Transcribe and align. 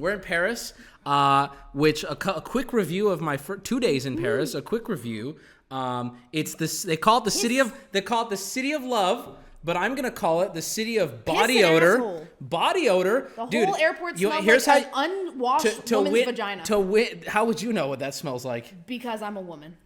We're 0.00 0.12
in 0.12 0.20
Paris, 0.20 0.72
uh, 1.06 1.48
which 1.72 2.04
a, 2.04 2.12
a 2.36 2.40
quick 2.40 2.72
review 2.72 3.08
of 3.08 3.20
my 3.20 3.36
fir- 3.36 3.58
two 3.58 3.80
days 3.80 4.06
in 4.06 4.16
Paris. 4.16 4.54
A 4.54 4.62
quick 4.62 4.88
review. 4.88 5.36
Um, 5.70 6.18
it's 6.32 6.54
this. 6.54 6.82
They 6.82 6.96
call 6.96 7.18
it 7.18 7.24
the 7.24 7.30
city 7.30 7.58
of. 7.58 7.72
They 7.92 8.00
call 8.00 8.24
it 8.24 8.30
the 8.30 8.36
city 8.36 8.72
of 8.72 8.82
love. 8.82 9.36
But 9.62 9.76
I'm 9.76 9.94
gonna 9.94 10.10
call 10.10 10.40
it 10.40 10.54
the 10.54 10.62
city 10.62 10.96
of 10.96 11.26
body 11.26 11.60
an 11.60 11.66
odor. 11.66 11.96
asshole. 11.96 12.26
Body 12.40 12.88
odor. 12.88 13.30
The 13.36 13.44
Dude, 13.44 13.64
whole 13.68 13.76
airport 13.76 14.18
you- 14.18 14.28
smells 14.28 14.44
here's 14.46 14.66
like 14.66 14.90
how, 14.94 15.04
an 15.04 15.10
unwashed 15.34 15.66
to, 15.66 15.82
to 15.82 15.96
woman's 15.96 16.12
wit- 16.14 16.26
vagina. 16.26 16.64
To 16.64 16.78
wit, 16.78 17.28
how 17.28 17.44
would 17.44 17.60
you 17.60 17.74
know 17.74 17.86
what 17.88 17.98
that 17.98 18.14
smells 18.14 18.42
like? 18.46 18.86
because 18.86 19.20
I'm 19.20 19.36
a 19.36 19.40
woman. 19.42 19.76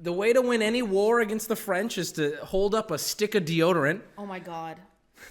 The 0.00 0.12
way 0.12 0.32
to 0.32 0.40
win 0.40 0.62
any 0.62 0.80
war 0.82 1.20
against 1.20 1.48
the 1.48 1.56
French 1.56 1.98
is 1.98 2.12
to 2.12 2.36
hold 2.42 2.74
up 2.74 2.90
a 2.90 2.96
stick 2.98 3.34
of 3.34 3.44
deodorant. 3.44 4.00
Oh 4.16 4.24
my 4.26 4.38
god. 4.38 4.78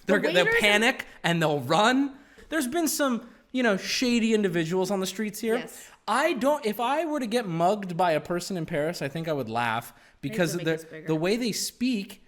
They're, 0.05 0.19
The 0.19 0.31
they'll 0.31 0.45
panic 0.59 1.05
and 1.23 1.41
they'll 1.41 1.59
run. 1.61 2.13
There's 2.49 2.67
been 2.67 2.87
some, 2.87 3.27
you 3.55 3.63
know, 3.63 3.77
shady 3.77 4.33
individuals 4.33 4.91
on 4.91 4.99
the 4.99 5.05
streets 5.05 5.39
here. 5.39 5.55
Yes. 5.55 5.89
I 6.05 6.33
don't. 6.33 6.65
If 6.65 6.81
I 6.81 7.05
were 7.05 7.21
to 7.21 7.25
get 7.25 7.47
mugged 7.47 7.95
by 7.95 8.11
a 8.11 8.19
person 8.19 8.57
in 8.57 8.65
Paris, 8.65 9.01
I 9.01 9.07
think 9.07 9.29
I 9.29 9.33
would 9.33 9.49
laugh 9.49 9.93
because 10.19 10.51
to 10.55 10.59
of 10.59 10.65
make 10.65 10.89
the 10.89 11.03
the 11.07 11.15
way 11.15 11.37
they 11.37 11.53
speak. 11.53 12.21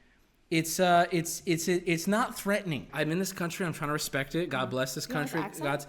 It's 0.49 0.79
uh, 0.79 1.07
it's 1.11 1.43
it's 1.45 1.67
it's 1.67 2.07
not 2.07 2.37
threatening. 2.37 2.87
I'm 2.93 3.11
in 3.11 3.19
this 3.19 3.33
country. 3.33 3.65
I'm 3.65 3.73
trying 3.73 3.89
to 3.89 3.93
respect 3.93 4.35
it. 4.35 4.49
God 4.49 4.69
bless 4.69 4.95
this 4.95 5.05
Mm-hmm. 5.05 5.17
Like 5.17 5.31
the 5.31 5.37
country. 5.41 5.61
God's. 5.61 5.87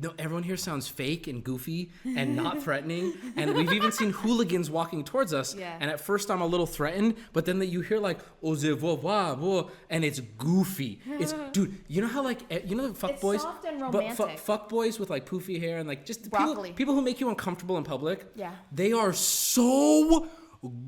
No, 0.00 0.12
everyone 0.18 0.42
here 0.42 0.56
sounds 0.56 0.88
fake 0.88 1.28
and 1.28 1.44
goofy 1.44 1.92
and 2.04 2.34
not 2.34 2.60
threatening. 2.64 3.12
And 3.36 3.54
we've 3.54 3.72
even 3.72 3.92
seen 3.92 4.10
hooligans 4.22 4.70
walking 4.70 5.04
towards 5.04 5.32
us. 5.32 5.54
Yeah. 5.54 5.76
And 5.78 5.88
at 5.88 6.00
first 6.00 6.32
I'm 6.32 6.40
a 6.40 6.46
little 6.46 6.66
threatened, 6.66 7.14
but 7.32 7.44
then 7.46 7.60
that 7.60 7.66
you 7.66 7.80
hear 7.82 7.98
like 8.00 8.18
oh 8.42 8.56
je 8.56 8.74
vois 8.74 8.96
voir, 8.96 9.36
voir," 9.36 9.70
and 9.88 10.04
it's 10.04 10.18
goofy. 10.18 11.00
It's 11.06 11.32
dude. 11.52 11.76
You 11.86 12.00
know 12.02 12.08
how 12.08 12.24
like 12.24 12.40
eh, 12.50 12.60
you 12.64 12.74
know 12.74 12.88
the 12.88 12.94
fuck 12.94 13.12
It's 13.12 13.22
boys, 13.22 13.44
but 13.92 14.12
fu- 14.14 14.36
fuck 14.36 14.68
boys 14.68 14.98
with 14.98 15.10
like 15.10 15.26
poofy 15.28 15.60
hair 15.60 15.78
and 15.78 15.88
like 15.88 16.04
just 16.04 16.24
people, 16.24 16.64
people 16.74 16.94
who 16.94 17.02
make 17.02 17.20
you 17.20 17.28
uncomfortable 17.28 17.78
in 17.78 17.84
public. 17.84 18.26
Yeah. 18.34 18.50
They 18.72 18.92
are 18.92 19.12
so 19.12 20.26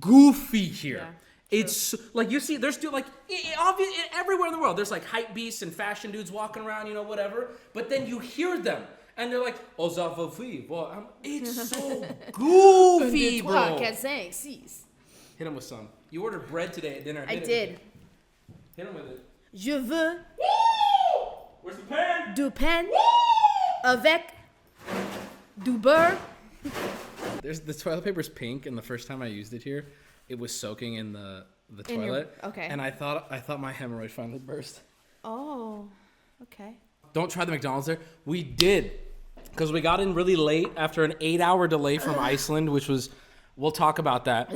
goofy 0.00 0.64
here. 0.66 0.96
Yeah, 0.98 1.10
It's 1.50 1.94
like 2.14 2.30
you 2.30 2.38
see, 2.40 2.56
there's 2.58 2.76
dude 2.76 2.92
like 2.92 3.06
i- 3.28 3.42
i- 3.48 3.54
obvious 3.58 3.90
everywhere 4.14 4.46
in 4.48 4.52
the 4.52 4.60
world. 4.60 4.76
There's 4.78 4.90
like 4.92 5.04
hype 5.04 5.34
beasts 5.34 5.62
and 5.62 5.72
fashion 5.74 6.12
dudes 6.12 6.30
walking 6.30 6.62
around, 6.62 6.86
you 6.86 6.94
know, 6.94 7.02
whatever. 7.02 7.50
But 7.74 7.88
then 7.90 8.06
you 8.06 8.20
hear 8.20 8.56
them, 8.58 8.84
and 9.16 9.32
they're 9.32 9.42
like, 9.42 9.56
"Oh, 9.78 9.88
ça 9.88 10.14
va 10.16 10.28
vivre." 10.28 10.66
Well, 10.68 10.86
I'm- 10.86 11.06
it's 11.24 11.68
so 11.70 12.06
goofy, 12.32 13.40
bro. 13.42 13.78
Hit 13.78 15.46
him 15.46 15.54
with 15.54 15.64
some. 15.64 15.88
You 16.10 16.22
ordered 16.22 16.46
bread 16.48 16.72
today 16.72 16.98
at 16.98 17.04
dinner. 17.04 17.24
I 17.26 17.34
Hit 17.34 17.42
him. 17.42 17.48
did. 17.48 17.80
Hit 18.76 18.86
him 18.86 18.94
with 18.94 19.10
it. 19.10 19.20
Je 19.54 19.72
veux 19.78 20.20
Where's 21.62 21.76
the 21.78 21.82
pen? 21.84 22.34
du 22.34 22.50
pain 22.50 22.86
avec 23.84 24.34
du 25.64 25.72
beurre. 25.78 26.16
There's 27.42 27.60
the 27.60 27.74
toilet 27.74 28.04
paper's 28.04 28.28
pink, 28.28 28.66
and 28.66 28.76
the 28.78 28.82
first 28.82 29.08
time 29.08 29.22
I 29.22 29.26
used 29.26 29.52
it 29.54 29.62
here, 29.62 29.86
it 30.30 30.38
was 30.38 30.54
soaking 30.58 30.94
in 30.94 31.12
the 31.12 31.44
the 31.68 31.84
In 31.92 32.00
your- 32.00 32.08
toilet. 32.08 32.38
okay. 32.44 32.66
And 32.70 32.80
I 32.80 32.90
thought 32.90 33.26
I 33.30 33.38
thought 33.38 33.60
my 33.60 33.72
hemorrhoid 33.72 34.10
finally 34.10 34.38
burst. 34.38 34.80
Oh, 35.24 35.88
okay. 36.44 36.76
Don't 37.12 37.30
try 37.30 37.44
the 37.44 37.52
McDonald's 37.52 37.86
there. 37.86 37.98
We 38.24 38.42
did, 38.42 38.92
because 39.50 39.70
we 39.72 39.80
got 39.80 40.00
in 40.00 40.14
really 40.14 40.36
late 40.36 40.68
after 40.76 41.02
an 41.04 41.14
eight-hour 41.20 41.66
delay 41.68 41.98
from 41.98 42.18
Iceland, 42.18 42.70
which 42.70 42.88
was. 42.88 43.10
We'll 43.56 43.72
talk 43.72 43.98
about 43.98 44.24
that. 44.24 44.50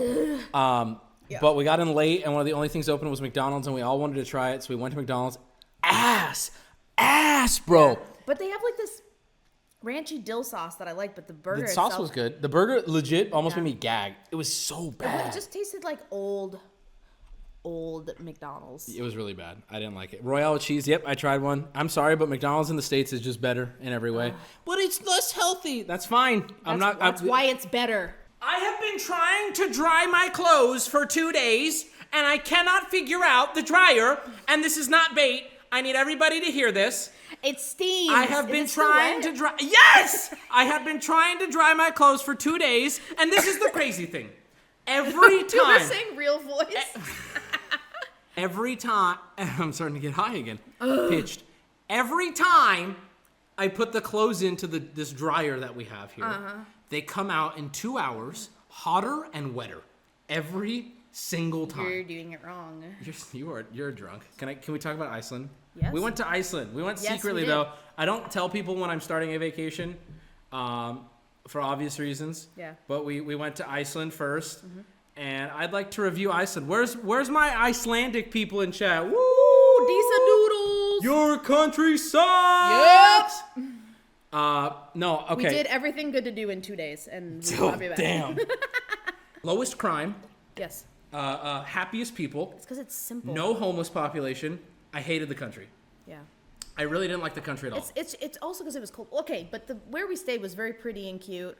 Um, 0.55 0.99
But 1.41 1.57
we 1.57 1.65
got 1.65 1.81
in 1.81 1.93
late, 1.95 2.23
and 2.25 2.33
one 2.33 2.41
of 2.41 2.47
the 2.47 2.53
only 2.55 2.69
things 2.69 2.89
open 2.89 3.11
was 3.11 3.21
McDonald's, 3.21 3.67
and 3.67 3.75
we 3.75 3.83
all 3.83 3.99
wanted 3.99 4.15
to 4.15 4.25
try 4.25 4.53
it, 4.53 4.63
so 4.63 4.69
we 4.75 4.77
went 4.81 4.93
to 4.93 4.99
McDonald's. 4.99 5.37
Ass, 5.83 6.51
ass, 6.97 7.59
bro. 7.59 7.99
But 8.25 8.39
they 8.39 8.49
have 8.49 8.63
like 8.63 8.77
ranchy 9.85 10.19
dill 10.19 10.43
sauce 10.43 10.77
that 10.77 10.89
I 10.89 10.93
like, 10.93 11.15
but 11.15 11.27
the 11.29 11.35
burger 11.35 11.63
The 11.63 11.69
sauce 11.69 11.89
itself, 11.89 12.01
was 12.01 12.11
good. 12.11 12.41
The 12.43 12.49
burger 12.49 12.83
legit 12.87 13.33
almost 13.33 13.57
Yeah. 13.57 13.63
made 13.63 13.75
me 13.75 13.79
gag. 13.79 14.15
It 14.31 14.37
was 14.37 14.53
so 14.55 14.91
bad. 14.91 15.29
It 15.29 15.35
just 15.35 15.53
tasted 15.53 15.85
like 15.85 15.99
old, 16.11 16.59
old 17.65 18.11
McDonald's. 18.19 18.89
It 18.89 19.03
was 19.03 19.17
really 19.17 19.33
bad. 19.35 19.63
I 19.71 19.79
didn't 19.79 19.95
like 19.95 20.13
it. 20.13 20.23
Royale 20.23 20.59
cheese. 20.59 20.87
Yep, 20.87 21.05
I 21.07 21.15
tried 21.15 21.41
one. 21.43 21.67
I'm 21.75 21.89
sorry, 21.89 22.17
but 22.17 22.29
McDonald's 22.29 22.71
in 22.71 22.77
the 22.77 22.83
states 22.83 23.13
is 23.13 23.21
just 23.21 23.41
better 23.41 23.75
in 23.81 23.93
every 23.93 24.11
way. 24.11 24.35
But 24.65 24.79
it's 24.79 25.03
less 25.07 25.33
healthy. 25.33 25.83
That's 25.83 26.07
fine. 26.07 26.51
I'm 26.65 26.79
not. 26.79 26.99
that's 26.99 27.23
I'm, 27.23 27.29
why 27.29 27.45
it's 27.45 27.67
better. 27.67 28.15
I 28.43 28.59
have 28.59 28.81
been 28.81 28.99
trying 28.99 29.55
to 29.55 29.71
dry 29.73 30.05
my 30.07 30.29
clothes 30.29 30.87
for 30.87 31.07
two 31.07 31.33
days, 31.33 31.87
and 32.13 32.27
I 32.27 32.37
cannot 32.37 32.91
figure 32.91 33.21
out 33.25 33.55
the 33.55 33.63
dryer. 33.63 34.21
And 34.49 34.63
this 34.63 34.77
is 34.77 34.89
not 34.89 35.15
bait. 35.15 35.45
I 35.73 35.81
need 35.81 35.97
everybody 35.97 36.41
to 36.41 36.47
hear 36.53 36.71
this. 36.71 37.11
It 37.45 37.61
steams. 37.61 38.13
I 38.13 38.25
have 38.25 38.49
been 38.49 38.67
trying 38.67 39.21
to 39.23 39.33
dry. 39.35 39.53
Yes, 39.61 40.35
I 40.51 40.65
have 40.65 40.85
been 40.85 40.99
trying 41.01 41.39
to 41.41 41.47
dry 41.51 41.75
my 41.75 41.91
clothes 41.91 42.23
for 42.23 42.35
two 42.35 42.59
days, 42.59 43.01
and 43.19 43.31
this 43.31 43.47
is 43.47 43.59
the 43.59 43.69
crazy 43.71 44.07
thing. 44.07 44.31
Every 44.87 45.45
time 45.45 45.49
You 45.55 45.67
were 45.67 45.81
saying 45.81 46.17
real 46.17 46.39
voice. 46.39 46.97
every 48.37 48.77
time 48.77 49.19
I'm 49.39 49.73
starting 49.73 49.95
to 49.95 50.01
get 50.01 50.13
high 50.13 50.35
again. 50.37 50.59
Pitched. 50.81 51.43
Every 51.89 52.33
time 52.33 52.97
I 53.59 53.69
put 53.69 53.93
the 53.93 54.01
clothes 54.01 54.43
into 54.43 54.67
the 54.67 54.79
this 54.79 55.13
dryer 55.13 55.61
that 55.61 55.77
we 55.77 55.85
have 55.85 56.13
here, 56.13 56.25
Uh-huh. 56.25 56.55
they 56.89 57.03
come 57.03 57.31
out 57.31 57.59
in 57.59 57.71
two 57.71 57.99
hours, 57.99 58.49
hotter 58.69 59.27
and 59.33 59.55
wetter. 59.55 59.83
Every 60.29 60.93
single 61.13 61.67
time. 61.67 61.85
You're 61.91 62.03
doing 62.03 62.33
it 62.33 62.41
wrong. 62.43 62.83
You're, 63.03 63.15
you 63.33 63.51
are 63.53 63.67
you're 63.73 63.93
drunk. 63.93 64.23
Can 64.39 64.49
I? 64.49 64.55
Can 64.55 64.73
we 64.73 64.79
talk 64.81 64.95
about 64.97 65.13
Iceland? 65.13 65.51
Yes. 65.81 65.93
We 65.93 66.01
went 66.01 66.17
to 66.17 66.29
Iceland. 66.29 66.75
We 66.75 66.83
went 66.83 67.01
Yes, 67.03 67.13
secretly 67.13 67.43
did. 67.43 67.51
though. 67.51 67.69
I 67.99 68.05
don't 68.05 68.31
tell 68.31 68.49
people 68.49 68.75
when 68.77 68.91
I'm 68.91 69.01
starting 69.01 69.35
a 69.35 69.39
vacation, 69.39 69.97
um, 70.53 71.07
for 71.49 71.61
obvious 71.61 71.99
reasons. 71.99 72.49
Yeah. 72.57 72.71
Mm-hmm. 72.71 72.77
But 72.89 73.05
we 73.05 73.21
we 73.21 73.35
went 73.35 73.57
to 73.57 73.69
Iceland 73.71 74.13
1st 74.13 74.63
and 75.17 75.51
I'd 75.53 75.73
like 75.73 75.91
to 75.93 76.03
review 76.03 76.31
Iceland. 76.33 76.69
Where's 76.69 76.97
Where's 76.97 77.29
my 77.31 77.55
Icelandic 77.57 78.31
people 78.31 78.61
in 78.63 78.73
chat? 78.73 79.05
Woo! 79.05 79.87
Decent 79.87 80.23
noodles. 80.31 81.05
Your 81.05 81.39
country 81.39 81.99
sucks. 81.99 83.43
Uh, 84.33 84.73
no. 84.97 85.25
Okay. 85.31 85.45
We 85.45 85.49
did 85.49 85.67
everything 85.67 86.11
good 86.11 86.25
to 86.25 86.33
do 86.33 86.51
in 86.51 86.61
two 86.61 86.75
days, 86.75 87.07
and 87.07 87.41
we 87.41 87.57
Oh, 87.59 87.71
will 87.71 87.79
be 87.79 87.87
back. 87.87 87.97
damn. 87.99 88.37
Lowest 89.45 89.79
crime. 89.79 90.17
Yes, 90.57 90.87
Uh, 91.13 91.17
uh, 91.19 91.63
happiest 91.63 92.17
people. 92.17 92.53
it's 92.57 92.65
because 92.65 92.79
it's 92.79 92.97
simple. 92.97 93.33
No 93.33 93.55
homeless 93.55 93.89
population. 93.89 94.59
I 94.95 95.01
hated 95.01 95.29
the 95.29 95.35
country. 95.35 95.69
Yeah. 96.07 96.21
I 96.79 96.83
really 96.83 97.07
didn't 97.09 97.23
like 97.23 97.35
the 97.35 97.41
country 97.41 97.69
at 97.69 97.73
all. 97.73 97.79
It's 97.81 97.93
it's 97.97 98.15
it's 98.21 98.39
also 98.41 98.65
because 98.65 98.77
it 98.77 98.81
was 98.81 98.91
cold. 98.91 99.09
Okay, 99.13 99.47
but 99.51 99.67
the 99.67 99.75
where 99.91 100.07
we 100.07 100.17
stayed 100.17 100.41
was 100.41 100.55
very 100.55 100.73
pretty 100.73 101.11
and 101.11 101.21
cute. 101.21 101.57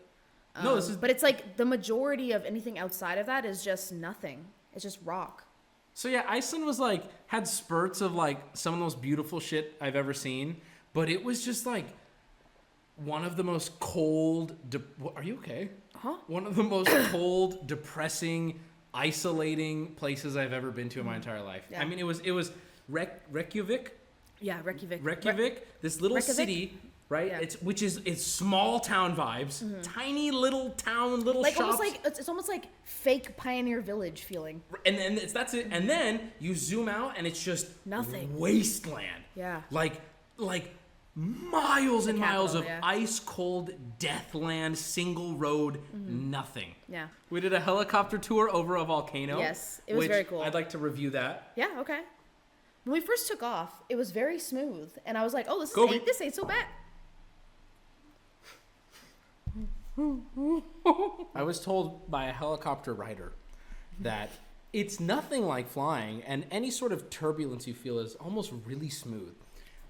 no, 0.63 0.75
this 0.77 0.87
Um, 0.87 0.93
is. 0.93 0.97
But 0.97 1.11
it's 1.11 1.23
like 1.23 1.57
the 1.57 1.65
majority 1.65 2.33
of 2.33 2.45
anything 2.45 2.79
outside 2.79 3.19
of 3.19 3.27
that 3.27 3.45
is 3.45 3.63
just 3.63 3.93
nothing. 3.93 4.45
It's 4.73 4.83
just 4.83 4.99
rock. 5.05 5.45
So 5.95 6.09
yeah, 6.09 6.25
Iceland 6.29 6.65
was 6.67 6.81
like 6.81 7.05
had 7.29 7.47
spurts 7.47 8.01
of 8.01 8.15
like 8.15 8.41
some 8.55 8.75
of 8.75 8.81
the 8.81 8.85
most 8.85 9.01
beautiful 9.03 9.39
shit 9.41 9.77
I've 9.81 9.95
ever 9.97 10.15
seen, 10.15 10.57
but 10.93 11.09
it 11.09 11.23
was 11.25 11.45
just 11.45 11.65
like 11.67 11.87
one 12.97 13.25
of 13.25 13.37
the 13.37 13.45
most 13.45 13.79
cold. 13.79 14.57
De- 14.69 14.83
are 15.15 15.23
you 15.23 15.35
okay? 15.37 15.71
Huh? 15.97 16.17
One 16.27 16.45
of 16.47 16.57
the 16.57 16.65
most 16.65 16.91
cold, 17.13 17.69
depressing, 17.69 18.59
isolating 18.93 19.95
places 19.95 20.37
I've 20.37 20.53
ever 20.53 20.73
been 20.73 20.89
to 20.91 21.01
in 21.01 21.07
my 21.07 21.15
entire 21.15 21.41
life. 21.43 21.63
Yeah. 21.71 21.81
I 21.81 21.85
mean, 21.85 22.01
it 22.01 22.05
was 22.07 22.19
it 22.21 22.33
was 22.33 22.51
Rek- 22.89 23.23
Reykjavik, 23.31 23.99
Yeah, 24.41 24.61
Reykjavik. 24.63 25.01
Re- 25.03 25.13
Reykjavik, 25.15 25.81
this 25.81 26.01
little 26.01 26.17
Reykjavik? 26.17 26.37
city. 26.37 26.79
Right, 27.11 27.27
Yeah. 27.29 27.35
Mm-hmm. 27.35 27.43
it's 27.45 27.63
which 27.63 27.83
is 27.83 28.01
it's 28.07 28.25
small 28.25 28.81
town 28.81 29.15
vibes, 29.15 29.63
tiny 29.83 30.31
little 30.31 30.71
town, 30.71 31.21
little 31.23 31.43
like 31.43 31.53
shops. 31.55 31.63
almost 31.65 31.79
like 31.81 32.01
it's, 32.05 32.19
it's 32.19 32.29
almost 32.31 32.49
like 32.49 32.65
fake 32.85 33.37
pioneer 33.37 33.81
village 33.83 34.23
feeling. 34.23 34.63
and 34.87 34.97
then 34.97 35.19
it's 35.19 35.33
that's 35.33 35.53
it 35.55 35.69
and 35.71 35.89
then 35.89 36.33
you 36.41 36.55
zoom 36.55 36.89
out 36.89 37.15
and 37.19 37.27
it's 37.27 37.43
just 37.45 37.67
Nothing. 37.87 38.37
wasteland 38.39 39.23
Yeah. 39.37 39.61
like 39.71 40.01
like 40.39 40.73
miles 41.15 42.07
and 42.07 42.19
miles 42.19 42.55
of 42.55 42.65
yeah. 42.65 42.81
ice 42.83 43.21
cold 43.21 43.71
deathland 43.99 44.77
single 44.77 45.35
road 45.37 45.79
Mm-hmm. 45.95 46.31
nothing 46.31 46.75
Yeah. 46.89 47.09
we 47.31 47.41
did 47.41 47.53
a 47.53 47.61
helicopter 47.61 48.19
tour 48.19 48.49
over 48.51 48.77
a 48.77 48.85
volcano 48.85 49.39
Yes, 49.39 49.81
it 49.87 49.95
was 49.95 50.01
which 50.05 50.11
very 50.11 50.25
cool. 50.25 50.43
i'd 50.43 50.55
like 50.55 50.71
to 50.71 50.79
review 50.79 51.11
that 51.11 51.53
Yeah. 51.55 51.69
Okay. 51.81 52.01
When 52.85 52.93
we 52.93 53.01
first 53.01 53.29
took 53.29 53.43
off, 53.43 53.83
it 53.89 53.97
was 53.97 54.11
very 54.11 54.39
smooth, 54.39 54.93
and 55.07 55.17
I 55.17 55.25
was 55.25 55.33
like, 55.33 55.47
"Oh, 55.49 55.61
this 55.61 55.71
is 55.71 55.79
ain't, 55.79 56.07
this 56.07 56.21
ain't 56.21 56.35
so 56.35 56.45
bad." 56.45 56.67
i 61.37 61.43
was 61.43 61.61
told 61.61 62.11
by 62.11 62.27
a 62.27 62.33
helicopter 62.33 62.93
rider 62.93 63.33
that 64.01 64.29
it's 64.73 64.99
nothing 64.99 65.47
like 65.47 65.69
flying 65.69 66.21
and 66.25 66.45
any 66.51 66.69
sort 66.69 66.91
of 66.91 67.09
turbulence 67.11 67.69
you 67.69 67.75
feel 67.75 68.01
is 68.01 68.17
almost 68.17 68.53
really 68.67 68.89
smooth 68.91 69.33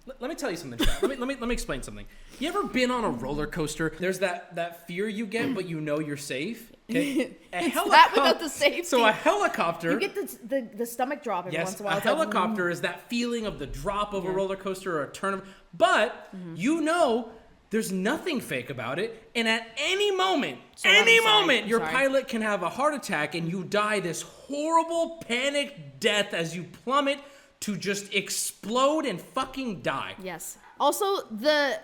Let- 0.05 0.21
let 0.21 0.29
me 0.29 0.37
tell 0.37 0.51
you 0.51 0.59
something. 0.59 0.79
Chad. 0.79 1.01
let 1.01 1.11
me 1.11 1.17
let 1.17 1.27
me 1.29 1.37
let 1.41 1.49
me 1.49 1.55
explain 1.55 1.83
something. 1.83 2.05
You 2.39 2.49
ever 2.49 2.65
been 2.65 2.91
on 2.91 3.05
a 3.05 3.09
roller 3.09 3.47
coaster? 3.47 3.95
There's 3.99 4.19
that 4.19 4.55
that 4.57 4.87
fear 4.87 5.09
you 5.09 5.25
get, 5.25 5.55
but 5.55 5.67
you 5.67 5.81
know 5.81 5.99
you're 6.01 6.19
safe. 6.19 6.71
Okay, 6.91 7.37
a 7.53 7.71
that 7.71 8.11
without 8.15 8.41
the 8.41 8.49
safety. 8.49 8.83
So 8.83 9.07
a 9.07 9.13
helicopter. 9.13 9.93
You 9.93 10.01
get 10.01 10.15
the, 10.15 10.39
the, 10.47 10.69
the 10.77 10.87
stomach 10.87 11.23
drop 11.23 11.47
every 11.47 11.57
yes, 11.59 11.69
once 11.69 11.81
in 11.81 11.85
a 11.85 11.87
while. 11.87 11.95
a 11.95 11.97
It's 11.99 12.07
like, 12.07 12.17
helicopter 12.17 12.69
is 12.71 12.81
that 12.83 13.09
feeling 13.09 13.47
of 13.47 13.59
the 13.59 13.67
drop 13.67 14.13
of 14.13 14.25
a 14.27 14.31
roller 14.31 14.57
coaster 14.57 14.99
or 14.99 15.05
a 15.05 15.11
turn 15.13 15.35
of. 15.35 15.43
But 15.73 16.29
Mm-hmm. 16.37 16.57
you 16.57 16.81
know 16.83 17.31
There's 17.71 17.91
nothing 17.91 18.41
fake 18.41 18.71
about 18.71 18.99
it. 18.99 19.31
And 19.35 19.49
at 19.49 19.67
any 19.79 20.11
moment, 20.15 20.59
So 20.77 20.89
any 20.89 21.19
moment, 21.25 21.67
your 21.67 21.81
sorry. 21.81 21.93
pilot 21.93 22.29
can 22.29 22.43
have 22.43 22.63
a 22.63 22.69
heart 22.69 22.95
attack 22.95 23.35
and 23.35 23.49
you 23.51 23.65
die 23.65 23.99
this 24.01 24.23
horrible 24.23 25.23
panic 25.27 25.99
death 26.01 26.35
as 26.35 26.55
you 26.55 26.63
plummet 26.85 27.19
to 27.61 27.77
just 27.77 28.13
explode 28.15 29.07
and 29.07 29.21
fucking 29.21 29.81
die. 29.81 30.15
Yes. 30.23 30.59
Also, 30.79 31.07
the 31.31 31.81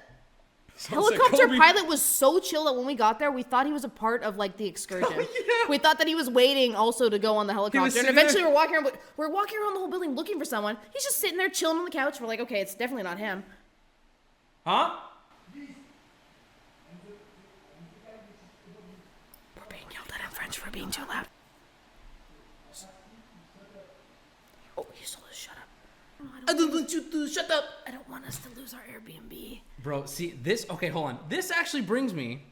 Sounds 0.80 1.10
like 1.10 1.20
helicopter 1.20 1.46
Kobe- 1.46 1.58
pilot 1.58 1.86
was 1.86 2.00
so 2.00 2.40
chill 2.40 2.64
that 2.64 2.74
when 2.74 2.86
we 2.86 2.94
got 2.94 3.18
there, 3.18 3.30
we 3.30 3.42
thought 3.42 3.66
he 3.66 3.72
was 3.72 3.84
a 3.84 3.88
part 3.90 4.22
of 4.22 4.38
like 4.38 4.56
the 4.56 4.66
excursion. 4.66 5.12
Oh, 5.14 5.20
yeah. 5.64 5.68
We 5.68 5.76
thought 5.76 5.98
that 5.98 6.08
he 6.08 6.14
was 6.14 6.30
waiting 6.30 6.74
also 6.74 7.10
to 7.10 7.18
go 7.18 7.36
on 7.36 7.46
the 7.46 7.52
helicopter. 7.52 7.98
And 7.98 8.08
eventually, 8.08 8.40
there- 8.40 8.48
we're 8.48 8.54
walking 8.54 8.76
around. 8.76 8.90
We're 9.18 9.28
walking 9.28 9.58
around 9.58 9.74
the 9.74 9.80
whole 9.80 9.90
building 9.90 10.14
looking 10.14 10.38
for 10.38 10.46
someone. 10.46 10.78
He's 10.94 11.04
just 11.04 11.18
sitting 11.18 11.36
there 11.36 11.50
chilling 11.50 11.76
on 11.76 11.84
the 11.84 11.90
couch. 11.90 12.18
We're 12.18 12.28
like, 12.28 12.40
okay, 12.40 12.62
it's 12.62 12.74
definitely 12.74 13.02
not 13.02 13.18
him. 13.18 13.44
Huh? 14.66 14.96
We're 15.54 15.66
being 19.68 19.82
yelled 19.92 20.08
at 20.14 20.20
in 20.24 20.30
French 20.30 20.56
for 20.56 20.70
being 20.70 20.90
too 20.90 21.04
loud. 21.06 21.26
Oh, 24.78 24.86
he's 24.94 25.10
told 25.10 25.26
us 25.28 25.36
shut 25.36 25.56
up. 25.58 25.68
I 26.50 26.54
don't 26.54 26.72
want 26.72 26.92
you 26.92 27.02
to 27.08 27.28
shut 27.28 27.48
up. 27.48 27.62
I 27.86 27.92
don't 27.92 28.08
want 28.10 28.26
us 28.26 28.38
to 28.40 28.48
lose 28.58 28.74
our 28.74 28.80
Airbnb. 28.80 29.60
Bro, 29.84 30.06
see 30.06 30.34
this. 30.42 30.66
Okay, 30.68 30.88
hold 30.88 31.06
on. 31.06 31.18
This 31.28 31.52
actually 31.52 31.82
brings 31.82 32.12
me 32.12 32.42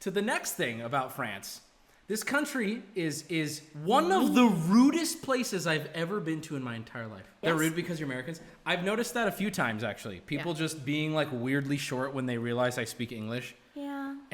to 0.00 0.10
the 0.10 0.22
next 0.22 0.54
thing 0.54 0.80
about 0.82 1.14
France. 1.14 1.60
This 2.08 2.24
country 2.24 2.82
is 2.96 3.24
is 3.28 3.62
one 3.84 4.10
of 4.10 4.34
the 4.34 4.46
rudest 4.46 5.22
places 5.22 5.68
I've 5.68 5.88
ever 5.94 6.18
been 6.18 6.40
to 6.42 6.56
in 6.56 6.64
my 6.64 6.74
entire 6.74 7.06
life. 7.06 7.24
They're 7.42 7.54
rude 7.54 7.76
because 7.76 8.00
you're 8.00 8.08
Americans. 8.08 8.40
I've 8.64 8.82
noticed 8.82 9.14
that 9.14 9.28
a 9.28 9.32
few 9.32 9.50
times 9.52 9.84
actually. 9.84 10.18
People 10.20 10.52
Yeah. 10.52 10.58
just 10.58 10.84
being 10.84 11.14
like 11.14 11.28
weirdly 11.32 11.76
short 11.76 12.12
when 12.12 12.26
they 12.26 12.38
realize 12.38 12.76
I 12.76 12.84
speak 12.84 13.12
English, 13.12 13.54
Yeah. 13.74 13.85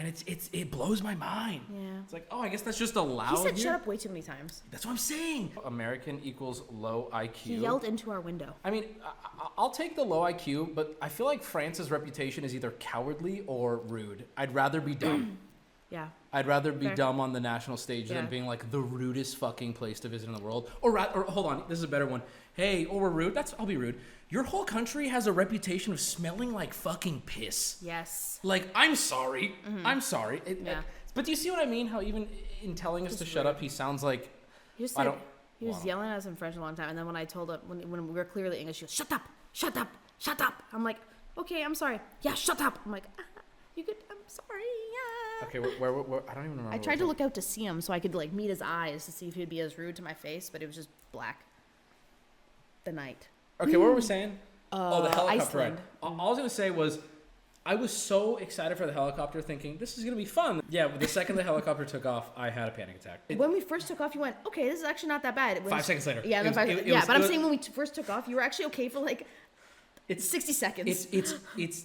And 0.03 0.09
it's 0.09 0.25
it's 0.27 0.51
it 0.53 0.69
blows 0.73 1.01
my 1.01 1.15
mind. 1.15 1.61
Yeah. 1.73 1.79
It's 2.03 2.13
like, 2.13 2.27
oh, 2.33 2.41
I 2.41 2.49
guess 2.49 2.63
that's 2.63 2.77
just 2.77 2.97
allowed. 2.97 3.31
He 3.31 3.37
said 3.37 3.55
here. 3.55 3.63
shut 3.67 3.75
up 3.77 3.87
way 3.87 3.97
too 3.97 4.09
many 4.09 4.21
times. 4.23 4.63
That's 4.73 4.85
what 4.85 4.91
I'm 4.91 4.99
saying. 4.99 5.53
American 5.65 6.21
equals 6.25 6.63
low 6.73 7.09
IQ. 7.13 7.35
He 7.37 7.55
yelled 7.55 7.85
into 7.85 8.11
our 8.11 8.21
window. 8.21 8.53
I 8.65 8.71
mean, 8.73 8.85
I- 9.05 9.11
I- 9.45 9.49
I'll 9.57 9.71
take 9.71 9.95
the 9.95 10.03
low 10.03 10.23
IQ, 10.23 10.75
but 10.75 10.97
I 11.01 11.09
feel 11.09 11.27
like 11.27 11.45
France's 11.45 11.89
reputation 11.93 12.43
is 12.43 12.53
either 12.53 12.73
cowardly 12.73 13.45
or 13.47 13.77
rude. 13.77 14.25
I'd 14.37 14.53
rather 14.53 14.81
be 14.81 14.97
dumb. 14.97 15.39
Yeah. 15.91 16.09
I'd 16.33 16.47
rather 16.47 16.73
be 16.73 16.87
Fair. 16.87 16.95
dumb 16.95 17.21
on 17.21 17.35
the 17.35 17.41
national 17.41 17.77
stage 17.77 18.09
than 18.09 18.27
being 18.29 18.47
like 18.47 18.71
the 18.71 18.81
rudest 18.81 19.37
fucking 19.37 19.75
place 19.75 20.01
to 20.01 20.09
visit 20.09 20.27
in 20.27 20.33
the 20.35 20.41
world. 20.41 20.71
Or, 20.81 20.91
ra- 20.91 21.11
or 21.15 21.25
hold 21.25 21.45
on, 21.45 21.65
this 21.69 21.77
is 21.77 21.85
a 21.85 21.89
better 21.89 22.07
one. 22.07 22.23
Hey, 22.55 22.87
oh, 22.87 22.97
we're 22.97 23.11
rude. 23.11 23.35
That's 23.35 23.55
I'll 23.59 23.67
be 23.67 23.77
rude. 23.77 23.97
Your 24.33 24.45
whole 24.45 24.65
country 24.65 25.09
has 25.09 25.27
a 25.27 25.33
reputation 25.33 25.93
of 25.93 26.01
smelling 26.01 26.55
like 26.55 26.73
fucking 26.73 27.21
piss. 27.27 27.77
Yes. 27.83 28.41
Like, 28.43 28.67
I'm 28.75 28.97
sorry. 28.97 29.55
I'm 29.85 30.01
sorry. 30.01 30.41
It- 30.47 30.57
Mm-hmm. 30.57 30.67
Yeah. 30.69 30.81
but 31.13 31.27
do 31.27 31.31
you 31.33 31.37
see 31.37 31.51
what 31.51 31.61
I 31.61 31.67
mean? 31.67 31.87
How 31.87 32.01
even 32.01 32.27
in 32.63 32.75
telling 32.75 33.07
us 33.07 33.17
to 33.17 33.27
shut 33.27 33.45
up, 33.47 33.61
he 33.61 33.69
sounds 33.69 34.03
like 34.03 34.31
He 34.79 34.89
I 34.97 35.05
don't 35.05 35.19
he 35.61 35.67
was 35.67 35.85
yelling 35.85 36.09
at 36.09 36.17
us 36.17 36.25
in 36.25 36.35
French 36.35 36.57
a 36.57 36.61
long 36.61 36.75
time, 36.75 36.89
and 36.89 36.97
then 36.99 37.05
when 37.05 37.15
I 37.15 37.27
told 37.27 37.51
him 37.51 37.61
when, 37.67 37.79
when 37.91 38.09
we 38.09 38.15
were 38.15 38.25
clearly 38.25 38.59
English, 38.59 38.79
he 38.79 38.85
goes, 38.87 38.95
"Shut 38.95 39.13
up, 39.13 39.23
shut 39.53 39.77
up, 39.77 39.89
shut 40.19 40.41
up." 40.41 40.55
I'm 40.73 40.83
like, 40.83 40.97
"Okay, 41.37 41.63
I'm 41.63 41.75
sorry." 41.75 42.01
Yeah, 42.23 42.33
shut 42.35 42.61
up. 42.63 42.79
I'm 42.87 42.91
like, 42.91 43.05
ah, 43.21 43.23
"You 43.77 43.85
could." 43.85 43.97
I'm 44.11 44.17
sorry. 44.27 44.63
Yeah. 44.97 45.47
okay. 45.47 45.59
Where, 45.61 45.93
where, 45.93 46.03
where, 46.03 46.23
I 46.29 46.35
don't 46.35 46.47
even 46.47 46.57
remember. 46.57 46.75
I 46.75 46.79
tried 46.79 46.99
to 47.01 47.07
look 47.07 47.21
out 47.21 47.35
to 47.35 47.43
see 47.43 47.65
him 47.67 47.81
so 47.83 47.93
I 47.93 48.01
could 48.01 48.15
like 48.15 48.33
meet 48.33 48.49
his 48.49 48.63
eyes 48.63 49.05
to 49.07 49.13
see 49.13 49.29
if 49.29 49.35
he'd 49.35 49.51
be 49.51 49.61
as 49.61 49.77
rude 49.79 49.95
to 49.97 50.03
my 50.03 50.15
face, 50.15 50.49
but 50.51 50.63
it 50.63 50.67
was 50.67 50.75
just 50.77 50.89
black. 51.13 51.45
The 52.85 52.93
night. 52.93 53.29
Okay, 53.61 53.77
what 53.77 53.89
were 53.89 53.95
we 53.95 54.03
saying? 54.03 54.39
oh, 54.73 55.03
the 55.03 55.09
Uh, 55.11 55.15
helicopter 55.15 55.59
ride. 55.59 55.67
Iceland. 55.67 55.81
All 56.03 56.21
all 56.21 56.27
I 56.29 56.31
was 56.31 56.39
gonna 56.39 56.51
say 56.51 56.71
was, 56.71 56.99
I 57.65 57.75
was 57.77 57.93
so 57.93 58.39
excited 58.39 58.77
for 58.79 58.87
the 58.87 58.93
helicopter, 58.93 59.41
thinking 59.43 59.77
this 59.79 59.99
is 59.99 60.05
gonna 60.05 60.17
be 60.17 60.25
fun. 60.25 60.63
Yeah, 60.69 60.89
the 60.89 61.07
second 61.07 61.37
the 61.37 61.43
helicopter 61.45 61.85
took 61.85 62.07
off, 62.07 62.31
I 62.37 62.51
had 62.51 62.69
a 62.69 62.73
panic 62.73 62.97
attack. 62.97 63.21
It- 63.29 63.39
When 63.39 63.53
we 63.53 63.61
first 63.61 63.87
took 63.87 64.01
off, 64.01 64.15
you 64.15 64.21
went, 64.21 64.37
"Okay, 64.47 64.69
this 64.69 64.79
is 64.81 64.85
actually 64.85 65.11
not 65.11 65.23
that 65.23 65.35
bad." 65.37 65.59
It 65.59 65.63
was- 65.63 65.71
Five 65.73 65.85
seconds 65.85 66.07
later. 66.07 66.23
Yeah, 66.25 66.41
It 66.41 66.47
was- 66.49 66.55
five, 66.57 66.69
it- 66.71 66.87
yeah. 66.87 66.97
was- 66.97 67.07
but 67.07 67.17
I'm 67.17 67.23
saying 67.23 67.43
when 67.43 67.51
we 67.51 67.59
t- 67.59 67.71
first 67.73 67.95
took 67.95 68.09
off, 68.11 68.27
you 68.27 68.37
were 68.37 68.43
actually 68.43 68.65
okay 68.67 68.89
for 68.89 68.99
like 69.01 69.27
it's 70.09 70.29
60 70.29 70.53
seconds. 70.53 70.89
it's 70.89 71.07
it's 71.13 71.41
it's 71.59 71.85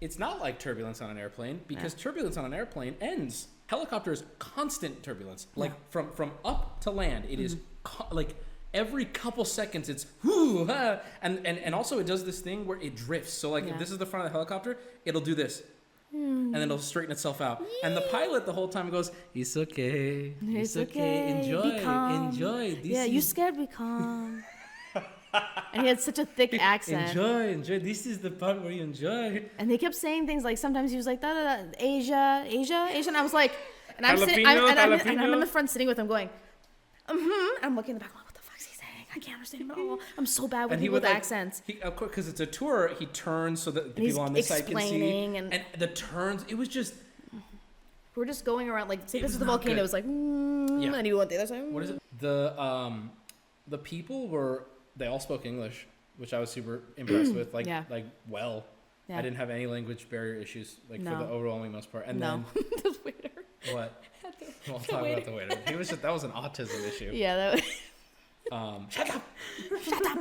it's 0.00 0.18
not 0.18 0.40
like 0.40 0.58
turbulence 0.58 1.00
on 1.00 1.10
an 1.10 1.18
airplane 1.18 1.60
because 1.68 1.94
turbulence 1.94 2.36
on 2.36 2.44
an 2.44 2.54
airplane 2.54 2.96
ends. 3.00 3.46
Helicopter 3.68 4.10
is 4.12 4.24
constant 4.40 5.02
turbulence, 5.04 5.46
like 5.54 5.72
from 5.90 6.10
from 6.12 6.32
up 6.44 6.80
to 6.80 6.90
land. 6.90 7.26
It 7.28 7.38
is 7.38 7.56
co- 7.84 8.08
like 8.10 8.34
every 8.74 9.04
couple 9.04 9.44
seconds 9.44 9.88
it's 9.88 10.06
whoo 10.22 10.66
ah, 10.68 11.00
and 11.20 11.46
and 11.46 11.58
and 11.58 11.74
also 11.74 11.98
it 11.98 12.06
does 12.06 12.24
this 12.24 12.40
thing 12.40 12.66
where 12.66 12.80
it 12.80 12.96
drifts. 12.96 13.32
So 13.32 13.50
like 13.50 13.66
Yeah. 13.66 13.72
if 13.72 13.78
this 13.78 13.90
is 13.90 13.98
the 13.98 14.06
front 14.06 14.26
of 14.26 14.32
the 14.32 14.36
helicopter, 14.36 14.78
it'll 15.04 15.20
do 15.20 15.34
this. 15.34 15.62
And 16.14 16.54
then 16.54 16.64
it'll 16.64 16.78
straighten 16.78 17.10
itself 17.10 17.40
out. 17.40 17.64
And 17.82 17.96
the 17.96 18.02
pilot 18.02 18.44
the 18.44 18.52
whole 18.52 18.68
time 18.68 18.90
goes, 18.90 19.10
"It's 19.34 19.56
okay, 19.56 20.34
it's, 20.42 20.76
okay. 20.76 21.22
be 21.24 21.30
enjoy, 21.38 21.82
calm. 21.82 22.26
enjoy." 22.26 22.74
This 22.74 22.84
yeah, 22.84 23.04
you 23.04 23.22
scared 23.22 23.56
me 23.56 23.66
calm. 23.66 24.44
and 25.72 25.82
he 25.82 25.88
had 25.88 26.00
such 26.00 26.18
a 26.18 26.26
thick 26.26 26.52
accent. 26.60 27.08
Enjoy, 27.08 27.48
enjoy. 27.48 27.78
This 27.78 28.04
is 28.04 28.18
the 28.18 28.30
part 28.30 28.60
where 28.60 28.70
you 28.70 28.82
enjoy. 28.82 29.44
And 29.58 29.70
they 29.70 29.78
kept 29.78 29.94
saying 29.94 30.26
things 30.26 30.44
like 30.44 30.58
sometimes 30.58 30.90
he 30.90 30.98
was 30.98 31.06
like 31.06 31.22
da 31.22 31.32
da 31.32 31.56
da 31.56 31.62
Asia, 31.78 32.44
Asia, 32.46 32.88
Asia, 32.92 33.08
and 33.08 33.16
I 33.16 33.22
was 33.22 33.32
like, 33.32 33.52
and 33.96 34.04
I'm 34.06 34.18
sitting, 34.18 34.46
I'm, 34.46 34.58
and, 34.68 34.78
I'm, 34.78 34.92
and 34.92 35.20
I'm 35.20 35.32
in 35.32 35.40
the 35.40 35.46
front 35.46 35.70
sitting 35.70 35.88
with 35.88 35.98
him 35.98 36.06
going, 36.06 36.28
mm-hmm. 37.08 37.56
And 37.56 37.64
I'm 37.64 37.76
looking 37.76 37.92
in 37.92 37.98
the 37.98 38.04
back, 38.04 38.14
like, 38.14 38.24
what 38.24 38.34
the 38.34 38.40
fuck's 38.40 38.64
he 38.66 38.74
saying? 38.76 39.01
I 39.14 39.18
can't 39.18 39.34
understand 39.34 39.64
him 39.64 39.70
at 39.72 39.78
all. 39.78 39.98
I'm 40.16 40.26
so 40.26 40.48
bad 40.48 40.64
with 40.64 40.72
And 40.72 40.80
he 40.80 40.86
people 40.86 40.94
with 40.94 41.04
like, 41.04 41.14
accents. 41.14 41.62
He, 41.66 41.80
of 41.82 41.96
course, 41.96 42.10
because 42.10 42.28
it's 42.28 42.40
a 42.40 42.46
tour. 42.46 42.90
He 42.98 43.06
turns 43.06 43.60
so 43.62 43.70
that 43.70 43.94
the 43.94 44.02
people 44.06 44.20
on 44.22 44.32
this 44.32 44.48
side 44.48 44.66
can 44.66 44.76
see. 44.78 44.82
explaining 44.82 45.36
and- 45.36 45.52
and 45.54 45.62
the 45.78 45.86
turns. 45.88 46.44
It 46.48 46.54
was 46.56 46.68
just 46.68 46.94
We're 48.14 48.26
just 48.26 48.44
going 48.44 48.68
around 48.68 48.88
like, 48.88 49.00
say 49.08 49.18
It 49.18 49.22
this 49.22 49.32
is 49.32 49.38
the 49.38 49.44
volcano. 49.46 49.74
good. 49.74 49.78
It 49.78 49.82
was 49.82 49.92
like, 49.92 50.06
mm, 50.06 50.82
Yeah. 50.82 50.94
and 50.94 51.06
he 51.06 51.12
went 51.12 51.30
the 51.30 51.36
other 51.36 51.46
side. 51.46 51.72
what 51.72 51.82
is 51.84 51.90
it? 51.90 52.02
The 52.18 52.58
um, 52.60 53.10
the 53.68 53.78
people 53.78 54.28
were 54.28 54.64
they 54.96 55.06
all 55.06 55.20
spoke 55.20 55.46
English, 55.46 55.86
which 56.18 56.34
I 56.34 56.38
was 56.38 56.50
super 56.50 56.82
impressed 56.96 57.34
with. 57.34 57.54
Like 57.54 57.66
Yeah. 57.66 57.84
like 57.90 58.04
well. 58.28 58.64
Yeah. 59.08 59.18
I 59.18 59.22
didn't 59.22 59.36
have 59.38 59.50
any 59.50 59.66
language 59.66 60.08
barrier 60.08 60.40
issues 60.40 60.76
like 60.88 61.00
for 61.02 61.10
the 61.10 61.24
overwhelming 61.24 61.72
most 61.72 61.90
part. 61.90 62.04
And 62.06 62.20
no, 62.20 62.44
the 62.54 62.96
waiter. 63.04 63.30
then 63.64 63.74
what? 63.74 64.02
We'll 64.68 64.78
The 64.86 64.92
talk 64.92 65.00
about 65.06 65.24
the 65.24 65.32
waiter. 65.32 65.58
He 65.68 65.74
was 65.74 65.88
just 65.88 66.02
that 66.02 66.12
was 66.12 66.22
an 66.24 66.30
autism 66.32 66.86
issue. 66.86 67.10
Yeah, 67.12 67.34
that 67.36 67.54
was, 67.54 67.62
Um, 68.52 68.86
shut 68.90 69.08
up. 69.10 69.22
shut 69.82 70.06
up, 70.06 70.18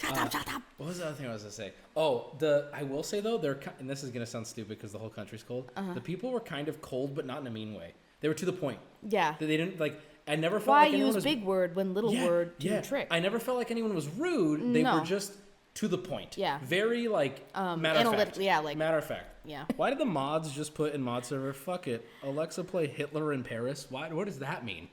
shut 0.00 0.16
Uh, 0.16 0.20
up, 0.22 0.32
shut 0.32 0.48
up. 0.54 0.62
What 0.76 0.86
was 0.88 0.98
the 0.98 1.06
other 1.06 1.14
thing 1.14 1.26
I 1.26 1.32
was 1.32 1.42
gonna 1.42 1.52
say? 1.52 1.72
Oh, 1.96 2.34
the 2.38 2.68
I 2.72 2.82
will 2.84 3.02
say 3.02 3.20
though 3.20 3.38
they're 3.38 3.58
and 3.80 3.90
this 3.90 4.02
is 4.04 4.10
gonna 4.10 4.26
sound 4.26 4.46
stupid 4.46 4.70
because 4.78 4.92
the 4.92 4.98
whole 4.98 5.10
country's 5.10 5.42
cold. 5.42 5.70
Uh-huh. 5.76 5.94
The 5.94 6.00
people 6.00 6.30
were 6.30 6.40
kind 6.40 6.68
of 6.68 6.80
cold, 6.80 7.14
but 7.14 7.26
not 7.26 7.40
in 7.40 7.46
a 7.46 7.50
mean 7.50 7.74
way. 7.74 7.92
They 8.20 8.28
were 8.28 8.34
to 8.34 8.46
the 8.46 8.52
point. 8.52 8.78
Yeah. 9.08 9.34
They 9.38 9.46
they 9.46 9.56
didn't 9.56 9.80
like. 9.80 10.00
I 10.28 10.36
never 10.36 10.60
felt 10.60 10.68
Why 10.68 10.80
like 10.84 10.88
anyone 10.92 11.06
use 11.06 11.14
was 11.16 11.24
big 11.24 11.42
word 11.42 11.74
when 11.74 11.92
little 11.92 12.12
yeah, 12.12 12.26
word 12.26 12.58
do 12.58 12.68
yeah. 12.68 12.80
trick? 12.82 13.08
I 13.10 13.18
never 13.18 13.40
felt 13.40 13.58
like 13.58 13.70
anyone 13.72 13.94
was 13.94 14.06
rude. 14.08 14.72
They 14.74 14.82
No. 14.82 15.00
were 15.00 15.04
just 15.04 15.32
to 15.74 15.88
the 15.88 15.98
point. 15.98 16.36
Yeah. 16.38 16.58
Very 16.62 17.08
like 17.08 17.40
Um, 17.54 17.82
matter 17.82 18.08
of 18.08 18.14
fact. 18.14 18.38
yeah, 18.38 18.60
like- 18.60 18.76
matter 18.76 18.98
of 18.98 19.04
fact. 19.04 19.26
yeah. 19.44 19.64
Why 19.76 19.90
did 19.90 19.98
the 19.98 20.04
mods 20.04 20.52
just 20.52 20.74
put 20.74 20.94
in 20.94 21.02
mod 21.02 21.24
server? 21.24 21.52
Fuck 21.52 21.88
it. 21.88 22.06
Alexa 22.22 22.62
play 22.64 22.86
Hitler 22.86 23.32
in 23.32 23.42
Paris. 23.42 23.86
Why? 23.90 24.08
What 24.12 24.26
does 24.26 24.38
that 24.38 24.64
mean? 24.64 24.88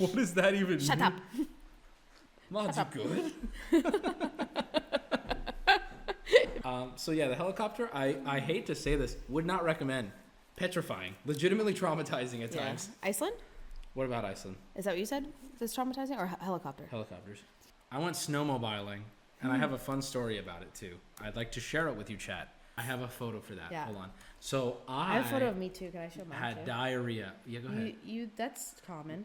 what 0.00 0.14
does 0.14 0.34
that 0.34 0.54
even 0.54 0.78
Shut 0.78 0.98
mean? 0.98 1.06
up. 1.06 1.14
Mods 2.50 2.76
Shut 2.76 2.96
are 2.96 2.98
good. 2.98 3.32
um, 6.64 6.92
so 6.96 7.12
yeah, 7.12 7.28
the 7.28 7.36
helicopter. 7.36 7.90
I 7.92 8.16
I 8.26 8.40
hate 8.40 8.64
to 8.66 8.74
say 8.74 8.96
this, 8.96 9.16
would 9.28 9.44
not 9.46 9.62
recommend. 9.62 10.10
Petrifying, 10.56 11.14
legitimately 11.24 11.72
traumatizing 11.74 12.42
at 12.44 12.54
Yeah. 12.54 12.64
times. 12.66 12.88
Iceland? 13.02 13.36
What 13.94 14.04
about 14.06 14.24
Iceland? 14.26 14.56
Is 14.76 14.84
that 14.84 14.90
what 14.92 14.98
you 14.98 15.06
said? 15.06 15.26
Is 15.60 15.74
traumatizing 15.74 16.18
or 16.18 16.26
he- 16.26 16.34
helicopter? 16.44 16.84
Helicopters. 16.90 17.38
I 17.90 17.98
went 17.98 18.14
snowmobiling, 18.14 19.00
and 19.42 19.50
I 19.52 19.56
have 19.58 19.72
a 19.72 19.78
fun 19.78 20.02
story 20.02 20.38
about 20.38 20.62
it 20.62 20.72
too. 20.74 20.96
I'd 21.22 21.34
like 21.36 21.50
to 21.52 21.60
share 21.60 21.88
it 21.88 21.96
with 21.96 22.10
you, 22.10 22.16
chat. 22.16 22.52
I 22.76 22.82
have 22.82 23.00
a 23.02 23.08
photo 23.08 23.40
for 23.40 23.54
that. 23.54 23.70
Yeah. 23.70 23.84
Hold 23.86 23.96
on. 23.98 24.10
So 24.40 24.78
I, 24.88 25.12
I 25.12 25.14
have 25.16 25.26
a 25.26 25.28
photo 25.28 25.48
of 25.48 25.56
me 25.56 25.68
too. 25.70 25.90
Can 25.90 26.00
I 26.00 26.08
show 26.08 26.24
mine 26.24 26.38
had 26.38 26.56
too? 26.60 26.66
diarrhea. 26.66 27.32
Yeah, 27.46 27.60
go 27.60 27.68
ahead. 27.68 27.94
You, 28.04 28.06
you, 28.20 28.30
that's 28.36 28.74
common. 28.86 29.24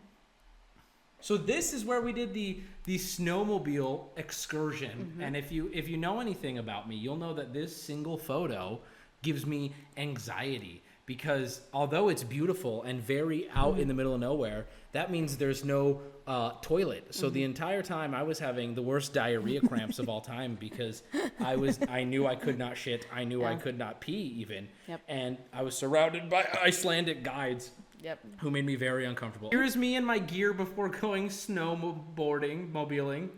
So 1.25 1.37
this 1.37 1.73
is 1.73 1.83
where 1.83 2.01
we 2.01 2.13
did 2.13 2.35
the 2.35 2.59
the 2.83 2.99
snowmobile 2.99 4.09
excursion. 4.15 4.95
Mm-hmm. 5.13 5.21
And 5.23 5.35
if 5.35 5.51
you 5.51 5.71
if 5.73 5.89
you 5.89 5.97
know 5.97 6.19
anything 6.19 6.59
about 6.59 6.87
me, 6.87 6.95
you'll 6.95 7.17
know 7.17 7.33
that 7.33 7.51
this 7.51 7.75
single 7.75 8.15
photo 8.15 8.79
gives 9.23 9.43
me 9.43 9.73
anxiety 9.97 10.83
because 11.07 11.61
although 11.73 12.09
it's 12.09 12.23
beautiful 12.23 12.83
and 12.83 13.01
very 13.01 13.49
out 13.55 13.73
Mm-hmm. 13.73 13.81
in 13.81 13.87
the 13.87 13.93
middle 13.95 14.13
of 14.13 14.19
nowhere, 14.19 14.67
that 14.91 15.09
means 15.09 15.35
there's 15.35 15.63
no 15.65 15.99
uh, 16.27 16.51
toilet. 16.61 17.03
So 17.09 17.25
Mm-hmm. 17.25 17.33
the 17.33 17.43
entire 17.43 17.81
time 17.81 18.13
I 18.13 18.21
was 18.21 18.37
having 18.37 18.75
the 18.75 18.83
worst 18.83 19.11
diarrhea 19.11 19.61
cramps 19.61 19.97
of 19.97 20.07
all 20.09 20.21
time 20.21 20.55
because 20.59 21.01
I 21.39 21.55
was 21.55 21.79
I 21.89 22.03
knew 22.03 22.27
I 22.27 22.35
could 22.35 22.59
not 22.59 22.77
shit, 22.77 23.07
I 23.11 23.23
knew 23.23 23.43
I 23.43 23.55
could 23.55 23.79
not 23.79 23.99
pee 23.99 24.25
even, 24.43 24.67
Yep. 24.87 25.01
and 25.07 25.37
I 25.51 25.63
was 25.63 25.75
surrounded 25.75 26.29
by 26.29 26.45
Icelandic 26.63 27.23
guides 27.23 27.71
Yep. 28.05 28.19
who 28.37 28.51
made 28.51 28.65
me 28.67 28.75
very 28.75 29.05
uncomfortable. 29.05 29.49
Here's 29.49 29.75
me 29.75 29.95
and 29.95 30.05
my 30.05 30.19
gear 30.19 30.53
before 30.53 30.89
going 30.89 31.27
snowboarding, 31.29 32.71
mobiling. 32.71 33.31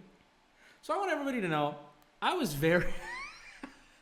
So 0.81 0.93
I 0.93 0.97
want 0.97 1.09
everybody 1.09 1.39
to 1.39 1.47
know 1.47 1.75
I 2.21 2.33
was 2.33 2.53
very 2.53 2.93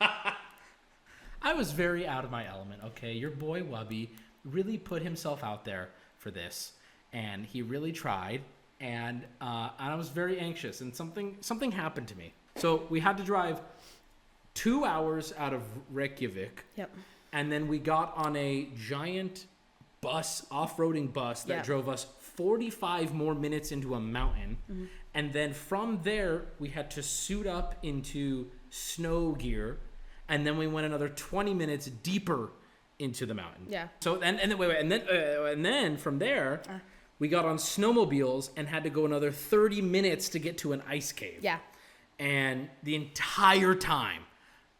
I 0.00 1.54
was 1.54 1.70
very 1.70 2.04
out 2.08 2.24
of 2.24 2.32
my 2.32 2.48
element. 2.48 2.82
Okay, 2.84 3.12
your 3.12 3.30
boy 3.30 3.62
Wubby 3.62 4.08
really 4.44 4.76
put 4.76 5.02
himself 5.02 5.44
out 5.44 5.64
there 5.64 5.90
for 6.18 6.32
this, 6.32 6.72
and 7.12 7.46
he 7.46 7.62
really 7.62 7.92
tried. 7.92 8.40
And 8.80 9.22
uh, 9.40 9.70
and 9.78 9.92
I 9.92 9.94
was 9.94 10.08
very 10.08 10.40
anxious, 10.40 10.80
and 10.80 10.92
something 10.94 11.36
something 11.42 11.70
happened 11.70 12.08
to 12.08 12.18
me. 12.18 12.32
So 12.56 12.82
we 12.90 12.98
had 12.98 13.16
to 13.18 13.22
drive 13.22 13.60
two 14.54 14.84
hours 14.84 15.32
out 15.38 15.52
of 15.54 15.62
Reykjavik, 15.92 16.64
Yep. 16.76 16.90
and 17.32 17.52
then 17.52 17.68
we 17.68 17.78
got 17.78 18.14
on 18.16 18.34
a 18.34 18.68
giant 18.76 19.46
bus, 20.10 20.46
off-roading 20.50 21.12
bus 21.12 21.42
that 21.44 21.56
Yeah. 21.58 21.62
drove 21.62 21.88
us 21.88 22.06
45 22.36 23.12
more 23.14 23.34
minutes 23.34 23.72
into 23.72 23.94
a 23.94 24.00
mountain. 24.00 24.58
Mm-hmm. 24.70 24.84
And 25.14 25.32
then 25.32 25.52
from 25.52 26.00
there, 26.02 26.32
we 26.58 26.68
had 26.68 26.90
to 26.92 27.02
suit 27.02 27.46
up 27.46 27.74
into 27.82 28.50
snow 28.70 29.32
gear. 29.32 29.78
And 30.28 30.46
then 30.46 30.56
we 30.58 30.66
went 30.66 30.86
another 30.86 31.08
20 31.08 31.54
minutes 31.54 31.86
deeper 31.86 32.50
into 32.98 33.26
the 33.26 33.34
mountain. 33.34 33.66
Yeah. 33.68 33.88
So, 34.00 34.20
and, 34.20 34.38
and 34.40 34.50
then, 34.50 34.58
wait, 34.58 34.68
wait, 34.68 34.80
and 34.80 34.90
then, 34.92 35.02
uh, 35.10 35.44
and 35.52 35.64
then 35.64 35.96
from 35.96 36.18
there, 36.18 36.62
Uh. 36.68 36.78
we 37.18 37.28
got 37.28 37.44
on 37.44 37.56
snowmobiles 37.58 38.50
and 38.56 38.68
had 38.68 38.82
to 38.84 38.90
go 38.90 39.04
another 39.06 39.30
30 39.32 39.80
minutes 39.82 40.28
to 40.30 40.38
get 40.38 40.56
to 40.58 40.72
an 40.72 40.82
ice 40.88 41.12
cave 41.12 41.40
Yeah. 41.42 41.58
and 42.18 42.68
the 42.82 42.94
entire 42.94 43.74
time 43.74 44.22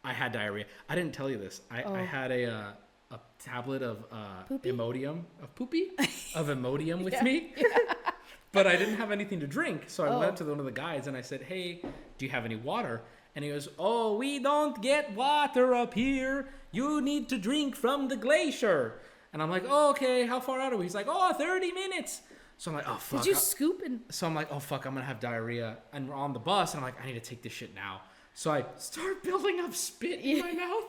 I 0.05 0.13
had 0.13 0.33
diarrhea. 0.33 0.67
I 0.89 0.95
didn't 0.95 1.15
tell 1.15 1.29
you 1.29 1.39
this. 1.39 1.61
I, 1.71 1.79
I 1.83 1.85
Oh. 2.03 2.05
had 2.07 2.31
a 2.31 2.45
uh, 2.47 2.73
a 3.11 3.19
tablet 3.39 3.83
of 3.83 4.05
uh, 4.11 4.43
Poopy? 4.49 4.71
Imodium 4.73 5.23
of 5.43 5.55
poopy 5.55 5.91
of 6.35 6.49
Imodium 6.49 7.03
with 7.05 7.13
Yeah. 7.15 7.23
me, 7.23 7.55
but 8.53 8.67
I 8.67 8.77
didn't 8.77 8.97
have 8.97 9.11
anything 9.13 9.41
to 9.41 9.47
drink. 9.47 9.85
So 9.89 10.05
I 10.05 10.09
Oh. 10.09 10.19
went 10.19 10.31
up 10.33 10.37
to 10.37 10.45
one 10.45 10.59
of 10.59 10.65
the 10.67 10.73
guys 10.73 11.07
and 11.07 11.17
I 11.17 11.21
said, 11.23 11.43
"Hey, 11.43 11.81
do 12.19 12.25
you 12.25 12.31
have 12.31 12.45
any 12.45 12.57
water?" 12.57 13.03
And 13.35 13.45
he 13.45 13.51
goes, 13.51 13.69
"Oh, 13.79 14.17
we 14.17 14.39
don't 14.39 14.81
get 14.83 15.13
water 15.15 15.75
up 15.75 15.95
here. 15.95 16.49
You 16.73 17.01
need 17.01 17.29
to 17.29 17.39
drink 17.39 17.77
from 17.77 18.09
the 18.09 18.17
glacier." 18.17 19.01
And 19.33 19.43
I'm 19.43 19.51
like, 19.51 19.65
"Oh, 19.69 19.91
okay. 19.91 20.27
How 20.27 20.41
far 20.41 20.61
out 20.61 20.73
are 20.73 20.77
we?" 20.77 20.85
He's 20.85 20.95
like, 20.95 21.07
"Oh, 21.09 21.33
30 21.33 21.73
minutes." 21.73 22.23
So 22.59 22.71
I'm 22.71 22.77
like, 22.79 22.89
"Oh 22.89 22.97
fuck." 22.97 23.23
Did 23.23 23.29
you 23.29 23.35
scoop 23.35 23.83
and 23.85 24.01
so 24.11 24.27
I'm 24.27 24.35
like, 24.35 24.51
oh 24.51 24.59
fuck, 24.59 24.87
I'm 24.87 24.95
gonna 24.95 25.05
have 25.07 25.21
diarrhea, 25.21 25.77
and 25.93 26.09
we're 26.09 26.15
on 26.17 26.33
the 26.33 26.39
bus, 26.41 26.73
and 26.75 26.79
I'm 26.83 26.91
like, 26.91 27.01
I 27.03 27.07
need 27.07 27.15
to 27.23 27.29
take 27.31 27.43
this 27.43 27.53
shit 27.53 27.75
now. 27.75 28.01
So 28.35 28.51
I 28.51 28.65
start 28.79 29.23
building 29.29 29.61
up 29.61 29.75
spit 29.75 30.21
in 30.21 30.39
my 30.41 30.53
mouth, 30.53 30.85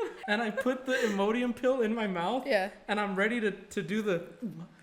and 0.28 0.40
I 0.42 0.50
put 0.50 0.84
the 0.86 0.92
Imodium 0.94 1.54
pill 1.54 1.80
in 1.82 1.94
my 1.94 2.06
mouth, 2.06 2.46
Yeah. 2.46 2.70
and 2.88 2.98
I'm 3.00 3.14
ready 3.16 3.40
to, 3.40 3.50
to 3.52 3.82
do 3.82 4.02
the, 4.02 4.22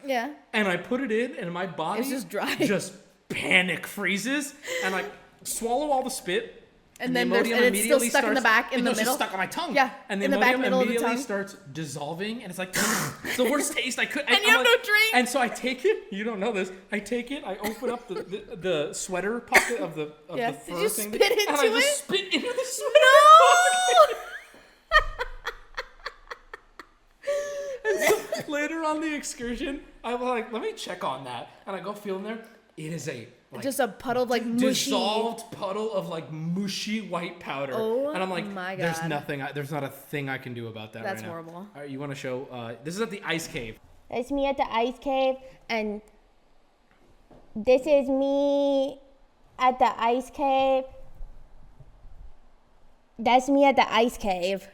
yeah? 0.05 0.31
and 0.53 0.67
I 0.67 0.77
put 0.77 1.01
it 1.01 1.11
in, 1.11 1.35
and 1.35 1.51
my 1.51 1.65
body 1.67 2.01
It's 2.01 2.09
just 2.09 2.29
dry. 2.29 2.55
just 2.55 2.93
panic 3.29 3.85
freezes, 3.87 4.53
and 4.83 4.95
I 4.95 5.05
swallow 5.43 5.91
all 5.91 6.03
the 6.03 6.09
spit. 6.11 6.61
And 6.97 7.09
the 7.13 7.25
then 7.25 7.29
Imodium 7.29 7.33
and 7.33 7.43
it's 7.75 7.83
still 7.83 7.97
immediately 7.97 8.09
stuck 8.09 8.23
in 8.23 8.33
the 8.35 8.41
back, 8.41 8.71
in 8.71 8.77
and 8.79 8.87
the 8.87 8.91
it's 8.91 8.99
middle. 9.01 9.15
stuck 9.15 9.33
on 9.33 9.37
my 9.37 9.47
tongue. 9.47 9.75
Yeah, 9.75 9.89
and 10.07 10.21
the 10.21 10.25
in 10.25 10.31
the 10.31 10.37
back 10.37 10.57
middle 10.57 10.79
of 10.79 10.87
the 10.87 10.93
immediately 10.95 11.17
starts 11.21 11.57
dissolving, 11.73 12.41
and 12.41 12.49
it's 12.49 12.57
like 12.57 12.69
it's 13.25 13.35
the 13.35 13.43
worst 13.43 13.73
taste 13.73 13.99
I 13.99 14.05
could. 14.05 14.23
And 14.29 14.39
you 14.41 14.47
have 14.49 14.63
no 14.63 14.73
drink. 14.81 15.13
And 15.13 15.27
so 15.27 15.41
I 15.41 15.49
take 15.49 15.83
it. 15.83 16.03
You 16.09 16.23
don't 16.23 16.39
know 16.39 16.53
this. 16.53 16.71
I 16.93 16.99
take 16.99 17.31
it. 17.31 17.43
I 17.45 17.57
open 17.57 17.89
up 17.89 18.07
the, 18.07 18.13
the, 18.23 18.55
the 18.55 18.93
sweater 18.93 19.41
pocket 19.41 19.81
of 19.81 19.95
the 19.95 20.13
of 20.29 20.37
Yeah. 20.37 20.51
the 20.51 20.57
Did 20.57 20.65
fur 20.67 20.79
you 20.83 20.87
thing, 20.89 21.09
spit 21.13 21.21
and 21.21 21.57
I 21.57 21.65
into 21.65 21.75
just 21.81 21.87
it? 21.87 21.95
spit 22.05 22.33
into 22.33 22.47
the 22.47 22.63
sweater 22.63 22.93
No! 22.93 24.05
pocket. 24.05 24.17
And 27.87 27.99
so 27.99 28.19
later 28.47 28.83
on 28.83 29.01
the 29.01 29.13
excursion, 29.15 29.81
I 30.03 30.15
was 30.15 30.27
like, 30.27 30.51
let 30.51 30.61
me 30.61 30.73
check 30.73 31.03
on 31.03 31.23
that, 31.25 31.49
and 31.65 31.75
I 31.75 31.79
go 31.79 31.93
feel 31.93 32.17
in 32.17 32.23
there. 32.23 32.39
It 32.77 32.91
is 32.91 33.07
a 33.07 33.27
like, 33.51 33.63
Just 33.63 33.79
a 33.79 33.87
puddle 33.87 34.23
of 34.23 34.29
like 34.29 34.45
mushy. 34.45 34.67
dissolved 34.67 35.49
puddle 35.51 35.93
of 35.93 36.09
like 36.09 36.31
mushy 36.31 37.01
white 37.07 37.39
powder. 37.39 37.73
Oh 37.75 38.09
and 38.09 38.21
I'm 38.21 38.29
like, 38.29 38.45
my 38.47 38.75
there's 38.75 38.99
God. 38.99 39.09
nothing. 39.09 39.41
I, 39.41 39.51
there's 39.53 39.71
not 39.71 39.83
a 39.83 39.87
thing 39.87 40.27
I 40.29 40.37
can 40.37 40.53
do 40.53 40.67
about 40.67 40.91
that 40.93 41.03
That's 41.03 41.21
right 41.21 41.27
now. 41.27 41.29
horrible. 41.31 41.53
All 41.55 41.67
right, 41.75 41.89
you 41.89 41.99
want 41.99 42.11
to 42.11 42.15
show? 42.17 42.47
Uh, 42.51 42.73
this 42.83 42.95
is 42.95 43.01
at 43.01 43.11
the 43.11 43.21
ice 43.23 43.47
cave. 43.47 43.79
It's 44.09 44.31
me 44.31 44.45
at 44.47 44.57
the 44.57 44.71
ice 44.71 44.99
cave, 44.99 45.35
and 45.69 46.01
this 47.55 47.83
is 47.87 48.09
me 48.09 48.99
at 49.57 49.79
the 49.79 50.01
ice 50.01 50.29
cave. 50.29 50.83
That's 53.17 53.47
me 53.47 53.65
at 53.65 53.77
the 53.77 53.91
ice 53.91 54.17
cave. 54.17 54.67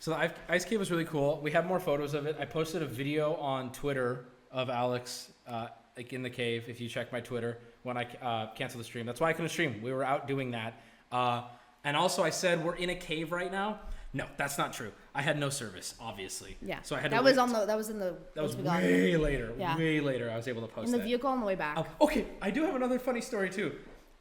So 0.00 0.12
the 0.12 0.30
ice- 0.48 0.64
cave 0.64 0.78
was 0.78 0.90
really 0.90 1.04
cool. 1.04 1.40
We 1.42 1.50
have 1.52 1.66
more 1.66 1.80
photos 1.80 2.14
of 2.14 2.26
it. 2.26 2.36
I 2.38 2.44
posted 2.44 2.82
a 2.82 2.86
video 2.86 3.34
on 3.34 3.72
Twitter 3.72 4.26
of 4.50 4.70
Alex 4.70 5.30
uh, 5.46 5.68
like 5.96 6.12
in 6.12 6.22
the 6.22 6.30
cave. 6.30 6.64
If 6.68 6.80
you 6.80 6.88
check 6.88 7.12
my 7.12 7.20
Twitter 7.20 7.58
when 7.82 7.96
I 7.96 8.04
uh, 8.22 8.52
canceled 8.54 8.80
the 8.80 8.84
stream, 8.84 9.06
that's 9.06 9.20
why 9.20 9.30
I 9.30 9.32
couldn't 9.32 9.50
stream. 9.50 9.80
We 9.82 9.92
were 9.92 10.04
out 10.04 10.28
doing 10.28 10.52
that. 10.52 10.80
Uh, 11.10 11.42
and 11.84 11.96
also, 11.96 12.22
I 12.22 12.30
said 12.30 12.64
we're 12.64 12.76
in 12.76 12.90
a 12.90 12.94
cave 12.94 13.32
right 13.32 13.50
now. 13.50 13.80
No, 14.14 14.24
that's 14.36 14.56
not 14.56 14.72
true. 14.72 14.90
I 15.14 15.20
had 15.20 15.38
no 15.38 15.50
service, 15.50 15.94
obviously. 16.00 16.56
Yeah. 16.62 16.80
So 16.82 16.96
I 16.96 17.00
had 17.00 17.10
that 17.10 17.22
was 17.22 17.36
wait. 17.36 17.42
on 17.42 17.52
the 17.52 17.66
that 17.66 17.76
was 17.76 17.90
in 17.90 17.98
the 17.98 18.16
That 18.34 18.42
was 18.42 18.56
way 18.56 19.16
later. 19.16 19.52
Yeah. 19.58 19.76
Way 19.76 20.00
later, 20.00 20.30
I 20.30 20.36
was 20.36 20.48
able 20.48 20.62
to 20.62 20.68
post 20.68 20.86
in 20.86 20.92
the 20.92 20.98
that. 20.98 21.04
vehicle 21.04 21.28
on 21.30 21.40
the 21.40 21.46
way 21.46 21.56
back. 21.56 21.76
Oh, 21.76 21.86
okay, 22.00 22.26
I 22.40 22.50
do 22.50 22.64
have 22.64 22.74
another 22.74 22.98
funny 22.98 23.20
story 23.20 23.50
too. 23.50 23.74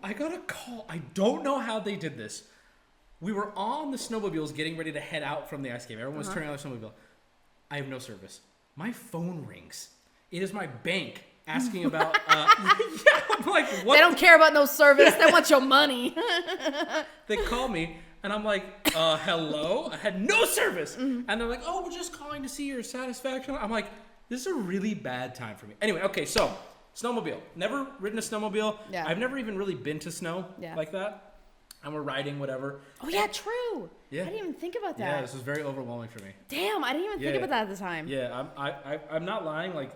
I 0.03 0.13
got 0.13 0.33
a 0.33 0.39
call. 0.39 0.85
I 0.89 0.99
don't 1.13 1.43
know 1.43 1.59
how 1.59 1.79
they 1.79 1.95
did 1.95 2.17
this. 2.17 2.43
We 3.19 3.31
were 3.33 3.51
on 3.55 3.91
the 3.91 3.97
snowmobiles 3.97 4.55
getting 4.55 4.77
ready 4.77 4.91
to 4.91 4.99
head 4.99 5.23
out 5.23 5.49
from 5.49 5.63
the 5.63 5.71
ice 5.71 5.85
cave. 5.85 5.97
Everyone 5.99 6.19
was 6.19 6.29
turning 6.29 6.49
on 6.49 6.55
their 6.57 6.65
snowmobile. 6.71 6.91
I 7.71 7.77
have 7.77 7.87
no 7.87 7.99
service. 7.99 8.41
My 8.75 8.91
phone 8.91 9.45
rings. 9.45 9.89
It 10.31 10.43
is 10.43 10.53
my 10.53 10.67
bank 10.67 11.23
asking 11.47 11.85
about. 11.91 12.15
Uh, 12.27 12.47
yeah, 13.07 13.21
I'm 13.31 13.45
like, 13.45 13.67
what? 13.85 13.95
They 13.95 13.99
don't 14.01 14.17
care 14.17 14.35
about 14.35 14.53
no 14.53 14.65
service. 14.65 15.15
They 15.15 15.31
want 15.31 15.49
your 15.49 15.61
money. 15.61 16.15
They 17.27 17.35
call 17.35 17.67
me 17.67 17.97
and 18.23 18.31
I'm 18.31 18.45
like, 18.45 18.63
uh, 18.95 19.17
hello? 19.17 19.89
I 19.91 19.97
had 19.97 20.21
no 20.21 20.45
service. 20.45 20.95
Mm-hmm. 20.95 21.29
And 21.29 21.41
they're 21.41 21.47
like, 21.47 21.61
oh, 21.65 21.83
we're 21.83 21.91
just 21.91 22.13
calling 22.13 22.41
to 22.43 22.47
see 22.49 22.65
your 22.65 22.81
satisfaction. 22.81 23.57
I'm 23.59 23.69
like, 23.69 23.87
this 24.29 24.41
is 24.41 24.47
a 24.47 24.53
really 24.53 24.93
bad 24.93 25.35
time 25.35 25.57
for 25.57 25.65
me. 25.65 25.75
Anyway, 25.81 26.01
okay, 26.03 26.25
so 26.25 26.55
snowmobile. 26.95 27.39
Never 27.55 27.85
ridden 27.99 28.17
a 28.17 28.21
snowmobile. 28.21 28.77
Yeah. 28.89 29.05
I've 29.05 29.17
never 29.17 29.37
even 29.37 29.57
really 29.57 29.75
been 29.75 29.99
to 29.99 30.11
snow 30.11 30.45
Yeah. 30.59 30.75
like 30.75 30.91
that. 30.93 31.26
And 31.83 31.93
we're 31.93 32.01
riding 32.01 32.39
whatever. 32.39 32.79
oh 33.01 33.07
yeah, 33.07 33.27
true. 33.27 33.89
Yeah. 34.09 34.23
I 34.23 34.25
didn't 34.25 34.39
even 34.39 34.53
think 34.53 34.75
about 34.77 34.97
that. 34.97 35.15
Yeah, 35.15 35.21
this 35.21 35.33
was 35.33 35.41
very 35.43 35.61
overwhelming 35.63 36.09
for 36.09 36.23
me. 36.23 36.31
Damn, 36.49 36.83
I 36.83 36.91
didn't 36.93 37.05
even 37.05 37.19
think 37.19 37.31
Yeah. 37.33 37.37
about 37.37 37.49
that 37.49 37.63
at 37.63 37.69
the 37.69 37.77
time. 37.77 38.07
Yeah, 38.07 38.37
I'm, 38.37 38.49
I, 38.57 38.71
I, 38.71 38.99
I'm 39.11 39.25
not 39.25 39.45
lying. 39.45 39.73
Like, 39.75 39.91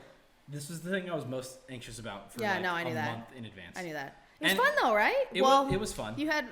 this 0.47 0.69
was 0.69 0.81
the 0.81 0.91
thing 0.91 1.09
I 1.09 1.15
was 1.15 1.25
most 1.25 1.57
anxious 1.69 1.97
about 1.99 2.31
for 2.31 2.41
Yeah, 2.41 2.53
like 2.53 2.61
no, 2.63 2.73
I 2.73 2.83
knew 2.83 2.91
a 2.91 2.93
that. 2.93 3.11
month 3.11 3.25
in 3.35 3.45
advance. 3.45 3.77
I 3.77 3.81
knew 3.83 3.93
that. 3.93 4.15
It 4.39 4.43
was 4.45 4.51
And 4.51 4.59
fun 4.59 4.71
though, 4.81 4.93
right? 4.95 5.25
It, 5.33 5.41
well, 5.41 5.65
was, 5.65 5.73
it 5.73 5.79
was 5.79 5.91
fun. 5.93 6.13
You 6.17 6.29
had 6.29 6.45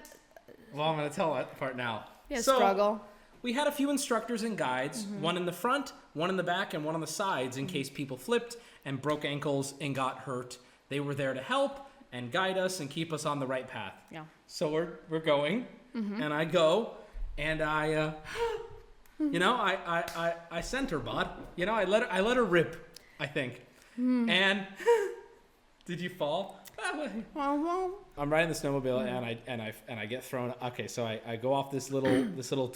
well, 0.73 0.89
I'm 0.89 0.97
to 1.09 1.15
tell 1.15 1.33
that 1.35 1.57
part 1.57 1.75
now. 1.77 2.05
yeah, 2.29 2.41
So, 2.41 2.55
struggle. 2.55 3.01
We 3.41 3.53
had 3.53 3.67
a 3.67 3.71
few 3.71 3.89
instructors 3.89 4.43
and 4.43 4.57
guides, 4.57 5.05
Mm-hmm. 5.05 5.21
one 5.21 5.37
in 5.37 5.45
the 5.45 5.53
front, 5.53 5.93
one 6.13 6.29
in 6.29 6.37
the 6.37 6.43
back, 6.43 6.73
and 6.73 6.83
one 6.83 6.95
on 6.95 7.01
the 7.01 7.07
sides 7.07 7.55
in 7.57 7.67
case 7.67 7.89
people 7.89 8.17
flipped 8.17 8.57
and 8.85 9.01
broke 9.01 9.23
ankles 9.25 9.73
and 9.79 9.95
got 9.95 10.19
hurt. 10.19 10.57
They 10.89 10.99
were 10.99 11.15
there 11.15 11.33
to 11.33 11.41
help 11.41 11.88
and 12.11 12.31
guide 12.31 12.57
us 12.57 12.79
and 12.79 12.89
keep 12.89 13.13
us 13.13 13.25
on 13.25 13.39
the 13.39 13.47
right 13.47 13.67
path. 13.67 13.93
Yeah. 14.11 14.23
So 14.47 14.69
we're, 14.69 14.99
we're 15.09 15.19
going, 15.19 15.65
Mm-hmm. 15.95 16.21
and 16.21 16.31
I 16.31 16.45
go, 16.45 16.91
and 17.39 17.63
I, 17.63 17.93
uh, 17.95 18.13
you 19.19 19.39
know, 19.39 19.55
I, 19.55 19.77
I, 19.87 20.03
I, 20.15 20.33
I 20.51 20.61
sent 20.61 20.91
her, 20.91 20.99
bud. 20.99 21.27
You 21.55 21.65
know, 21.65 21.73
I 21.73 21.85
let 21.85 22.03
her, 22.03 22.11
I 22.11 22.19
let 22.21 22.37
her 22.37 22.43
rip, 22.43 22.97
I 23.19 23.25
think. 23.25 23.61
Mm. 23.99 24.29
And 24.29 24.67
did 25.85 25.99
you 25.99 26.09
fall? 26.09 26.59
I'm 28.17 28.31
riding 28.31 28.49
the 28.49 28.55
snowmobile 28.55 29.05
and 29.05 29.25
I 29.25 29.37
and 29.47 29.61
I 29.61 29.73
and 29.87 29.99
I 29.99 30.05
get 30.05 30.23
thrown. 30.23 30.53
Okay, 30.63 30.87
so 30.87 31.05
I, 31.05 31.19
I 31.27 31.35
go 31.35 31.53
off 31.53 31.71
this 31.71 31.91
little 31.91 32.23
this 32.35 32.51
little 32.51 32.67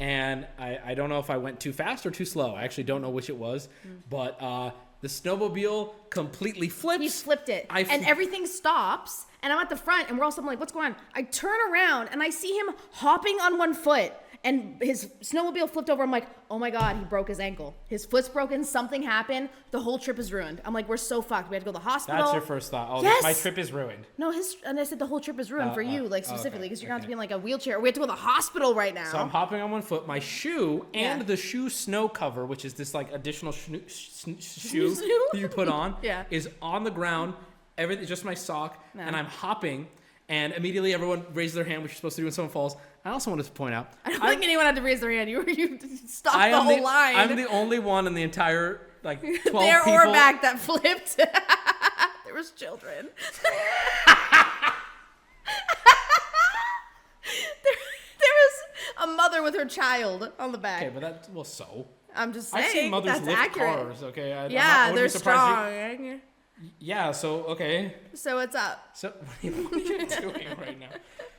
and 0.00 0.46
I, 0.58 0.78
I 0.84 0.94
don't 0.94 1.08
know 1.08 1.18
if 1.20 1.30
I 1.30 1.36
went 1.36 1.60
too 1.60 1.72
fast 1.72 2.04
or 2.06 2.10
too 2.10 2.24
slow. 2.24 2.54
I 2.54 2.64
actually 2.64 2.84
don't 2.84 3.02
know 3.02 3.10
which 3.10 3.28
it 3.28 3.36
was, 3.36 3.68
but 4.10 4.42
uh, 4.42 4.70
the 5.02 5.08
snowmobile 5.08 5.92
completely 6.08 6.68
flips. 6.68 7.02
He 7.02 7.08
flipped 7.10 7.48
it, 7.50 7.66
I 7.68 7.80
and 7.80 8.04
everything 8.06 8.46
stops. 8.46 9.26
And 9.42 9.52
I'm 9.52 9.58
at 9.58 9.68
the 9.68 9.76
front, 9.76 10.08
and 10.08 10.16
we're 10.16 10.24
all 10.24 10.30
sitting 10.30 10.46
like, 10.46 10.60
"What's 10.60 10.72
going 10.72 10.86
on?" 10.86 10.96
I 11.14 11.24
turn 11.24 11.58
around, 11.70 12.08
and 12.12 12.22
I 12.22 12.30
see 12.30 12.56
him 12.56 12.70
hopping 12.92 13.40
on 13.40 13.58
one 13.58 13.74
foot, 13.74 14.12
and 14.44 14.76
his 14.82 15.08
snowmobile 15.22 15.70
flipped 15.70 15.88
over. 15.88 16.02
I'm 16.02 16.10
like, 16.10 16.26
"Oh 16.50 16.58
my 16.58 16.70
god, 16.70 16.96
he 16.96 17.04
broke 17.04 17.28
his 17.28 17.38
ankle. 17.38 17.76
His 17.86 18.04
foot's 18.04 18.28
broken. 18.28 18.64
Something 18.64 19.02
happened. 19.02 19.48
The 19.70 19.80
whole 19.80 19.98
trip 19.98 20.18
is 20.18 20.32
ruined." 20.32 20.60
I'm 20.64 20.74
like, 20.74 20.88
"We're 20.88 20.96
so 20.96 21.22
fucked. 21.22 21.48
We 21.48 21.54
had 21.54 21.60
to 21.60 21.64
go 21.64 21.70
to 21.72 21.78
the 21.78 21.84
hospital." 21.84 22.20
That's 22.22 22.32
your 22.32 22.42
first 22.42 22.70
thought. 22.72 22.88
Oh, 22.90 23.02
Yes! 23.02 23.22
my 23.22 23.32
trip 23.32 23.56
is 23.56 23.72
ruined. 23.72 24.06
No, 24.18 24.32
his 24.32 24.56
and 24.66 24.80
I 24.80 24.84
said 24.84 24.98
the 24.98 25.06
whole 25.06 25.20
trip 25.20 25.38
is 25.38 25.52
ruined 25.52 25.70
Uh, 25.70 25.74
for 25.74 25.82
uh, 25.82 25.88
you, 25.92 26.08
like 26.08 26.24
oh, 26.26 26.28
specifically, 26.28 26.66
because 26.68 26.82
you're 26.82 26.88
gonna 26.88 26.98
have 26.98 27.02
to 27.02 27.06
be 27.08 27.12
in 27.12 27.18
like 27.18 27.30
a 27.30 27.38
wheelchair. 27.38 27.78
We 27.78 27.88
have 27.88 27.94
to 27.94 28.00
go 28.00 28.06
to 28.06 28.12
the 28.12 28.16
hospital 28.18 28.74
right 28.74 28.94
now. 28.94 29.10
So 29.12 29.18
I'm 29.18 29.28
hopping 29.30 29.60
on 29.60 29.70
one 29.70 29.82
foot. 29.82 30.06
My 30.06 30.18
shoe 30.18 30.86
and 30.92 31.20
Yeah. 31.20 31.26
the 31.26 31.36
shoe 31.36 31.70
snow 31.70 32.08
cover, 32.08 32.44
which 32.44 32.64
is 32.64 32.74
this 32.74 32.94
like 32.94 33.12
additional 33.12 33.52
shno- 33.52 33.88
sh- 33.88 34.10
sh- 34.40 34.60
shoe 34.70 34.94
Shoe? 34.94 35.28
that 35.32 35.38
you 35.38 35.48
put 35.48 35.68
on, 35.68 35.96
Yeah. 36.02 36.24
is 36.30 36.48
on 36.60 36.82
the 36.84 36.90
ground. 36.90 37.34
Everything, 37.78 38.06
just 38.06 38.24
my 38.24 38.34
sock, 38.34 38.84
No. 38.94 39.02
and 39.04 39.16
I'm 39.16 39.24
hopping. 39.26 39.86
And 40.28 40.52
immediately 40.54 40.94
everyone 40.94 41.24
raises 41.34 41.56
their 41.56 41.64
hand, 41.64 41.82
which 41.82 41.92
you're 41.92 41.96
supposed 41.96 42.16
to 42.16 42.22
do 42.22 42.26
when 42.26 42.32
someone 42.32 42.52
falls. 42.52 42.76
I 43.04 43.10
also 43.10 43.30
wanted 43.30 43.44
to 43.46 43.52
point 43.52 43.74
out, 43.74 43.92
I 44.04 44.10
don't 44.10 44.22
I'm- 44.22 44.30
think 44.30 44.44
anyone 44.44 44.64
had 44.64 44.76
to 44.76 44.82
raise 44.82 45.00
their 45.00 45.10
hand. 45.10 45.28
You 45.28 45.38
were 45.42 45.50
you 45.50 45.78
stopped 46.06 46.36
I 46.36 46.50
the 46.50 46.60
whole 46.60 46.76
the, 46.76 46.82
line. 46.82 47.16
I'm 47.16 47.36
the 47.36 47.48
only 47.48 47.78
one 47.80 48.06
in 48.06 48.14
the 48.14 48.22
entire 48.22 48.80
like 49.02 49.20
12 49.42 49.42
there 49.52 49.78
people. 49.80 49.92
or 49.94 50.04
back 50.06 50.42
that 50.42 50.58
flipped. 50.58 51.16
there 51.16 52.34
was 52.34 52.52
children. 52.52 53.08
there, 53.44 53.52
there 58.20 58.34
was 58.40 59.02
a 59.02 59.06
mother 59.08 59.42
with 59.42 59.54
her 59.54 59.64
child 59.64 60.30
on 60.38 60.52
the 60.52 60.58
back. 60.58 60.82
Okay, 60.82 60.90
but 60.92 61.00
that 61.00 61.28
well, 61.32 61.44
so 61.44 61.88
I'm 62.14 62.32
just 62.32 62.50
saying 62.50 62.64
I've 62.64 62.70
seen 62.72 62.90
mothers 62.90 63.12
that's 63.14 63.26
lift 63.26 63.38
accurate. 63.38 63.74
cars. 63.76 64.02
Okay, 64.04 64.32
I, 64.32 64.42
not- 64.42 64.50
I 64.50 64.54
Yeah, 64.54 64.90
wouldn't 64.92 64.96
they're 64.96 65.08
strong. 65.20 66.04
you- 66.04 66.20
yeah, 66.78 67.12
so 67.12 67.44
okay, 67.44 67.94
So 68.14 68.36
what's 68.36 68.54
up? 68.54 68.88
so 68.94 69.08
what 69.40 69.72
are 69.72 69.78
you 69.78 70.06
doing 70.06 70.48
right 70.58 70.78
now? 70.78 70.88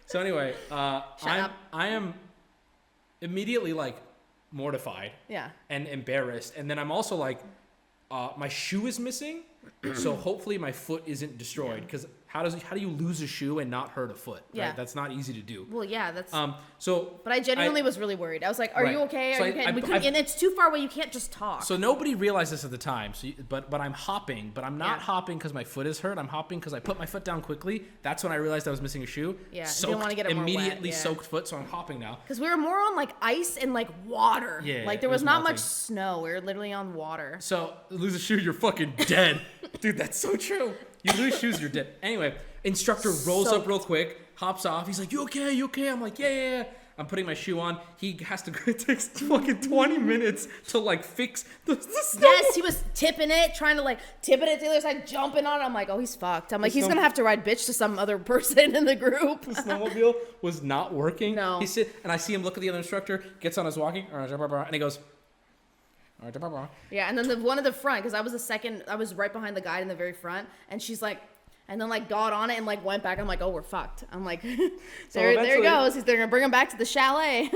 So 0.06 0.20
anyway, 0.20 0.54
uh, 0.72 1.02
Shut 1.18 1.30
I'm 1.30 1.44
up. 1.46 1.52
I 1.72 1.88
am 1.88 2.14
immediately 3.22 3.74
like 3.74 3.98
mortified 4.52 5.12
Yeah. 5.30 5.50
and 5.70 5.88
embarrassed, 5.88 6.54
and 6.58 6.70
then 6.70 6.78
I'm 6.78 6.92
also 6.92 7.16
like, 7.16 7.40
uh, 8.12 8.30
my 8.38 8.48
shoe 8.50 8.86
is 8.88 9.00
missing, 9.00 9.44
so 9.96 10.16
hopefully 10.16 10.58
my 10.58 10.72
foot 10.72 11.04
isn't 11.06 11.38
destroyed. 11.38 11.82
Because 11.82 12.06
how 12.34 12.42
does 12.42 12.60
how 12.64 12.76
do 12.76 12.82
you 12.82 12.90
lose 12.90 13.22
a 13.22 13.28
shoe 13.28 13.60
and 13.60 13.70
not 13.70 13.92
hurt 13.92 14.10
a 14.10 14.16
foot? 14.16 14.42
Yeah. 14.54 14.68
right? 14.70 14.76
that's 14.76 14.96
not 14.96 15.12
easy 15.12 15.34
to 15.34 15.42
do. 15.42 15.68
Well, 15.70 15.86
yeah, 15.86 16.10
that's. 16.12 16.34
Um, 16.34 16.56
so 16.80 17.20
but 17.24 17.32
I 17.32 17.40
genuinely 17.40 17.84
was 17.84 18.00
really 18.00 18.16
worried. 18.16 18.44
I 18.44 18.48
was 18.50 18.58
like, 18.58 18.72
"Are 18.76 18.84
Right. 18.84 18.92
you 18.94 19.02
okay? 19.02 19.34
Are 19.34 19.38
So 19.38 19.44
you 19.46 19.52
okay?" 19.52 19.66
I- 19.66 19.72
we 19.72 19.82
couldn't, 19.82 20.02
I- 20.02 20.08
and 20.08 20.18
it's 20.18 20.34
too 20.34 20.50
far 20.56 20.70
away. 20.70 20.80
You 20.80 20.90
can't 20.90 21.12
just 21.12 21.32
talk. 21.32 21.62
So 21.62 21.78
nobody 21.78 22.16
realized 22.16 22.52
this 22.52 22.66
at 22.66 22.72
the 22.72 22.78
time. 22.80 23.14
So, 23.14 23.28
you, 23.28 23.36
but 23.48 23.70
but 23.70 23.82
I'm 23.82 23.94
hopping, 23.94 24.50
but 24.56 24.64
I'm 24.64 24.80
not 24.80 24.98
Yeah. 24.98 25.04
hopping 25.04 25.38
because 25.38 25.54
my 25.54 25.64
foot 25.64 25.86
is 25.86 26.00
hurt. 26.00 26.18
I'm 26.18 26.28
hopping 26.28 26.58
because 26.60 26.74
I 26.74 26.80
put 26.80 26.98
my 26.98 27.06
foot 27.06 27.24
down 27.24 27.42
quickly. 27.44 27.86
That's 28.02 28.24
when 28.24 28.32
I 28.34 28.38
realized 28.38 28.68
I 28.68 28.72
was 28.72 28.82
missing 28.82 29.04
a 29.04 29.06
shoe. 29.06 29.38
Yeah, 29.52 29.70
you 29.70 29.86
didn't 29.86 30.00
wanna 30.00 30.16
get 30.16 30.26
it 30.26 30.34
more 30.36 30.44
wet, 30.44 30.54
immediately 30.56 30.90
yeah. 30.90 30.96
soaked 30.96 31.26
foot. 31.28 31.48
So 31.48 31.56
I'm 31.58 31.68
hopping 31.68 32.00
now. 32.00 32.18
Because 32.24 32.40
we 32.40 32.50
were 32.50 32.58
more 32.58 32.80
on 32.80 32.96
like 32.96 33.12
ice 33.22 33.58
and 33.58 33.76
like 33.76 33.90
water. 34.08 34.60
Yeah, 34.66 34.86
Like 34.88 35.02
there 35.02 35.10
was, 35.10 35.22
was 35.22 35.26
not 35.26 35.44
melting. 35.44 35.54
much 35.54 35.60
snow. 35.60 36.22
We 36.22 36.32
were 36.32 36.42
literally 36.42 36.74
on 36.74 36.96
water. 36.96 37.38
So 37.42 37.74
lose 37.92 38.16
a 38.16 38.20
shoe, 38.20 38.38
you're 38.40 38.54
fucking 38.54 38.94
dead, 39.06 39.40
dude. 39.82 39.98
That's 40.00 40.18
so 40.18 40.36
true. 40.36 40.74
You 41.04 41.14
lose 41.14 41.38
shoes, 41.40 41.60
you're 41.60 41.70
dead. 41.70 41.88
Anyway, 42.02 42.34
instructor 42.64 43.12
rolls 43.12 43.50
up 43.50 43.68
real 43.68 43.80
quick, 43.80 44.20
hops 44.36 44.66
off. 44.66 44.88
He's 44.88 45.00
like, 45.00 45.12
"You 45.12 45.24
okay? 45.24 45.52
You 45.52 45.66
okay?" 45.66 45.90
I'm 45.90 46.02
like, 46.02 46.18
"Yeah, 46.20 46.30
yeah." 46.30 46.60
yeah." 46.60 46.64
I'm 46.98 47.08
putting 47.08 47.26
my 47.26 47.34
shoe 47.34 47.60
on. 47.60 47.80
He 47.98 48.18
has 48.24 48.44
to. 48.44 48.54
It 48.68 48.80
takes 48.80 49.08
fucking 49.08 49.62
20 49.62 49.98
minutes 49.98 50.48
to 50.68 50.80
like 50.80 51.04
fix 51.04 51.44
the, 51.66 51.76
the 51.76 51.82
snow. 52.04 52.30
Yes, 52.30 52.56
he 52.56 52.62
was 52.62 52.84
tipping 52.94 53.32
it, 53.32 53.56
trying 53.56 53.78
to 53.78 53.82
like 53.82 54.00
tipping 54.22 54.48
it 54.48 54.60
to 54.60 54.66
the 54.66 54.72
other 54.72 54.82
side, 54.82 55.08
jumping 55.08 55.46
on 55.46 55.60
it. 55.60 55.64
I'm 55.64 55.74
like, 55.74 55.90
oh, 55.90 56.00
he's 56.00 56.16
fucked. 56.16 56.54
I'm 56.54 56.62
like, 56.62 56.72
he's 56.72 56.86
snow- 56.86 56.94
gonna 56.94 57.02
have 57.02 57.16
to 57.16 57.24
ride 57.24 57.44
bitch 57.44 57.66
to 57.66 57.74
some 57.74 57.98
other 57.98 58.18
person 58.34 58.76
in 58.76 58.86
the 58.86 58.96
group. 58.96 59.42
The 59.46 59.56
snowmobile 59.56 60.16
was 60.42 60.62
not 60.62 60.94
working. 60.94 61.36
No. 61.36 61.60
He 61.60 61.66
sit 61.66 61.96
and 62.04 62.12
I 62.12 62.18
see 62.18 62.34
him 62.34 62.44
look 62.44 62.58
at 62.58 62.62
the 62.62 62.70
other 62.70 62.78
instructor, 62.78 63.24
gets 63.40 63.58
on 63.58 63.66
his 63.66 63.78
walking, 63.78 64.06
and 64.12 64.72
he 64.72 64.80
goes. 64.80 65.00
Yeah, 66.92 67.10
and 67.10 67.18
then 67.18 67.28
the 67.28 67.38
one 67.38 67.58
at 67.58 67.64
the 67.64 67.74
front, 67.74 68.04
because 68.04 68.14
I 68.14 68.22
was 68.22 68.32
the 68.32 68.40
second, 68.40 68.84
I 68.88 68.96
was 68.96 69.14
right 69.14 69.32
behind 69.32 69.56
the 69.56 69.62
guy 69.62 69.80
in 69.80 69.88
the 69.88 69.96
very 69.96 70.14
front, 70.14 70.48
and 70.70 70.82
she's 70.82 71.02
like, 71.02 71.20
and 71.68 71.80
then 71.80 71.90
like 71.90 72.10
got 72.10 72.34
on 72.34 72.50
it 72.50 72.58
and 72.58 72.66
like 72.66 72.84
went 72.84 73.04
back. 73.04 73.20
I'm 73.20 73.28
like, 73.28 73.42
oh, 73.42 73.50
we're 73.50 73.62
fucked. 73.62 74.04
I'm 74.12 74.26
like, 74.26 74.42
there, 75.12 75.36
there 75.36 75.58
he 75.58 75.64
goes. 75.64 75.96
He's 75.96 76.04
they're 76.04 76.18
gonna 76.18 76.28
bring 76.28 76.44
him 76.44 76.52
back 76.52 76.70
to 76.70 76.78
the 76.78 76.86
chalet. 76.86 77.50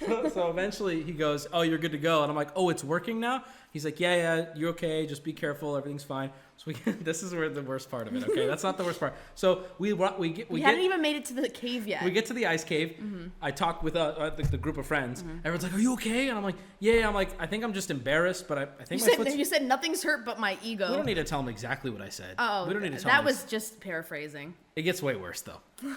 so 0.00 0.50
eventually 0.50 1.02
he 1.02 1.12
goes, 1.12 1.46
"Oh, 1.52 1.62
you're 1.62 1.78
good 1.78 1.92
to 1.92 1.98
go," 1.98 2.22
and 2.22 2.30
I'm 2.30 2.36
like, 2.36 2.50
"Oh, 2.56 2.68
it's 2.68 2.84
working 2.84 3.20
now." 3.20 3.44
He's 3.72 3.84
like, 3.84 4.00
"Yeah, 4.00 4.16
yeah, 4.16 4.46
you're 4.56 4.70
okay. 4.70 5.06
Just 5.06 5.24
be 5.24 5.32
careful. 5.32 5.76
Everything's 5.76 6.04
fine." 6.04 6.30
So 6.56 6.64
we, 6.68 6.92
this 7.02 7.22
is 7.22 7.34
where 7.34 7.48
the 7.48 7.62
worst 7.62 7.90
part 7.90 8.08
of 8.08 8.16
it. 8.16 8.28
Okay, 8.28 8.46
that's 8.46 8.62
not 8.62 8.78
the 8.78 8.84
worst 8.84 8.98
part. 8.98 9.14
So 9.34 9.64
we 9.78 9.92
we 9.92 10.30
get 10.30 10.50
we 10.50 10.54
we 10.54 10.60
get 10.60 10.66
hadn't 10.66 10.84
even 10.84 11.02
made 11.02 11.16
it 11.16 11.24
to 11.26 11.34
the 11.34 11.48
cave 11.48 11.86
yet. 11.86 12.02
we 12.02 12.10
get 12.10 12.26
to 12.26 12.32
the 12.32 12.46
ice 12.46 12.64
cave. 12.64 12.96
I 13.42 13.50
talk 13.50 13.82
with 13.82 13.96
uh, 13.96 14.00
uh, 14.00 14.30
the, 14.30 14.42
the 14.44 14.56
group 14.58 14.78
of 14.78 14.86
friends. 14.86 15.22
Everyone's 15.44 15.64
like, 15.64 15.74
"Are 15.74 15.78
you 15.78 15.92
okay?" 15.94 16.28
And 16.28 16.38
I'm 16.38 16.44
like, 16.44 16.56
"Yeah." 16.80 17.06
I'm 17.06 17.14
like, 17.14 17.30
"I 17.40 17.46
think 17.46 17.62
I'm 17.64 17.72
just 17.72 17.90
embarrassed, 17.90 18.48
but 18.48 18.58
I, 18.58 18.62
I 18.62 18.64
you 18.64 18.86
think 18.86 19.00
my 19.02 19.06
said, 19.06 19.16
foot's." 19.16 19.36
you 19.36 19.44
said 19.44 19.62
nothing's 19.64 20.02
hurt 20.02 20.24
but 20.24 20.40
my 20.40 20.56
ego. 20.62 20.90
we 20.90 20.96
don't 20.96 21.06
need 21.06 21.14
to 21.14 21.24
tell 21.24 21.40
them 21.40 21.48
exactly 21.48 21.90
what 21.90 22.02
I 22.02 22.08
said. 22.08 22.34
oh, 22.38 22.66
we 22.66 22.72
don't 22.72 22.82
need 22.82 22.92
to 22.92 22.98
tell 23.00 23.10
that 23.10 23.18
them 23.18 23.26
was 23.26 23.44
just 23.44 23.80
paraphrasing. 23.80 24.54
It 24.76 24.82
gets 24.82 25.02
way 25.02 25.16
worse 25.16 25.42
though. 25.42 25.60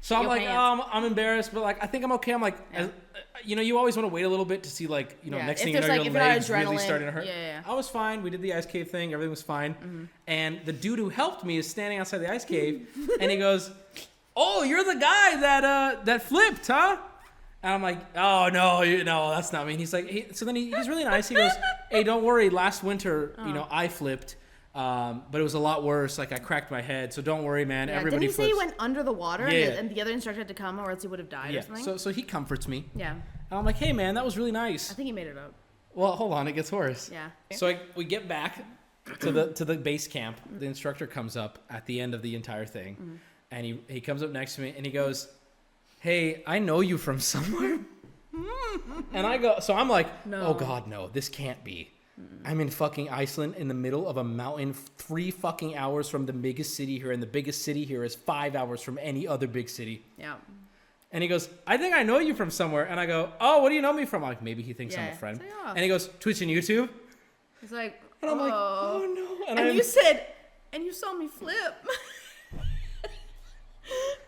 so 0.00 0.16
I'm 0.16 0.22
your 0.22 0.30
like, 0.30 0.42
pants. 0.42 0.82
um, 0.82 0.82
I'm 0.92 1.04
embarrassed, 1.04 1.50
but 1.52 1.62
like, 1.62 1.82
I 1.82 1.86
think 1.86 2.04
I'm 2.04 2.12
okay. 2.12 2.32
I'm 2.32 2.40
like, 2.42 2.58
Yeah. 2.72 2.78
as- 2.80 2.86
uh, 2.88 2.90
you 3.44 3.54
know, 3.56 3.62
you 3.62 3.78
always 3.78 3.96
want 3.96 4.08
to 4.08 4.12
wait 4.12 4.22
a 4.22 4.28
little 4.28 4.44
bit 4.44 4.62
to 4.64 4.70
see 4.70 4.86
like, 4.86 5.16
you 5.22 5.30
know, 5.30 5.36
Yeah, 5.38 5.46
next 5.46 5.60
if 5.60 5.64
thing 5.66 5.74
you 5.74 5.80
know, 5.80 5.86
there's, 5.86 5.94
your 5.96 5.98
like, 6.04 6.06
if 6.08 6.12
you're 6.12 6.22
not 6.22 6.28
legs 6.30 6.50
really 6.50 6.76
adrenaline, 6.76 6.80
starting 6.80 7.06
to 7.06 7.12
hurt. 7.12 7.26
yeah, 7.26 7.32
yeah. 7.36 7.62
I 7.66 7.74
was 7.74 7.88
fine. 7.88 8.22
We 8.22 8.30
did 8.30 8.42
the 8.42 8.52
ice 8.54 8.66
cave 8.66 8.90
thing. 8.90 9.12
Everything 9.12 9.30
was 9.30 9.42
fine. 9.42 9.74
Mm-hmm. 9.74 10.04
And 10.26 10.60
the 10.64 10.72
dude 10.72 10.98
who 10.98 11.08
helped 11.08 11.44
me 11.44 11.56
is 11.58 11.68
standing 11.68 11.98
outside 11.98 12.18
the 12.18 12.30
ice 12.32 12.44
cave, 12.44 12.88
and 13.20 13.30
he 13.30 13.36
goes, 13.36 13.70
"Oh, 14.36 14.62
you're 14.64 14.84
the 14.84 14.98
guy 15.00 15.36
that 15.40 15.64
uh 15.64 15.96
that 16.04 16.22
flipped, 16.22 16.66
huh?" 16.66 16.96
And 17.62 17.74
I'm 17.74 17.82
like, 17.82 17.98
"Oh 18.16 18.48
no, 18.52 18.82
you 18.82 19.04
no, 19.04 19.30
that's 19.30 19.52
not 19.52 19.66
me." 19.66 19.72
And 19.74 19.80
he's 19.80 19.92
like, 19.92 20.06
he, 20.08 20.26
so 20.32 20.44
then 20.44 20.54
he, 20.56 20.70
he's 20.72 20.88
really 20.88 21.04
nice. 21.04 21.28
He 21.28 21.34
goes, 21.36 21.52
"Hey, 21.90 22.02
don't 22.04 22.22
worry. 22.24 22.50
Last 22.50 22.82
winter, 22.84 23.34
you 23.46 23.52
know, 23.52 23.66
I 23.70 23.88
flipped." 23.88 24.36
Um, 24.78 25.22
but 25.32 25.40
it 25.40 25.44
was 25.44 25.54
a 25.54 25.58
lot 25.58 25.82
worse. 25.82 26.18
Like 26.18 26.30
I 26.32 26.38
cracked 26.38 26.70
my 26.70 26.80
head, 26.80 27.12
so 27.12 27.20
don't 27.20 27.42
worry, 27.42 27.64
man. 27.64 27.88
Yeah, 27.88 27.96
Everybody 27.96 28.26
didn't 28.26 28.30
he 28.30 28.36
say 28.36 28.42
flips. 28.50 28.52
he 28.62 28.66
went 28.66 28.74
under 28.78 29.02
the 29.02 29.12
water 29.12 29.48
Yeah. 29.50 29.70
and, 29.78 29.90
the, 29.90 30.00
other 30.00 30.12
instructor 30.12 30.40
had 30.40 30.48
to 30.48 30.54
come 30.54 30.78
or 30.78 30.90
else 30.92 31.02
he 31.02 31.08
would 31.08 31.18
have 31.18 31.28
died 31.28 31.54
or 31.56 31.62
something? 31.62 31.84
So 31.84 31.96
so 31.96 32.10
he 32.10 32.22
comforts 32.22 32.68
me. 32.68 32.84
yeah, 32.94 33.12
And 33.12 33.22
I'm 33.58 33.64
like, 33.64 33.76
hey 33.76 33.92
man, 33.92 34.14
that 34.14 34.24
was 34.24 34.38
really 34.38 34.52
nice. 34.52 34.90
I 34.90 34.94
think 34.94 35.06
he 35.06 35.12
made 35.12 35.26
it 35.26 35.36
up. 35.36 35.52
Well, 35.94 36.12
hold 36.12 36.32
on, 36.32 36.46
it 36.46 36.52
gets 36.52 36.70
worse. 36.70 37.10
Yeah. 37.12 37.30
So 37.56 37.66
I, 37.66 37.80
we 37.96 38.04
get 38.04 38.28
back 38.28 38.64
to 39.20 39.32
the 39.32 39.52
to 39.54 39.64
the 39.64 39.76
base 39.76 40.06
camp. 40.06 40.36
The 40.60 40.66
instructor 40.66 41.06
comes 41.08 41.36
up 41.36 41.58
at 41.68 41.84
the 41.86 42.00
end 42.00 42.14
of 42.14 42.22
the 42.22 42.36
entire 42.36 42.66
thing, 42.66 42.94
Mm-hmm. 42.94 43.14
and 43.50 43.66
he 43.66 43.80
he 43.88 44.00
comes 44.00 44.22
up 44.22 44.30
next 44.30 44.54
to 44.56 44.60
me 44.60 44.74
and 44.76 44.86
he 44.86 44.92
goes, 44.92 45.28
"Hey, 45.98 46.44
I 46.46 46.60
know 46.60 46.80
you 46.82 46.98
from 46.98 47.18
somewhere." 47.34 47.80
and 49.12 49.26
I 49.26 49.38
go, 49.38 49.58
so 49.60 49.74
I'm 49.74 49.88
like, 49.88 50.26
No. 50.26 50.40
"Oh 50.48 50.54
God, 50.54 50.86
no! 50.86 51.08
This 51.08 51.28
can't 51.28 51.64
be." 51.64 51.90
I'm 52.44 52.60
in 52.60 52.70
fucking 52.70 53.10
Iceland 53.10 53.56
in 53.56 53.68
the 53.68 53.74
middle 53.74 54.08
of 54.08 54.16
a 54.16 54.24
mountain, 54.24 54.72
three 54.72 55.30
fucking 55.30 55.76
hours 55.76 56.08
from 56.08 56.24
the 56.26 56.32
biggest 56.32 56.74
city 56.74 56.98
here, 56.98 57.12
and 57.12 57.22
the 57.22 57.26
biggest 57.26 57.62
city 57.62 57.84
here 57.84 58.04
is 58.04 58.14
five 58.14 58.56
hours 58.56 58.80
from 58.80 58.98
any 59.02 59.26
other 59.26 59.46
big 59.46 59.68
city. 59.68 60.02
Yeah. 60.16 60.36
And 61.12 61.22
he 61.22 61.28
goes, 61.28 61.48
I 61.66 61.76
think 61.76 61.94
I 61.94 62.02
know 62.02 62.18
you 62.18 62.34
from 62.34 62.50
somewhere. 62.50 62.84
And 62.84 63.00
I 63.00 63.06
go, 63.06 63.32
Oh, 63.40 63.62
what 63.62 63.70
do 63.70 63.74
you 63.74 63.82
know 63.82 63.92
me 63.92 64.04
from? 64.04 64.22
I'm 64.22 64.30
like, 64.30 64.42
maybe 64.42 64.62
he 64.62 64.72
thinks 64.72 64.96
I'm 64.96 65.08
a 65.12 65.14
friend. 65.14 65.38
Like, 65.38 65.48
oh. 65.64 65.68
And 65.70 65.78
he 65.78 65.88
goes, 65.88 66.10
Twitch 66.20 66.42
and 66.42 66.50
YouTube. 66.50 66.88
He's 67.60 67.72
like, 67.72 68.00
And 68.22 68.30
I'm 68.30 68.38
like, 68.38 68.52
"Oh." 68.52 69.02
Oh 69.02 69.14
no. 69.14 69.46
And, 69.48 69.58
and 69.58 69.76
you 69.76 69.82
said, 69.82 70.26
and 70.72 70.84
you 70.84 70.92
saw 70.92 71.14
me 71.14 71.28
flip. 71.28 71.74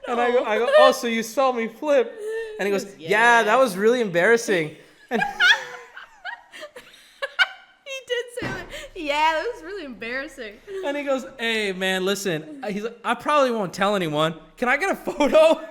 and 0.09 0.21
I 0.21 0.31
go, 0.31 0.45
I 0.45 0.59
go, 0.59 0.69
Oh, 0.79 0.93
so 0.93 1.07
you 1.07 1.23
saw 1.23 1.53
me 1.53 1.69
flip? 1.69 2.19
And 2.59 2.67
he 2.67 2.73
goes, 2.73 2.85
goes, 2.85 2.97
Yeah, 2.99 3.09
"Yeah." 3.11 3.43
that 3.45 3.59
was 3.59 3.77
really 3.77 4.01
embarrassing. 4.01 4.75
And 5.11 5.21
he 7.85 7.95
did 8.07 8.25
say 8.41 8.47
that. 8.47 8.67
Yeah, 9.03 9.33
that 9.43 9.51
was 9.55 9.63
really 9.63 9.85
embarrassing. 9.85 10.55
and 10.85 10.97
he 10.97 11.03
goes, 11.05 11.25
Hey 11.39 11.73
man, 11.73 12.05
listen. 12.05 12.63
He's 12.69 12.83
like, 12.85 12.99
I 13.05 13.15
probably 13.15 13.51
won't 13.51 13.73
tell 13.73 13.97
anyone. 13.97 14.35
Can 14.57 14.69
I 14.69 14.77
get 14.77 14.91
a 14.93 14.97
photo? 14.97 15.61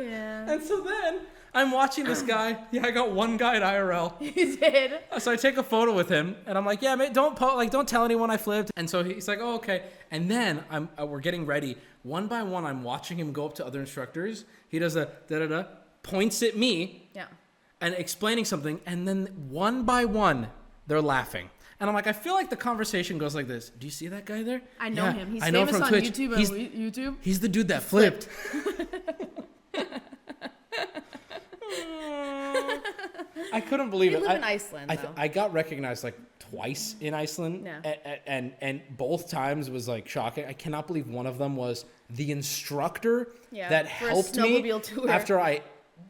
Yeah. 0.00 0.50
And 0.50 0.62
so 0.62 0.80
then 0.80 1.20
I'm 1.54 1.70
watching 1.70 2.04
this 2.04 2.22
guy. 2.22 2.56
Yeah, 2.72 2.86
I 2.86 2.90
got 2.90 3.12
one 3.12 3.36
guy 3.36 3.56
at 3.56 3.62
IRL. 3.62 4.14
He 4.20 4.56
did. 4.56 4.98
So 5.18 5.30
I 5.30 5.36
take 5.36 5.58
a 5.58 5.62
photo 5.62 5.94
with 5.94 6.08
him, 6.08 6.34
and 6.46 6.56
I'm 6.56 6.64
like, 6.64 6.80
"Yeah, 6.82 6.94
mate, 6.94 7.12
don't 7.12 7.36
po- 7.36 7.54
like, 7.56 7.70
don't 7.70 7.86
tell 7.86 8.04
anyone 8.04 8.30
I 8.30 8.36
flipped." 8.36 8.72
And 8.76 8.88
so 8.88 9.04
he's 9.04 9.28
like, 9.28 9.38
"Oh, 9.40 9.56
okay." 9.56 9.84
And 10.10 10.30
then 10.30 10.64
I'm 10.70 10.88
uh, 11.00 11.06
we're 11.06 11.20
getting 11.20 11.44
ready. 11.46 11.76
One 12.02 12.26
by 12.26 12.42
one, 12.42 12.64
I'm 12.64 12.82
watching 12.82 13.18
him 13.18 13.32
go 13.32 13.44
up 13.46 13.54
to 13.56 13.66
other 13.66 13.80
instructors. 13.80 14.44
He 14.68 14.78
does 14.78 14.96
a 14.96 15.10
da 15.28 15.40
da 15.40 15.46
da, 15.46 15.64
points 16.02 16.42
at 16.42 16.56
me, 16.56 17.08
Yeah. 17.14 17.26
and 17.80 17.94
explaining 17.94 18.44
something, 18.46 18.80
and 18.86 19.06
then 19.06 19.26
one 19.50 19.84
by 19.84 20.06
one, 20.06 20.48
they're 20.92 21.00
laughing. 21.00 21.48
And 21.80 21.88
I'm 21.88 21.94
like, 21.94 22.06
I 22.06 22.12
feel 22.12 22.34
like 22.34 22.50
the 22.50 22.56
conversation 22.56 23.16
goes 23.16 23.34
like 23.34 23.48
this. 23.48 23.70
Do 23.70 23.86
you 23.86 23.90
see 23.90 24.08
that 24.08 24.26
guy 24.26 24.42
there? 24.42 24.60
I 24.78 24.90
know 24.90 25.04
Yeah, 25.06 25.12
him. 25.14 25.32
He's 25.32 25.42
I 25.42 25.48
know 25.48 25.60
famous 25.60 25.72
from 25.76 25.82
on 25.84 25.88
Twitch. 25.88 26.04
YouTube 26.04 26.36
He's, 26.36 26.50
and 26.50 26.70
YouTube. 26.74 27.16
he's 27.22 27.40
the 27.40 27.48
dude 27.48 27.68
that 27.68 27.82
flipped. 27.82 28.28
I 33.54 33.60
couldn't 33.60 33.90
believe 33.90 34.12
We 34.12 34.18
it. 34.18 34.22
live 34.22 34.30
I, 34.30 34.36
in 34.36 34.44
Iceland, 34.44 34.90
I, 34.90 34.96
though. 34.96 35.12
I 35.16 35.28
got 35.28 35.52
recognized 35.52 36.04
like 36.04 36.18
twice 36.38 36.96
in 37.00 37.14
Iceland, 37.14 37.62
Yeah. 37.64 37.80
a- 37.84 38.08
a- 38.08 38.28
and, 38.28 38.52
and 38.60 38.80
both 38.96 39.30
times 39.30 39.70
was 39.70 39.88
like 39.88 40.08
shocking. 40.08 40.44
I 40.46 40.52
cannot 40.52 40.86
believe 40.86 41.08
one 41.08 41.26
of 41.26 41.38
them 41.38 41.56
was 41.56 41.84
the 42.10 42.30
instructor 42.30 43.32
Yeah, 43.50 43.68
that 43.70 43.86
helped 43.86 44.36
me 44.36 44.62
tour. 44.80 45.10
after 45.10 45.40
I 45.40 45.62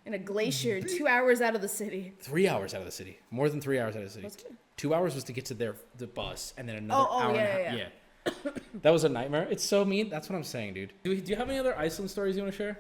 In 0.05 0.15
a 0.15 0.19
glacier, 0.19 0.81
two 0.81 1.07
hours 1.07 1.41
out 1.41 1.55
of 1.55 1.63
the 1.63 1.69
city. 1.69 2.15
three 2.21 2.49
hours 2.49 2.75
out 2.75 2.81
of 2.81 2.87
the 2.87 2.93
city, 2.93 3.19
more 3.31 3.49
than 3.49 3.61
three 3.61 3.79
hours 3.79 3.95
out 3.95 4.03
of 4.03 4.13
the 4.13 4.29
city. 4.29 4.49
Two 4.77 4.95
hours 4.95 5.15
was 5.15 5.25
to 5.25 5.33
get 5.33 5.45
to 5.47 5.55
their 5.55 5.77
the 5.99 6.07
bus, 6.07 6.55
and 6.57 6.69
then 6.69 6.77
another 6.77 7.03
Oh, 7.03 7.09
oh, 7.11 7.19
hour 7.21 7.35
yeah, 7.35 7.41
and 7.41 7.49
a 7.59 7.63
yeah, 7.63 7.69
half. 7.69 7.79
yeah. 7.79 7.87
Yeah, 8.25 8.53
that 8.83 8.91
was 8.93 9.05
a 9.05 9.09
nightmare. 9.09 9.47
It's 9.51 9.65
so 9.65 9.85
mean. 9.85 10.09
That's 10.09 10.29
what 10.29 10.37
I'm 10.37 10.45
saying, 10.45 10.75
dude. 10.75 10.93
Do, 11.03 11.11
we, 11.11 11.21
do 11.21 11.31
you 11.31 11.37
have 11.37 11.49
any 11.49 11.59
other 11.59 11.77
Iceland 11.79 12.11
stories 12.11 12.37
you 12.37 12.43
want 12.43 12.55
to 12.55 12.75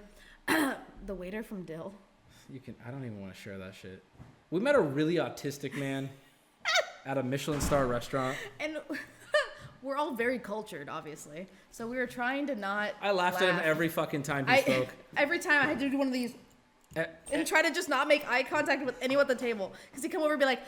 share? 0.48 0.76
The 1.06 1.14
waiter 1.14 1.42
from 1.42 1.64
Dill. 1.64 1.92
You 2.48 2.60
can. 2.60 2.76
I 2.86 2.90
don't 2.92 3.04
even 3.04 3.20
want 3.20 3.34
to 3.34 3.40
share 3.40 3.58
that 3.58 3.74
shit. 3.74 4.04
We 4.50 4.60
met 4.60 4.76
a 4.76 4.80
really 4.80 5.16
autistic 5.16 5.74
man 5.74 6.08
at 7.06 7.18
a 7.18 7.22
Michelin 7.24 7.60
star 7.60 7.86
restaurant. 7.88 8.36
And 8.60 8.78
we're 9.82 9.96
all 9.96 10.14
very 10.14 10.38
cultured, 10.38 10.88
obviously. 10.88 11.48
So 11.72 11.88
we 11.88 11.96
were 11.96 12.06
trying 12.06 12.46
to 12.48 12.54
not. 12.54 12.92
I 13.02 13.10
laughed 13.10 13.42
at 13.42 13.48
him 13.48 13.56
laugh. 13.56 13.64
every 13.64 13.88
fucking 13.88 14.22
time 14.22 14.46
he 14.46 14.52
I, 14.52 14.60
spoke. 14.60 14.88
every 15.16 15.40
time 15.40 15.60
I 15.62 15.66
had 15.66 15.80
to 15.80 15.90
do 15.90 15.98
one 15.98 16.06
of 16.06 16.12
these 16.12 16.34
Eh, 16.96 17.04
and 17.32 17.46
try 17.46 17.62
to 17.62 17.70
just 17.72 17.88
not 17.88 18.06
make 18.08 18.28
eye 18.28 18.42
contact 18.42 18.84
with 18.84 18.96
anyone 19.00 19.22
at 19.22 19.28
the 19.28 19.34
table. 19.34 19.72
Because 19.90 20.02
he'd 20.02 20.10
come 20.10 20.22
over 20.22 20.32
and 20.34 20.40
be 20.40 20.46
like, 20.46 20.60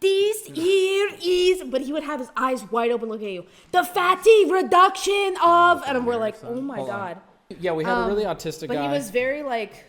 this 0.00 0.46
here 0.46 1.10
is, 1.22 1.64
but 1.64 1.80
he 1.80 1.92
would 1.92 2.02
have 2.04 2.20
his 2.20 2.30
eyes 2.36 2.68
wide 2.70 2.90
open 2.90 3.08
looking 3.08 3.26
at 3.28 3.32
you. 3.32 3.46
The 3.72 3.84
fatty 3.84 4.44
reduction 4.50 5.34
of, 5.42 5.82
and 5.86 6.06
we're 6.06 6.16
like, 6.16 6.36
oh 6.44 6.60
my 6.60 6.76
Hold 6.76 6.90
on. 6.90 6.96
god. 6.98 7.20
Yeah, 7.60 7.72
we 7.72 7.84
had 7.84 8.04
a 8.04 8.06
really 8.06 8.24
Um, 8.26 8.36
autistic 8.36 8.68
But 8.68 8.74
guy. 8.74 8.82
he 8.82 8.88
was 8.88 9.10
very 9.10 9.42
like, 9.42 9.84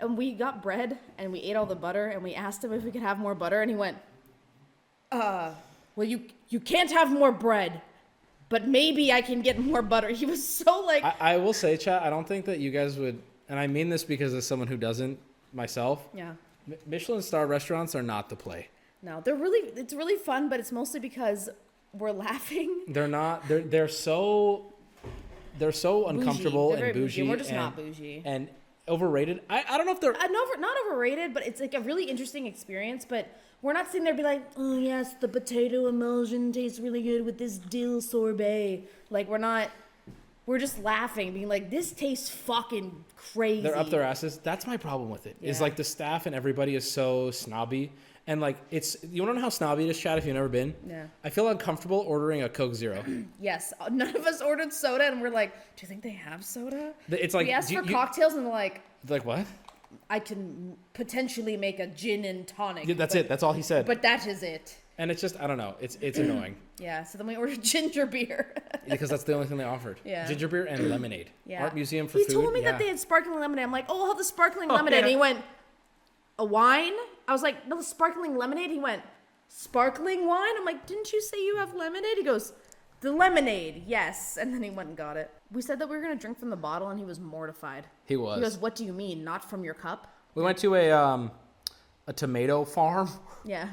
and 0.00 0.18
we 0.18 0.32
got 0.32 0.62
bread 0.62 0.98
and 1.18 1.32
we 1.32 1.38
ate 1.40 1.54
all 1.56 1.66
the 1.66 1.76
butter 1.76 2.08
and 2.08 2.22
we 2.22 2.34
asked 2.34 2.62
him 2.64 2.72
if 2.72 2.82
we 2.82 2.90
could 2.90 3.00
have 3.02 3.18
more 3.18 3.34
butter 3.34 3.62
and 3.62 3.70
he 3.70 3.76
went, 3.76 3.96
uh, 5.12 5.50
well 5.96 6.06
you 6.06 6.22
you 6.48 6.58
can't 6.60 6.90
have 6.90 7.10
more 7.12 7.30
bread, 7.32 7.80
but 8.48 8.66
maybe 8.68 9.12
I 9.12 9.22
can 9.22 9.40
get 9.40 9.58
more 9.58 9.82
butter. 9.82 10.08
He 10.08 10.26
was 10.26 10.46
so 10.46 10.80
like, 10.80 11.02
I, 11.04 11.14
I 11.20 11.36
will 11.38 11.52
say, 11.52 11.76
chat. 11.76 12.02
I 12.02 12.10
don't 12.10 12.26
think 12.26 12.44
that 12.46 12.58
you 12.58 12.70
guys 12.70 12.98
would, 12.98 13.20
and 13.48 13.58
I 13.58 13.66
mean 13.66 13.88
this 13.88 14.04
because 14.04 14.34
as 14.34 14.46
someone 14.46 14.68
who 14.68 14.76
doesn't 14.76 15.18
myself, 15.52 16.06
yeah. 16.14 16.34
Mi- 16.66 16.76
Michelin 16.86 17.22
star 17.22 17.46
restaurants 17.46 17.94
are 17.94 18.02
not 18.02 18.28
the 18.28 18.36
play. 18.36 18.68
No, 19.02 19.20
they're 19.20 19.36
really 19.36 19.70
it's 19.76 19.92
really 19.94 20.16
fun, 20.16 20.48
but 20.48 20.60
it's 20.60 20.72
mostly 20.72 21.00
because 21.00 21.48
we're 21.92 22.12
laughing. 22.26 22.84
They're 22.88 23.08
not. 23.08 23.46
They're 23.48 23.62
they're 23.62 23.88
so. 23.88 24.66
They're 25.58 25.70
so 25.72 26.08
uncomfortable 26.08 26.70
They're 26.70 26.78
very 26.78 26.90
and 26.90 27.00
bougie. 27.00 27.20
bougie. 27.22 27.30
We're 27.30 27.36
just 27.36 27.50
and, 27.50 27.58
not 27.58 27.76
bougie. 27.76 28.22
And 28.24 28.48
overrated. 28.88 29.40
I, 29.48 29.64
I 29.68 29.76
don't 29.76 29.86
know 29.86 29.92
if 29.92 30.00
they're. 30.00 30.16
Uh, 30.16 30.26
no, 30.26 30.44
not 30.58 30.76
overrated, 30.86 31.32
but 31.32 31.46
it's 31.46 31.60
like 31.60 31.74
a 31.74 31.80
really 31.80 32.04
interesting 32.04 32.46
experience. 32.46 33.04
But 33.08 33.28
we're 33.62 33.72
not 33.72 33.86
sitting 33.86 34.04
there 34.04 34.14
be 34.14 34.22
like, 34.24 34.42
oh 34.56 34.78
yes, 34.78 35.14
the 35.20 35.28
potato 35.28 35.86
emulsion 35.86 36.50
tastes 36.52 36.80
really 36.80 37.02
good 37.02 37.24
with 37.24 37.38
this 37.38 37.58
dill 37.58 38.00
sorbet. 38.00 38.88
Like 39.10 39.28
we're 39.28 39.38
not. 39.38 39.70
We're 40.46 40.58
just 40.58 40.82
laughing, 40.82 41.32
being 41.32 41.48
like, 41.48 41.70
this 41.70 41.92
tastes 41.92 42.28
fucking 42.28 43.04
crazy. 43.16 43.62
They're 43.62 43.76
up 43.78 43.88
their 43.90 44.02
asses. 44.02 44.38
That's 44.38 44.66
my 44.66 44.76
problem 44.76 45.08
with 45.08 45.26
it. 45.26 45.36
Is 45.40 45.58
Yeah. 45.58 45.62
like 45.62 45.76
the 45.76 45.84
staff 45.84 46.26
and 46.26 46.34
everybody 46.34 46.74
is 46.74 46.90
so 46.90 47.30
snobby. 47.30 47.92
And 48.26 48.40
like 48.40 48.56
it's 48.70 48.96
you 49.10 49.22
wanna 49.22 49.34
know 49.34 49.40
how 49.42 49.48
snobby 49.50 49.84
it 49.84 49.90
is, 49.90 49.98
Chad, 49.98 50.16
if 50.18 50.24
you've 50.26 50.34
never 50.34 50.48
been? 50.48 50.74
Yeah. 50.86 51.06
I 51.22 51.30
feel 51.30 51.48
uncomfortable 51.48 51.98
ordering 52.06 52.42
a 52.42 52.48
Coke 52.48 52.74
Zero. 52.74 53.02
Yes, 53.40 53.72
none 53.90 54.14
of 54.16 54.26
us 54.26 54.40
ordered 54.40 54.72
soda, 54.72 55.04
and 55.06 55.20
we're 55.20 55.28
like, 55.30 55.52
do 55.76 55.82
you 55.82 55.88
think 55.88 56.02
they 56.02 56.10
have 56.10 56.42
soda? 56.44 56.92
It's 57.10 57.34
like 57.34 57.46
we 57.46 57.52
asked 57.52 57.68
do 57.68 57.74
you- 57.74 57.80
for 57.82 57.86
you- 57.88 57.92
cocktails, 57.94 58.34
and 58.34 58.46
they're 58.46 58.52
like, 58.52 58.80
like 59.08 59.24
what? 59.26 59.44
I 60.10 60.18
can 60.18 60.76
potentially 60.94 61.56
make 61.56 61.78
a 61.80 61.86
gin 61.86 62.24
and 62.24 62.46
tonic. 62.48 62.86
Yeah, 62.88 62.94
that's 62.94 63.14
but- 63.14 63.20
it. 63.20 63.28
That's 63.28 63.42
all 63.42 63.52
he 63.52 63.62
said. 63.62 63.84
But 63.86 64.00
that 64.02 64.26
is 64.26 64.42
it. 64.42 64.76
And 64.98 65.10
it's 65.10 65.20
just 65.20 65.40
I 65.40 65.46
don't 65.46 65.58
know. 65.58 65.74
It's 65.80 65.96
it's 66.00 66.18
annoying. 66.24 66.56
Yeah. 66.78 67.04
So 67.04 67.18
then 67.18 67.26
we 67.26 67.36
ordered 67.36 67.62
ginger 67.72 68.06
beer. 68.06 68.54
because 68.88 69.10
that's 69.10 69.24
the 69.24 69.34
only 69.34 69.46
thing 69.46 69.56
they 69.56 69.64
offered. 69.64 70.00
Yeah. 70.04 70.26
Ginger 70.26 70.48
beer 70.48 70.64
and 70.64 70.88
lemonade. 70.90 71.30
Yeah. 71.46 71.62
Art 71.64 71.74
museum 71.74 72.08
for 72.08 72.18
he 72.18 72.24
food. 72.24 72.32
told 72.32 72.52
me 72.54 72.62
yeah. 72.62 72.72
that 72.72 72.78
they 72.78 72.88
had 72.88 72.98
sparkling 72.98 73.38
lemonade. 73.38 73.64
I'm 73.64 73.72
like, 73.72 73.84
oh, 73.88 74.02
I'll 74.02 74.08
have 74.08 74.18
the 74.18 74.24
sparkling 74.24 74.70
Oh, 74.70 74.74
lemonade. 74.74 74.98
yeah. 75.00 75.04
And 75.04 75.10
he 75.10 75.16
went, 75.16 75.44
a 76.38 76.44
wine? 76.44 76.94
I 77.28 77.32
was 77.32 77.42
like, 77.42 77.68
no, 77.68 77.76
the 77.76 77.82
sparkling 77.84 78.36
lemonade. 78.36 78.70
He 78.70 78.78
went, 78.78 79.02
sparkling 79.48 80.26
wine? 80.26 80.54
I'm 80.58 80.64
like, 80.64 80.86
didn't 80.86 81.12
you 81.12 81.20
say 81.20 81.36
you 81.44 81.56
have 81.56 81.74
lemonade? 81.74 82.16
He 82.16 82.24
goes, 82.24 82.52
the 83.00 83.12
lemonade, 83.12 83.84
yes. 83.86 84.38
And 84.40 84.52
then 84.54 84.62
he 84.62 84.70
went 84.70 84.88
and 84.88 84.96
got 84.98 85.16
it. 85.16 85.30
We 85.52 85.60
said 85.62 85.78
that 85.78 85.88
we 85.88 85.96
were 85.96 86.02
going 86.02 86.16
to 86.16 86.20
drink 86.20 86.38
from 86.38 86.50
the 86.50 86.56
bottle, 86.56 86.88
and 86.88 86.98
he 86.98 87.04
was 87.04 87.20
mortified. 87.20 87.84
He 88.06 88.16
was. 88.16 88.36
He 88.38 88.42
goes, 88.42 88.56
what 88.58 88.74
do 88.74 88.84
you 88.84 88.92
mean? 88.92 89.22
Not 89.22 89.48
from 89.48 89.64
your 89.64 89.74
cup? 89.74 90.10
we 90.34 90.42
went 90.42 90.58
to 90.58 90.74
a 90.74 90.90
um 90.90 91.30
a 92.06 92.12
tomato 92.12 92.64
farm 92.64 93.08
Yeah. 93.44 93.68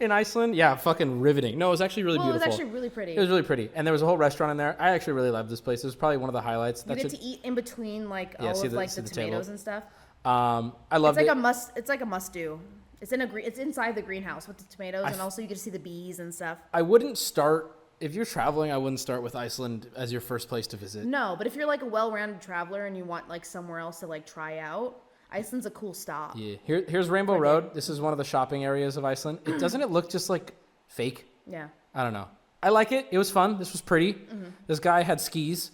in 0.00 0.10
Iceland. 0.12 0.54
Yeah, 0.56 0.74
fucking 0.76 1.20
riveting. 1.20 1.58
No, 1.58 1.68
it 1.68 1.70
was 1.70 1.80
actually 1.80 2.02
really 2.04 2.18
Well, 2.18 2.30
it 2.30 2.32
was 2.32 2.42
beautiful. 2.42 2.64
actually 2.64 2.74
really 2.74 2.90
pretty. 2.90 3.16
It 3.16 3.20
was 3.20 3.28
really 3.28 3.42
pretty, 3.42 3.70
and 3.74 3.86
there 3.86 3.92
was 3.92 4.02
a 4.02 4.06
whole 4.06 4.16
restaurant 4.18 4.50
in 4.50 4.56
there. 4.56 4.76
I 4.78 4.90
actually 4.90 5.14
really 5.14 5.30
loved 5.30 5.48
this 5.50 5.60
place. 5.60 5.82
It 5.84 5.86
was 5.86 5.94
probably 5.96 6.16
one 6.16 6.28
of 6.28 6.34
the 6.34 6.40
highlights. 6.40 6.82
you 6.86 6.94
That's 6.94 7.02
get 7.04 7.12
it. 7.14 7.16
to 7.18 7.22
eat 7.24 7.40
in 7.44 7.54
between 7.54 8.08
like 8.08 8.34
Yeah, 8.40 8.52
all 8.52 8.62
of 8.64 8.70
the- 8.70 8.76
like 8.76 8.90
the, 8.92 9.02
the 9.02 9.08
table. 9.08 9.26
tomatoes 9.30 9.48
and 9.48 9.60
stuff. 9.60 9.84
Um, 10.24 10.74
I 10.90 10.96
It's 10.96 11.02
like 11.16 11.26
it. 11.26 11.28
a 11.28 11.34
must. 11.34 11.72
It's 11.76 11.88
like 11.88 12.00
a 12.00 12.06
must 12.06 12.32
do. 12.32 12.60
It's 13.00 13.12
in 13.12 13.20
a 13.20 13.26
green. 13.26 13.44
It's 13.46 13.58
inside 13.58 13.94
the 13.94 14.02
greenhouse 14.02 14.48
with 14.48 14.56
the 14.58 14.64
tomatoes, 14.64 15.04
I 15.04 15.10
and 15.12 15.20
also 15.20 15.42
you 15.42 15.46
get 15.48 15.54
to 15.54 15.60
see 15.60 15.70
the 15.70 15.78
bees 15.78 16.18
and 16.18 16.34
stuff. 16.34 16.58
I 16.72 16.82
wouldn't 16.82 17.18
start 17.18 17.78
if 18.00 18.14
you're 18.14 18.24
traveling. 18.24 18.72
I 18.72 18.76
wouldn't 18.78 19.00
start 19.00 19.22
with 19.22 19.36
Iceland 19.36 19.88
as 19.94 20.10
your 20.10 20.20
first 20.20 20.48
place 20.48 20.66
to 20.68 20.76
visit. 20.76 21.04
No, 21.04 21.34
but 21.38 21.46
if 21.46 21.54
you're 21.54 21.66
like 21.66 21.82
a 21.82 21.86
well-rounded 21.86 22.40
traveler 22.40 22.86
and 22.86 22.96
you 22.96 23.04
want 23.04 23.28
like 23.28 23.44
somewhere 23.44 23.78
else 23.78 24.00
to 24.00 24.06
like 24.06 24.26
try 24.26 24.58
out, 24.58 24.96
Iceland's 25.30 25.66
a 25.66 25.70
cool 25.70 25.94
stop. 25.94 26.32
Yeah. 26.36 26.56
Here, 26.64 26.84
here's 26.88 27.08
Rainbow 27.08 27.36
Road. 27.36 27.74
This 27.74 27.88
is 27.88 28.00
one 28.00 28.12
of 28.12 28.18
the 28.18 28.24
shopping 28.24 28.64
areas 28.64 28.96
of 28.96 29.04
Iceland. 29.04 29.40
It 29.46 29.58
doesn't 29.58 29.80
it 29.80 29.90
look 29.90 30.08
just 30.08 30.30
like 30.30 30.54
fake? 30.88 31.26
Yeah. 31.46 31.68
I 31.94 32.02
don't 32.04 32.12
know. 32.12 32.28
I 32.62 32.70
like 32.70 32.92
it. 32.92 33.06
It 33.10 33.18
was 33.18 33.30
fun. 33.30 33.58
This 33.58 33.72
was 33.72 33.80
pretty. 33.80 34.14
Mm-hmm. 34.14 34.46
This 34.66 34.78
guy 34.78 35.02
had 35.02 35.20
skis. 35.20 35.70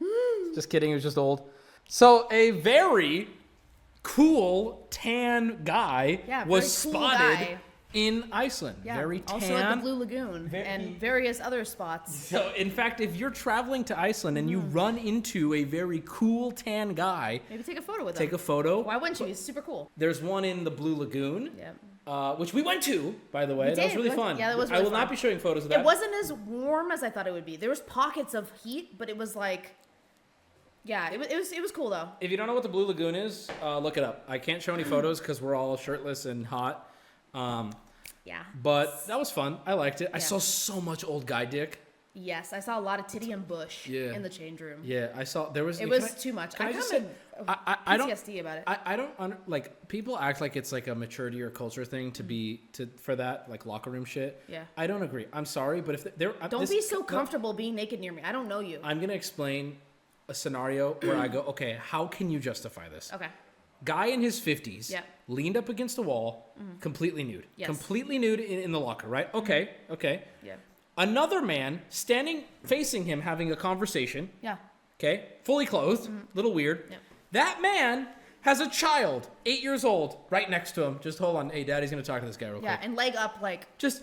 just 0.54 0.70
kidding. 0.70 0.90
He 0.90 0.94
was 0.94 1.02
just 1.02 1.18
old. 1.18 1.48
So 1.88 2.26
a 2.30 2.52
very 2.52 3.28
cool 4.02 4.86
tan 4.90 5.60
guy 5.64 6.20
Yeah, 6.26 6.44
was 6.44 6.64
cool 6.82 6.92
spotted 6.92 7.38
guy. 7.38 7.58
In 7.94 8.24
Iceland. 8.32 8.76
Yeah. 8.84 8.96
Very 8.96 9.20
tan. 9.20 9.34
also 9.34 9.56
at 9.56 9.74
the 9.76 9.80
Blue 9.80 9.94
Lagoon 9.94 10.48
Very- 10.48 10.64
and 10.64 10.98
various 11.00 11.40
other 11.40 11.64
spots. 11.64 12.14
So, 12.14 12.52
in 12.56 12.70
fact, 12.70 13.00
if 13.00 13.16
you're 13.16 13.30
traveling 13.30 13.84
to 13.84 13.98
Iceland 13.98 14.36
and 14.36 14.50
you 14.50 14.58
run 14.60 14.98
into 14.98 15.54
a 15.54 15.64
very 15.64 16.02
cool 16.04 16.50
tan 16.52 16.94
guy, 16.94 17.40
Maybe 17.48 17.62
take 17.62 17.78
a 17.78 17.82
photo 17.82 18.04
with 18.04 18.16
take 18.16 18.24
him. 18.26 18.30
Take 18.30 18.34
a 18.34 18.44
photo. 18.44 18.80
Why 18.80 18.96
wouldn't 18.96 19.20
you? 19.20 19.26
He's 19.26 19.38
super 19.40 19.62
cool. 19.62 19.90
There's 19.96 20.20
one 20.20 20.44
in 20.44 20.64
the 20.64 20.70
Blue 20.70 20.96
Lagoon, 20.96 21.52
Yeah. 21.56 21.70
uh, 22.06 22.34
which 22.34 22.52
we 22.52 22.62
went 22.62 22.82
to, 22.82 23.14
by 23.32 23.46
the 23.46 23.54
way. 23.54 23.68
We 23.70 23.74
that 23.76 23.84
was 23.86 23.94
really 23.96 24.08
Went- 24.10 24.20
fun. 24.20 24.38
yeah, 24.38 24.48
that 24.50 24.58
was 24.58 24.70
Really 24.70 24.82
I 24.82 24.84
will 24.84 24.90
not 24.92 25.08
be 25.08 25.16
showing 25.16 25.38
photos 25.38 25.62
of 25.64 25.70
that. 25.70 25.80
It 25.80 25.84
wasn't 25.84 26.12
as 26.16 26.32
warm 26.32 26.90
as 26.90 27.02
I 27.02 27.10
thought 27.10 27.26
it 27.26 27.32
would 27.32 27.46
be. 27.46 27.56
There 27.56 27.70
was 27.70 27.80
pockets 27.80 28.34
of 28.34 28.50
heat, 28.64 28.98
but 28.98 29.08
it 29.08 29.16
was 29.16 29.36
like, 29.36 29.76
yeah, 30.86 31.10
it 31.12 31.18
was 31.18 31.28
it 31.28 31.36
was, 31.36 31.52
it 31.52 31.62
was 31.62 31.70
cool 31.70 31.88
though. 31.90 32.08
If 32.20 32.30
you 32.30 32.36
don't 32.36 32.46
know 32.46 32.52
what 32.54 32.62
the 32.62 32.68
Blue 32.68 32.86
Lagoon 32.86 33.14
is, 33.14 33.48
uh, 33.62 33.78
look 33.78 33.96
it 33.96 34.04
up. 34.04 34.24
I 34.28 34.38
can't 34.38 34.60
show 34.60 34.74
any 34.74 34.84
photos 34.94 35.18
because 35.20 35.40
we're 35.40 35.54
all 35.54 35.76
shirtless 35.76 36.26
and 36.26 36.44
hot. 36.46 36.90
Um, 37.32 37.72
Yeah. 38.24 38.42
but 38.62 39.06
that 39.06 39.18
was 39.18 39.30
fun. 39.30 39.58
I 39.66 39.74
liked 39.74 40.00
it. 40.00 40.10
I 40.12 40.16
Yeah. 40.16 40.24
saw 40.24 40.38
so 40.38 40.80
much 40.80 41.04
old 41.04 41.26
guy 41.26 41.44
dick. 41.44 41.78
Yes, 42.16 42.52
I 42.52 42.60
saw 42.60 42.78
a 42.78 42.80
lot 42.80 43.00
of 43.00 43.08
titty 43.08 43.32
and 43.32 43.46
bush 43.46 43.88
Yeah. 43.88 44.12
in 44.14 44.22
the 44.22 44.28
change 44.28 44.60
room. 44.60 44.80
Yeah, 44.84 45.08
I 45.16 45.24
saw 45.24 45.48
there 45.48 45.64
was. 45.64 45.78
It 45.78 45.80
can 45.80 45.90
was 45.90 46.04
I- 46.04 46.08
too 46.16 46.32
much. 46.32 46.54
Can 46.54 46.66
I 46.66 46.68
I, 46.68 46.72
just 46.72 46.88
say, 46.88 47.00
have 47.00 47.48
I, 47.48 47.58
I, 47.66 47.76
I 47.86 47.96
don't. 47.96 48.08
PTSD 48.08 48.40
about 48.40 48.58
it. 48.58 48.64
I, 48.68 48.78
I 48.86 48.96
don't 48.96 49.10
under, 49.18 49.36
like 49.48 49.88
people 49.88 50.16
act 50.16 50.40
like 50.40 50.54
it's 50.54 50.70
like 50.70 50.86
a 50.86 50.94
maturity 50.94 51.42
or 51.42 51.50
culture 51.50 51.84
thing 51.84 52.12
to 52.12 52.22
mm-hmm. 52.22 52.28
be 52.28 52.60
to 52.74 52.88
for 52.98 53.16
that 53.16 53.50
like 53.50 53.66
locker 53.66 53.90
room 53.90 54.04
shit. 54.04 54.40
Yeah. 54.46 54.62
I 54.76 54.86
don't 54.86 55.02
agree. 55.02 55.26
I'm 55.32 55.44
sorry, 55.44 55.80
but 55.80 55.96
if 55.96 56.16
there 56.16 56.34
Don't 56.48 56.70
be 56.70 56.80
so 56.80 57.02
comfortable 57.02 57.52
being 57.52 57.74
naked 57.74 57.98
near 57.98 58.12
me. 58.12 58.22
I 58.22 58.30
don't 58.30 58.46
know 58.46 58.60
you. 58.60 58.78
I'm 58.84 59.00
gonna 59.00 59.12
explain 59.12 59.76
a 60.28 60.34
scenario 60.34 60.92
where 61.02 61.16
I 61.16 61.28
go, 61.28 61.40
okay, 61.42 61.78
how 61.82 62.06
can 62.06 62.30
you 62.30 62.38
justify 62.38 62.88
this? 62.88 63.10
Okay. 63.12 63.28
Guy 63.84 64.06
in 64.06 64.20
his 64.22 64.40
50s, 64.40 64.90
Yeah. 64.90 65.02
leaned 65.28 65.56
up 65.56 65.68
against 65.68 65.96
the 65.96 66.02
wall, 66.02 66.52
mm-hmm. 66.60 66.78
completely 66.78 67.24
nude. 67.24 67.46
Yes. 67.56 67.66
Completely 67.66 68.18
nude 68.18 68.40
in, 68.40 68.60
in 68.60 68.72
the 68.72 68.80
locker, 68.80 69.08
right? 69.08 69.28
Mm-hmm. 69.28 69.38
Okay, 69.38 69.70
okay. 69.90 70.22
Yeah. 70.42 70.56
Another 70.96 71.42
man 71.42 71.82
standing 71.88 72.44
facing 72.64 73.04
him 73.04 73.20
having 73.20 73.50
a 73.52 73.56
conversation, 73.56 74.30
Yeah. 74.42 74.56
okay, 74.98 75.26
fully 75.42 75.66
clothed, 75.66 76.08
A 76.08 76.12
little 76.36 76.52
weird. 76.54 76.84
Yeah. 76.90 76.96
That 77.32 77.60
man 77.60 78.08
has 78.42 78.60
a 78.60 78.68
child, 78.68 79.28
eight 79.46 79.62
years 79.62 79.84
old, 79.84 80.16
right 80.30 80.48
next 80.48 80.72
to 80.76 80.84
him. 80.84 81.00
Just 81.02 81.18
hold 81.18 81.36
on. 81.36 81.50
Hey, 81.50 81.64
daddy's 81.64 81.90
gonna 81.90 82.02
talk 82.02 82.20
to 82.20 82.26
this 82.26 82.36
guy 82.36 82.48
real 82.48 82.62
Yeah. 82.62 82.76
quick. 82.76 82.80
Yeah, 82.80 82.86
and 82.86 82.94
leg 82.96 83.16
up, 83.16 83.38
like, 83.42 83.76
Just 83.78 84.02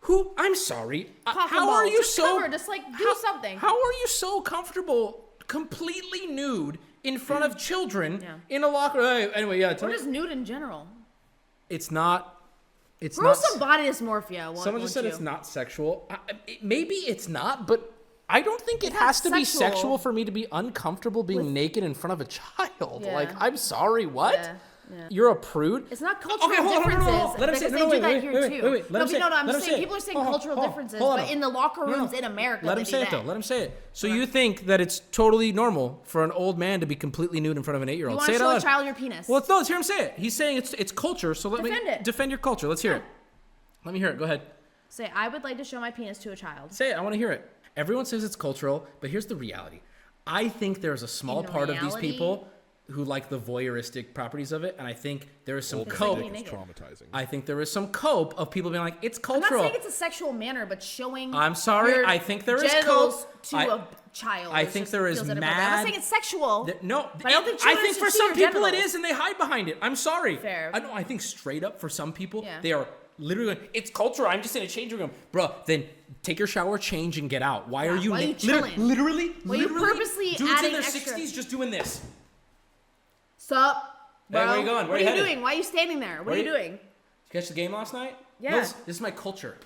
who? 0.00 0.32
I'm 0.38 0.54
sorry. 0.54 1.10
uh, 1.26 1.48
how 1.48 1.70
are 1.70 1.86
you 1.86 1.98
Just 1.98 2.14
so? 2.14 2.36
cover, 2.36 2.48
just, 2.48 2.68
like, 2.68 2.82
do 2.96 3.04
how- 3.04 3.14
something. 3.14 3.58
How 3.58 3.74
are 3.74 3.92
you 3.94 4.06
so 4.06 4.40
comfortable, 4.42 5.24
completely 5.48 6.26
nude 6.26 6.78
in 7.08 7.18
front 7.18 7.44
of 7.44 7.56
children 7.58 8.20
Yeah. 8.22 8.34
in 8.56 8.62
a 8.64 8.68
locker? 8.68 9.00
Hey, 9.00 9.30
anyway, 9.34 9.58
yeah. 9.60 9.74
or 9.80 9.86
me- 9.88 9.92
just 9.94 10.06
nude 10.06 10.30
in 10.30 10.44
general. 10.44 10.86
it's 11.70 11.90
not. 11.90 12.34
It's 13.00 13.16
Grow 13.18 13.28
not. 13.28 13.36
some 13.36 13.58
body 13.60 13.84
dysmorphia. 13.84 14.46
Won't, 14.46 14.58
someone 14.58 14.82
just 14.82 14.94
said 14.94 15.04
won't 15.04 15.14
it's 15.14 15.22
not 15.22 15.46
sexual. 15.46 16.06
I, 16.10 16.18
it, 16.46 16.62
maybe 16.62 16.94
it's 17.12 17.28
not, 17.28 17.66
but. 17.66 17.94
I 18.30 18.42
don't 18.42 18.60
think 18.60 18.84
it 18.84 18.88
It's 18.88 18.96
has 18.96 19.20
to 19.22 19.30
be 19.30 19.42
sexual. 19.42 19.70
sexual 19.70 19.98
for 19.98 20.12
me 20.12 20.22
to 20.26 20.30
be 20.30 20.46
uncomfortable 20.52 21.22
being 21.22 21.44
With- 21.44 21.52
naked 21.62 21.82
in 21.82 21.94
front 21.94 22.12
of 22.12 22.20
a 22.20 22.26
child. 22.26 23.02
Yeah. 23.04 23.14
Like, 23.14 23.30
I'm 23.40 23.56
sorry, 23.56 24.04
what? 24.04 24.34
Yeah, 24.34 24.56
yeah. 24.90 25.06
You're 25.10 25.30
a 25.30 25.36
prude? 25.36 25.86
It's 25.90 26.00
not 26.00 26.20
cultural 26.20 26.50
Okay, 26.50 26.62
hold 26.62 26.76
on, 26.76 26.82
hold 26.82 26.84
on, 26.84 26.90
differences. 26.98 27.20
hold 27.20 27.34
on. 27.34 27.40
Let 27.40 27.48
him 27.50 27.54
say. 27.56 27.68
No, 27.70 27.78
do 27.78 27.88
wait, 27.88 28.02
wait, 28.02 28.24
wait, 28.24 28.50
wait, 28.50 28.64
wait. 28.64 28.90
Let 28.90 28.98
no, 28.98 29.00
him 29.00 29.08
say 29.08 29.18
no, 29.18 29.28
no, 29.28 29.36
I'm 29.36 29.48
saying 29.48 29.62
say 29.62 29.78
people 29.80 29.96
are 29.96 30.00
saying 30.00 30.16
Hold 30.18 30.28
cultural 30.30 30.56
hold 30.56 30.68
differences, 30.68 30.98
hold 30.98 31.16
but 31.18 31.30
in 31.30 31.40
the 31.40 31.48
locker 31.48 31.86
No, 31.86 31.92
no. 31.92 31.98
rooms 31.98 32.12
in 32.12 32.24
America, 32.24 32.66
Let 32.66 32.74
they 32.76 32.80
him 32.80 32.84
say 32.86 33.02
it 33.02 33.10
that. 33.10 33.22
though. 33.22 33.26
Let 33.26 33.36
him 33.36 33.42
say 33.42 33.62
it. 33.64 33.82
So 33.92 34.06
you 34.06 34.26
think 34.26 34.66
that 34.66 34.80
it's 34.80 35.00
totally 35.12 35.52
normal 35.52 36.00
for 36.04 36.24
an 36.24 36.30
old 36.32 36.58
man 36.58 36.80
to 36.80 36.86
be 36.86 36.94
completely 36.96 37.40
nude 37.40 37.56
in 37.56 37.62
front 37.62 37.76
of 37.76 37.82
an 37.82 37.88
eight-year-old? 37.88 38.22
Say 38.22 38.28
to 38.28 38.34
it 38.34 38.38
show 38.38 38.44
out 38.46 38.50
a 38.50 38.52
loud. 38.54 38.62
child 38.62 38.86
your 38.86 38.94
penis? 38.94 39.28
Well, 39.28 39.36
let's, 39.38 39.48
no, 39.48 39.56
let's 39.56 39.68
hear 39.68 39.76
him 39.76 39.82
say 39.82 40.04
it. 40.06 40.14
He's 40.16 40.34
saying 40.34 40.56
it's 40.56 40.72
it's 40.74 40.92
culture. 40.92 41.34
So 41.34 41.48
let 41.48 41.62
Defend 41.62 41.84
me 41.84 41.90
it. 41.92 42.04
defend 42.04 42.30
your 42.30 42.38
culture. 42.38 42.68
Let's 42.68 42.82
hear 42.82 42.94
it. 42.94 43.02
Let 43.84 43.92
me 43.92 43.98
hear 44.00 44.08
it. 44.08 44.18
Go 44.18 44.24
ahead. 44.24 44.42
Say, 44.88 45.10
I 45.14 45.28
would 45.28 45.44
like 45.44 45.58
to 45.58 45.64
show 45.64 45.80
my 45.80 45.90
penis 45.90 46.18
to 46.18 46.32
a 46.32 46.36
child. 46.36 46.72
Say 46.72 46.90
it. 46.90 46.94
I 46.96 47.00
want 47.02 47.12
to 47.12 47.18
hear 47.18 47.30
it. 47.30 47.48
Everyone 47.76 48.06
says 48.06 48.24
it's 48.24 48.36
cultural, 48.36 48.86
but 49.00 49.10
here's 49.10 49.26
the 49.26 49.36
reality. 49.36 49.80
I 50.26 50.48
think 50.48 50.80
there's 50.80 51.02
a 51.02 51.08
small 51.08 51.42
part 51.44 51.70
of 51.70 51.80
these 51.80 51.94
people 51.96 52.48
who 52.90 53.04
like 53.04 53.28
the 53.28 53.38
voyeuristic 53.38 54.14
properties 54.14 54.50
of 54.50 54.64
it, 54.64 54.74
and 54.78 54.86
I 54.88 54.94
think 54.94 55.28
there 55.44 55.58
is 55.58 55.68
some 55.68 55.80
It's 55.80 55.92
cope. 55.92 56.18
being 56.20 56.34
It's 56.34 56.48
traumatizing. 56.50 57.02
I 57.12 57.26
think 57.26 57.44
there 57.44 57.60
is 57.60 57.70
some 57.70 57.88
cope 57.88 58.32
of 58.38 58.50
people 58.50 58.70
being 58.70 58.82
like, 58.82 58.96
it's 59.02 59.18
cultural. 59.18 59.60
I'm 59.60 59.66
not 59.66 59.72
saying 59.72 59.84
it's 59.84 59.94
a 59.94 59.98
sexual 59.98 60.32
manner, 60.32 60.64
but 60.64 60.82
showing. 60.82 61.34
I'm 61.34 61.54
sorry, 61.54 62.02
I 62.04 62.16
think 62.18 62.46
there 62.46 62.62
is 62.64 62.72
cope. 62.84 63.42
to 63.42 63.56
I- 63.58 63.64
a 63.76 63.80
child. 64.14 64.54
I 64.54 64.64
think 64.64 64.88
there 64.88 65.06
is 65.06 65.18
feels 65.18 65.28
inappropriate. 65.28 65.62
I'm 65.62 65.70
not 65.76 65.82
saying 65.84 65.94
it's 65.96 66.06
sexual. 66.08 66.64
Th- 66.64 66.78
No, 66.82 67.10
But 67.18 67.26
I 67.26 67.30
don't 67.30 67.44
think 67.44 67.60
I 67.66 67.74
think 67.74 67.96
for 67.98 68.10
some 68.10 68.32
people 68.34 68.64
it 68.64 68.70
genitals. 68.72 68.84
is, 68.84 68.94
and 68.94 69.04
they 69.04 69.12
hide 69.12 69.36
behind 69.36 69.68
it. 69.68 69.76
I'm 69.82 69.94
sorry. 69.94 70.36
Fair. 70.36 70.70
I 70.72 70.78
know. 70.80 70.92
I 70.92 71.02
think 71.02 71.20
straight 71.20 71.62
up 71.64 71.78
for 71.80 71.90
some 71.90 72.12
people, 72.14 72.42
Yeah. 72.42 72.60
they 72.62 72.72
are 72.72 72.88
literally. 73.18 73.54
going, 73.54 73.68
It's 73.74 73.90
culture. 73.90 74.26
I'm 74.26 74.40
just 74.42 74.56
in 74.56 74.62
a 74.62 74.66
changing 74.66 74.98
room, 74.98 75.10
bro. 75.30 75.54
Then 75.66 75.84
take 76.22 76.38
your 76.38 76.48
shower, 76.48 76.78
change, 76.78 77.18
and 77.18 77.28
get 77.28 77.42
out. 77.42 77.68
Why 77.68 77.86
are 77.86 77.96
you? 77.96 78.12
why 78.12 78.18
are 78.18 78.20
you 78.22 78.26
na- 78.28 78.32
liter- 78.32 78.38
chilling? 78.46 78.88
literally, 78.88 79.28
Why 79.44 79.54
are 79.56 79.58
you 79.58 79.62
literally, 79.68 79.86
purposely 79.92 80.24
dudes 80.30 80.40
in 80.40 80.48
adding 80.48 80.72
their 80.72 80.80
extra- 80.80 81.12
60s 81.12 81.34
just 81.34 81.50
doing 81.50 81.70
this. 81.70 82.00
Sup? 83.48 83.76
Hey, 84.30 84.34
where 84.36 84.46
are 84.46 84.58
you 84.58 84.64
going? 84.66 84.88
Where 84.88 84.98
what 84.98 85.00
are 85.00 85.04
you 85.04 85.16
you 85.16 85.24
doing? 85.24 85.40
Why 85.40 85.54
are 85.54 85.56
you 85.56 85.62
standing 85.62 86.00
there? 86.00 86.18
What 86.18 86.26
Where 86.26 86.34
are 86.34 86.38
you 86.38 86.44
you- 86.44 86.50
doing? 86.50 86.70
Did 86.72 86.80
you 87.34 87.40
catch 87.40 87.48
the 87.48 87.54
game 87.54 87.72
last 87.72 87.94
night? 87.94 88.14
Yeah. 88.40 88.50
No, 88.50 88.60
this, 88.60 88.72
this 88.86 88.96
is 88.96 89.00
my 89.00 89.10
culture. 89.10 89.56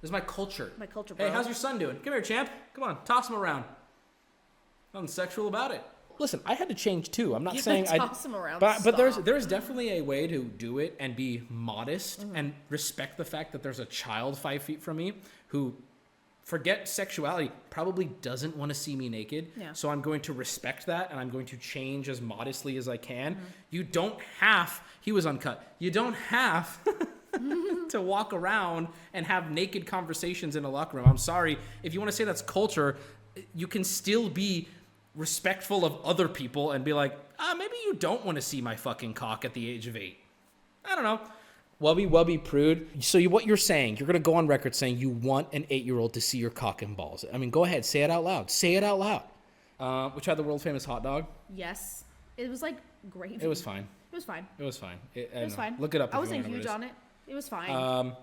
This 0.00 0.08
is 0.08 0.12
my 0.12 0.20
culture. 0.20 0.72
My 0.78 0.86
culture, 0.86 1.14
Hey, 1.16 1.30
how's 1.30 1.46
your 1.46 1.54
son 1.54 1.78
doing? 1.78 1.96
Come 1.96 2.12
here, 2.12 2.20
champ. 2.22 2.50
Come 2.74 2.84
on, 2.84 3.02
toss 3.04 3.28
him 3.30 3.34
around. 3.36 3.64
Nothing 4.92 5.08
sexual 5.08 5.48
about 5.48 5.70
it. 5.72 5.82
Listen, 6.18 6.40
I 6.44 6.54
had 6.54 6.68
to 6.68 6.74
change 6.74 7.10
too. 7.10 7.34
I'm 7.34 7.44
not 7.44 7.54
You 7.54 7.60
saying 7.62 7.88
I 7.88 7.96
toss 7.98 8.24
him 8.24 8.34
around. 8.36 8.60
But 8.60 8.82
but 8.84 8.96
there's 8.96 9.16
there's 9.18 9.46
definitely 9.46 9.98
a 9.98 10.02
way 10.02 10.26
to 10.26 10.44
do 10.44 10.78
it 10.78 10.94
and 11.00 11.16
be 11.16 11.42
modest 11.48 12.20
Mm-hmm. 12.26 12.36
and 12.36 12.54
respect 12.68 13.16
the 13.16 13.24
fact 13.24 13.52
that 13.52 13.62
there's 13.62 13.78
a 13.78 13.84
child 13.86 14.36
five 14.36 14.62
feet 14.62 14.82
from 14.82 14.96
me 14.98 15.14
who 15.48 15.74
forget 16.48 16.88
sexuality 16.88 17.50
probably 17.68 18.06
doesn't 18.22 18.56
want 18.56 18.70
to 18.70 18.74
see 18.74 18.96
me 18.96 19.06
naked 19.10 19.52
Yeah. 19.54 19.74
so 19.74 19.90
i'm 19.90 20.00
going 20.00 20.22
to 20.22 20.32
respect 20.32 20.86
that 20.86 21.10
and 21.10 21.20
i'm 21.20 21.28
going 21.28 21.44
to 21.46 21.58
change 21.58 22.08
as 22.08 22.22
modestly 22.22 22.78
as 22.78 22.88
i 22.88 22.96
can 22.96 23.34
Mm-hmm. 23.34 23.44
you 23.70 23.82
don't 23.84 24.18
have 24.40 24.80
he 25.02 25.12
was 25.12 25.26
uncut 25.26 25.62
you 25.78 25.90
don't 25.90 26.14
have 26.14 26.66
to 27.90 28.00
walk 28.00 28.32
around 28.32 28.88
and 29.12 29.26
have 29.26 29.50
naked 29.50 29.86
conversations 29.86 30.56
in 30.56 30.64
a 30.64 30.70
locker 30.70 30.96
room 30.96 31.06
i'm 31.06 31.18
sorry 31.18 31.58
if 31.82 31.92
you 31.92 32.00
want 32.00 32.10
to 32.10 32.16
say 32.16 32.24
that's 32.24 32.40
culture 32.42 32.96
you 33.54 33.66
can 33.66 33.84
still 33.84 34.30
be 34.30 34.68
respectful 35.14 35.84
of 35.84 35.92
other 36.02 36.28
people 36.28 36.70
and 36.72 36.82
be 36.82 36.94
like 36.94 37.14
ah 37.38 37.54
maybe 37.58 37.74
you 37.84 37.92
don't 37.92 38.24
want 38.24 38.36
to 38.36 38.42
see 38.42 38.62
my 38.62 38.74
fucking 38.74 39.12
cock 39.12 39.44
at 39.44 39.52
the 39.52 39.68
age 39.68 39.86
of 39.86 39.96
eight 39.96 40.16
I 40.90 40.94
don't 40.94 41.04
know. 41.04 41.20
Wubby 41.80 42.08
Wubby 42.10 42.42
Prude. 42.42 42.88
So 43.04 43.18
you, 43.18 43.30
what 43.30 43.46
you're 43.46 43.56
saying, 43.56 43.98
you're 43.98 44.06
gonna 44.06 44.18
go 44.18 44.34
on 44.34 44.46
record 44.46 44.74
saying 44.74 44.98
you 44.98 45.10
want 45.10 45.48
an 45.52 45.64
eight-year-old 45.70 46.14
to 46.14 46.20
see 46.20 46.38
your 46.38 46.50
cock 46.50 46.82
and 46.82 46.96
balls. 46.96 47.24
I 47.32 47.38
mean, 47.38 47.50
go 47.50 47.64
ahead, 47.64 47.84
say 47.84 48.02
it 48.02 48.10
out 48.10 48.24
loud. 48.24 48.50
Say 48.50 48.74
it 48.74 48.82
out 48.82 48.98
loud. 48.98 49.22
Uh, 49.78 50.10
which 50.10 50.26
had 50.26 50.36
the 50.36 50.42
world 50.42 50.60
famous 50.60 50.84
hot 50.84 51.04
dog. 51.04 51.26
Yes. 51.54 52.02
It 52.36 52.48
was 52.48 52.62
like 52.62 52.78
gravy. 53.08 53.38
It 53.40 53.46
was 53.46 53.62
fine. 53.62 53.86
It 54.10 54.14
was 54.16 54.24
fine. 54.24 54.46
It 54.58 54.64
was 54.64 54.76
fine. 54.76 54.98
It, 55.14 55.30
It 55.32 55.44
was 55.44 55.54
fine. 55.54 55.76
Look 55.78 55.94
it 55.94 56.00
up. 56.00 56.14
I 56.14 56.18
wasn't 56.18 56.46
huge 56.46 56.64
what 56.66 56.74
on 56.74 56.82
it. 56.82 56.90
It 57.28 57.34
was 57.34 57.48
fine. 57.48 57.70
Um, 57.70 58.16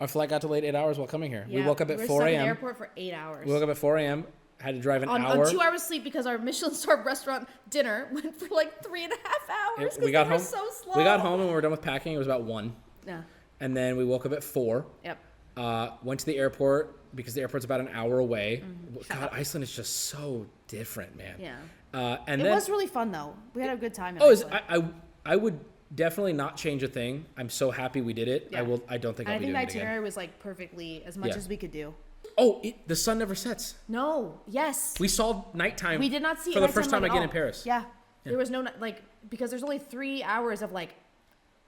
our 0.00 0.08
flight 0.08 0.28
got 0.28 0.40
delayed 0.42 0.64
eight 0.64 0.74
hours 0.74 0.98
while 0.98 1.06
coming 1.06 1.30
here. 1.30 1.46
we 1.48 1.62
woke 1.62 1.80
up 1.80 1.88
at 1.90 1.98
were 1.98 2.06
4 2.06 2.20
stuck 2.20 2.28
in 2.28 2.34
the 2.34 2.38
a.m. 2.40 2.48
airport 2.48 2.76
for 2.76 2.90
eight 2.96 3.14
hours. 3.14 3.46
We 3.46 3.52
woke 3.52 3.62
up 3.62 3.68
at 3.70 3.78
4 3.78 3.96
a.m. 3.98 4.24
Had 4.64 4.76
to 4.76 4.80
drive 4.80 5.02
an 5.02 5.10
on, 5.10 5.20
hour. 5.22 5.44
on 5.44 5.50
two 5.50 5.60
hours 5.60 5.82
sleep 5.82 6.02
because 6.04 6.26
our 6.26 6.38
Michelin 6.48 6.72
star 6.72 7.02
restaurant 7.02 7.46
dinner 7.68 8.08
went 8.12 8.34
for 8.34 8.48
like 8.54 8.82
three 8.82 9.04
and 9.04 9.12
a 9.12 9.16
half 9.16 9.50
hours. 9.78 9.96
'cause 9.96 10.02
we 10.04 10.10
got 10.10 10.26
home. 10.26 10.38
so 10.38 10.66
slow. 10.70 10.94
We 10.96 11.04
got 11.04 11.20
home 11.20 11.38
and 11.40 11.48
we 11.50 11.54
were 11.54 11.60
done 11.60 11.70
with 11.70 11.82
packing. 11.82 12.14
It 12.14 12.18
was 12.18 12.26
about 12.26 12.44
one, 12.44 12.74
Yeah. 13.06 13.20
and 13.60 13.76
then 13.76 13.98
we 13.98 14.06
woke 14.06 14.24
up 14.24 14.32
at 14.32 14.42
four. 14.42 14.86
Yep. 15.04 15.18
Uh, 15.58 15.90
went 16.02 16.18
to 16.20 16.26
the 16.26 16.38
airport 16.38 16.96
because 17.14 17.34
the 17.34 17.42
airport's 17.42 17.66
about 17.66 17.80
an 17.80 17.88
hour 17.92 18.20
away. 18.20 18.64
God, 19.10 19.28
Iceland 19.32 19.64
is 19.64 19.76
just 19.76 20.06
so 20.06 20.46
different, 20.66 21.14
man. 21.14 21.34
Mm-hmm. 21.34 21.42
Yeah. 21.42 21.56
Uh, 21.92 22.16
and 22.26 22.40
It 22.40 22.44
then 22.44 22.54
was 22.54 22.70
really 22.70 22.86
fun 22.86 23.12
though. 23.12 23.34
We 23.52 23.60
had 23.60 23.70
a 23.70 23.76
good 23.78 23.92
time. 23.92 24.16
Oh, 24.18 24.30
is, 24.30 24.44
I, 24.44 24.62
I 24.78 24.84
I 25.26 25.36
would 25.36 25.60
definitely 25.94 26.32
not 26.32 26.56
change 26.56 26.82
a 26.82 26.88
thing. 26.88 27.26
I'm 27.36 27.50
so 27.50 27.70
happy 27.70 28.00
we 28.00 28.14
did 28.14 28.28
it. 28.28 28.48
Yeah. 28.50 28.60
I 28.60 28.62
will. 28.62 28.82
I 28.88 28.96
don't 28.96 29.14
think 29.14 29.28
I'll 29.28 29.34
I 29.34 29.38
be 29.38 29.44
think 29.44 29.56
the 29.56 29.60
it 29.60 29.66
itinerary 29.66 30.00
was 30.02 30.16
like 30.16 30.38
perfectly 30.40 31.04
as 31.04 31.18
much 31.18 31.32
Yeah. 31.32 31.36
as 31.36 31.48
we 31.48 31.56
could 31.58 31.70
do. 31.70 31.92
Oh, 32.36 32.60
it, 32.62 32.86
the 32.88 32.96
sun 32.96 33.18
never 33.18 33.34
sets. 33.34 33.74
No. 33.88 34.40
Yes. 34.48 34.94
We 34.98 35.08
saw 35.08 35.44
nighttime. 35.54 36.00
We 36.00 36.08
did 36.08 36.22
not 36.22 36.40
see 36.40 36.52
for 36.52 36.60
the 36.60 36.68
first 36.68 36.90
time 36.90 37.04
again 37.04 37.22
in 37.22 37.28
Paris. 37.28 37.64
Yeah. 37.64 37.84
There 38.24 38.38
was 38.38 38.50
no 38.50 38.66
like 38.80 39.02
because 39.28 39.50
there's 39.50 39.62
only 39.62 39.78
three 39.78 40.22
hours 40.22 40.62
of 40.62 40.72
like 40.72 40.94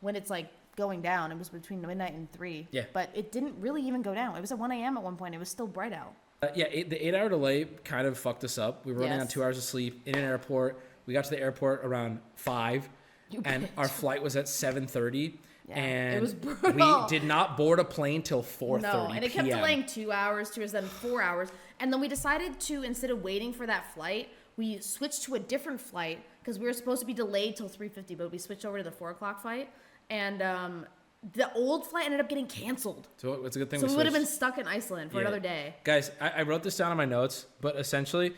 when 0.01 0.17
it's 0.17 0.31
like 0.31 0.49
going 0.77 1.03
down. 1.03 1.33
It 1.33 1.39
was 1.39 1.49
between 1.49 1.81
midnight 1.81 2.15
and 2.15 2.31
three. 2.33 2.67
Yeah. 2.71 2.85
But 2.93 3.11
it 3.15 3.33
didn't 3.33 3.55
really 3.61 3.83
even 3.83 4.03
go 4.03 4.15
down. 4.15 4.37
It 4.37 4.41
was 4.41 4.53
at 4.53 4.59
1 4.59 4.73
a.m. 4.73 4.97
at 4.97 5.03
one 5.03 5.17
point. 5.17 5.35
It 5.35 5.39
was 5.39 5.49
still 5.49 5.67
bright 5.67 5.93
out. 5.93 6.15
Uh, 6.43 6.49
yeah, 6.55 6.67
eight, 6.71 6.91
the 6.91 7.07
eight-hour 7.07 7.31
delay 7.31 7.65
kind 7.85 8.07
of 8.07 8.19
fucked 8.19 8.45
us 8.45 8.59
up. 8.59 8.85
We 8.85 8.93
were 8.93 9.01
running 9.01 9.21
on 9.21 9.27
two 9.27 9.43
hours 9.43 9.57
of 9.57 9.65
sleep 9.65 10.03
in 10.07 10.17
an 10.17 10.25
airport. 10.25 10.79
We 11.07 11.15
got 11.15 11.25
to 11.25 11.31
the 11.31 11.41
airport 11.41 11.81
around 11.83 12.21
five, 12.35 12.89
You 13.31 13.41
and 13.47 13.65
bitch. 13.65 13.69
our 13.79 13.89
flight 13.89 14.23
was 14.23 14.37
at 14.37 14.47
seven 14.47 14.87
thirty. 14.87 15.39
Yeah, 15.69 15.79
it 15.79 16.13
and 16.15 16.23
was 16.23 16.35
we 16.75 17.07
did 17.09 17.25
not 17.25 17.57
board 17.57 17.81
a 17.81 17.85
plane 17.85 18.23
till 18.23 18.43
four 18.43 18.81
thirty. 18.81 18.97
No, 18.97 19.13
and 19.13 19.25
it 19.25 19.33
kept 19.33 19.49
delaying 19.49 19.85
two 19.85 20.13
hours, 20.13 20.51
two 20.51 20.61
hours, 20.61 20.73
then 20.73 20.85
four 20.85 21.23
hours. 21.23 21.49
And 21.81 21.93
then 21.93 22.01
we 22.01 22.09
decided 22.09 22.61
to, 22.61 22.83
instead 22.83 23.11
of 23.11 23.23
waiting 23.25 23.53
for 23.53 23.67
that 23.67 23.93
flight, 23.93 24.29
we 24.57 24.79
switched 24.79 25.25
to 25.25 25.35
a 25.35 25.39
different 25.39 25.81
flight 25.81 26.25
because 26.41 26.59
we 26.59 26.67
were 26.67 26.73
supposed 26.73 27.01
to 27.01 27.07
be 27.07 27.13
delayed 27.13 27.57
till 27.57 27.69
3.50, 27.69 28.17
but 28.17 28.31
we 28.31 28.39
switched 28.39 28.65
over 28.65 28.79
to 28.79 28.85
the 28.85 28.91
4 28.93 29.11
o'clock 29.11 29.43
flight. 29.43 29.69
And 30.09 30.41
um, 30.41 30.87
the 31.35 31.53
old 31.55 31.87
flight 31.87 32.05
ended 32.05 32.21
up 32.21 32.29
getting 32.29 32.47
canceled. 32.47 33.09
So 33.17 33.45
it's 33.45 33.57
a 33.57 33.59
good 33.59 33.69
thing. 33.69 33.81
So 33.81 33.89
we 33.89 33.97
would 33.97 34.07
have 34.07 34.15
been 34.15 34.25
stuck 34.25 34.59
in 34.59 34.67
Iceland 34.69 35.11
for 35.11 35.17
Yeah. 35.17 35.23
another 35.23 35.41
day. 35.41 35.75
Guys, 35.85 36.11
I, 36.21 36.29
I 36.31 36.43
wrote 36.43 36.63
this 36.63 36.77
down 36.77 36.93
in 36.93 36.97
my 36.97 37.05
notes, 37.05 37.47
but 37.61 37.77
essentially, 37.77 38.35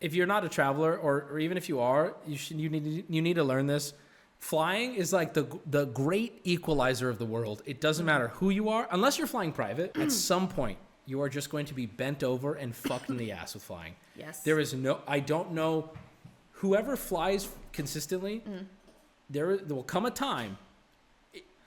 if 0.00 0.14
you're 0.14 0.26
not 0.26 0.44
a 0.44 0.48
traveler, 0.48 0.96
or, 0.96 1.28
or 1.30 1.38
even 1.38 1.56
if 1.56 1.68
you 1.68 1.80
are, 1.80 2.14
you 2.26 2.36
should 2.36 2.58
you 2.58 2.68
need 2.70 3.04
you 3.08 3.20
need 3.20 3.34
to 3.34 3.44
learn 3.44 3.66
this. 3.66 3.92
Flying 4.38 4.94
is 4.94 5.12
like 5.12 5.34
the 5.34 5.46
the 5.66 5.86
great 5.86 6.40
equalizer 6.44 7.08
of 7.10 7.18
the 7.18 7.26
world. 7.26 7.62
It 7.66 7.80
doesn't 7.80 8.06
matter 8.06 8.28
who 8.28 8.50
you 8.50 8.68
are, 8.68 8.86
unless 8.90 9.18
you're 9.18 9.26
flying 9.26 9.52
private. 9.52 9.96
at 9.96 10.12
some 10.30 10.48
point, 10.48 10.78
you 11.06 11.20
are 11.22 11.28
just 11.28 11.50
going 11.50 11.66
to 11.66 11.74
be 11.74 11.86
bent 11.86 12.22
over 12.22 12.54
and 12.54 12.74
fucked 12.74 13.10
in 13.10 13.16
the 13.16 13.32
ass 13.32 13.54
with 13.54 13.64
flying. 13.64 13.94
Yes. 14.16 14.40
There 14.44 14.60
is 14.60 14.74
no. 14.74 15.00
I 15.08 15.20
don't 15.20 15.52
know. 15.52 15.90
Whoever 16.52 16.96
flies 16.96 17.48
consistently, 17.72 18.42
Mm. 18.48 18.66
there 19.28 19.56
there 19.56 19.74
will 19.76 19.82
come 19.82 20.06
a 20.06 20.10
time, 20.10 20.56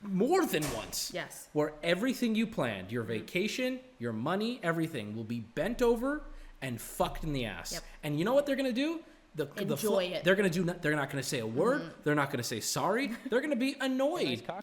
more 0.01 0.45
than 0.45 0.63
once, 0.73 1.11
Yes. 1.13 1.47
where 1.53 1.73
everything 1.83 2.35
you 2.35 2.47
planned, 2.47 2.91
your 2.91 3.03
vacation, 3.03 3.79
your 3.99 4.13
money, 4.13 4.59
everything 4.63 5.15
will 5.15 5.23
be 5.25 5.41
bent 5.41 5.81
over 5.81 6.23
and 6.61 6.79
fucked 6.81 7.23
in 7.23 7.33
the 7.33 7.45
ass. 7.45 7.73
Yep. 7.73 7.83
And 8.03 8.17
you 8.19 8.25
know 8.25 8.33
what 8.33 8.45
they're 8.45 8.55
gonna 8.55 8.71
do? 8.73 9.01
The, 9.35 9.45
the 9.45 9.61
Enjoy 9.61 10.03
it. 10.05 10.23
They're 10.23 10.35
gonna 10.35 10.49
do. 10.49 10.65
no- 10.65 10.75
They're 10.81 10.95
not 10.95 11.09
gonna 11.09 11.23
say 11.23 11.39
a 11.39 11.47
word. 11.47 11.81
Mm-hmm. 11.81 11.91
They're 12.03 12.15
not 12.15 12.31
gonna 12.31 12.43
say 12.43 12.59
sorry. 12.59 13.11
They're 13.29 13.41
gonna 13.41 13.55
be 13.55 13.75
annoyed. 13.81 14.43
Yeah. 14.47 14.61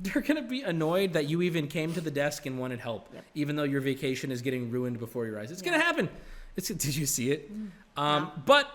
They're 0.00 0.22
gonna 0.22 0.42
be 0.42 0.62
annoyed 0.62 1.14
that 1.14 1.28
you 1.28 1.42
even 1.42 1.66
came 1.66 1.92
to 1.94 2.00
the 2.00 2.10
desk 2.10 2.46
and 2.46 2.58
wanted 2.58 2.78
help, 2.78 3.08
Yep. 3.12 3.24
even 3.34 3.56
though 3.56 3.64
your 3.64 3.80
vacation 3.80 4.30
is 4.30 4.40
getting 4.42 4.70
ruined 4.70 5.00
before 5.00 5.26
your 5.26 5.40
eyes. 5.40 5.50
It's 5.50 5.62
gonna 5.62 5.80
happen. 5.80 6.08
It's, 6.56 6.68
did 6.68 6.94
you 6.96 7.06
see 7.06 7.30
it? 7.32 7.52
Mm. 7.52 7.70
Um, 8.00 8.32
But 8.46 8.68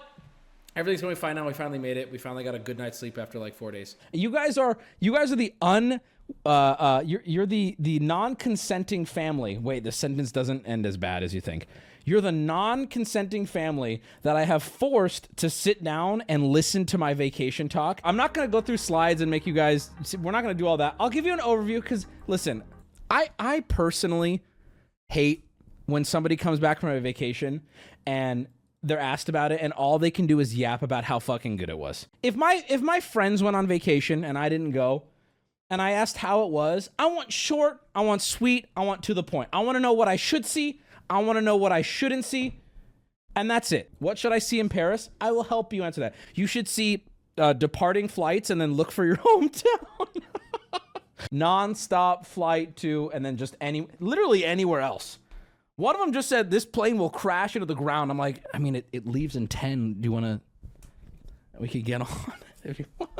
everything's 0.76 1.02
going 1.02 1.14
to 1.14 1.20
be 1.20 1.22
fine 1.22 1.36
now. 1.36 1.46
We 1.46 1.54
finally 1.54 1.80
made 1.80 1.98
it. 1.98 2.12
We 2.12 2.18
finally 2.18 2.44
got 2.44 2.56
a 2.56 2.60
good 2.60 2.78
night's 2.78 2.98
sleep 2.98 3.18
after 3.18 3.40
like 3.40 3.56
four 3.56 3.72
days. 3.72 3.96
You 4.12 4.30
guys 4.32 4.58
are 4.58 4.78
you 5.00 5.14
guys 5.14 5.32
are 5.32 5.36
the 5.38 5.54
un. 5.62 6.00
Uh, 6.46 6.50
uh, 6.50 7.04
you're 7.06 7.22
you're 7.26 7.46
the 7.46 7.76
the 7.80 8.00
non-consenting 8.00 9.06
family. 9.06 9.58
Wait, 9.58 9.84
the 9.84 9.92
sentence 9.92 10.32
doesn't 10.32 10.66
end 10.66 10.86
as 10.86 10.98
bad 10.98 11.24
as 11.24 11.34
you 11.34 11.42
think. 11.42 11.68
You're 12.06 12.22
the 12.22 12.32
non-consenting 12.32 13.46
family 13.46 14.02
that 14.24 14.36
I 14.36 14.44
have 14.44 14.62
forced 14.64 15.36
to 15.38 15.50
sit 15.50 15.84
down 15.84 16.24
and 16.28 16.48
listen 16.48 16.86
to 16.88 16.98
my 16.98 17.14
vacation 17.14 17.70
talk. 17.70 18.02
I'm 18.04 18.18
not 18.18 18.34
gonna 18.34 18.48
go 18.48 18.62
through 18.62 18.78
slides 18.78 19.22
and 19.22 19.32
make 19.32 19.48
you 19.48 19.54
guys. 19.54 19.90
We're 20.22 20.32
not 20.32 20.42
gonna 20.42 20.54
do 20.54 20.68
all 20.68 20.78
that. 20.78 20.96
I'll 21.00 21.10
give 21.10 21.26
you 21.26 21.34
an 21.34 21.40
overview 21.40 21.82
because 21.82 22.06
listen, 22.28 22.64
I 23.10 23.30
I 23.40 23.62
personally 23.62 24.44
hate 25.10 25.48
when 25.86 26.04
somebody 26.04 26.36
comes 26.36 26.60
back 26.60 26.80
from 26.80 26.90
a 26.90 27.00
vacation 27.00 27.62
and 28.06 28.48
they're 28.82 29.00
asked 29.00 29.30
about 29.30 29.52
it 29.52 29.60
and 29.62 29.72
all 29.74 29.98
they 29.98 30.12
can 30.12 30.28
do 30.28 30.40
is 30.40 30.56
yap 30.56 30.84
about 30.84 31.06
how 31.06 31.20
fucking 31.20 31.56
good 31.56 31.70
it 31.70 31.78
was. 31.78 32.08
If 32.22 32.36
my 32.36 32.64
if 32.68 32.82
my 32.82 33.00
friends 33.00 33.42
went 33.42 33.56
on 33.56 33.66
vacation 33.66 34.26
and 34.26 34.38
I 34.38 34.50
didn't 34.50 34.72
go 34.72 35.04
and 35.70 35.82
I 35.82 35.92
asked 35.92 36.18
how 36.18 36.44
it 36.44 36.52
was, 36.52 36.90
I 37.00 37.06
want 37.08 37.32
short, 37.32 37.80
I 37.96 38.02
want 38.02 38.22
sweet, 38.22 38.68
I 38.76 38.84
want 38.84 39.04
to 39.04 39.14
the 39.14 39.24
point. 39.24 39.50
I 39.54 39.60
want 39.62 39.78
to 39.78 39.80
know 39.80 39.94
what 39.94 40.08
I 40.08 40.18
should 40.18 40.46
see, 40.46 40.82
I 41.10 41.20
want 41.20 41.38
to 41.38 41.42
know 41.42 41.56
what 41.56 41.72
I 41.72 41.82
shouldn't 41.82 42.26
see. 42.26 42.60
And 43.36 43.50
that's 43.50 43.72
it. 43.72 43.92
What 44.00 44.18
should 44.18 44.32
I 44.32 44.40
see 44.40 44.60
in 44.60 44.70
Paris? 44.70 45.10
I 45.20 45.32
will 45.32 45.44
help 45.44 45.74
you 45.74 45.84
answer 45.84 46.02
that. 46.02 46.16
You 46.36 46.46
should 46.48 46.68
see 46.68 47.06
uh, 47.38 47.54
departing 47.54 48.08
flights 48.08 48.50
and 48.50 48.62
then 48.62 48.74
look 48.74 48.92
for 48.92 49.06
your 49.06 49.18
hometown. 49.18 50.22
Non-stop 51.32 52.26
flight 52.26 52.76
to 52.78 53.10
and 53.14 53.26
then 53.26 53.38
just 53.38 53.56
any 53.62 53.88
literally 54.00 54.46
anywhere 54.46 54.82
else. 54.82 55.20
One 55.76 55.96
of 55.96 56.02
them 56.02 56.14
just 56.14 56.30
said 56.30 56.52
this 56.52 56.66
plane 56.66 56.98
will 56.98 57.10
crash 57.10 57.56
into 57.56 57.66
the 57.66 57.76
ground. 57.76 58.12
I'm 58.12 58.18
like, 58.18 58.46
I 58.54 58.60
mean, 58.60 58.76
it, 58.76 58.88
it 58.92 59.08
leaves 59.08 59.36
in 59.36 59.48
10. 59.48 60.02
Do 60.02 60.08
you 60.08 60.12
want 60.12 60.26
to? 60.26 60.42
We 61.60 61.68
could 61.68 61.86
get 61.86 62.02
on 62.02 62.34
if 62.64 62.80
you 62.80 62.86
want. 63.00 63.12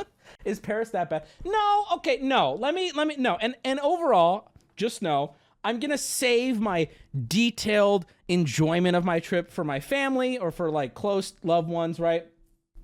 Is 0.44 0.60
Paris 0.60 0.90
that 0.90 1.10
bad? 1.10 1.26
No. 1.44 1.84
Okay. 1.94 2.18
No. 2.22 2.54
Let 2.54 2.74
me. 2.74 2.92
Let 2.92 3.06
me. 3.06 3.16
No. 3.16 3.36
And 3.40 3.56
and 3.64 3.80
overall, 3.80 4.50
just 4.76 5.00
know 5.02 5.34
I'm 5.64 5.80
gonna 5.80 5.98
save 5.98 6.60
my 6.60 6.88
detailed 7.26 8.06
enjoyment 8.28 8.96
of 8.96 9.04
my 9.04 9.20
trip 9.20 9.50
for 9.50 9.64
my 9.64 9.80
family 9.80 10.38
or 10.38 10.50
for 10.50 10.70
like 10.70 10.94
close 10.94 11.34
loved 11.42 11.68
ones, 11.68 11.98
right? 11.98 12.26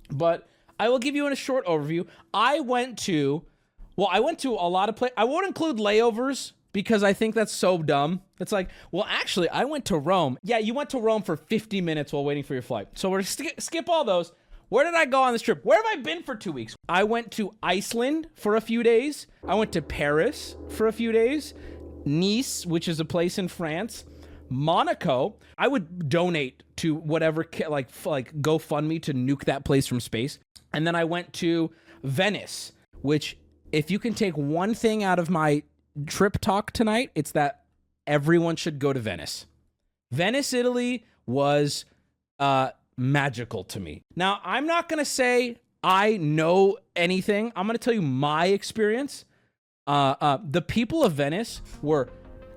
But 0.09 0.47
I 0.79 0.89
will 0.89 0.99
give 0.99 1.15
you 1.15 1.27
in 1.27 1.33
a 1.33 1.37
short 1.37 1.65
overview. 1.65 2.07
I 2.33 2.59
went 2.59 2.97
to, 2.99 3.43
well, 3.95 4.09
I 4.11 4.19
went 4.19 4.39
to 4.39 4.53
a 4.53 4.67
lot 4.67 4.89
of 4.89 4.95
places. 4.95 5.13
I 5.15 5.25
won't 5.25 5.45
include 5.45 5.77
layovers 5.77 6.53
because 6.73 7.03
I 7.03 7.13
think 7.13 7.35
that's 7.35 7.51
so 7.51 7.77
dumb. 7.83 8.21
It's 8.39 8.51
like, 8.51 8.69
well, 8.91 9.05
actually, 9.07 9.49
I 9.49 9.65
went 9.65 9.85
to 9.85 9.97
Rome. 9.97 10.39
Yeah, 10.41 10.57
you 10.57 10.73
went 10.73 10.89
to 10.91 10.99
Rome 10.99 11.21
for 11.21 11.37
50 11.37 11.81
minutes 11.81 12.11
while 12.13 12.23
waiting 12.23 12.43
for 12.43 12.53
your 12.53 12.63
flight. 12.63 12.87
So 12.95 13.09
we're 13.09 13.21
sk- 13.23 13.59
skip 13.59 13.89
all 13.89 14.03
those. 14.03 14.31
Where 14.69 14.85
did 14.85 14.95
I 14.95 15.05
go 15.05 15.21
on 15.21 15.33
this 15.33 15.41
trip? 15.41 15.65
Where 15.65 15.77
have 15.77 15.99
I 15.99 16.01
been 16.01 16.23
for 16.23 16.33
two 16.33 16.53
weeks? 16.53 16.75
I 16.87 17.03
went 17.03 17.29
to 17.33 17.53
Iceland 17.61 18.29
for 18.35 18.55
a 18.55 18.61
few 18.61 18.83
days. 18.83 19.27
I 19.45 19.53
went 19.55 19.73
to 19.73 19.81
Paris 19.81 20.55
for 20.69 20.87
a 20.87 20.93
few 20.93 21.11
days. 21.11 21.53
Nice, 22.05 22.65
which 22.65 22.87
is 22.87 22.99
a 22.99 23.05
place 23.05 23.37
in 23.37 23.47
France. 23.47 24.05
Monaco, 24.49 25.35
I 25.57 25.67
would 25.67 26.09
donate 26.09 26.63
to 26.77 26.95
whatever 26.95 27.45
like 27.69 27.89
like 28.05 28.33
GoFundMe 28.41 29.01
to 29.03 29.13
nuke 29.13 29.45
that 29.45 29.63
place 29.63 29.87
from 29.87 29.99
space. 29.99 30.39
And 30.73 30.85
then 30.85 30.95
I 30.95 31.03
went 31.03 31.31
to 31.33 31.71
Venice, 32.03 32.73
which 33.01 33.37
if 33.71 33.89
you 33.89 33.99
can 33.99 34.13
take 34.13 34.35
one 34.35 34.73
thing 34.73 35.03
out 35.03 35.19
of 35.19 35.29
my 35.29 35.63
trip 36.05 36.39
talk 36.39 36.71
tonight, 36.71 37.11
it's 37.15 37.31
that 37.31 37.63
everyone 38.07 38.55
should 38.55 38.79
go 38.79 38.93
to 38.93 38.99
Venice. 38.99 39.45
Venice, 40.11 40.53
Italy 40.53 41.05
was 41.25 41.85
uh, 42.39 42.71
magical 42.97 43.63
to 43.65 43.79
me. 43.79 44.01
Now, 44.15 44.41
I'm 44.43 44.65
not 44.65 44.89
going 44.89 44.99
to 44.99 45.05
say 45.05 45.57
I 45.83 46.17
know 46.17 46.77
anything. 46.95 47.51
I'm 47.55 47.65
going 47.65 47.77
to 47.77 47.83
tell 47.83 47.93
you 47.93 48.01
my 48.01 48.47
experience. 48.47 49.25
Uh, 49.87 50.15
uh, 50.21 50.37
the 50.49 50.61
people 50.61 51.03
of 51.03 51.13
Venice 51.13 51.61
were 51.81 52.09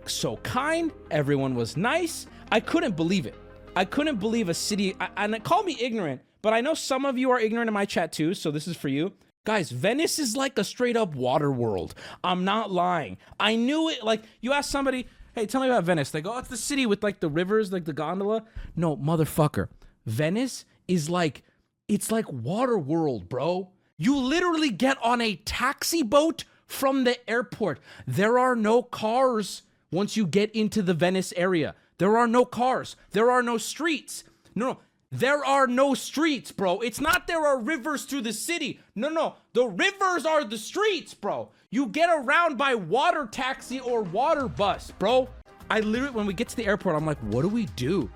so 0.07 0.37
kind. 0.39 0.93
Everyone 1.11 1.55
was 1.55 1.77
nice. 1.77 2.27
I 2.51 2.61
couldn't 2.61 2.97
believe 2.97 3.27
it. 3.27 3.35
I 3.77 3.85
couldn't 3.85 4.21
believe 4.21 4.49
a 4.49 4.55
city. 4.55 4.95
I, 5.01 5.09
and 5.17 5.43
call 5.43 5.63
me 5.63 5.77
ignorant, 5.81 6.21
but 6.43 6.53
I 6.53 6.61
know 6.61 6.75
some 6.75 7.05
of 7.05 7.19
you 7.19 7.31
are 7.31 7.41
ignorant 7.41 7.69
in 7.69 7.75
my 7.75 7.87
chat 7.87 8.13
too. 8.13 8.35
So 8.35 8.51
this 8.51 8.69
is 8.69 8.77
for 8.77 8.89
you. 8.89 9.13
Guys, 9.45 9.71
Venice 9.71 10.19
is 10.19 10.37
like 10.37 10.59
a 10.59 10.65
straight 10.65 10.97
up 10.97 11.15
water 11.15 11.51
world. 11.51 11.95
I'm 12.23 12.45
not 12.45 12.71
lying. 12.71 13.19
I 13.39 13.57
knew 13.57 13.91
it. 13.91 14.03
Like, 14.03 14.23
you 14.41 14.53
ask 14.53 14.71
somebody, 14.71 15.07
hey, 15.35 15.45
tell 15.45 15.61
me 15.61 15.67
about 15.67 15.85
Venice. 15.85 16.11
They 16.11 16.23
go, 16.23 16.35
oh, 16.35 16.39
it's 16.39 16.49
the 16.49 16.57
city 16.57 16.87
with 16.87 17.03
like 17.03 17.21
the 17.21 17.29
rivers, 17.29 17.71
like 17.71 17.85
the 17.85 17.93
gondola. 17.93 18.45
No, 18.75 18.97
motherfucker. 18.97 19.69
Venice 20.07 20.65
is 20.89 21.11
like, 21.11 21.43
it's 21.89 22.11
like 22.11 22.31
water 22.33 22.79
world, 22.79 23.29
bro. 23.29 23.71
You 23.99 24.17
literally 24.17 24.71
get 24.71 24.97
on 25.03 25.21
a 25.21 25.37
taxi 25.37 26.03
boat 26.03 26.45
from 26.75 27.05
the 27.05 27.31
airport. 27.31 27.81
There 28.07 28.39
are 28.39 28.57
no 28.57 28.83
cars 28.83 29.63
once 29.91 30.17
you 30.17 30.27
get 30.27 30.51
into 30.51 30.83
the 30.83 30.95
Venice 30.95 31.33
area. 31.37 31.75
There 31.99 32.19
are 32.19 32.27
no 32.27 32.45
cars. 32.45 32.97
There 33.13 33.31
are 33.31 33.43
no 33.43 33.57
streets. 33.57 34.25
No, 34.55 34.73
no. 34.73 34.79
There 35.13 35.45
are 35.45 35.69
no 35.69 35.95
streets, 35.95 36.51
bro. 36.51 36.81
It's 36.81 37.01
not 37.01 37.29
there 37.29 37.47
are 37.47 37.61
rivers 37.61 38.05
through 38.05 38.23
the 38.23 38.33
city. 38.33 38.81
No, 38.97 39.09
no. 39.09 39.37
The 39.53 39.65
rivers 39.65 40.27
are 40.27 40.43
the 40.43 40.59
streets, 40.59 41.15
bro. 41.15 41.51
You 41.71 41.87
get 41.87 42.11
around 42.11 42.59
by 42.59 42.75
water 42.75 43.29
taxi 43.31 43.79
or 43.79 44.03
water 44.03 44.49
bus, 44.49 44.91
bro. 44.99 45.29
I 45.71 45.81
literally, 45.81 46.15
when 46.15 46.27
we 46.27 46.35
get 46.35 46.49
to 46.49 46.57
the 46.57 46.67
airport, 46.67 46.97
I'm 46.97 47.07
like, 47.07 47.19
what 47.19 47.43
do 47.43 47.49
we 47.49 47.67
do? 47.77 48.11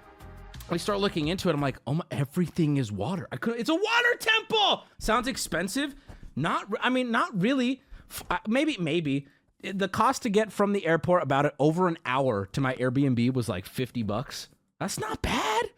I 0.71 0.77
start 0.77 0.99
looking 0.99 1.29
into 1.29 1.49
it. 1.49 1.55
I'm 1.55 1.61
like, 1.61 1.79
oh 1.87 1.95
my, 1.95 2.05
everything 2.11 2.77
is 2.77 2.91
water. 2.91 3.29
I 3.31 3.37
could. 3.37 3.59
It's 3.61 3.71
a 3.71 3.75
water 3.75 4.17
temple. 4.19 4.85
Sounds 4.99 5.29
expensive. 5.29 5.95
Not. 6.35 6.67
I 6.81 6.91
mean, 6.91 7.13
not 7.13 7.41
really. 7.41 7.81
Maybe. 8.47 8.77
Maybe. 8.79 9.27
The 9.63 9.89
cost 9.89 10.23
to 10.23 10.31
get 10.31 10.53
from 10.53 10.73
the 10.73 10.87
airport 10.87 11.23
about 11.23 11.47
it 11.47 11.55
over 11.59 11.89
an 11.89 11.99
hour 12.07 12.47
to 12.53 12.61
my 12.61 12.75
Airbnb 12.77 13.33
was 13.35 13.49
like 13.49 13.67
50 13.67 14.05
bucks. 14.05 14.49
That's 14.79 15.01
not 15.01 15.21
bad. 15.21 15.71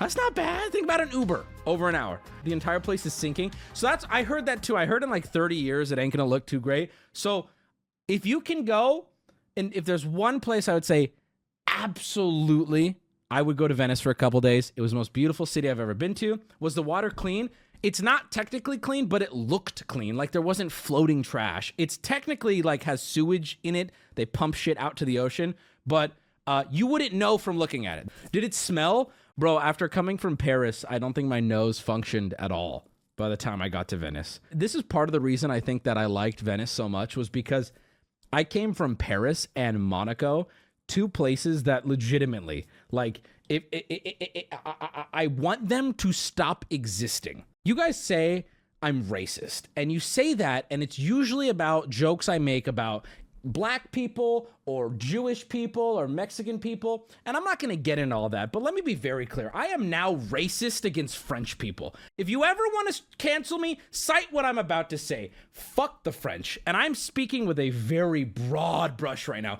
That's 0.00 0.16
not 0.16 0.34
bad. 0.34 0.72
Think 0.72 0.84
about 0.84 1.00
an 1.00 1.10
Uber 1.12 1.44
over 1.66 1.88
an 1.88 1.94
hour. 1.94 2.20
The 2.44 2.52
entire 2.52 2.80
place 2.80 3.04
is 3.06 3.14
sinking. 3.14 3.52
So 3.74 3.86
that's 3.86 4.04
I 4.10 4.22
heard 4.22 4.46
that 4.46 4.62
too. 4.62 4.76
I 4.76 4.86
heard 4.86 5.02
in 5.02 5.10
like 5.10 5.26
30 5.26 5.56
years 5.56 5.92
it 5.92 5.98
ain't 5.98 6.14
gonna 6.14 6.28
look 6.28 6.46
too 6.46 6.60
great. 6.60 6.90
So 7.12 7.48
if 8.06 8.24
you 8.24 8.40
can 8.40 8.64
go, 8.64 9.06
and 9.56 9.74
if 9.74 9.84
there's 9.84 10.06
one 10.06 10.40
place 10.40 10.68
I 10.68 10.74
would 10.74 10.84
say 10.84 11.12
absolutely 11.66 12.96
I 13.30 13.42
would 13.42 13.56
go 13.56 13.68
to 13.68 13.74
Venice 13.74 14.00
for 14.00 14.10
a 14.10 14.14
couple 14.14 14.40
days. 14.40 14.72
It 14.74 14.80
was 14.80 14.92
the 14.92 14.96
most 14.96 15.12
beautiful 15.12 15.46
city 15.46 15.68
I've 15.68 15.80
ever 15.80 15.94
been 15.94 16.14
to. 16.14 16.40
Was 16.60 16.74
the 16.74 16.82
water 16.82 17.10
clean? 17.10 17.50
It's 17.82 18.02
not 18.02 18.32
technically 18.32 18.78
clean, 18.78 19.06
but 19.06 19.22
it 19.22 19.32
looked 19.32 19.86
clean. 19.86 20.16
Like 20.16 20.32
there 20.32 20.42
wasn't 20.42 20.72
floating 20.72 21.22
trash. 21.22 21.72
It's 21.78 21.96
technically 21.96 22.62
like 22.62 22.84
has 22.84 23.02
sewage 23.02 23.58
in 23.62 23.76
it. 23.76 23.92
They 24.14 24.26
pump 24.26 24.54
shit 24.54 24.78
out 24.78 24.96
to 24.96 25.04
the 25.04 25.18
ocean, 25.18 25.54
but 25.86 26.12
uh, 26.46 26.64
you 26.70 26.86
wouldn't 26.86 27.12
know 27.12 27.38
from 27.38 27.58
looking 27.58 27.86
at 27.86 27.98
it. 27.98 28.08
Did 28.32 28.42
it 28.42 28.54
smell? 28.54 29.10
Bro, 29.36 29.60
after 29.60 29.88
coming 29.88 30.18
from 30.18 30.36
Paris, 30.36 30.84
I 30.88 30.98
don't 30.98 31.12
think 31.12 31.28
my 31.28 31.40
nose 31.40 31.78
functioned 31.78 32.34
at 32.38 32.50
all 32.50 32.88
by 33.16 33.28
the 33.28 33.36
time 33.36 33.60
I 33.60 33.68
got 33.68 33.88
to 33.88 33.96
Venice. 33.96 34.40
This 34.50 34.74
is 34.74 34.82
part 34.82 35.08
of 35.08 35.12
the 35.12 35.20
reason 35.20 35.50
I 35.50 35.60
think 35.60 35.84
that 35.84 35.98
I 35.98 36.06
liked 36.06 36.40
Venice 36.40 36.70
so 36.70 36.88
much 36.88 37.16
was 37.16 37.28
because 37.28 37.72
I 38.32 38.44
came 38.44 38.74
from 38.74 38.96
Paris 38.96 39.46
and 39.54 39.82
Monaco, 39.82 40.48
two 40.86 41.08
places 41.08 41.64
that 41.64 41.86
legitimately, 41.86 42.66
like, 42.90 43.20
if, 43.48 43.64
if, 43.72 43.84
if, 43.88 44.44
I, 44.64 45.04
I 45.12 45.26
want 45.26 45.68
them 45.68 45.94
to 45.94 46.12
stop 46.12 46.64
existing. 46.70 47.44
You 47.68 47.74
guys 47.74 48.02
say 48.02 48.46
I'm 48.80 49.04
racist, 49.04 49.64
and 49.76 49.92
you 49.92 50.00
say 50.00 50.32
that, 50.32 50.64
and 50.70 50.82
it's 50.82 50.98
usually 50.98 51.50
about 51.50 51.90
jokes 51.90 52.26
I 52.26 52.38
make 52.38 52.66
about 52.66 53.04
black 53.44 53.92
people 53.92 54.48
or 54.64 54.94
Jewish 54.96 55.46
people 55.46 55.82
or 55.82 56.08
Mexican 56.08 56.60
people. 56.60 57.10
And 57.26 57.36
I'm 57.36 57.44
not 57.44 57.58
going 57.58 57.68
to 57.68 57.76
get 57.76 57.98
into 57.98 58.16
all 58.16 58.30
that, 58.30 58.52
but 58.52 58.62
let 58.62 58.72
me 58.72 58.80
be 58.80 58.94
very 58.94 59.26
clear. 59.26 59.50
I 59.52 59.66
am 59.66 59.90
now 59.90 60.14
racist 60.16 60.86
against 60.86 61.18
French 61.18 61.58
people. 61.58 61.94
If 62.16 62.30
you 62.30 62.42
ever 62.42 62.62
want 62.72 62.90
to 62.94 63.02
cancel 63.18 63.58
me, 63.58 63.78
cite 63.90 64.32
what 64.32 64.46
I'm 64.46 64.56
about 64.56 64.88
to 64.88 64.96
say. 64.96 65.32
Fuck 65.52 66.04
the 66.04 66.12
French. 66.12 66.58
And 66.66 66.74
I'm 66.74 66.94
speaking 66.94 67.44
with 67.44 67.58
a 67.58 67.68
very 67.68 68.24
broad 68.24 68.96
brush 68.96 69.28
right 69.28 69.42
now. 69.42 69.58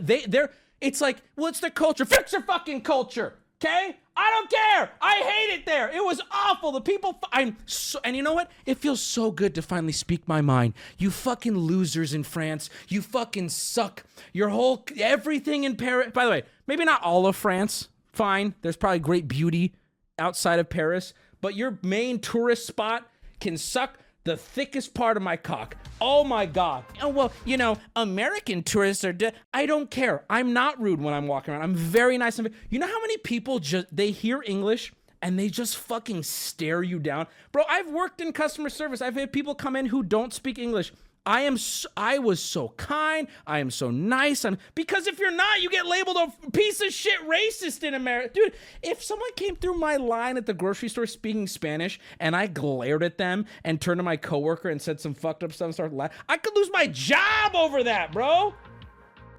They 0.00 0.22
they're 0.22 0.50
it's 0.80 1.00
like, 1.00 1.18
well, 1.36 1.46
it's 1.46 1.60
their 1.60 1.70
culture. 1.70 2.04
Fix 2.04 2.32
your 2.32 2.42
fucking 2.42 2.80
culture. 2.80 3.34
Okay? 3.64 3.98
I 4.16 4.30
don't 4.30 4.50
care. 4.50 4.90
I 5.00 5.16
hate 5.16 5.54
it 5.58 5.66
there. 5.66 5.88
It 5.90 6.04
was 6.04 6.20
awful. 6.30 6.72
The 6.72 6.80
people. 6.80 7.18
I'm 7.32 7.56
so, 7.66 7.98
and 8.04 8.16
you 8.16 8.22
know 8.22 8.32
what? 8.32 8.50
It 8.64 8.78
feels 8.78 9.00
so 9.00 9.30
good 9.30 9.54
to 9.56 9.62
finally 9.62 9.92
speak 9.92 10.28
my 10.28 10.40
mind. 10.40 10.74
You 10.98 11.10
fucking 11.10 11.56
losers 11.56 12.14
in 12.14 12.22
France. 12.22 12.70
You 12.88 13.02
fucking 13.02 13.48
suck. 13.48 14.04
Your 14.32 14.50
whole 14.50 14.84
everything 14.98 15.64
in 15.64 15.76
Paris. 15.76 16.12
By 16.12 16.24
the 16.24 16.30
way, 16.30 16.42
maybe 16.66 16.84
not 16.84 17.02
all 17.02 17.26
of 17.26 17.34
France. 17.34 17.88
Fine. 18.12 18.54
There's 18.62 18.76
probably 18.76 19.00
great 19.00 19.26
beauty 19.26 19.74
outside 20.18 20.60
of 20.60 20.70
Paris, 20.70 21.12
but 21.40 21.56
your 21.56 21.78
main 21.82 22.20
tourist 22.20 22.66
spot 22.66 23.08
can 23.40 23.56
suck 23.56 23.98
the 24.24 24.36
thickest 24.36 24.94
part 24.94 25.16
of 25.16 25.22
my 25.22 25.36
cock. 25.36 25.76
Oh 26.00 26.24
my 26.24 26.46
god. 26.46 26.84
Oh 27.02 27.08
well, 27.08 27.32
you 27.44 27.56
know, 27.56 27.76
American 27.94 28.62
tourists 28.62 29.04
are. 29.04 29.16
I 29.52 29.66
don't 29.66 29.90
care. 29.90 30.24
I'm 30.28 30.52
not 30.52 30.80
rude 30.80 31.00
when 31.00 31.14
I'm 31.14 31.26
walking 31.26 31.52
around. 31.54 31.62
I'm 31.62 31.74
very 31.74 32.18
nice. 32.18 32.38
And- 32.38 32.50
You 32.70 32.78
know 32.78 32.86
how 32.86 33.00
many 33.00 33.18
people 33.18 33.58
just 33.58 33.94
they 33.94 34.10
hear 34.10 34.42
English 34.46 34.92
and 35.22 35.38
they 35.38 35.48
just 35.48 35.76
fucking 35.76 36.22
stare 36.22 36.82
you 36.82 36.98
down, 36.98 37.26
bro. 37.52 37.64
I've 37.68 37.90
worked 37.90 38.20
in 38.20 38.32
customer 38.32 38.68
service. 38.68 39.00
I've 39.00 39.14
had 39.14 39.32
people 39.32 39.54
come 39.54 39.76
in 39.76 39.86
who 39.86 40.02
don't 40.02 40.32
speak 40.34 40.58
English 40.58 40.92
I 41.26 41.42
am 41.42 41.56
so, 41.56 41.88
I 41.96 42.18
was 42.18 42.38
so 42.40 42.68
kind. 42.76 43.28
I 43.46 43.60
am 43.60 43.70
so 43.70 43.90
nice. 43.90 44.44
I'm 44.44 44.58
because 44.74 45.06
if 45.06 45.18
you're 45.18 45.30
not, 45.30 45.62
you 45.62 45.70
get 45.70 45.86
labeled 45.86 46.16
a 46.16 46.50
piece 46.50 46.82
of 46.82 46.92
shit 46.92 47.18
racist 47.26 47.82
in 47.82 47.94
America. 47.94 48.34
Dude, 48.34 48.52
if 48.82 49.02
someone 49.02 49.30
came 49.34 49.56
through 49.56 49.74
my 49.74 49.96
line 49.96 50.36
at 50.36 50.44
the 50.44 50.52
grocery 50.52 50.90
store 50.90 51.06
speaking 51.06 51.46
Spanish 51.46 51.98
and 52.20 52.36
I 52.36 52.46
glared 52.46 53.02
at 53.02 53.16
them 53.16 53.46
and 53.64 53.80
turned 53.80 53.98
to 54.00 54.02
my 54.02 54.16
coworker 54.16 54.68
and 54.68 54.82
said 54.82 55.00
some 55.00 55.14
fucked 55.14 55.42
up 55.42 55.52
stuff 55.52 55.66
and 55.66 55.74
started 55.74 55.96
laughing, 55.96 56.16
I 56.28 56.36
could 56.36 56.54
lose 56.54 56.70
my 56.72 56.86
job 56.88 57.54
over 57.54 57.82
that, 57.84 58.12
bro. 58.12 58.52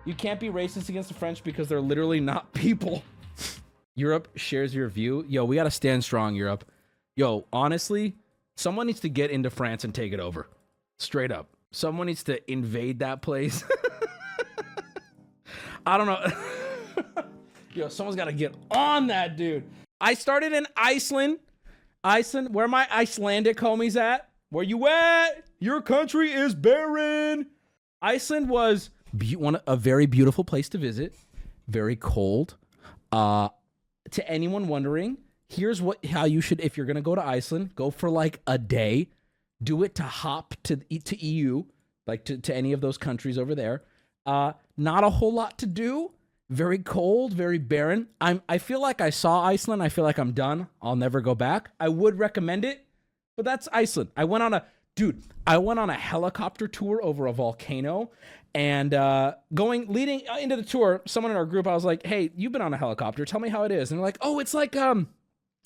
You 0.06 0.16
can't 0.16 0.40
be 0.40 0.50
racist 0.50 0.90
against 0.90 1.10
the 1.10 1.16
French 1.16 1.44
because 1.44 1.68
they're 1.68 1.82
literally 1.82 2.20
not 2.20 2.52
people. 2.54 3.04
Europe 3.96 4.28
shares 4.36 4.74
your 4.74 4.90
view. 4.90 5.24
Yo, 5.28 5.46
we 5.46 5.56
got 5.56 5.64
to 5.64 5.72
stand 5.72 6.04
strong, 6.04 6.36
Europe. 6.36 6.66
Yo, 7.16 7.46
honestly, 7.54 8.16
someone 8.56 8.88
needs 8.88 9.00
to 9.02 9.10
get 9.10 9.32
into 9.32 9.50
France 9.50 9.84
and 9.84 9.94
take 9.94 10.14
it 10.14 10.20
over. 10.20 10.48
Straight 10.98 11.32
up. 11.32 11.55
Someone 11.76 12.08
needs 12.08 12.24
to 12.24 12.40
invade 12.50 13.00
that 13.00 13.22
place. 13.22 13.66
I 15.86 15.98
don't 15.98 16.08
know. 16.08 16.26
Yo, 17.74 17.90
someone's 17.90 18.16
got 18.16 18.26
to 18.26 18.32
get 18.32 18.56
on 18.72 19.08
that, 19.08 19.36
dude. 19.36 19.66
I 20.00 20.14
started 20.14 20.54
in 20.54 20.66
Iceland. 20.78 21.40
Iceland, 22.02 22.56
where 22.56 22.70
my 22.70 22.88
Icelandic 22.90 23.58
homies 23.58 24.00
at? 24.00 24.30
Where 24.52 24.64
you 24.64 24.88
at? 24.88 25.44
Your 25.60 25.82
country 25.82 26.32
is 26.32 26.56
barren. 26.56 27.48
Iceland 28.02 28.48
was 28.48 28.90
be- 29.18 29.36
one 29.36 29.60
a 29.68 29.76
very 29.76 30.06
beautiful 30.06 30.46
place 30.46 30.70
to 30.70 30.78
visit. 30.78 31.14
Very 31.68 31.98
cold. 31.98 32.56
Uh, 33.12 33.50
to 34.12 34.26
anyone 34.32 34.70
wondering, 34.70 35.18
here's 35.50 35.82
what 35.82 36.06
how 36.06 36.24
you 36.24 36.40
should 36.40 36.62
if 36.62 36.78
you're 36.78 36.86
gonna 36.86 37.02
go 37.02 37.16
to 37.16 37.26
Iceland, 37.26 37.76
go 37.76 37.92
for 37.92 38.10
like 38.10 38.40
a 38.48 38.58
day 38.58 39.10
do 39.62 39.84
it 39.84 39.96
to 39.96 40.04
hop 40.04 40.56
to 40.64 40.78
to 40.78 41.26
EU, 41.26 41.64
like 42.08 42.26
to, 42.26 42.38
to 42.38 42.56
any 42.56 42.74
of 42.74 42.82
those 42.82 42.98
countries 42.98 43.38
over 43.38 43.56
there. 43.56 43.84
Uh, 44.26 44.54
not 44.78 45.04
a 45.04 45.10
whole 45.10 45.34
lot 45.34 45.58
to 45.60 45.66
do. 45.66 46.12
Very 46.50 46.78
cold, 46.78 47.34
very 47.34 47.58
barren. 47.58 48.08
I'm 48.22 48.42
I 48.48 48.60
feel 48.60 48.82
like 48.82 49.02
I 49.02 49.10
saw 49.10 49.44
Iceland. 49.44 49.82
I 49.82 49.90
feel 49.90 50.04
like 50.04 50.20
I'm 50.20 50.32
done. 50.32 50.68
I'll 50.82 50.96
never 50.96 51.22
go 51.22 51.34
back. 51.34 51.72
I 51.80 51.90
would 51.90 52.20
recommend 52.20 52.66
it, 52.66 52.86
but 53.36 53.46
that's 53.46 53.68
Iceland. 53.74 54.12
I 54.16 54.26
went 54.26 54.44
on 54.44 54.54
a 54.54 54.66
dude. 54.96 55.24
I 55.48 55.58
went 55.58 55.80
on 55.80 55.90
a 55.90 55.96
helicopter 55.96 56.68
tour 56.68 57.00
over 57.04 57.26
a 57.26 57.34
volcano, 57.34 58.12
and 58.54 58.94
uh, 58.94 59.36
going 59.54 59.88
leading 59.88 60.22
uh, 60.30 60.38
into 60.38 60.56
the 60.56 60.64
tour, 60.64 61.02
someone 61.08 61.32
in 61.32 61.38
our 61.38 61.46
group, 61.46 61.66
I 61.66 61.74
was 61.74 61.84
like, 61.84 62.06
"Hey, 62.06 62.32
you've 62.36 62.52
been 62.52 62.62
on 62.62 62.74
a 62.74 62.78
helicopter. 62.78 63.26
Tell 63.26 63.40
me 63.40 63.50
how 63.50 63.64
it 63.64 63.72
is." 63.72 63.92
And 63.92 64.00
they're 64.00 64.06
like, 64.06 64.20
"Oh, 64.22 64.38
it's 64.40 64.54
like 64.54 64.76
um, 64.76 65.08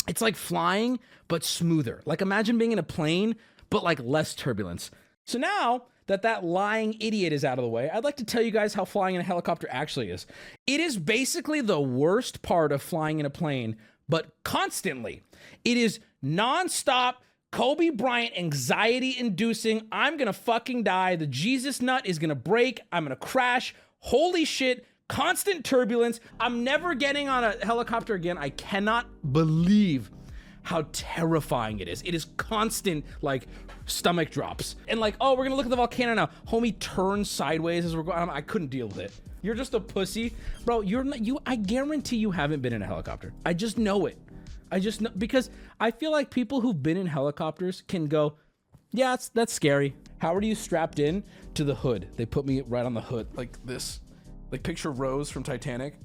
it's 0.07 0.21
like 0.21 0.35
flying 0.35 0.99
but 1.27 1.43
smoother. 1.43 2.01
Like 2.05 2.21
imagine 2.21 2.57
being 2.57 2.71
in 2.71 2.79
a 2.79 2.83
plane 2.83 3.35
but 3.69 3.83
like 3.83 3.99
less 4.01 4.35
turbulence. 4.35 4.91
So 5.25 5.37
now 5.37 5.83
that 6.07 6.23
that 6.23 6.43
lying 6.43 6.95
idiot 6.99 7.33
is 7.33 7.45
out 7.45 7.59
of 7.59 7.63
the 7.63 7.69
way, 7.69 7.89
I'd 7.89 8.03
like 8.03 8.17
to 8.17 8.25
tell 8.25 8.41
you 8.41 8.51
guys 8.51 8.73
how 8.73 8.85
flying 8.85 9.15
in 9.15 9.21
a 9.21 9.23
helicopter 9.23 9.67
actually 9.69 10.09
is. 10.09 10.25
It 10.65 10.79
is 10.79 10.97
basically 10.97 11.61
the 11.61 11.79
worst 11.79 12.41
part 12.41 12.71
of 12.71 12.81
flying 12.81 13.19
in 13.19 13.25
a 13.25 13.29
plane, 13.29 13.77
but 14.07 14.31
constantly. 14.43 15.21
It 15.63 15.77
is 15.77 15.99
nonstop 16.23 17.15
Kobe 17.51 17.89
Bryant 17.89 18.37
anxiety 18.37 19.15
inducing. 19.17 19.87
I'm 19.91 20.17
gonna 20.17 20.33
fucking 20.33 20.83
die. 20.83 21.15
The 21.15 21.27
Jesus 21.27 21.81
nut 21.81 22.05
is 22.05 22.19
gonna 22.19 22.35
break. 22.35 22.81
I'm 22.91 23.03
gonna 23.03 23.15
crash. 23.15 23.75
Holy 23.99 24.45
shit. 24.45 24.85
Constant 25.07 25.65
turbulence. 25.65 26.19
I'm 26.39 26.63
never 26.63 26.93
getting 26.93 27.27
on 27.27 27.43
a 27.43 27.65
helicopter 27.65 28.13
again. 28.13 28.37
I 28.37 28.49
cannot 28.49 29.07
believe 29.33 30.11
how 30.63 30.85
terrifying 30.91 31.79
it 31.79 31.87
is. 31.87 32.01
It 32.03 32.13
is 32.13 32.25
constant, 32.37 33.05
like, 33.21 33.47
stomach 33.85 34.29
drops. 34.29 34.75
And, 34.87 34.99
like, 34.99 35.15
oh, 35.19 35.35
we're 35.35 35.43
gonna 35.43 35.55
look 35.55 35.65
at 35.65 35.69
the 35.69 35.75
volcano 35.75 36.13
now. 36.13 36.29
Homie 36.47 36.77
turns 36.79 37.29
sideways 37.29 37.85
as 37.85 37.95
we're 37.95 38.03
going. 38.03 38.29
I 38.29 38.41
couldn't 38.41 38.69
deal 38.69 38.87
with 38.87 38.99
it. 38.99 39.11
You're 39.41 39.55
just 39.55 39.73
a 39.73 39.79
pussy. 39.79 40.33
Bro, 40.65 40.81
you're 40.81 41.03
not, 41.03 41.25
you, 41.25 41.39
I 41.45 41.55
guarantee 41.55 42.17
you 42.17 42.31
haven't 42.31 42.61
been 42.61 42.73
in 42.73 42.81
a 42.81 42.85
helicopter. 42.85 43.33
I 43.45 43.53
just 43.53 43.77
know 43.77 44.05
it. 44.05 44.17
I 44.71 44.79
just 44.79 45.01
know 45.01 45.09
because 45.17 45.49
I 45.79 45.91
feel 45.91 46.11
like 46.11 46.29
people 46.29 46.61
who've 46.61 46.81
been 46.81 46.97
in 46.97 47.07
helicopters 47.07 47.81
can 47.87 48.07
go, 48.07 48.35
yeah, 48.91 49.11
that's 49.11 49.29
that's 49.29 49.53
scary. 49.53 49.95
How 50.19 50.35
are 50.35 50.41
you 50.41 50.55
strapped 50.55 50.99
in 50.99 51.23
to 51.53 51.63
the 51.63 51.75
hood? 51.75 52.07
They 52.17 52.25
put 52.25 52.45
me 52.45 52.61
right 52.61 52.85
on 52.85 52.93
the 52.93 53.01
hood 53.01 53.27
like 53.35 53.57
this. 53.65 54.01
Like 54.51 54.63
picture 54.63 54.91
Rose 54.91 55.29
from 55.29 55.43
Titanic. 55.43 55.95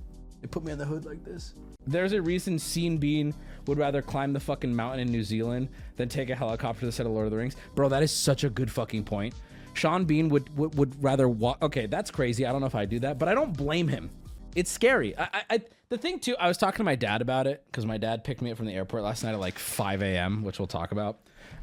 They 0.41 0.49
put 0.49 0.65
me 0.65 0.73
on 0.73 0.79
the 0.79 0.85
hood 0.85 1.05
like 1.05 1.25
this. 1.25 1.55
There's 1.87 2.13
a 2.13 2.23
reason 2.23 2.59
Sean 2.59 2.99
Bean 2.99 3.35
would 3.67 3.79
rather 3.79 4.03
climb 4.03 4.33
the 4.33 4.41
fucking 4.41 4.75
mountain 4.75 5.01
in 5.01 5.11
New 5.11 5.23
Zealand 5.23 5.69
than 5.97 6.09
take 6.09 6.31
a 6.31 6.35
helicopter 6.35 6.81
to 6.81 6.87
the 6.87 6.93
set 6.93 7.07
of 7.07 7.13
Lord 7.13 7.27
of 7.27 7.31
the 7.31 7.37
Rings. 7.37 7.57
Bro, 7.75 7.91
that 7.91 8.03
is 8.03 8.13
such 8.13 8.45
a 8.45 8.51
good 8.51 8.71
fucking 8.71 9.05
point. 9.05 9.35
Sean 9.75 10.05
Bean 10.05 10.29
would 10.29 10.57
would, 10.57 10.75
would 10.77 11.03
rather 11.03 11.29
walk. 11.29 11.63
Okay, 11.63 11.87
that's 11.87 12.11
crazy. 12.11 12.47
I 12.47 12.53
don't 12.53 12.61
know 12.61 12.67
if 12.67 12.75
I 12.75 12.85
do 12.85 13.01
that, 13.01 13.19
but 13.19 13.29
I 13.29 13.35
don't 13.35 13.57
blame 13.57 13.89
him. 13.89 14.11
It's 14.55 14.71
scary. 14.71 15.19
I, 15.19 15.43
I, 15.51 15.61
the 15.89 15.99
thing 15.99 16.21
too. 16.21 16.37
I 16.39 16.47
was 16.47 16.57
talking 16.57 16.79
to 16.79 16.85
my 16.85 16.95
dad 16.95 17.23
about 17.23 17.47
it 17.47 17.65
because 17.67 17.85
my 17.85 17.99
dad 17.99 18.23
picked 18.23 18.41
me 18.41 18.53
up 18.53 18.57
from 18.57 18.67
the 18.67 18.73
airport 18.73 19.03
last 19.03 19.25
night 19.25 19.33
at 19.33 19.41
like 19.41 19.59
5 19.59 20.03
a.m., 20.03 20.45
which 20.45 20.61
we'll 20.61 20.69
talk 20.69 20.93
about. 20.93 21.19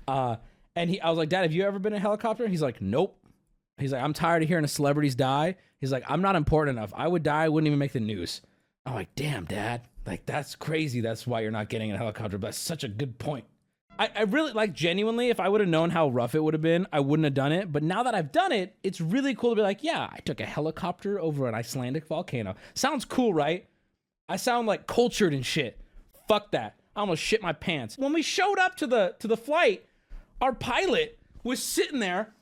Uh, 0.08 0.36
and 0.76 0.90
he, 0.90 1.00
I 1.00 1.10
was 1.10 1.18
like, 1.18 1.30
Dad, 1.30 1.44
have 1.44 1.54
you 1.54 1.64
ever 1.64 1.80
been 1.80 1.94
in 1.94 1.98
a 1.98 2.02
helicopter? 2.02 2.48
He's 2.48 2.62
like, 2.62 2.82
Nope. 2.82 3.18
He's 3.78 3.94
like, 3.94 4.04
I'm 4.04 4.14
tired 4.14 4.44
of 4.44 4.50
hearing 4.50 4.66
a 4.66 4.68
celebrities 4.68 5.16
die. 5.16 5.56
He's 5.80 5.92
like, 5.92 6.04
I'm 6.08 6.22
not 6.22 6.36
important 6.36 6.78
enough. 6.78 6.94
I 6.96 7.08
would 7.08 7.24
die. 7.24 7.46
I 7.46 7.50
wouldn't 7.50 7.68
even 7.68 7.80
make 7.80 7.94
the 7.94 8.00
news. 8.00 8.42
I'm 8.86 8.94
like, 8.94 9.14
damn, 9.16 9.46
Dad. 9.46 9.82
Like 10.06 10.26
that's 10.26 10.56
crazy. 10.56 11.02
That's 11.02 11.28
why 11.28 11.42
you're 11.42 11.52
not 11.52 11.70
getting 11.70 11.90
in 11.90 11.96
a 11.96 11.98
helicopter. 11.98 12.38
But 12.38 12.48
that's 12.48 12.58
such 12.58 12.84
a 12.84 12.88
good 12.88 13.20
point. 13.20 13.46
I, 14.00 14.10
I 14.16 14.22
really 14.24 14.52
like 14.52 14.74
genuinely, 14.74 15.30
if 15.30 15.40
I 15.40 15.48
would 15.48 15.62
have 15.62 15.70
known 15.70 15.92
how 15.92 16.10
rough 16.10 16.34
it 16.34 16.44
would 16.44 16.54
have 16.54 16.62
been, 16.62 16.88
I 16.92 17.02
wouldn't 17.02 17.26
have 17.26 17.34
done 17.34 17.52
it. 17.52 17.72
But 17.72 17.84
now 17.84 18.04
that 18.04 18.16
I've 18.16 18.32
done 18.32 18.52
it, 18.52 18.76
it's 18.84 19.00
really 19.00 19.36
cool 19.36 19.52
to 19.52 19.58
be 19.58 19.62
like, 19.62 19.84
yeah, 19.84 20.10
I 20.12 20.20
took 20.20 20.40
a 20.40 20.46
helicopter 20.46 21.20
over 21.20 21.48
an 21.48 21.54
Icelandic 21.54 22.08
volcano. 22.08 22.56
Sounds 22.74 23.06
cool, 23.06 23.34
right? 23.34 23.68
I 24.28 24.38
sound 24.38 24.66
like 24.66 24.88
cultured 24.88 25.34
and 25.34 25.46
shit. 25.46 25.78
Fuck 26.28 26.52
that. 26.52 26.76
I 26.96 27.02
almost 27.02 27.22
shit 27.22 27.42
my 27.42 27.54
pants. 27.54 27.98
When 27.98 28.14
we 28.14 28.22
showed 28.22 28.58
up 28.60 28.76
to 28.78 28.88
the 28.88 29.16
to 29.20 29.28
the 29.28 29.38
flight, 29.38 29.86
our 30.42 30.54
pilot 30.54 31.20
was 31.44 31.62
sitting 31.62 32.00
there 32.00 32.34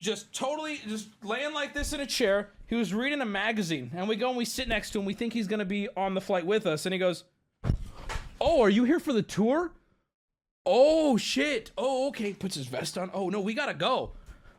just 0.00 0.34
totally 0.34 0.80
just 0.86 1.08
laying 1.22 1.54
like 1.54 1.72
this 1.72 1.92
in 1.92 2.00
a 2.00 2.06
chair. 2.06 2.50
He 2.66 2.76
was 2.76 2.94
reading 2.94 3.20
a 3.20 3.26
magazine, 3.26 3.90
and 3.94 4.08
we 4.08 4.16
go 4.16 4.28
and 4.28 4.38
we 4.38 4.44
sit 4.44 4.68
next 4.68 4.90
to 4.92 4.98
him. 4.98 5.04
We 5.04 5.14
think 5.14 5.32
he's 5.32 5.46
gonna 5.46 5.64
be 5.64 5.88
on 5.96 6.14
the 6.14 6.20
flight 6.20 6.46
with 6.46 6.66
us, 6.66 6.86
and 6.86 6.92
he 6.92 6.98
goes, 6.98 7.24
"Oh, 8.40 8.62
are 8.62 8.70
you 8.70 8.84
here 8.84 9.00
for 9.00 9.12
the 9.12 9.22
tour?" 9.22 9.72
Oh 10.66 11.18
shit! 11.18 11.72
Oh, 11.76 12.08
okay. 12.08 12.32
Puts 12.32 12.54
his 12.54 12.66
vest 12.66 12.96
on. 12.96 13.10
Oh 13.12 13.28
no, 13.28 13.40
we 13.40 13.52
gotta 13.52 13.74
go. 13.74 14.12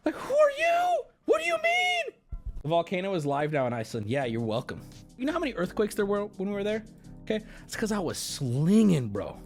Like, 0.06 0.16
who 0.16 0.36
are 0.36 0.52
you? 0.52 1.04
What 1.26 1.42
do 1.42 1.48
you 1.48 1.58
mean? 1.64 2.04
The 2.62 2.70
volcano 2.70 3.16
is 3.16 3.26
live 3.26 3.52
now 3.52 3.66
in 3.66 3.74
Iceland. 3.74 4.08
Yeah, 4.08 4.26
you're 4.26 4.42
welcome. 4.42 4.82
You 5.18 5.26
know 5.26 5.34
how 5.34 5.40
many 5.40 5.54
earthquakes 5.56 5.96
there 5.96 6.06
were 6.06 6.26
when 6.26 6.50
we 6.50 6.54
were 6.54 6.64
there? 6.64 6.84
Okay, 7.24 7.44
it's 7.64 7.74
because 7.74 7.92
I 7.92 7.98
was 7.98 8.20
slinging, 8.20 9.08
bro. 9.10 9.38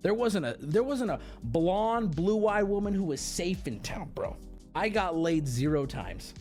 There 0.00 0.14
wasn't 0.14 0.46
a 0.46 0.56
there 0.58 0.82
wasn't 0.82 1.10
a 1.10 1.20
blonde, 1.42 2.16
blue-eyed 2.16 2.64
woman 2.64 2.94
who 2.94 3.04
was 3.04 3.20
safe 3.20 3.66
in 3.66 3.80
town, 3.80 4.10
bro. 4.14 4.36
I 4.74 4.88
got 4.88 5.16
laid 5.16 5.46
zero 5.46 5.84
times. 5.84 6.32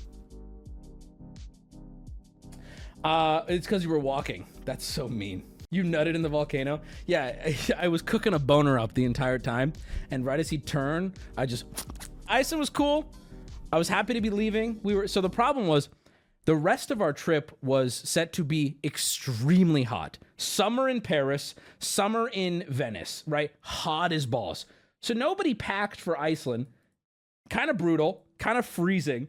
Uh, 3.04 3.44
it's 3.48 3.66
because 3.66 3.84
you 3.84 3.90
were 3.90 4.00
walking. 4.00 4.46
That's 4.66 4.86
so 4.86 5.08
mean. 5.08 5.44
You 5.70 5.84
nutted 5.84 6.16
in 6.16 6.22
the 6.22 6.30
volcano. 6.30 6.82
Yeah, 7.06 7.52
I 7.78 7.88
was 7.88 8.02
cooking 8.02 8.34
a 8.34 8.40
boner 8.40 8.80
up 8.80 8.94
the 8.94 9.06
entire 9.06 9.40
time, 9.40 9.74
and 10.12 10.26
right 10.26 10.40
as 10.40 10.50
he 10.50 10.58
turned, 10.58 11.14
I 11.38 11.46
just. 11.46 11.66
Iceland 12.28 12.60
was 12.60 12.70
cool. 12.70 13.12
I 13.72 13.78
was 13.78 13.90
happy 13.90 14.14
to 14.14 14.22
be 14.22 14.30
leaving. 14.30 14.80
We 14.84 14.96
were 14.96 15.08
so 15.08 15.20
the 15.20 15.30
problem 15.30 15.68
was 15.68 15.90
the 16.46 16.56
rest 16.56 16.92
of 16.92 17.02
our 17.02 17.14
trip 17.14 17.58
was 17.62 17.94
set 17.94 18.34
to 18.34 18.44
be 18.44 18.78
extremely 18.84 19.84
hot. 19.84 20.20
Summer 20.38 20.90
in 20.90 21.02
Paris, 21.02 21.56
summer 21.80 22.30
in 22.32 22.66
Venice, 22.68 23.24
right? 23.26 23.52
Hot 23.62 24.12
as 24.12 24.26
balls. 24.26 24.66
So 25.02 25.14
nobody 25.14 25.54
packed 25.54 26.00
for 26.00 26.20
Iceland. 26.20 26.68
Kind 27.50 27.70
of 27.70 27.78
brutal, 27.78 28.24
kind 28.40 28.58
of 28.58 28.66
freezing. 28.66 29.28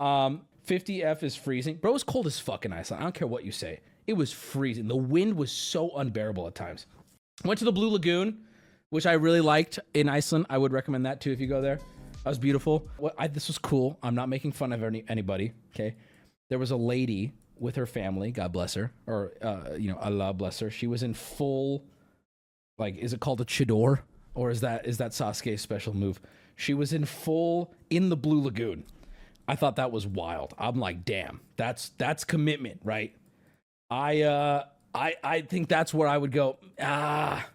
Um, 0.00 0.42
50F 0.66 1.22
is 1.22 1.36
freezing. 1.36 1.76
Bro, 1.76 1.90
it 1.90 1.94
was 1.94 2.04
cold 2.04 2.26
as 2.26 2.38
fuck 2.38 2.64
in 2.64 2.72
Iceland. 2.72 3.02
I 3.02 3.04
don't 3.04 3.14
care 3.14 3.28
what 3.28 3.44
you 3.44 3.52
say. 3.52 3.80
It 4.06 4.14
was 4.14 4.32
freezing. 4.32 4.88
The 4.88 4.96
wind 4.96 5.36
was 5.36 5.50
so 5.50 5.90
unbearable 5.96 6.46
at 6.46 6.54
times. 6.54 6.86
Went 7.44 7.58
to 7.58 7.64
the 7.64 7.72
Blue 7.72 7.90
Lagoon, 7.90 8.44
which 8.90 9.06
I 9.06 9.12
really 9.12 9.40
liked 9.40 9.78
in 9.94 10.08
Iceland. 10.08 10.46
I 10.50 10.58
would 10.58 10.72
recommend 10.72 11.06
that 11.06 11.20
too 11.20 11.32
if 11.32 11.40
you 11.40 11.46
go 11.46 11.60
there. 11.60 11.78
That 12.22 12.30
was 12.30 12.38
beautiful. 12.38 12.88
I, 13.18 13.26
this 13.26 13.48
was 13.48 13.58
cool. 13.58 13.98
I'm 14.02 14.14
not 14.14 14.28
making 14.28 14.52
fun 14.52 14.72
of 14.72 14.82
any, 14.82 15.04
anybody. 15.08 15.52
Okay, 15.74 15.96
there 16.48 16.58
was 16.58 16.70
a 16.70 16.76
lady 16.76 17.32
with 17.58 17.76
her 17.76 17.86
family. 17.86 18.30
God 18.30 18.52
bless 18.52 18.74
her, 18.74 18.92
or 19.06 19.32
uh, 19.42 19.74
you 19.76 19.90
know, 19.90 19.98
Allah 19.98 20.32
bless 20.32 20.60
her. 20.60 20.70
She 20.70 20.86
was 20.86 21.02
in 21.02 21.12
full, 21.12 21.84
like, 22.78 22.96
is 22.96 23.12
it 23.12 23.20
called 23.20 23.40
a 23.40 23.44
chador, 23.44 24.00
or 24.34 24.50
is 24.50 24.60
that 24.60 24.86
is 24.86 24.98
that 24.98 25.10
Sasuke's 25.10 25.60
special 25.60 25.94
move? 25.94 26.20
She 26.56 26.72
was 26.72 26.92
in 26.92 27.04
full 27.04 27.74
in 27.90 28.08
the 28.08 28.16
Blue 28.16 28.40
Lagoon. 28.40 28.84
I 29.46 29.56
thought 29.56 29.76
that 29.76 29.92
was 29.92 30.06
wild. 30.06 30.54
I'm 30.58 30.78
like, 30.78 31.04
damn, 31.04 31.40
that's 31.56 31.90
that's 31.98 32.24
commitment, 32.24 32.80
right? 32.84 33.14
I 33.90 34.22
uh 34.22 34.64
I 34.94 35.14
I 35.22 35.40
think 35.42 35.68
that's 35.68 35.92
where 35.92 36.08
I 36.08 36.16
would 36.16 36.32
go. 36.32 36.58
Ah, 36.80 37.46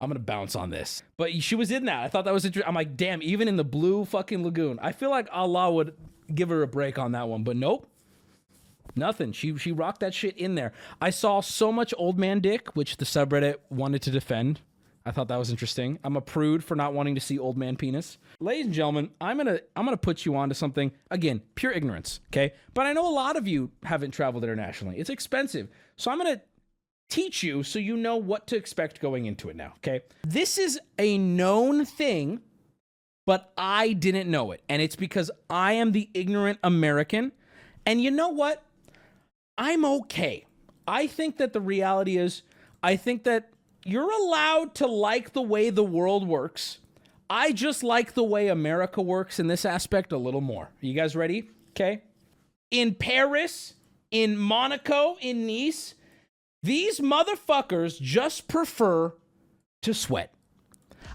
I'm 0.00 0.08
gonna 0.10 0.20
bounce 0.20 0.54
on 0.54 0.70
this. 0.70 1.02
But 1.16 1.42
she 1.42 1.54
was 1.54 1.70
in 1.70 1.86
that. 1.86 2.04
I 2.04 2.08
thought 2.08 2.24
that 2.26 2.34
was 2.34 2.44
interesting. 2.44 2.68
I'm 2.68 2.74
like, 2.74 2.96
damn, 2.96 3.22
even 3.22 3.48
in 3.48 3.56
the 3.56 3.64
blue 3.64 4.04
fucking 4.04 4.44
lagoon. 4.44 4.78
I 4.82 4.92
feel 4.92 5.10
like 5.10 5.28
Allah 5.32 5.72
would 5.72 5.94
give 6.34 6.50
her 6.50 6.62
a 6.62 6.68
break 6.68 6.98
on 6.98 7.12
that 7.12 7.28
one, 7.28 7.42
but 7.42 7.56
nope. 7.56 7.88
Nothing. 8.94 9.32
She 9.32 9.56
she 9.56 9.72
rocked 9.72 10.00
that 10.00 10.12
shit 10.12 10.36
in 10.36 10.56
there. 10.56 10.72
I 11.00 11.10
saw 11.10 11.40
so 11.40 11.72
much 11.72 11.94
old 11.96 12.18
man 12.18 12.40
dick, 12.40 12.74
which 12.74 12.96
the 12.96 13.04
subreddit 13.04 13.56
wanted 13.70 14.02
to 14.02 14.10
defend. 14.10 14.60
I 15.08 15.10
thought 15.10 15.28
that 15.28 15.38
was 15.38 15.48
interesting. 15.48 15.98
I'm 16.04 16.16
a 16.16 16.20
prude 16.20 16.62
for 16.62 16.76
not 16.76 16.92
wanting 16.92 17.14
to 17.14 17.20
see 17.20 17.38
old 17.38 17.56
man 17.56 17.76
penis. 17.76 18.18
Ladies 18.40 18.66
and 18.66 18.74
gentlemen, 18.74 19.08
I'm 19.22 19.38
gonna 19.38 19.60
I'm 19.74 19.86
gonna 19.86 19.96
put 19.96 20.26
you 20.26 20.36
onto 20.36 20.54
something 20.54 20.92
again, 21.10 21.40
pure 21.54 21.72
ignorance, 21.72 22.20
okay? 22.30 22.52
But 22.74 22.84
I 22.84 22.92
know 22.92 23.08
a 23.08 23.10
lot 23.10 23.36
of 23.36 23.48
you 23.48 23.70
haven't 23.84 24.10
traveled 24.10 24.44
internationally. 24.44 24.98
It's 24.98 25.08
expensive, 25.08 25.68
so 25.96 26.10
I'm 26.10 26.18
gonna 26.18 26.42
teach 27.08 27.42
you 27.42 27.62
so 27.62 27.78
you 27.78 27.96
know 27.96 28.16
what 28.16 28.46
to 28.48 28.56
expect 28.56 29.00
going 29.00 29.24
into 29.24 29.48
it 29.48 29.56
now, 29.56 29.72
okay? 29.78 30.02
This 30.26 30.58
is 30.58 30.78
a 30.98 31.16
known 31.16 31.86
thing, 31.86 32.42
but 33.24 33.54
I 33.56 33.94
didn't 33.94 34.30
know 34.30 34.52
it, 34.52 34.62
and 34.68 34.82
it's 34.82 34.96
because 34.96 35.30
I 35.48 35.72
am 35.72 35.92
the 35.92 36.10
ignorant 36.12 36.58
American. 36.62 37.32
And 37.86 38.02
you 38.02 38.10
know 38.10 38.28
what? 38.28 38.62
I'm 39.56 39.86
okay. 39.86 40.44
I 40.86 41.06
think 41.06 41.38
that 41.38 41.54
the 41.54 41.62
reality 41.62 42.18
is, 42.18 42.42
I 42.82 42.96
think 42.96 43.24
that 43.24 43.52
you're 43.88 44.12
allowed 44.12 44.74
to 44.74 44.86
like 44.86 45.32
the 45.32 45.40
way 45.40 45.70
the 45.70 45.82
world 45.82 46.28
works. 46.28 46.78
I 47.30 47.52
just 47.52 47.82
like 47.82 48.12
the 48.12 48.22
way 48.22 48.48
America 48.48 49.00
works 49.00 49.38
in 49.38 49.46
this 49.46 49.64
aspect 49.64 50.12
a 50.12 50.18
little 50.18 50.42
more. 50.42 50.68
You 50.82 50.92
guys 50.92 51.16
ready? 51.16 51.50
Okay. 51.70 52.02
In 52.70 52.94
Paris, 52.94 53.74
in 54.10 54.36
Monaco, 54.36 55.16
in 55.22 55.46
Nice, 55.46 55.94
these 56.62 57.00
motherfuckers 57.00 57.98
just 57.98 58.46
prefer 58.46 59.14
to 59.82 59.94
sweat. 59.94 60.34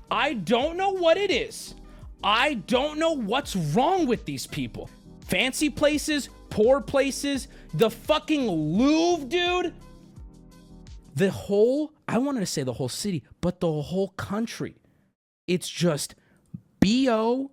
I 0.10 0.34
don't 0.34 0.76
know 0.76 0.90
what 0.90 1.18
it 1.18 1.30
is. 1.30 1.76
I 2.24 2.56
don't 2.56 2.98
know 2.98 3.12
what's 3.12 3.56
wrong 3.56 4.08
with 4.08 4.26
these 4.26 4.48
people. 4.48 4.90
Fancy 5.22 5.70
places, 5.70 6.30
poor 6.50 6.82
places, 6.82 7.50
the 7.76 7.92
fucking 7.92 8.48
Louvre, 8.48 9.28
dude. 9.28 9.74
The 11.16 11.30
whole, 11.30 11.94
I 12.08 12.18
wanted 12.18 12.40
to 12.40 12.46
say 12.46 12.64
the 12.64 12.74
whole 12.74 12.90
city, 12.90 13.24
but 13.42 13.60
the 13.60 13.72
whole 13.72 14.10
country. 14.10 14.78
It's 15.48 15.70
just 15.70 16.16
BO, 16.80 17.52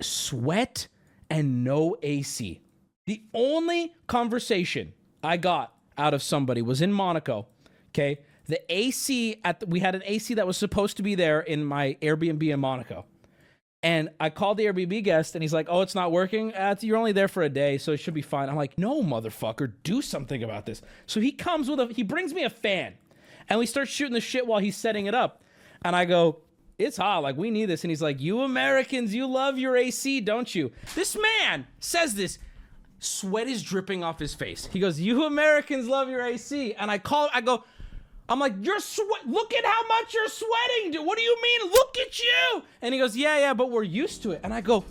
sweat, 0.00 0.88
and 1.30 1.64
no 1.64 1.96
AC. 2.02 2.60
The 3.06 3.22
only 3.32 3.94
conversation 4.06 4.92
I 5.22 5.36
got 5.38 5.74
out 5.96 6.14
of 6.14 6.22
somebody 6.22 6.62
was 6.62 6.80
in 6.80 6.92
Monaco. 6.92 7.46
Okay. 7.88 8.18
The 8.46 8.60
AC 8.72 9.40
at 9.44 9.60
the, 9.60 9.66
we 9.66 9.80
had 9.80 9.94
an 9.94 10.02
AC 10.04 10.34
that 10.34 10.46
was 10.46 10.56
supposed 10.56 10.96
to 10.98 11.02
be 11.02 11.14
there 11.14 11.40
in 11.40 11.64
my 11.64 11.96
Airbnb 12.02 12.42
in 12.42 12.60
Monaco. 12.60 13.06
And 13.82 14.10
I 14.20 14.30
called 14.30 14.58
the 14.58 14.66
Airbnb 14.66 15.02
guest 15.02 15.34
and 15.34 15.42
he's 15.42 15.52
like, 15.52 15.66
Oh, 15.68 15.80
it's 15.80 15.94
not 15.94 16.12
working. 16.12 16.54
Uh, 16.54 16.76
you're 16.80 16.96
only 16.96 17.12
there 17.12 17.28
for 17.28 17.42
a 17.42 17.48
day, 17.48 17.78
so 17.78 17.92
it 17.92 17.96
should 17.96 18.14
be 18.14 18.22
fine. 18.22 18.48
I'm 18.48 18.56
like, 18.56 18.78
No, 18.78 19.02
motherfucker, 19.02 19.72
do 19.82 20.00
something 20.02 20.42
about 20.42 20.66
this. 20.66 20.82
So 21.06 21.20
he 21.20 21.32
comes 21.32 21.68
with 21.68 21.80
a, 21.80 21.86
he 21.86 22.02
brings 22.02 22.32
me 22.32 22.44
a 22.44 22.50
fan 22.50 22.94
and 23.48 23.58
we 23.58 23.66
start 23.66 23.88
shooting 23.88 24.14
the 24.14 24.20
shit 24.20 24.46
while 24.46 24.60
he's 24.60 24.76
setting 24.76 25.06
it 25.06 25.14
up. 25.14 25.42
And 25.84 25.96
I 25.96 26.04
go, 26.04 26.38
It's 26.78 26.96
hot. 26.96 27.24
Like, 27.24 27.36
we 27.36 27.50
need 27.50 27.66
this. 27.66 27.82
And 27.82 27.90
he's 27.90 28.02
like, 28.02 28.20
You 28.20 28.42
Americans, 28.42 29.12
you 29.14 29.26
love 29.26 29.58
your 29.58 29.76
AC, 29.76 30.20
don't 30.20 30.54
you? 30.54 30.70
This 30.94 31.16
man 31.16 31.66
says 31.80 32.14
this. 32.14 32.38
Sweat 33.00 33.48
is 33.48 33.64
dripping 33.64 34.04
off 34.04 34.20
his 34.20 34.32
face. 34.32 34.66
He 34.66 34.78
goes, 34.78 35.00
You 35.00 35.24
Americans 35.24 35.88
love 35.88 36.08
your 36.08 36.24
AC. 36.24 36.72
And 36.74 36.88
I 36.88 36.98
call, 36.98 37.28
I 37.34 37.40
go, 37.40 37.64
I'm 38.28 38.38
like, 38.38 38.54
You're 38.60 38.80
sweat. 38.80 39.26
Look 39.26 39.52
at 39.54 39.64
how 39.64 39.86
much 39.88 40.14
you're 40.14 40.28
sweating, 40.28 40.92
dude. 40.92 41.06
What 41.06 41.18
do 41.18 41.22
you 41.24 41.36
mean? 41.42 41.70
Look 41.70 41.96
at 41.98 42.18
you. 42.18 42.62
And 42.80 42.94
he 42.94 43.00
goes, 43.00 43.16
Yeah, 43.16 43.38
yeah, 43.38 43.54
but 43.54 43.70
we're 43.70 43.82
used 43.82 44.22
to 44.22 44.32
it. 44.32 44.40
And 44.42 44.52
I 44.54 44.60
go, 44.60 44.84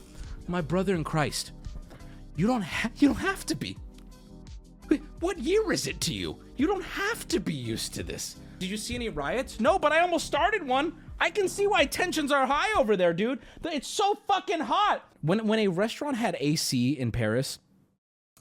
My 0.48 0.62
brother 0.62 0.96
in 0.96 1.04
Christ, 1.04 1.52
you 2.36 2.48
don't, 2.48 2.64
ha- 2.64 2.92
you 2.98 3.08
don't 3.10 3.18
have 3.18 3.46
to 3.48 3.56
be. 3.56 3.78
What 5.22 5.40
year 5.40 5.72
is 5.72 5.88
it 5.88 6.02
to 6.02 6.14
you? 6.14 6.38
You 6.58 6.68
don't 6.68 6.84
have 6.84 7.28
to 7.30 7.40
be 7.40 7.54
used 7.54 7.94
to 7.94 8.04
this. 8.04 8.36
Did 8.60 8.70
you 8.70 8.78
see 8.78 8.96
any 8.96 9.10
riots? 9.10 9.60
No, 9.60 9.80
but 9.80 9.92
I 9.92 10.02
almost 10.02 10.26
started 10.26 10.68
one. 10.68 10.94
I 11.20 11.30
can 11.30 11.48
see 11.48 11.66
why 11.68 11.86
tensions 11.86 12.32
are 12.32 12.46
high 12.46 12.78
over 12.80 12.98
there, 12.98 13.14
dude. 13.14 13.40
It's 13.64 13.88
so 13.88 14.16
fucking 14.28 14.60
hot. 14.60 15.04
When 15.22 15.48
when 15.48 15.60
a 15.60 15.68
restaurant 15.68 16.18
had 16.18 16.36
AC 16.40 16.92
in 16.92 17.12
Paris, 17.12 17.60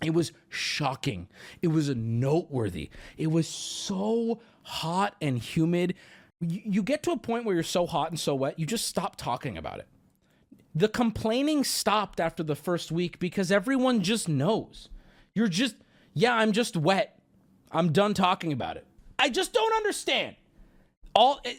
it 0.03 0.15
was 0.15 0.33
shocking. 0.49 1.29
It 1.63 1.69
was 1.69 1.89
noteworthy. 1.91 2.91
It 3.17 3.31
was 3.31 3.47
so 3.47 4.41
hot 4.63 5.17
and 5.21 5.39
humid. 5.39 5.95
You, 6.41 6.63
you 6.65 6.83
get 6.83 7.03
to 7.05 7.13
a 7.13 7.17
point 7.17 7.45
where 7.45 7.55
you're 7.55 7.63
so 7.63 7.87
hot 7.87 8.11
and 8.11 8.19
so 8.19 8.35
wet, 8.35 8.59
you 8.59 8.67
just 8.67 8.87
stop 8.87 9.17
talking 9.17 9.59
about 9.59 9.79
it. 9.79 9.87
The 10.75 10.89
complaining 10.89 11.65
stopped 11.65 12.21
after 12.21 12.43
the 12.43 12.55
first 12.55 12.93
week 12.93 13.19
because 13.19 13.51
everyone 13.51 14.03
just 14.03 14.29
knows. 14.29 14.89
You're 15.35 15.49
just, 15.49 15.75
yeah, 16.15 16.35
I'm 16.35 16.53
just 16.53 16.77
wet. 16.77 17.19
I'm 17.73 17.93
done 17.93 18.15
talking 18.15 18.53
about 18.53 18.77
it. 18.77 18.87
I 19.19 19.29
just 19.29 19.53
don't 19.53 19.75
understand. 19.75 20.37
All 21.15 21.41
eh, 21.45 21.55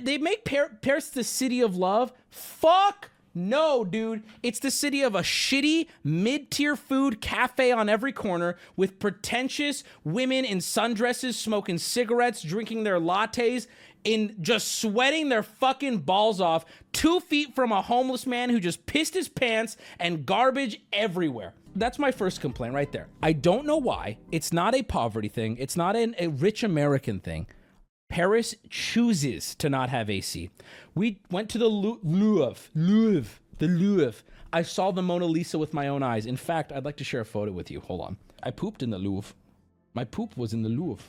they 0.00 0.18
make 0.18 0.44
Paris 0.44 1.08
the 1.10 1.24
city 1.24 1.60
of 1.60 1.76
love. 1.76 2.12
Fuck 2.30 3.10
no, 3.34 3.84
dude. 3.84 4.22
It's 4.42 4.58
the 4.58 4.70
city 4.70 5.02
of 5.02 5.14
a 5.14 5.20
shitty 5.20 5.88
mid-tier 6.02 6.76
food 6.76 7.20
cafe 7.20 7.72
on 7.72 7.88
every 7.88 8.12
corner 8.12 8.56
with 8.76 8.98
pretentious 8.98 9.84
women 10.04 10.44
in 10.44 10.58
sundresses 10.58 11.34
smoking 11.34 11.78
cigarettes, 11.78 12.42
drinking 12.42 12.84
their 12.84 12.98
lattes, 12.98 13.66
in 14.04 14.36
just 14.40 14.80
sweating 14.80 15.28
their 15.28 15.42
fucking 15.42 15.98
balls 15.98 16.40
off, 16.40 16.64
two 16.92 17.20
feet 17.20 17.54
from 17.54 17.72
a 17.72 17.82
homeless 17.82 18.26
man 18.26 18.50
who 18.50 18.60
just 18.60 18.86
pissed 18.86 19.14
his 19.14 19.28
pants 19.28 19.76
and 19.98 20.24
garbage 20.24 20.80
everywhere. 20.92 21.54
That's 21.76 21.98
my 21.98 22.10
first 22.10 22.40
complaint 22.40 22.74
right 22.74 22.90
there. 22.90 23.08
I 23.22 23.32
don't 23.32 23.66
know 23.66 23.76
why. 23.76 24.18
It's 24.32 24.52
not 24.52 24.74
a 24.74 24.82
poverty 24.82 25.28
thing. 25.28 25.56
It's 25.58 25.76
not 25.76 25.94
an, 25.94 26.14
a 26.18 26.28
rich 26.28 26.62
American 26.62 27.20
thing. 27.20 27.46
Paris 28.08 28.54
chooses 28.70 29.54
to 29.56 29.68
not 29.68 29.90
have 29.90 30.08
AC. 30.08 30.50
We 30.94 31.20
went 31.30 31.48
to 31.50 31.58
the 31.58 31.68
Louvre, 31.68 32.56
Louvre, 32.74 33.40
the 33.58 33.68
Louvre. 33.68 34.22
I 34.52 34.62
saw 34.62 34.90
the 34.90 35.02
Mona 35.02 35.26
Lisa 35.26 35.58
with 35.58 35.74
my 35.74 35.88
own 35.88 36.02
eyes. 36.02 36.24
In 36.24 36.36
fact, 36.36 36.72
I'd 36.72 36.84
like 36.84 36.96
to 36.96 37.04
share 37.04 37.20
a 37.20 37.26
photo 37.26 37.52
with 37.52 37.70
you. 37.70 37.80
Hold 37.80 38.00
on. 38.00 38.16
I 38.42 38.50
pooped 38.50 38.82
in 38.82 38.90
the 38.90 38.98
Louvre. 38.98 39.34
My 39.94 40.04
poop 40.04 40.36
was 40.36 40.54
in 40.54 40.62
the 40.62 40.68
Louvre. 40.68 41.04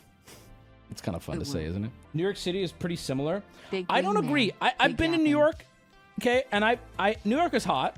It's 0.91 1.01
kind 1.01 1.15
of 1.15 1.23
fun 1.23 1.39
to 1.39 1.45
say, 1.45 1.65
isn't 1.65 1.85
it? 1.85 1.91
New 2.13 2.23
York 2.23 2.35
City 2.35 2.63
is 2.63 2.71
pretty 2.71 2.95
similar. 2.95 3.43
Big 3.69 3.85
I 3.89 4.01
don't 4.01 4.15
green 4.15 4.25
agree. 4.25 4.51
I, 4.59 4.73
I've 4.79 4.97
been 4.97 5.13
in 5.13 5.23
New. 5.23 5.29
York, 5.29 5.63
okay, 6.19 6.43
and 6.51 6.65
I, 6.65 6.79
I 6.97 7.15
New 7.23 7.37
York 7.37 7.53
is 7.53 7.63
hot, 7.63 7.97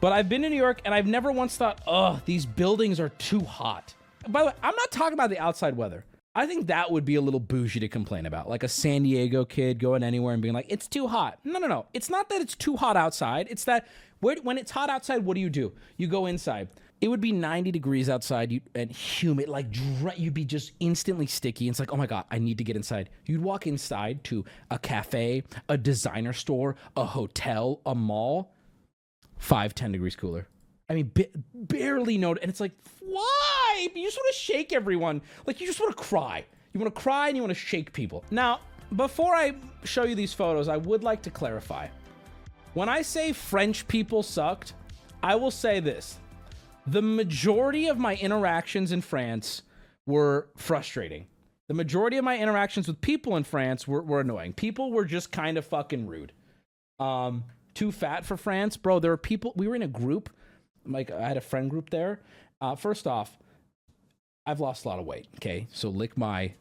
but 0.00 0.12
I've 0.12 0.28
been 0.28 0.44
in 0.44 0.52
New 0.52 0.58
York 0.58 0.82
and 0.84 0.94
I've 0.94 1.06
never 1.06 1.32
once 1.32 1.56
thought, 1.56 1.80
oh, 1.86 2.20
these 2.26 2.44
buildings 2.44 3.00
are 3.00 3.08
too 3.08 3.40
hot. 3.40 3.94
By 4.28 4.40
the 4.40 4.46
way, 4.48 4.52
I'm 4.62 4.76
not 4.76 4.90
talking 4.90 5.14
about 5.14 5.30
the 5.30 5.38
outside 5.38 5.74
weather. 5.76 6.04
I 6.34 6.46
think 6.46 6.68
that 6.68 6.92
would 6.92 7.04
be 7.04 7.16
a 7.16 7.20
little 7.20 7.40
bougie 7.40 7.80
to 7.80 7.88
complain 7.88 8.24
about, 8.24 8.48
like 8.48 8.62
a 8.62 8.68
San 8.68 9.02
Diego 9.02 9.44
kid 9.44 9.80
going 9.80 10.04
anywhere 10.04 10.34
and 10.34 10.42
being 10.42 10.54
like, 10.54 10.66
it's 10.68 10.86
too 10.86 11.08
hot. 11.08 11.40
No, 11.42 11.58
no, 11.58 11.66
no. 11.66 11.86
It's 11.92 12.08
not 12.08 12.28
that 12.28 12.40
it's 12.40 12.54
too 12.54 12.76
hot 12.76 12.96
outside. 12.96 13.48
It's 13.50 13.64
that 13.64 13.88
when 14.20 14.58
it's 14.58 14.70
hot 14.70 14.88
outside, 14.88 15.24
what 15.24 15.34
do 15.34 15.40
you 15.40 15.50
do? 15.50 15.72
You 15.96 16.06
go 16.06 16.26
inside. 16.26 16.68
It 17.00 17.08
would 17.08 17.20
be 17.20 17.32
90 17.32 17.70
degrees 17.70 18.08
outside 18.08 18.60
and 18.74 18.90
humid, 18.90 19.48
like 19.48 19.66
you'd 20.16 20.34
be 20.34 20.44
just 20.44 20.72
instantly 20.80 21.26
sticky. 21.26 21.68
It's 21.68 21.78
like, 21.78 21.92
oh 21.92 21.96
my 21.96 22.06
God, 22.06 22.24
I 22.30 22.38
need 22.38 22.58
to 22.58 22.64
get 22.64 22.76
inside. 22.76 23.10
You'd 23.24 23.42
walk 23.42 23.66
inside 23.66 24.24
to 24.24 24.44
a 24.70 24.78
cafe, 24.78 25.44
a 25.68 25.78
designer 25.78 26.32
store, 26.32 26.74
a 26.96 27.04
hotel, 27.04 27.80
a 27.86 27.94
mall, 27.94 28.52
five, 29.38 29.74
10 29.74 29.92
degrees 29.92 30.16
cooler. 30.16 30.48
I 30.88 30.94
mean, 30.94 31.10
ba- 31.14 31.28
barely 31.54 32.18
notice. 32.18 32.42
And 32.42 32.50
it's 32.50 32.60
like, 32.60 32.72
why? 33.00 33.88
You 33.94 34.04
just 34.04 34.16
want 34.16 34.34
to 34.34 34.40
shake 34.40 34.72
everyone. 34.72 35.22
Like, 35.46 35.60
you 35.60 35.66
just 35.66 35.80
want 35.80 35.96
to 35.96 36.02
cry. 36.02 36.44
You 36.72 36.80
want 36.80 36.94
to 36.94 37.00
cry 37.00 37.28
and 37.28 37.36
you 37.36 37.42
want 37.42 37.50
to 37.50 37.58
shake 37.58 37.92
people. 37.92 38.24
Now, 38.30 38.60
before 38.96 39.34
I 39.34 39.54
show 39.84 40.04
you 40.04 40.14
these 40.14 40.32
photos, 40.32 40.68
I 40.68 40.76
would 40.76 41.04
like 41.04 41.22
to 41.22 41.30
clarify. 41.30 41.88
When 42.74 42.88
I 42.88 43.02
say 43.02 43.32
French 43.32 43.86
people 43.88 44.22
sucked, 44.22 44.74
I 45.22 45.34
will 45.34 45.50
say 45.50 45.80
this. 45.80 46.18
The 46.86 47.02
majority 47.02 47.88
of 47.88 47.98
my 47.98 48.14
interactions 48.16 48.92
in 48.92 49.02
France 49.02 49.62
were 50.06 50.48
frustrating. 50.56 51.26
The 51.66 51.74
majority 51.74 52.16
of 52.16 52.24
my 52.24 52.38
interactions 52.38 52.88
with 52.88 53.00
people 53.02 53.36
in 53.36 53.44
France 53.44 53.86
were, 53.86 54.02
were 54.02 54.20
annoying. 54.20 54.54
People 54.54 54.90
were 54.90 55.04
just 55.04 55.32
kind 55.32 55.58
of 55.58 55.66
fucking 55.66 56.06
rude. 56.06 56.32
Um, 56.98 57.44
too 57.74 57.92
fat 57.92 58.24
for 58.24 58.38
France, 58.38 58.78
bro. 58.78 59.00
There 59.00 59.10
were 59.10 59.18
people. 59.18 59.52
We 59.54 59.68
were 59.68 59.76
in 59.76 59.82
a 59.82 59.88
group. 59.88 60.30
Like 60.86 61.10
I 61.10 61.26
had 61.26 61.36
a 61.36 61.42
friend 61.42 61.70
group 61.70 61.90
there. 61.90 62.20
Uh, 62.60 62.74
first 62.74 63.06
off, 63.06 63.38
I've 64.46 64.60
lost 64.60 64.84
a 64.84 64.88
lot 64.88 64.98
of 64.98 65.06
weight. 65.06 65.28
Okay, 65.36 65.66
so 65.72 65.88
lick 65.88 66.16
my 66.16 66.54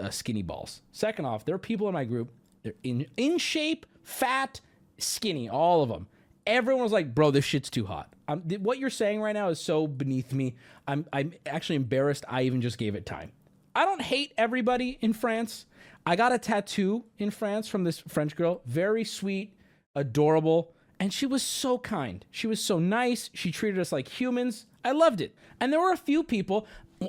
uh, 0.00 0.10
skinny 0.10 0.42
balls. 0.42 0.82
Second 0.92 1.24
off, 1.24 1.44
there 1.44 1.54
are 1.54 1.58
people 1.58 1.88
in 1.88 1.94
my 1.94 2.04
group. 2.04 2.30
They're 2.62 2.74
in 2.82 3.06
in 3.16 3.38
shape, 3.38 3.86
fat, 4.02 4.60
skinny, 4.98 5.48
all 5.48 5.82
of 5.82 5.88
them. 5.88 6.08
Everyone 6.46 6.82
was 6.82 6.92
like, 6.92 7.14
"Bro, 7.14 7.32
this 7.32 7.44
shit's 7.44 7.70
too 7.70 7.86
hot." 7.86 8.12
Um, 8.28 8.42
th- 8.42 8.60
what 8.60 8.78
you're 8.78 8.90
saying 8.90 9.20
right 9.20 9.32
now 9.32 9.48
is 9.48 9.60
so 9.60 9.86
beneath 9.86 10.32
me. 10.32 10.56
I'm 10.86 11.06
I'm 11.12 11.32
actually 11.46 11.76
embarrassed. 11.76 12.24
I 12.28 12.42
even 12.42 12.60
just 12.60 12.78
gave 12.78 12.94
it 12.94 13.06
time. 13.06 13.32
I 13.74 13.84
don't 13.84 14.02
hate 14.02 14.32
everybody 14.38 14.98
in 15.00 15.12
France. 15.12 15.66
I 16.06 16.16
got 16.16 16.32
a 16.32 16.38
tattoo 16.38 17.04
in 17.18 17.30
France 17.30 17.68
from 17.68 17.84
this 17.84 17.98
French 17.98 18.36
girl. 18.36 18.62
Very 18.64 19.04
sweet, 19.04 19.54
adorable, 19.94 20.72
and 20.98 21.12
she 21.12 21.26
was 21.26 21.42
so 21.42 21.78
kind. 21.78 22.24
She 22.30 22.46
was 22.46 22.62
so 22.62 22.78
nice. 22.78 23.30
She 23.34 23.50
treated 23.52 23.78
us 23.78 23.92
like 23.92 24.08
humans. 24.08 24.66
I 24.84 24.92
loved 24.92 25.20
it. 25.20 25.34
And 25.60 25.72
there 25.72 25.80
were 25.80 25.92
a 25.92 25.96
few 25.96 26.22
people. 26.22 26.66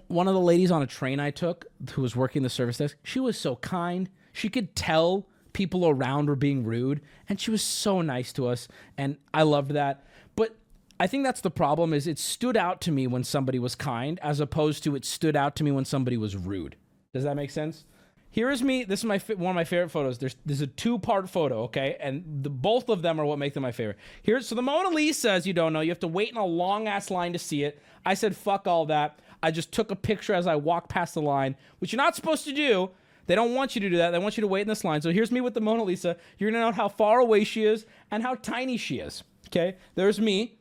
One 0.07 0.27
of 0.27 0.33
the 0.33 0.39
ladies 0.39 0.71
on 0.71 0.81
a 0.81 0.87
train 0.87 1.19
I 1.19 1.31
took 1.31 1.65
who 1.91 2.01
was 2.01 2.15
working 2.15 2.43
the 2.43 2.49
service 2.49 2.77
desk, 2.77 2.97
she 3.03 3.19
was 3.19 3.37
so 3.37 3.55
kind. 3.57 4.09
She 4.33 4.49
could 4.49 4.75
tell 4.75 5.25
people 5.53 5.87
around 5.87 6.27
were 6.27 6.35
being 6.35 6.63
rude, 6.63 7.01
and 7.27 7.39
she 7.39 7.49
was 7.49 7.63
so 7.63 8.01
nice 8.01 8.31
to 8.33 8.47
us. 8.47 8.67
And 8.97 9.17
I 9.33 9.43
loved 9.43 9.71
that. 9.71 10.05
But 10.35 10.55
I 10.99 11.07
think 11.07 11.23
that's 11.23 11.41
the 11.41 11.49
problem 11.49 11.93
is 11.93 12.07
it 12.07 12.19
stood 12.19 12.57
out 12.57 12.81
to 12.81 12.91
me 12.91 13.07
when 13.07 13.23
somebody 13.23 13.57
was 13.57 13.75
kind 13.75 14.19
as 14.21 14.39
opposed 14.39 14.83
to 14.83 14.95
it 14.95 15.05
stood 15.05 15.35
out 15.35 15.55
to 15.55 15.63
me 15.63 15.71
when 15.71 15.85
somebody 15.85 16.17
was 16.17 16.35
rude. 16.35 16.75
Does 17.13 17.23
that 17.23 17.35
make 17.35 17.51
sense? 17.51 17.85
Here 18.29 18.49
is 18.49 18.61
me. 18.61 18.83
This 18.83 18.99
is 18.99 19.05
my 19.05 19.17
one 19.35 19.51
of 19.51 19.55
my 19.55 19.63
favorite 19.63 19.89
photos. 19.89 20.17
There's 20.17 20.35
there's 20.45 20.61
a 20.61 20.67
two 20.67 20.99
part 20.99 21.29
photo, 21.29 21.63
okay, 21.63 21.97
and 21.99 22.43
the 22.43 22.49
both 22.49 22.89
of 22.89 23.01
them 23.01 23.19
are 23.19 23.25
what 23.25 23.39
make 23.39 23.53
them 23.53 23.63
my 23.63 23.71
favorite. 23.71 23.97
Here, 24.21 24.41
so 24.41 24.53
the 24.53 24.61
Mona 24.61 24.89
Lisa, 24.89 25.31
as 25.31 25.47
you 25.47 25.53
don't 25.53 25.73
know, 25.73 25.79
you 25.79 25.89
have 25.89 25.99
to 26.01 26.07
wait 26.07 26.29
in 26.29 26.37
a 26.37 26.45
long 26.45 26.87
ass 26.87 27.09
line 27.09 27.33
to 27.33 27.39
see 27.39 27.63
it. 27.63 27.81
I 28.05 28.13
said 28.13 28.35
fuck 28.35 28.67
all 28.67 28.85
that. 28.87 29.19
I 29.41 29.51
just 29.51 29.71
took 29.71 29.91
a 29.91 29.95
picture 29.95 30.33
as 30.33 30.47
I 30.47 30.55
walked 30.55 30.89
past 30.89 31.13
the 31.13 31.21
line, 31.21 31.55
which 31.79 31.91
you're 31.93 31.97
not 31.97 32.15
supposed 32.15 32.45
to 32.45 32.53
do. 32.53 32.91
They 33.27 33.35
don't 33.35 33.53
want 33.53 33.75
you 33.75 33.81
to 33.81 33.89
do 33.89 33.97
that. 33.97 34.11
They 34.11 34.19
want 34.19 34.37
you 34.37 34.41
to 34.41 34.47
wait 34.47 34.61
in 34.61 34.67
this 34.67 34.83
line. 34.83 35.01
So 35.01 35.11
here's 35.11 35.31
me 35.31 35.41
with 35.41 35.53
the 35.53 35.61
Mona 35.61 35.83
Lisa. 35.83 36.17
You're 36.37 36.51
gonna 36.51 36.63
know 36.63 36.71
how 36.71 36.89
far 36.89 37.19
away 37.19 37.43
she 37.43 37.63
is 37.63 37.85
and 38.11 38.23
how 38.23 38.35
tiny 38.35 38.77
she 38.77 38.99
is. 38.99 39.23
Okay, 39.47 39.77
there's 39.95 40.19
me. 40.19 40.59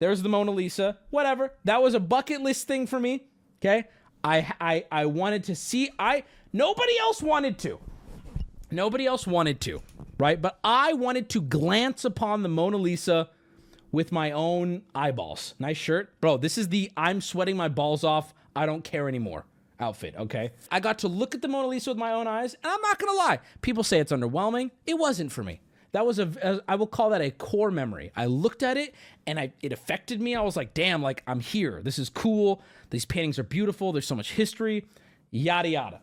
There's 0.00 0.22
the 0.22 0.28
Mona 0.28 0.50
Lisa. 0.50 0.98
Whatever. 1.10 1.52
That 1.64 1.82
was 1.82 1.94
a 1.94 2.00
bucket 2.00 2.42
list 2.42 2.66
thing 2.66 2.86
for 2.86 3.00
me. 3.00 3.26
Okay. 3.60 3.84
I 4.26 4.52
I 4.60 4.84
I 4.90 5.06
wanted 5.06 5.44
to 5.44 5.54
see. 5.54 5.90
I 5.98 6.24
nobody 6.56 6.98
else 6.98 7.22
wanted 7.22 7.58
to. 7.58 7.78
Nobody 8.70 9.06
else 9.06 9.26
wanted 9.26 9.60
to, 9.62 9.82
right? 10.18 10.40
But 10.40 10.58
I 10.64 10.92
wanted 10.94 11.28
to 11.30 11.40
glance 11.40 12.04
upon 12.04 12.42
the 12.42 12.48
Mona 12.48 12.78
Lisa 12.78 13.28
with 13.92 14.10
my 14.10 14.32
own 14.32 14.82
eyeballs. 14.94 15.54
Nice 15.58 15.76
shirt. 15.76 16.20
Bro, 16.20 16.38
this 16.38 16.58
is 16.58 16.68
the 16.68 16.90
I'm 16.96 17.20
sweating 17.20 17.56
my 17.56 17.68
balls 17.68 18.02
off. 18.02 18.34
I 18.56 18.66
don't 18.66 18.82
care 18.82 19.08
anymore 19.08 19.44
outfit, 19.78 20.14
okay? 20.16 20.52
I 20.70 20.80
got 20.80 20.98
to 21.00 21.08
look 21.08 21.34
at 21.34 21.42
the 21.42 21.48
Mona 21.48 21.68
Lisa 21.68 21.90
with 21.90 21.98
my 21.98 22.12
own 22.12 22.26
eyes, 22.26 22.54
and 22.54 22.72
I'm 22.72 22.80
not 22.80 22.98
gonna 22.98 23.16
lie. 23.16 23.40
People 23.60 23.84
say 23.84 24.00
it's 24.00 24.12
underwhelming. 24.12 24.70
It 24.86 24.98
wasn't 24.98 25.32
for 25.32 25.44
me. 25.44 25.60
That 25.92 26.04
was 26.04 26.18
a, 26.18 26.62
I 26.68 26.74
will 26.74 26.86
call 26.86 27.10
that 27.10 27.20
a 27.22 27.30
core 27.30 27.70
memory. 27.70 28.10
I 28.16 28.26
looked 28.26 28.62
at 28.62 28.76
it 28.76 28.94
and 29.26 29.38
I 29.38 29.52
it 29.62 29.72
affected 29.72 30.20
me. 30.20 30.34
I 30.34 30.42
was 30.42 30.56
like, 30.56 30.74
damn, 30.74 31.00
like 31.00 31.22
I'm 31.26 31.40
here. 31.40 31.80
This 31.82 31.98
is 31.98 32.10
cool. 32.10 32.60
These 32.90 33.04
paintings 33.04 33.38
are 33.38 33.44
beautiful. 33.44 33.92
There's 33.92 34.06
so 34.06 34.14
much 34.14 34.32
history, 34.32 34.84
yada 35.30 35.68
yada. 35.68 36.00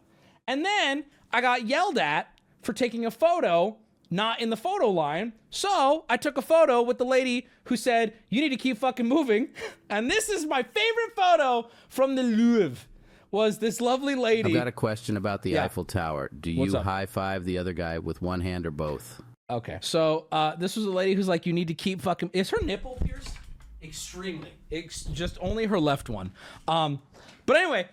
And 0.48 0.66
then 0.66 1.06
I 1.32 1.42
got 1.42 1.68
yelled 1.68 1.98
at 1.98 2.28
for 2.62 2.74
taking 2.74 3.06
a 3.06 3.12
photo 3.12 3.78
not 4.14 4.40
in 4.40 4.52
the 4.52 4.58
photo 4.58 4.90
line. 4.90 5.34
So 5.50 6.06
I 6.08 6.18
took 6.18 6.38
a 6.38 6.42
photo 6.42 6.84
with 6.84 7.00
the 7.00 7.06
lady 7.06 7.48
who 7.66 7.76
said, 7.76 8.14
You 8.30 8.42
need 8.42 8.50
to 8.50 8.58
keep 8.58 8.78
fucking 8.78 9.08
moving. 9.08 9.50
And 9.90 10.10
this 10.10 10.28
is 10.28 10.48
my 10.48 10.64
favorite 10.64 11.16
photo 11.16 11.70
from 11.88 12.16
the 12.16 12.24
Louvre. 12.24 12.88
Was 13.30 13.60
this 13.60 13.80
lovely 13.80 14.16
lady? 14.16 14.50
I've 14.50 14.56
got 14.56 14.68
a 14.68 14.72
question 14.72 15.18
about 15.18 15.44
the 15.44 15.52
Yeah. 15.52 15.66
Eiffel 15.66 15.86
Tower. 15.86 16.32
Do 16.40 16.50
you 16.50 16.78
high 16.78 17.06
five 17.06 17.46
the 17.46 17.60
other 17.60 17.74
guy 17.74 18.00
with 18.00 18.20
one 18.20 18.42
hand 18.42 18.66
or 18.66 18.72
both? 18.72 19.22
Okay. 19.52 19.78
So 19.82 20.26
uh, 20.32 20.56
this 20.56 20.76
was 20.76 20.86
a 20.86 20.92
lady 20.92 21.14
who's 21.14 21.28
like, 21.28 21.46
you 21.46 21.54
need 21.54 21.68
to 21.68 21.76
keep 21.76 22.02
fucking. 22.02 22.32
Is 22.34 22.50
her 22.50 22.62
nipple 22.64 22.98
pierced? 23.04 23.36
Extremely. 23.84 24.52
It's 24.72 25.04
just 25.04 25.38
only 25.42 25.66
her 25.66 25.80
left 25.80 26.10
one. 26.10 26.32
Um, 26.68 27.00
but 27.46 27.58
anyway, 27.58 27.88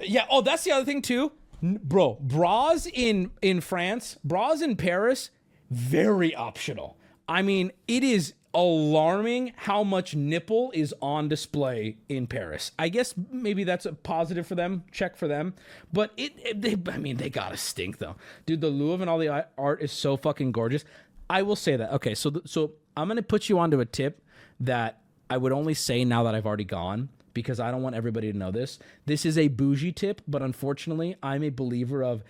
yeah. 0.00 0.26
Oh, 0.30 0.40
that's 0.40 0.64
the 0.64 0.72
other 0.72 0.84
thing 0.84 1.02
too, 1.02 1.30
bro. 1.64 2.18
Bras 2.20 2.86
in 2.86 3.30
in 3.42 3.60
France, 3.60 4.18
bras 4.22 4.60
in 4.60 4.76
Paris, 4.76 5.30
very 5.70 6.34
optional. 6.34 6.96
I 7.28 7.42
mean, 7.42 7.72
it 7.88 8.04
is 8.04 8.34
alarming 8.52 9.52
how 9.56 9.82
much 9.82 10.14
nipple 10.14 10.70
is 10.74 10.94
on 11.02 11.28
display 11.28 11.96
in 12.08 12.26
Paris. 12.26 12.70
I 12.78 12.88
guess 12.88 13.14
maybe 13.32 13.64
that's 13.64 13.84
a 13.84 13.92
positive 13.92 14.46
for 14.46 14.54
them, 14.54 14.84
check 14.92 15.16
for 15.16 15.26
them. 15.26 15.54
But 15.92 16.12
it, 16.16 16.34
it 16.36 16.60
they, 16.60 16.92
I 16.92 16.98
mean, 16.98 17.16
they 17.16 17.30
gotta 17.30 17.56
stink 17.56 17.98
though, 17.98 18.16
dude. 18.46 18.60
The 18.60 18.68
Louvre 18.68 19.02
and 19.02 19.10
all 19.10 19.18
the 19.18 19.46
art 19.58 19.82
is 19.82 19.90
so 19.90 20.16
fucking 20.16 20.52
gorgeous. 20.52 20.84
I 21.28 21.42
will 21.42 21.56
say 21.56 21.76
that. 21.76 21.92
Okay, 21.94 22.14
so 22.14 22.42
so 22.44 22.72
I'm 22.96 23.08
gonna 23.08 23.22
put 23.22 23.48
you 23.48 23.58
onto 23.58 23.80
a 23.80 23.86
tip 23.86 24.22
that 24.60 25.00
I 25.30 25.36
would 25.36 25.52
only 25.52 25.74
say 25.74 26.04
now 26.04 26.22
that 26.24 26.34
I've 26.34 26.46
already 26.46 26.64
gone 26.64 27.08
because 27.34 27.60
I 27.60 27.70
don't 27.70 27.82
want 27.82 27.96
everybody 27.96 28.32
to 28.32 28.38
know 28.38 28.50
this. 28.50 28.78
This 29.06 29.26
is 29.26 29.36
a 29.36 29.48
bougie 29.48 29.92
tip, 29.92 30.22
but 30.26 30.40
unfortunately, 30.40 31.16
I'm 31.22 31.42
a 31.42 31.50
believer 31.50 32.02
of 32.02 32.24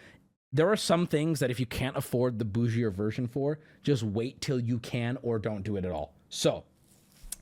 there 0.52 0.70
are 0.70 0.76
some 0.76 1.06
things 1.06 1.40
that 1.40 1.50
if 1.50 1.58
you 1.58 1.66
can't 1.66 1.96
afford 1.96 2.38
the 2.38 2.44
bougier 2.44 2.92
version 2.92 3.26
for, 3.26 3.58
just 3.82 4.02
wait 4.02 4.40
till 4.40 4.60
you 4.60 4.78
can 4.78 5.18
or 5.22 5.38
don't 5.38 5.62
do 5.62 5.76
it 5.76 5.84
at 5.84 5.90
all. 5.90 6.14
So, 6.28 6.64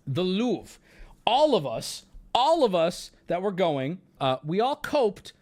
the 0.06 0.24
Louvre, 0.24 0.78
all 1.26 1.54
of 1.54 1.66
us, 1.66 2.06
all 2.34 2.64
of 2.64 2.74
us 2.74 3.10
that 3.26 3.42
were 3.42 3.52
going, 3.52 4.00
uh, 4.20 4.38
we 4.42 4.60
all 4.60 4.76
coped 4.76 5.34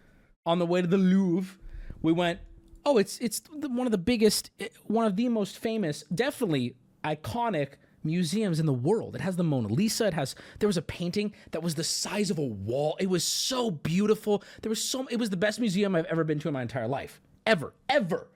on 0.44 0.58
the 0.58 0.66
way 0.66 0.80
to 0.80 0.86
the 0.86 0.98
Louvre. 0.98 1.58
We 2.02 2.12
went, 2.12 2.40
oh, 2.84 2.98
it's 2.98 3.18
it's 3.18 3.42
one 3.50 3.86
of 3.86 3.92
the 3.92 3.98
biggest, 3.98 4.50
eh, 4.58 4.68
one 4.84 5.06
of 5.06 5.16
the 5.16 5.28
most 5.28 5.58
famous, 5.58 6.02
definitely 6.12 6.74
iconic 7.04 7.74
museums 8.02 8.60
in 8.60 8.66
the 8.66 8.72
world. 8.72 9.14
It 9.14 9.20
has 9.20 9.36
the 9.36 9.44
Mona 9.44 9.68
Lisa. 9.68 10.06
It 10.06 10.14
has 10.14 10.34
there 10.58 10.66
was 10.66 10.76
a 10.76 10.82
painting 10.82 11.32
that 11.52 11.62
was 11.62 11.74
the 11.74 11.84
size 11.84 12.30
of 12.30 12.38
a 12.38 12.42
wall. 12.42 12.96
It 13.00 13.08
was 13.08 13.24
so 13.24 13.70
beautiful. 13.70 14.42
There 14.62 14.70
was 14.70 14.82
so 14.82 15.06
it 15.10 15.18
was 15.18 15.30
the 15.30 15.36
best 15.36 15.60
museum 15.60 15.94
I've 15.94 16.06
ever 16.06 16.24
been 16.24 16.38
to 16.40 16.48
in 16.48 16.54
my 16.54 16.62
entire 16.62 16.88
life. 16.88 17.20
Ever, 17.46 17.72
ever. 17.88 18.28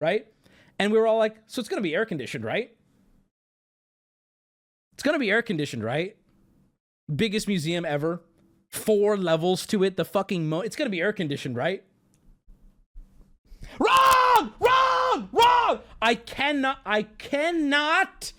Right? 0.00 0.26
And 0.78 0.92
we 0.92 0.98
were 0.98 1.06
all 1.06 1.18
like, 1.18 1.36
so 1.46 1.60
it's 1.60 1.68
gonna 1.68 1.82
be 1.82 1.94
air 1.94 2.04
conditioned, 2.04 2.44
right? 2.44 2.70
It's 4.94 5.02
gonna 5.02 5.18
be 5.18 5.30
air 5.30 5.42
conditioned, 5.42 5.84
right? 5.84 6.16
Biggest 7.14 7.48
museum 7.48 7.84
ever. 7.84 8.22
Four 8.70 9.16
levels 9.16 9.66
to 9.66 9.84
it. 9.84 9.96
The 9.96 10.04
fucking 10.04 10.48
mo 10.48 10.60
it's 10.60 10.76
gonna 10.76 10.90
be 10.90 11.00
air 11.00 11.12
conditioned, 11.12 11.56
right? 11.56 11.84
Wrong! 13.78 14.52
Wrong! 14.60 15.28
Wrong! 15.32 15.80
I 16.00 16.14
cannot 16.14 16.78
I 16.84 17.02
cannot 17.02 18.32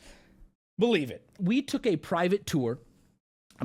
believe 0.79 1.11
it. 1.11 1.27
We 1.39 1.61
took 1.61 1.85
a 1.85 1.97
private 1.97 2.45
tour 2.45 2.79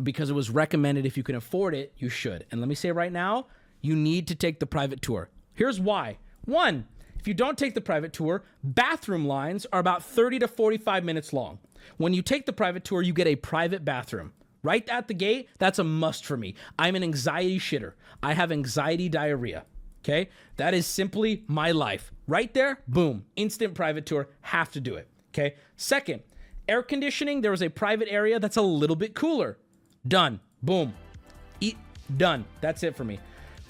because 0.03 0.31
it 0.31 0.35
was 0.35 0.51
recommended 0.51 1.07
if 1.07 1.17
you 1.17 1.23
can 1.23 1.35
afford 1.35 1.75
it, 1.75 1.93
you 1.99 2.09
should. 2.09 2.47
And 2.51 2.61
let 2.61 2.69
me 2.69 2.75
say 2.75 2.91
right 2.93 3.13
now, 3.13 3.47
you 3.81 3.97
need 3.97 4.29
to 4.29 4.35
take 4.35 4.61
the 4.61 4.67
private 4.67 5.03
tour. 5.03 5.29
Here's 5.55 5.81
why. 5.81 6.19
One, 6.45 6.87
if 7.19 7.29
you 7.29 7.35
don't 7.35 7.59
take 7.59 7.75
the 7.75 7.81
private 7.81 8.13
tour, 8.13 8.45
bathroom 8.65 9.27
lines 9.27 9.67
are 9.73 9.81
about 9.81 10.03
30 10.03 10.41
to 10.41 10.49
45 10.49 11.05
minutes 11.05 11.33
long. 11.33 11.59
When 11.97 12.15
you 12.15 12.23
take 12.23 12.47
the 12.47 12.53
private 12.53 12.85
tour, 12.85 13.03
you 13.03 13.13
get 13.13 13.27
a 13.27 13.37
private 13.37 13.85
bathroom. 13.85 14.33
Right 14.63 14.89
at 14.89 15.09
the 15.09 15.15
gate, 15.15 15.49
that's 15.59 15.79
a 15.79 15.85
must 15.85 16.25
for 16.25 16.37
me. 16.37 16.55
I'm 16.79 16.95
an 16.95 17.03
anxiety 17.03 17.59
shitter. 17.59 17.93
I 18.23 18.33
have 18.33 18.53
anxiety 18.53 19.09
diarrhea. 19.09 19.65
Okay? 20.03 20.31
That 20.57 20.75
is 20.75 20.87
simply 20.87 21.45
my 21.47 21.73
life. 21.73 22.13
Right 22.27 22.53
there, 22.55 22.81
boom, 22.89 23.25
instant 23.37 23.75
private 23.75 24.07
tour, 24.07 24.29
have 24.41 24.71
to 24.73 24.81
do 24.81 24.95
it. 24.95 25.09
Okay? 25.31 25.57
Second, 25.77 26.23
air 26.69 26.83
conditioning, 26.83 27.41
there 27.41 27.51
was 27.51 27.63
a 27.63 27.69
private 27.69 28.09
area 28.11 28.39
that's 28.39 28.57
a 28.57 28.63
little 28.63 28.97
bit 28.97 29.15
cooler. 29.15 29.59
Done. 30.07 30.41
Boom. 30.63 30.95
Eat 31.61 31.77
done. 32.17 32.45
That's 32.61 32.83
it 32.83 32.97
for 32.97 33.05
me. 33.05 33.19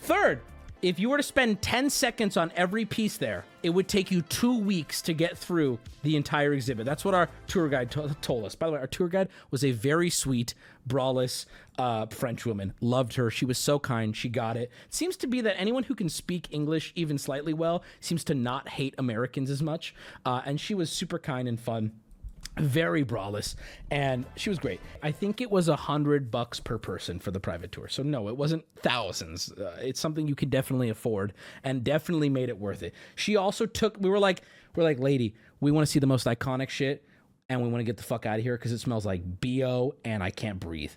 Third, 0.02 0.40
if 0.82 0.98
you 0.98 1.08
were 1.08 1.16
to 1.16 1.22
spend 1.22 1.62
10 1.62 1.90
seconds 1.90 2.36
on 2.36 2.50
every 2.56 2.84
piece 2.84 3.16
there, 3.16 3.44
it 3.62 3.70
would 3.70 3.86
take 3.86 4.10
you 4.10 4.20
two 4.22 4.58
weeks 4.58 5.00
to 5.02 5.14
get 5.14 5.38
through 5.38 5.78
the 6.02 6.16
entire 6.16 6.52
exhibit. 6.52 6.84
That's 6.84 7.04
what 7.04 7.14
our 7.14 7.28
tour 7.46 7.68
guide 7.68 7.92
to- 7.92 8.16
told 8.20 8.44
us. 8.44 8.56
By 8.56 8.66
the 8.66 8.72
way, 8.72 8.80
our 8.80 8.88
tour 8.88 9.06
guide 9.06 9.28
was 9.52 9.64
a 9.64 9.70
very 9.70 10.10
sweet, 10.10 10.54
braless 10.88 11.46
uh, 11.78 12.06
French 12.06 12.44
woman. 12.44 12.74
Loved 12.80 13.14
her. 13.14 13.30
She 13.30 13.44
was 13.44 13.58
so 13.58 13.78
kind. 13.78 14.16
She 14.16 14.28
got 14.28 14.56
it. 14.56 14.72
Seems 14.90 15.16
to 15.18 15.28
be 15.28 15.40
that 15.42 15.58
anyone 15.58 15.84
who 15.84 15.94
can 15.94 16.08
speak 16.08 16.48
English 16.50 16.92
even 16.96 17.16
slightly 17.16 17.52
well 17.52 17.84
seems 18.00 18.24
to 18.24 18.34
not 18.34 18.70
hate 18.70 18.96
Americans 18.98 19.50
as 19.50 19.62
much. 19.62 19.94
Uh, 20.26 20.42
and 20.44 20.60
she 20.60 20.74
was 20.74 20.90
super 20.90 21.20
kind 21.20 21.46
and 21.46 21.60
fun 21.60 21.92
very 22.58 23.04
braless 23.04 23.54
and 23.90 24.26
she 24.36 24.50
was 24.50 24.58
great. 24.58 24.80
I 25.02 25.10
think 25.10 25.40
it 25.40 25.50
was 25.50 25.68
a 25.68 25.76
hundred 25.76 26.30
bucks 26.30 26.60
per 26.60 26.76
person 26.78 27.18
for 27.18 27.30
the 27.30 27.40
private 27.40 27.72
tour. 27.72 27.88
So 27.88 28.02
no 28.02 28.28
it 28.28 28.36
wasn't 28.36 28.64
thousands. 28.82 29.50
Uh, 29.52 29.78
it's 29.80 30.00
something 30.00 30.28
you 30.28 30.34
could 30.34 30.50
definitely 30.50 30.90
afford 30.90 31.32
and 31.64 31.82
definitely 31.82 32.28
made 32.28 32.48
it 32.48 32.58
worth 32.58 32.82
it. 32.82 32.94
She 33.14 33.36
also 33.36 33.64
took 33.66 33.96
we 33.98 34.10
were 34.10 34.18
like 34.18 34.42
we're 34.76 34.84
like 34.84 34.98
lady 34.98 35.34
we 35.60 35.70
want 35.70 35.86
to 35.86 35.90
see 35.90 35.98
the 35.98 36.06
most 36.06 36.26
iconic 36.26 36.68
shit 36.68 37.06
and 37.48 37.62
we 37.62 37.68
want 37.68 37.80
to 37.80 37.84
get 37.84 37.96
the 37.96 38.02
fuck 38.02 38.26
out 38.26 38.38
of 38.38 38.44
here 38.44 38.56
because 38.56 38.72
it 38.72 38.78
smells 38.78 39.06
like 39.06 39.22
bo 39.40 39.94
and 40.04 40.22
i 40.22 40.30
can't 40.30 40.60
breathe. 40.60 40.92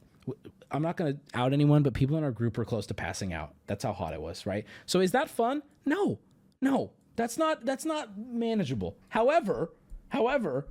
I'm 0.72 0.82
not 0.82 0.98
going 0.98 1.14
to 1.14 1.40
out 1.40 1.54
anyone 1.54 1.84
but 1.84 1.94
people 1.94 2.18
in 2.18 2.24
our 2.24 2.32
group 2.32 2.58
were 2.58 2.66
close 2.66 2.86
to 2.88 2.94
passing 2.94 3.32
out. 3.32 3.54
That's 3.68 3.84
how 3.84 3.94
hot 3.94 4.14
it 4.14 4.22
was 4.22 4.46
right? 4.46 4.66
So 4.86 5.00
is 5.00 5.12
that 5.12 5.30
fun? 5.30 5.64
No 5.86 6.20
no 6.60 6.92
that's 7.16 7.38
not 7.38 7.66
that's 7.66 7.86
not 7.86 8.18
manageable. 8.18 8.98
However 9.08 9.72
however 10.10 10.68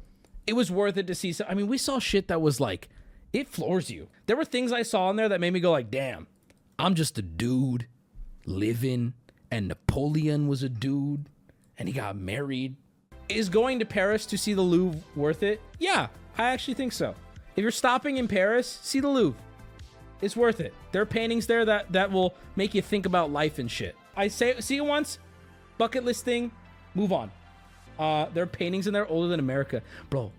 it 0.46 0.54
was 0.54 0.70
worth 0.70 0.96
it 0.96 1.06
to 1.06 1.14
see. 1.14 1.32
So, 1.32 1.44
I 1.48 1.54
mean, 1.54 1.68
we 1.68 1.78
saw 1.78 1.98
shit 1.98 2.28
that 2.28 2.40
was 2.40 2.60
like, 2.60 2.88
it 3.32 3.48
floors 3.48 3.90
you. 3.90 4.08
There 4.26 4.36
were 4.36 4.44
things 4.44 4.72
I 4.72 4.82
saw 4.82 5.10
in 5.10 5.16
there 5.16 5.28
that 5.28 5.40
made 5.40 5.52
me 5.52 5.60
go 5.60 5.72
like, 5.72 5.90
damn, 5.90 6.26
I'm 6.78 6.94
just 6.94 7.18
a 7.18 7.22
dude 7.22 7.86
living, 8.46 9.14
and 9.50 9.68
Napoleon 9.68 10.48
was 10.48 10.62
a 10.62 10.68
dude, 10.68 11.28
and 11.78 11.88
he 11.88 11.94
got 11.94 12.16
married. 12.16 12.76
Is 13.28 13.48
going 13.48 13.78
to 13.78 13.84
Paris 13.84 14.26
to 14.26 14.38
see 14.38 14.54
the 14.54 14.62
Louvre 14.62 15.00
worth 15.16 15.42
it? 15.42 15.60
Yeah, 15.78 16.08
I 16.36 16.44
actually 16.44 16.74
think 16.74 16.92
so. 16.92 17.14
If 17.56 17.62
you're 17.62 17.70
stopping 17.70 18.18
in 18.18 18.28
Paris, 18.28 18.80
see 18.82 19.00
the 19.00 19.08
Louvre. 19.08 19.40
It's 20.20 20.36
worth 20.36 20.60
it. 20.60 20.74
There 20.92 21.02
are 21.02 21.06
paintings 21.06 21.46
there 21.46 21.64
that 21.64 21.92
that 21.92 22.10
will 22.10 22.34
make 22.56 22.74
you 22.74 22.82
think 22.82 23.06
about 23.06 23.32
life 23.32 23.58
and 23.58 23.70
shit. 23.70 23.96
I 24.16 24.28
say 24.28 24.60
see 24.60 24.76
it 24.76 24.84
once, 24.84 25.18
bucket 25.76 26.04
list 26.04 26.24
thing, 26.24 26.52
move 26.94 27.12
on. 27.12 27.30
Uh, 27.98 28.26
are 28.36 28.46
paintings 28.46 28.86
in 28.86 28.92
there 28.92 29.06
older 29.06 29.28
than 29.28 29.40
America, 29.40 29.82
bro. 30.10 30.32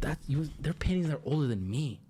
That 0.00 0.18
you, 0.26 0.48
there 0.60 0.70
are 0.70 0.74
paintings 0.74 1.10
are 1.10 1.20
older 1.24 1.46
than 1.46 1.68
me. 1.70 2.00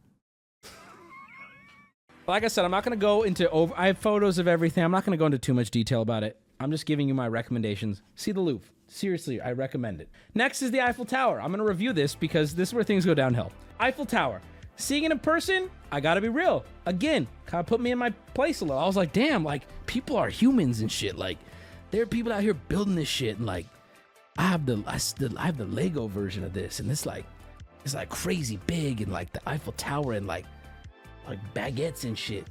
like 2.26 2.44
I 2.44 2.48
said, 2.48 2.64
I'm 2.64 2.70
not 2.70 2.84
gonna 2.84 2.96
go 2.96 3.22
into 3.22 3.50
over. 3.50 3.74
I 3.76 3.88
have 3.88 3.98
photos 3.98 4.38
of 4.38 4.48
everything. 4.48 4.84
I'm 4.84 4.92
not 4.92 5.04
gonna 5.04 5.16
go 5.16 5.26
into 5.26 5.38
too 5.38 5.54
much 5.54 5.70
detail 5.70 6.02
about 6.02 6.22
it. 6.22 6.38
I'm 6.60 6.70
just 6.70 6.86
giving 6.86 7.08
you 7.08 7.14
my 7.14 7.28
recommendations. 7.28 8.02
See 8.14 8.32
the 8.32 8.40
Louvre. 8.40 8.68
Seriously, 8.86 9.40
I 9.40 9.52
recommend 9.52 10.00
it. 10.00 10.08
Next 10.34 10.62
is 10.62 10.70
the 10.70 10.80
Eiffel 10.80 11.04
Tower. 11.04 11.40
I'm 11.40 11.50
gonna 11.50 11.64
review 11.64 11.92
this 11.92 12.14
because 12.14 12.54
this 12.54 12.68
is 12.68 12.74
where 12.74 12.84
things 12.84 13.04
go 13.04 13.14
downhill. 13.14 13.50
Eiffel 13.80 14.06
Tower. 14.06 14.40
Seeing 14.76 15.04
it 15.04 15.12
in 15.12 15.18
person, 15.18 15.70
I 15.90 16.00
gotta 16.00 16.20
be 16.20 16.28
real. 16.28 16.64
Again, 16.86 17.26
kind 17.46 17.60
of 17.60 17.66
put 17.66 17.80
me 17.80 17.90
in 17.90 17.98
my 17.98 18.10
place 18.34 18.60
a 18.60 18.64
little. 18.64 18.78
I 18.78 18.86
was 18.86 18.96
like, 18.96 19.12
damn, 19.12 19.44
like 19.44 19.62
people 19.86 20.16
are 20.16 20.28
humans 20.28 20.80
and 20.80 20.90
shit. 20.90 21.16
Like 21.16 21.38
there 21.90 22.02
are 22.02 22.06
people 22.06 22.32
out 22.32 22.42
here 22.42 22.54
building 22.54 22.94
this 22.94 23.08
shit 23.08 23.36
and 23.38 23.46
like 23.46 23.66
I 24.38 24.42
have 24.42 24.66
the 24.66 24.82
I, 24.86 24.98
still, 24.98 25.38
I 25.38 25.46
have 25.46 25.58
the 25.58 25.66
Lego 25.66 26.06
version 26.06 26.44
of 26.44 26.52
this, 26.52 26.80
and 26.80 26.90
it's 26.90 27.04
like 27.04 27.26
it's 27.84 27.94
like 27.94 28.08
crazy 28.08 28.58
big, 28.66 29.00
and 29.00 29.12
like 29.12 29.32
the 29.32 29.40
Eiffel 29.48 29.72
Tower, 29.72 30.12
and 30.12 30.26
like 30.26 30.46
like 31.26 31.38
baguettes 31.54 32.04
and 32.04 32.18
shit. 32.18 32.46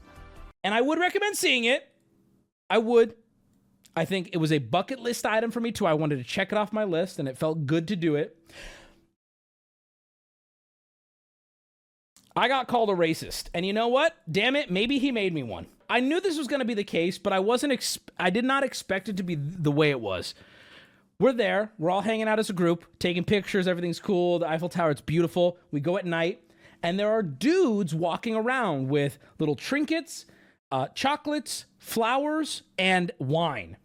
And 0.64 0.74
I 0.74 0.82
would 0.82 1.00
recommend 1.00 1.38
seeing 1.38 1.66
it. 1.66 1.88
I 2.70 2.78
would. 2.78 3.16
I 3.96 4.06
think 4.06 4.30
it 4.32 4.38
was 4.38 4.52
a 4.52 4.60
bucket 4.60 5.00
list 5.00 5.26
item 5.26 5.52
for 5.52 5.60
me 5.60 5.72
too. 5.72 5.86
I 5.86 5.94
wanted 5.94 6.18
to 6.18 6.24
check 6.24 6.52
it 6.52 6.58
off 6.58 6.72
my 6.72 6.84
list, 6.84 7.20
and 7.20 7.28
it 7.28 7.38
felt 7.38 7.66
good 7.66 7.88
to 7.90 7.96
do 7.96 8.16
it. 8.16 8.38
I 12.36 12.48
got 12.48 12.68
called 12.68 12.90
a 12.90 12.94
racist, 12.94 13.46
and 13.54 13.66
you 13.66 13.74
know 13.74 13.90
what? 13.90 14.16
Damn 14.32 14.56
it, 14.56 14.72
maybe 14.72 15.00
he 15.00 15.12
made 15.12 15.34
me 15.34 15.44
one. 15.44 15.66
I 15.90 16.00
knew 16.00 16.22
this 16.22 16.38
was 16.38 16.48
going 16.48 16.62
to 16.62 16.66
be 16.66 16.74
the 16.74 16.86
case, 16.86 17.18
but 17.18 17.34
I 17.34 17.40
wasn't. 17.40 17.74
Ex- 17.74 18.00
I 18.18 18.30
did 18.30 18.46
not 18.46 18.64
expect 18.64 19.10
it 19.10 19.18
to 19.18 19.24
be 19.24 19.36
the 19.36 19.72
way 19.72 19.90
it 19.90 20.00
was. 20.00 20.34
We're 21.22 21.34
there. 21.34 21.72
We're 21.78 21.91
all 21.91 22.01
hanging 22.01 22.28
out 22.28 22.39
as 22.39 22.49
a 22.49 22.53
group, 22.53 22.84
taking 22.97 23.24
pictures. 23.24 23.67
Everything's 23.67 23.99
cool. 23.99 24.39
The 24.39 24.49
Eiffel 24.49 24.69
Tower, 24.69 24.89
it's 24.89 25.01
beautiful. 25.01 25.59
We 25.69 25.80
go 25.80 25.95
at 25.99 26.05
night, 26.07 26.41
and 26.82 26.99
there 26.99 27.11
are 27.11 27.22
dudes 27.22 27.93
walking 27.93 28.36
around 28.36 28.88
with 28.89 29.19
little 29.38 29.53
trinkets, 29.53 30.26
uh, 30.72 30.88
chocolates, 30.95 31.65
flowers, 31.78 32.63
and 32.80 33.11
wine. 33.19 33.78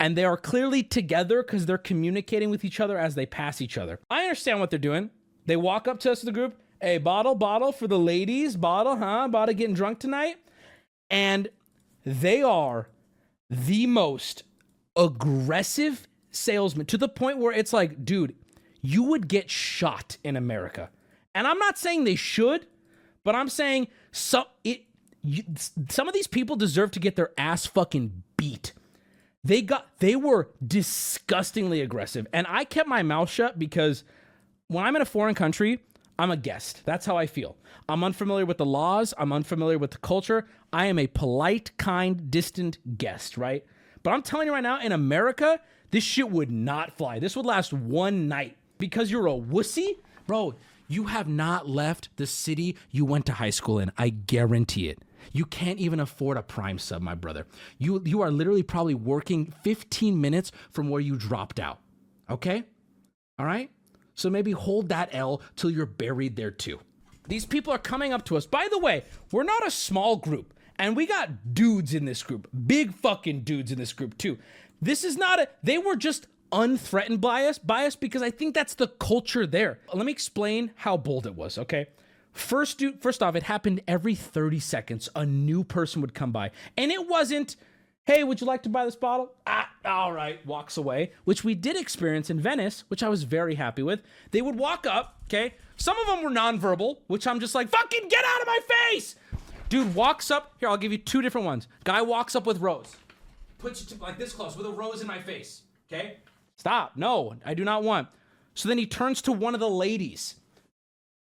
And 0.00 0.16
they 0.16 0.24
are 0.24 0.38
clearly 0.38 0.82
together 0.82 1.42
because 1.42 1.66
they're 1.66 1.76
communicating 1.76 2.48
with 2.48 2.64
each 2.64 2.80
other 2.80 2.96
as 2.96 3.16
they 3.16 3.26
pass 3.26 3.60
each 3.60 3.76
other. 3.76 4.00
I 4.08 4.22
understand 4.22 4.58
what 4.58 4.70
they're 4.70 4.78
doing. 4.78 5.10
They 5.44 5.56
walk 5.56 5.88
up 5.88 6.00
to 6.00 6.12
us, 6.12 6.22
the 6.22 6.32
group. 6.32 6.56
Hey, 6.80 6.96
bottle, 6.96 7.34
bottle 7.34 7.70
for 7.70 7.86
the 7.86 7.98
ladies. 7.98 8.56
Bottle, 8.56 8.96
huh? 8.96 9.28
Bottle 9.28 9.54
getting 9.54 9.74
drunk 9.74 9.98
tonight. 9.98 10.36
And 11.10 11.48
they 12.06 12.42
are 12.42 12.88
the 13.50 13.86
most 13.86 14.44
aggressive 14.96 16.07
salesman 16.30 16.86
to 16.86 16.98
the 16.98 17.08
point 17.08 17.38
where 17.38 17.52
it's 17.52 17.72
like, 17.72 18.04
dude, 18.04 18.34
you 18.80 19.02
would 19.04 19.28
get 19.28 19.50
shot 19.50 20.18
in 20.22 20.36
America. 20.36 20.90
And 21.34 21.46
I'm 21.46 21.58
not 21.58 21.78
saying 21.78 22.04
they 22.04 22.14
should, 22.14 22.66
but 23.24 23.34
I'm 23.34 23.48
saying 23.48 23.88
some 24.12 24.44
it 24.64 24.84
you, 25.22 25.42
some 25.88 26.08
of 26.08 26.14
these 26.14 26.26
people 26.26 26.56
deserve 26.56 26.90
to 26.92 27.00
get 27.00 27.16
their 27.16 27.32
ass 27.36 27.66
fucking 27.66 28.22
beat. 28.36 28.72
They 29.44 29.62
got 29.62 29.88
they 29.98 30.16
were 30.16 30.50
disgustingly 30.66 31.80
aggressive, 31.80 32.26
and 32.32 32.46
I 32.48 32.64
kept 32.64 32.88
my 32.88 33.02
mouth 33.02 33.30
shut 33.30 33.58
because 33.58 34.04
when 34.68 34.84
I'm 34.84 34.96
in 34.96 35.02
a 35.02 35.06
foreign 35.06 35.34
country, 35.34 35.80
I'm 36.18 36.30
a 36.30 36.36
guest. 36.36 36.82
That's 36.84 37.06
how 37.06 37.16
I 37.16 37.26
feel. 37.26 37.56
I'm 37.88 38.02
unfamiliar 38.02 38.44
with 38.44 38.58
the 38.58 38.66
laws. 38.66 39.14
I'm 39.16 39.32
unfamiliar 39.32 39.78
with 39.78 39.92
the 39.92 39.98
culture. 39.98 40.46
I 40.72 40.86
am 40.86 40.98
a 40.98 41.06
polite, 41.06 41.76
kind, 41.78 42.30
distant 42.30 42.78
guest, 42.98 43.38
right? 43.38 43.64
But 44.02 44.10
I'm 44.12 44.22
telling 44.22 44.46
you 44.46 44.52
right 44.52 44.62
now, 44.62 44.80
in 44.80 44.92
America, 44.92 45.60
this 45.90 46.04
shit 46.04 46.30
would 46.30 46.50
not 46.50 46.92
fly. 46.92 47.18
This 47.18 47.36
would 47.36 47.46
last 47.46 47.72
one 47.72 48.28
night 48.28 48.56
because 48.78 49.10
you're 49.10 49.26
a 49.26 49.32
wussy, 49.32 49.96
bro. 50.26 50.54
You 50.86 51.04
have 51.04 51.28
not 51.28 51.68
left 51.68 52.08
the 52.16 52.26
city 52.26 52.76
you 52.90 53.04
went 53.04 53.26
to 53.26 53.32
high 53.34 53.50
school 53.50 53.78
in. 53.78 53.92
I 53.98 54.08
guarantee 54.08 54.88
it. 54.88 55.00
You 55.32 55.44
can't 55.44 55.78
even 55.78 56.00
afford 56.00 56.38
a 56.38 56.42
prime 56.42 56.78
sub, 56.78 57.02
my 57.02 57.14
brother. 57.14 57.46
You 57.76 58.02
you 58.04 58.22
are 58.22 58.30
literally 58.30 58.62
probably 58.62 58.94
working 58.94 59.52
15 59.62 60.18
minutes 60.18 60.50
from 60.70 60.88
where 60.88 61.00
you 61.00 61.16
dropped 61.16 61.60
out. 61.60 61.80
Okay? 62.30 62.64
All 63.38 63.46
right? 63.46 63.70
So 64.14 64.30
maybe 64.30 64.52
hold 64.52 64.88
that 64.88 65.10
L 65.12 65.42
till 65.56 65.70
you're 65.70 65.86
buried 65.86 66.36
there 66.36 66.50
too. 66.50 66.80
These 67.28 67.44
people 67.44 67.72
are 67.72 67.78
coming 67.78 68.12
up 68.12 68.24
to 68.26 68.36
us. 68.36 68.46
By 68.46 68.68
the 68.70 68.78
way, 68.78 69.04
we're 69.30 69.44
not 69.44 69.66
a 69.66 69.70
small 69.70 70.16
group, 70.16 70.54
and 70.78 70.96
we 70.96 71.06
got 71.06 71.54
dudes 71.54 71.92
in 71.92 72.06
this 72.06 72.22
group, 72.22 72.48
big 72.66 72.94
fucking 72.94 73.42
dudes 73.42 73.70
in 73.70 73.78
this 73.78 73.92
group 73.92 74.16
too. 74.16 74.38
This 74.80 75.04
is 75.04 75.16
not 75.16 75.40
a, 75.40 75.48
they 75.62 75.78
were 75.78 75.96
just 75.96 76.26
unthreatened 76.52 77.20
by 77.20 77.44
us, 77.44 77.58
by 77.58 77.86
us 77.86 77.96
because 77.96 78.22
I 78.22 78.30
think 78.30 78.54
that's 78.54 78.74
the 78.74 78.88
culture 78.88 79.46
there. 79.46 79.78
Let 79.92 80.06
me 80.06 80.12
explain 80.12 80.72
how 80.76 80.96
bold 80.96 81.26
it 81.26 81.34
was, 81.34 81.58
okay? 81.58 81.86
First, 82.32 82.78
dude, 82.78 83.02
first 83.02 83.22
off, 83.22 83.34
it 83.34 83.42
happened 83.44 83.82
every 83.88 84.14
30 84.14 84.60
seconds. 84.60 85.08
A 85.16 85.26
new 85.26 85.64
person 85.64 86.00
would 86.00 86.14
come 86.14 86.30
by, 86.30 86.52
and 86.76 86.92
it 86.92 87.08
wasn't, 87.08 87.56
hey, 88.06 88.22
would 88.22 88.40
you 88.40 88.46
like 88.46 88.62
to 88.62 88.68
buy 88.68 88.84
this 88.84 88.96
bottle? 88.96 89.32
Ah, 89.46 89.68
all 89.84 90.12
right, 90.12 90.44
walks 90.46 90.76
away, 90.76 91.12
which 91.24 91.42
we 91.42 91.54
did 91.54 91.76
experience 91.76 92.30
in 92.30 92.40
Venice, 92.40 92.84
which 92.88 93.02
I 93.02 93.08
was 93.08 93.24
very 93.24 93.56
happy 93.56 93.82
with. 93.82 94.02
They 94.30 94.40
would 94.42 94.56
walk 94.56 94.86
up, 94.86 95.16
okay? 95.24 95.54
Some 95.76 95.98
of 95.98 96.06
them 96.06 96.22
were 96.22 96.30
nonverbal, 96.30 96.98
which 97.08 97.26
I'm 97.26 97.40
just 97.40 97.54
like, 97.54 97.68
fucking 97.68 98.08
get 98.08 98.24
out 98.24 98.40
of 98.42 98.46
my 98.46 98.58
face! 98.90 99.16
Dude 99.68 99.94
walks 99.94 100.30
up, 100.30 100.54
here, 100.60 100.68
I'll 100.68 100.78
give 100.78 100.92
you 100.92 100.98
two 100.98 101.20
different 101.20 101.46
ones. 101.46 101.68
Guy 101.84 102.00
walks 102.00 102.34
up 102.34 102.46
with 102.46 102.60
rose, 102.60 102.96
puts 103.58 103.80
you 103.80 103.96
to, 103.96 104.02
like 104.02 104.18
this 104.18 104.32
close 104.32 104.56
with 104.56 104.66
a 104.66 104.70
rose 104.70 105.00
in 105.00 105.06
my 105.06 105.20
face, 105.20 105.62
okay? 105.90 106.18
Stop, 106.56 106.92
no, 106.96 107.34
I 107.44 107.54
do 107.54 107.64
not 107.64 107.82
want. 107.82 108.08
So 108.54 108.68
then 108.68 108.78
he 108.78 108.86
turns 108.86 109.22
to 109.22 109.32
one 109.32 109.54
of 109.54 109.60
the 109.60 109.68
ladies. 109.68 110.34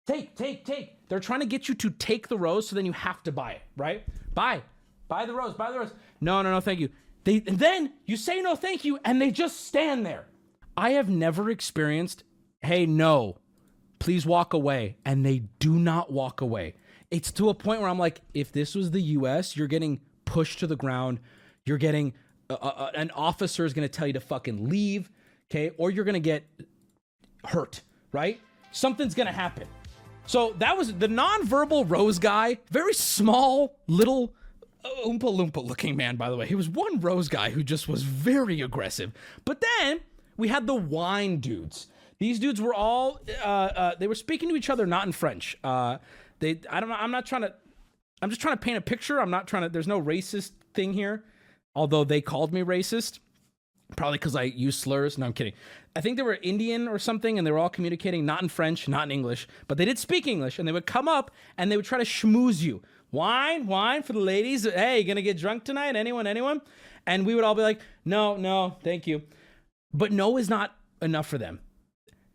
Take, 0.07 0.35
take, 0.35 0.65
take. 0.65 1.07
They're 1.09 1.19
trying 1.19 1.41
to 1.41 1.45
get 1.45 1.67
you 1.67 1.75
to 1.75 1.89
take 1.89 2.27
the 2.27 2.37
rose, 2.37 2.67
so 2.67 2.75
then 2.75 2.85
you 2.85 2.93
have 2.93 3.21
to 3.23 3.31
buy 3.31 3.53
it, 3.53 3.61
right? 3.77 4.03
Buy, 4.33 4.61
buy 5.07 5.25
the 5.25 5.33
rose, 5.33 5.53
buy 5.53 5.71
the 5.71 5.79
rose. 5.79 5.93
No, 6.21 6.41
no, 6.41 6.51
no, 6.51 6.59
thank 6.61 6.79
you. 6.79 6.89
They 7.25 7.43
and 7.45 7.59
then 7.59 7.93
you 8.05 8.15
say 8.15 8.41
no, 8.41 8.55
thank 8.55 8.85
you, 8.85 8.99
and 9.03 9.21
they 9.21 9.31
just 9.31 9.65
stand 9.65 10.05
there. 10.05 10.25
I 10.77 10.91
have 10.91 11.09
never 11.09 11.49
experienced, 11.49 12.23
hey, 12.61 12.85
no, 12.85 13.37
please 13.99 14.25
walk 14.25 14.53
away, 14.53 14.97
and 15.03 15.25
they 15.25 15.43
do 15.59 15.73
not 15.73 16.11
walk 16.11 16.41
away. 16.41 16.75
It's 17.11 17.31
to 17.33 17.49
a 17.49 17.53
point 17.53 17.81
where 17.81 17.89
I'm 17.89 17.99
like, 17.99 18.21
if 18.33 18.51
this 18.51 18.75
was 18.75 18.91
the 18.91 19.01
U.S., 19.01 19.57
you're 19.57 19.67
getting 19.67 19.99
pushed 20.25 20.59
to 20.59 20.67
the 20.67 20.75
ground. 20.75 21.19
You're 21.65 21.77
getting 21.77 22.13
uh, 22.49 22.53
uh, 22.53 22.91
an 22.95 23.11
officer 23.11 23.65
is 23.65 23.73
going 23.73 23.87
to 23.87 23.91
tell 23.91 24.07
you 24.07 24.13
to 24.13 24.19
fucking 24.19 24.69
leave, 24.69 25.09
okay, 25.51 25.71
or 25.77 25.91
you're 25.91 26.05
going 26.05 26.13
to 26.13 26.19
get 26.19 26.43
hurt, 27.45 27.81
right? 28.11 28.39
Something's 28.71 29.15
going 29.15 29.27
to 29.27 29.33
happen. 29.33 29.67
So 30.25 30.53
that 30.59 30.77
was 30.77 30.93
the 30.93 31.07
nonverbal 31.07 31.89
rose 31.89 32.19
guy, 32.19 32.59
very 32.69 32.93
small, 32.93 33.75
little 33.87 34.33
uh, 34.85 34.89
oompa 35.05 35.21
loompa 35.21 35.65
looking 35.65 35.95
man, 35.95 36.15
by 36.17 36.29
the 36.29 36.37
way. 36.37 36.45
He 36.45 36.55
was 36.55 36.69
one 36.69 36.99
rose 36.99 37.27
guy 37.27 37.49
who 37.49 37.63
just 37.63 37.87
was 37.87 38.03
very 38.03 38.61
aggressive. 38.61 39.11
But 39.43 39.61
then 39.61 40.01
we 40.37 40.47
had 40.47 40.67
the 40.67 40.75
wine 40.75 41.39
dudes. 41.39 41.87
These 42.19 42.39
dudes 42.39 42.61
were 42.61 42.73
all 42.73 43.21
uh, 43.43 43.47
uh, 43.47 43.95
they 43.97 44.07
were 44.07 44.15
speaking 44.15 44.49
to 44.49 44.55
each 44.55 44.69
other, 44.69 44.85
not 44.85 45.05
in 45.05 45.13
French. 45.13 45.57
Uh, 45.63 45.97
they 46.39 46.59
I 46.69 46.79
don't 46.79 46.89
know. 46.89 46.95
I'm 46.95 47.11
not 47.11 47.25
trying 47.25 47.41
to. 47.43 47.53
I'm 48.21 48.29
just 48.29 48.41
trying 48.41 48.55
to 48.55 48.61
paint 48.61 48.77
a 48.77 48.81
picture. 48.81 49.19
I'm 49.19 49.31
not 49.31 49.47
trying 49.47 49.63
to. 49.63 49.69
There's 49.69 49.87
no 49.87 50.01
racist 50.01 50.51
thing 50.73 50.93
here, 50.93 51.23
although 51.79 52.03
they 52.03 52.19
called 52.19 52.51
me 52.51 52.61
racist. 52.61 53.19
Probably 53.95 54.17
because 54.17 54.35
I 54.35 54.43
use 54.43 54.77
slurs. 54.77 55.17
No, 55.17 55.27
I'm 55.27 55.33
kidding. 55.33 55.53
I 55.95 56.01
think 56.01 56.17
they 56.17 56.23
were 56.23 56.37
Indian 56.43 56.89
or 56.89 56.99
something, 56.99 57.37
and 57.37 57.47
they 57.47 57.51
were 57.51 57.57
all 57.57 57.69
communicating 57.69 58.25
not 58.25 58.43
in 58.43 58.49
French, 58.49 58.89
not 58.89 59.05
in 59.05 59.11
English, 59.11 59.47
but 59.67 59.77
they 59.77 59.85
did 59.85 59.97
speak 59.97 60.27
English, 60.27 60.59
and 60.59 60.67
they 60.67 60.73
would 60.73 60.85
come 60.85 61.07
up 61.07 61.31
and 61.57 61.71
they 61.71 61.77
would 61.77 61.85
try 61.85 61.97
to 61.97 62.03
schmooze 62.03 62.61
you. 62.61 62.81
Wine, 63.11 63.65
wine 63.65 64.03
for 64.03 64.11
the 64.11 64.19
ladies. 64.19 64.65
Hey, 64.65 65.05
gonna 65.05 65.21
get 65.21 65.37
drunk 65.37 65.63
tonight? 65.63 65.95
Anyone, 65.95 66.27
anyone? 66.27 66.61
And 67.07 67.25
we 67.25 67.33
would 67.33 67.45
all 67.45 67.55
be 67.55 67.61
like, 67.61 67.79
no, 68.03 68.35
no, 68.35 68.75
thank 68.83 69.07
you. 69.07 69.21
But 69.93 70.11
no 70.11 70.37
is 70.37 70.49
not 70.49 70.75
enough 71.01 71.27
for 71.27 71.37
them. 71.37 71.61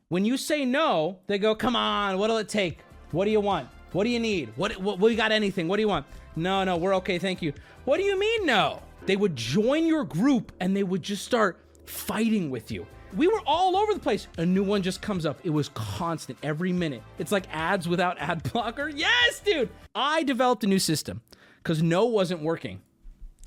When 0.08 0.24
you 0.24 0.38
say 0.38 0.64
no, 0.64 1.18
they 1.26 1.38
go, 1.38 1.54
come 1.54 1.76
on, 1.76 2.18
what'll 2.18 2.38
it 2.38 2.48
take? 2.48 2.78
What 3.12 3.26
do 3.26 3.30
you 3.30 3.40
want? 3.40 3.68
What 3.92 4.04
do 4.04 4.10
you 4.10 4.20
need? 4.20 4.52
What, 4.56 4.76
what, 4.78 4.98
we 4.98 5.14
got 5.14 5.32
anything? 5.32 5.68
What 5.68 5.76
do 5.76 5.82
you 5.82 5.88
want? 5.88 6.06
No, 6.34 6.64
no, 6.64 6.78
we're 6.78 6.96
okay, 6.96 7.18
thank 7.18 7.42
you. 7.42 7.52
What 7.84 7.98
do 7.98 8.02
you 8.02 8.18
mean, 8.18 8.46
no? 8.46 8.80
They 9.06 9.16
would 9.16 9.36
join 9.36 9.86
your 9.86 10.04
group 10.04 10.52
and 10.60 10.76
they 10.76 10.82
would 10.82 11.02
just 11.02 11.24
start 11.24 11.58
fighting 11.86 12.50
with 12.50 12.70
you. 12.70 12.86
We 13.16 13.28
were 13.28 13.40
all 13.46 13.76
over 13.76 13.94
the 13.94 14.00
place. 14.00 14.26
A 14.38 14.46
new 14.46 14.64
one 14.64 14.82
just 14.82 15.00
comes 15.00 15.24
up. 15.24 15.38
It 15.44 15.50
was 15.50 15.68
constant 15.74 16.38
every 16.42 16.72
minute. 16.72 17.02
It's 17.18 17.30
like 17.30 17.46
ads 17.52 17.86
without 17.86 18.18
ad 18.18 18.42
blocker. 18.52 18.88
Yes, 18.94 19.40
dude. 19.40 19.68
I 19.94 20.22
developed 20.22 20.64
a 20.64 20.66
new 20.66 20.78
system 20.78 21.20
because 21.62 21.82
no 21.82 22.06
wasn't 22.06 22.42
working. 22.42 22.80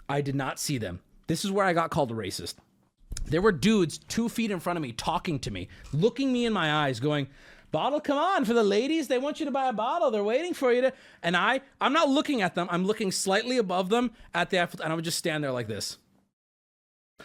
I 0.07 0.21
did 0.21 0.35
not 0.35 0.59
see 0.59 0.77
them. 0.77 1.01
This 1.27 1.43
is 1.43 1.51
where 1.51 1.65
I 1.65 1.73
got 1.73 1.89
called 1.89 2.11
a 2.11 2.13
racist. 2.13 2.55
There 3.25 3.41
were 3.41 3.51
dudes 3.51 3.97
two 3.97 4.29
feet 4.29 4.51
in 4.51 4.59
front 4.61 4.77
of 4.77 4.83
me 4.83 4.93
talking 4.93 5.39
to 5.39 5.51
me, 5.51 5.67
looking 5.91 6.31
me 6.31 6.45
in 6.45 6.53
my 6.53 6.85
eyes, 6.85 7.01
going, 7.01 7.27
Bottle, 7.71 7.99
come 7.99 8.17
on, 8.17 8.45
for 8.45 8.53
the 8.53 8.63
ladies, 8.63 9.07
they 9.07 9.17
want 9.17 9.39
you 9.39 9.45
to 9.45 9.51
buy 9.51 9.67
a 9.67 9.73
bottle. 9.73 10.09
They're 10.09 10.23
waiting 10.23 10.53
for 10.53 10.71
you 10.71 10.81
to. 10.81 10.93
And 11.21 11.35
I, 11.35 11.61
I'm 11.81 11.93
not 11.93 12.09
looking 12.09 12.41
at 12.41 12.55
them. 12.55 12.67
I'm 12.71 12.85
looking 12.85 13.11
slightly 13.11 13.57
above 13.57 13.89
them 13.89 14.11
at 14.33 14.49
the 14.49 14.59
and 14.59 14.93
I 14.93 14.95
would 14.95 15.03
just 15.03 15.17
stand 15.17 15.43
there 15.43 15.51
like 15.51 15.67
this. 15.67 15.97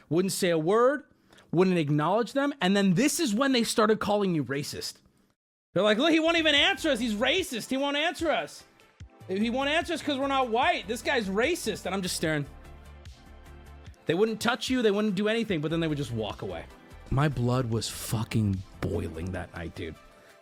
Wouldn't 0.09 0.33
say 0.33 0.51
a 0.51 0.59
word, 0.59 1.05
wouldn't 1.53 1.79
acknowledge 1.79 2.33
them, 2.33 2.53
and 2.61 2.77
then 2.77 2.95
this 2.95 3.21
is 3.21 3.35
when 3.35 3.53
they 3.53 3.63
started 3.63 4.01
calling 4.01 4.35
you 4.35 4.45
racist. 4.45 4.95
They're 5.75 5.83
like, 5.83 5.99
look, 5.99 6.11
he 6.11 6.21
won't 6.21 6.37
even 6.37 6.55
answer 6.55 6.91
us. 6.91 6.99
He's 6.99 7.15
racist. 7.15 7.71
He 7.71 7.77
won't 7.77 7.97
answer 7.97 8.31
us. 8.31 8.65
He 9.29 9.49
won't 9.49 9.71
answer 9.71 9.95
us 9.95 10.01
because 10.01 10.19
we're 10.19 10.27
not 10.27 10.51
white. 10.51 10.87
This 10.87 11.01
guy's 11.01 11.29
racist. 11.29 11.87
And 11.87 11.95
I'm 11.95 12.03
just 12.03 12.17
staring. 12.17 12.45
They 14.07 14.15
wouldn't 14.15 14.41
touch 14.41 14.69
you, 14.69 14.83
they 14.83 14.91
wouldn't 14.91 15.15
do 15.15 15.29
anything, 15.29 15.61
but 15.61 15.71
then 15.71 15.81
they 15.81 15.87
would 15.87 15.97
just 15.97 16.13
walk 16.13 16.43
away. 16.43 16.65
My 17.11 17.29
blood 17.29 17.71
was 17.71 17.89
fucking 17.89 18.61
boiling 18.81 19.31
that 19.33 19.55
night, 19.55 19.75
dude. 19.75 19.95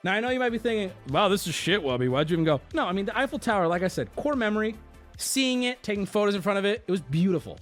Now 0.03 0.15
I 0.15 0.21
know 0.21 0.31
you 0.31 0.39
might 0.39 0.51
be 0.51 0.59
thinking, 0.59 0.93
wow, 1.11 1.29
this 1.29 1.47
is 1.47 1.55
shit, 1.55 1.83
Wubby. 1.83 2.09
Why'd 2.09 2.31
you 2.31 2.35
even 2.35 2.45
go? 2.45 2.61
No, 2.73 2.87
I 2.87 2.93
mean 2.93 3.05
the 3.05 3.19
Eiffel 3.19 3.39
Tower, 3.39 3.69
like 3.69 3.83
I 3.83 3.89
said, 3.89 4.15
core 4.17 4.35
memory, 4.35 4.75
seeing 5.19 5.65
it, 5.65 5.83
taking 5.83 6.07
photos 6.07 6.35
in 6.35 6.41
front 6.43 6.59
of 6.59 6.65
it, 6.65 6.83
it 6.87 6.91
was 6.91 7.01
beautiful. 7.01 7.59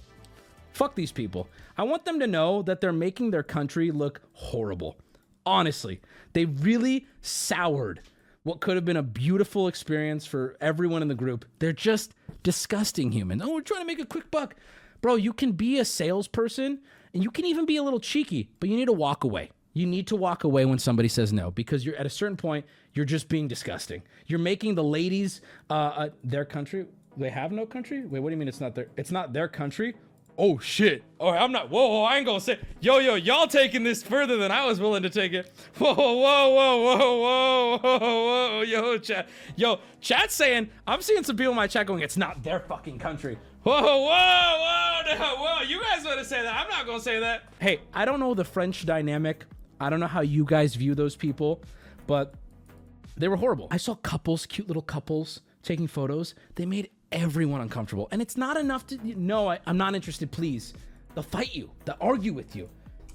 Fuck 0.71 0.95
these 0.95 1.11
people. 1.11 1.49
I 1.77 1.83
want 1.83 2.05
them 2.05 2.19
to 2.19 2.27
know 2.27 2.61
that 2.61 2.79
they're 2.79 2.93
making 2.93 3.31
their 3.31 3.43
country 3.43 3.91
look 3.91 4.21
horrible. 4.33 4.97
Honestly, 5.45 5.99
they 6.33 6.45
really 6.45 7.07
soured 7.21 8.01
what 8.43 8.61
could 8.61 8.75
have 8.75 8.85
been 8.85 8.97
a 8.97 9.03
beautiful 9.03 9.67
experience 9.67 10.25
for 10.25 10.55
everyone 10.61 11.01
in 11.01 11.09
the 11.09 11.15
group. 11.15 11.43
They're 11.59 11.73
just 11.73 12.13
disgusting 12.43 13.11
humans. 13.11 13.41
Oh, 13.43 13.53
we're 13.53 13.61
trying 13.61 13.81
to 13.81 13.85
make 13.85 13.99
a 13.99 14.05
quick 14.05 14.31
buck. 14.31 14.55
Bro, 15.01 15.15
you 15.15 15.33
can 15.33 15.51
be 15.51 15.79
a 15.79 15.85
salesperson 15.85 16.79
and 17.13 17.23
you 17.23 17.31
can 17.31 17.45
even 17.45 17.65
be 17.65 17.75
a 17.75 17.83
little 17.83 17.99
cheeky, 17.99 18.49
but 18.59 18.69
you 18.69 18.77
need 18.77 18.85
to 18.85 18.93
walk 18.93 19.25
away. 19.25 19.51
You 19.79 19.85
need 19.85 20.07
to 20.07 20.17
walk 20.17 20.43
away 20.43 20.65
when 20.65 20.77
somebody 20.77 21.07
says 21.07 21.31
no 21.31 21.51
because 21.51 21.85
you're 21.85 21.95
at 21.95 22.05
a 22.05 22.09
certain 22.09 22.35
point, 22.35 22.65
you're 22.93 23.05
just 23.05 23.29
being 23.29 23.47
disgusting. 23.47 24.01
You're 24.27 24.37
making 24.37 24.75
the 24.75 24.83
ladies, 24.83 25.39
uh, 25.69 25.73
uh, 25.73 26.09
their 26.21 26.43
country. 26.43 26.85
They 27.15 27.29
have 27.29 27.53
no 27.53 27.65
country. 27.65 28.05
Wait, 28.05 28.19
what 28.19 28.27
do 28.27 28.33
you 28.33 28.37
mean 28.37 28.49
it's 28.49 28.59
not 28.59 28.75
their? 28.75 28.87
It's 28.97 29.09
not 29.09 29.31
their 29.31 29.47
country. 29.47 29.95
Oh 30.37 30.59
shit! 30.59 31.05
Oh, 31.17 31.29
I'm 31.29 31.53
not. 31.53 31.69
Whoa, 31.69 31.87
whoa, 31.87 32.03
I 32.03 32.17
ain't 32.17 32.25
gonna 32.25 32.41
say. 32.41 32.59
Yo, 32.81 32.97
yo, 32.97 33.15
y'all 33.15 33.47
taking 33.47 33.83
this 33.83 34.03
further 34.03 34.35
than 34.35 34.51
I 34.51 34.65
was 34.65 34.81
willing 34.81 35.03
to 35.03 35.09
take 35.09 35.31
it. 35.31 35.49
Whoa, 35.77 35.93
whoa, 35.93 36.13
whoa, 36.13 36.81
whoa, 36.81 36.97
whoa, 36.97 37.77
whoa, 37.77 37.99
whoa, 37.99 38.61
yo, 38.63 38.97
chat, 38.97 39.29
yo, 39.55 39.79
chat 40.01 40.29
saying. 40.29 40.69
I'm 40.87 41.01
seeing 41.01 41.23
some 41.23 41.37
people 41.37 41.51
in 41.51 41.55
my 41.55 41.67
chat 41.67 41.87
going, 41.87 42.01
it's 42.01 42.17
not 42.17 42.43
their 42.43 42.59
fucking 42.59 42.99
country. 42.99 43.37
Whoa, 43.63 43.81
whoa, 43.81 44.07
whoa, 44.09 45.01
no, 45.05 45.35
whoa! 45.37 45.61
You 45.61 45.81
guys 45.81 46.03
want 46.03 46.19
to 46.19 46.25
say 46.25 46.41
that? 46.41 46.53
I'm 46.53 46.67
not 46.67 46.85
gonna 46.85 46.99
say 46.99 47.21
that. 47.21 47.43
Hey, 47.61 47.79
I 47.93 48.03
don't 48.03 48.19
know 48.19 48.33
the 48.33 48.43
French 48.43 48.85
dynamic. 48.85 49.45
I 49.79 49.89
don't 49.89 49.99
know 49.99 50.07
how 50.07 50.21
you 50.21 50.45
guys 50.45 50.75
view 50.75 50.95
those 50.95 51.15
people, 51.15 51.61
but 52.07 52.33
they 53.17 53.27
were 53.27 53.37
horrible. 53.37 53.67
I 53.71 53.77
saw 53.77 53.95
couples, 53.95 54.45
cute 54.45 54.67
little 54.67 54.81
couples, 54.81 55.41
taking 55.63 55.87
photos. 55.87 56.35
They 56.55 56.65
made 56.65 56.89
everyone 57.11 57.61
uncomfortable. 57.61 58.07
And 58.11 58.21
it's 58.21 58.37
not 58.37 58.57
enough 58.57 58.87
to, 58.87 58.99
no, 59.03 59.49
I, 59.49 59.59
I'm 59.65 59.77
not 59.77 59.95
interested, 59.95 60.31
please. 60.31 60.73
They'll 61.13 61.23
fight 61.23 61.53
you, 61.53 61.71
they'll 61.85 61.97
argue 61.99 62.33
with 62.33 62.55
you. 62.55 62.69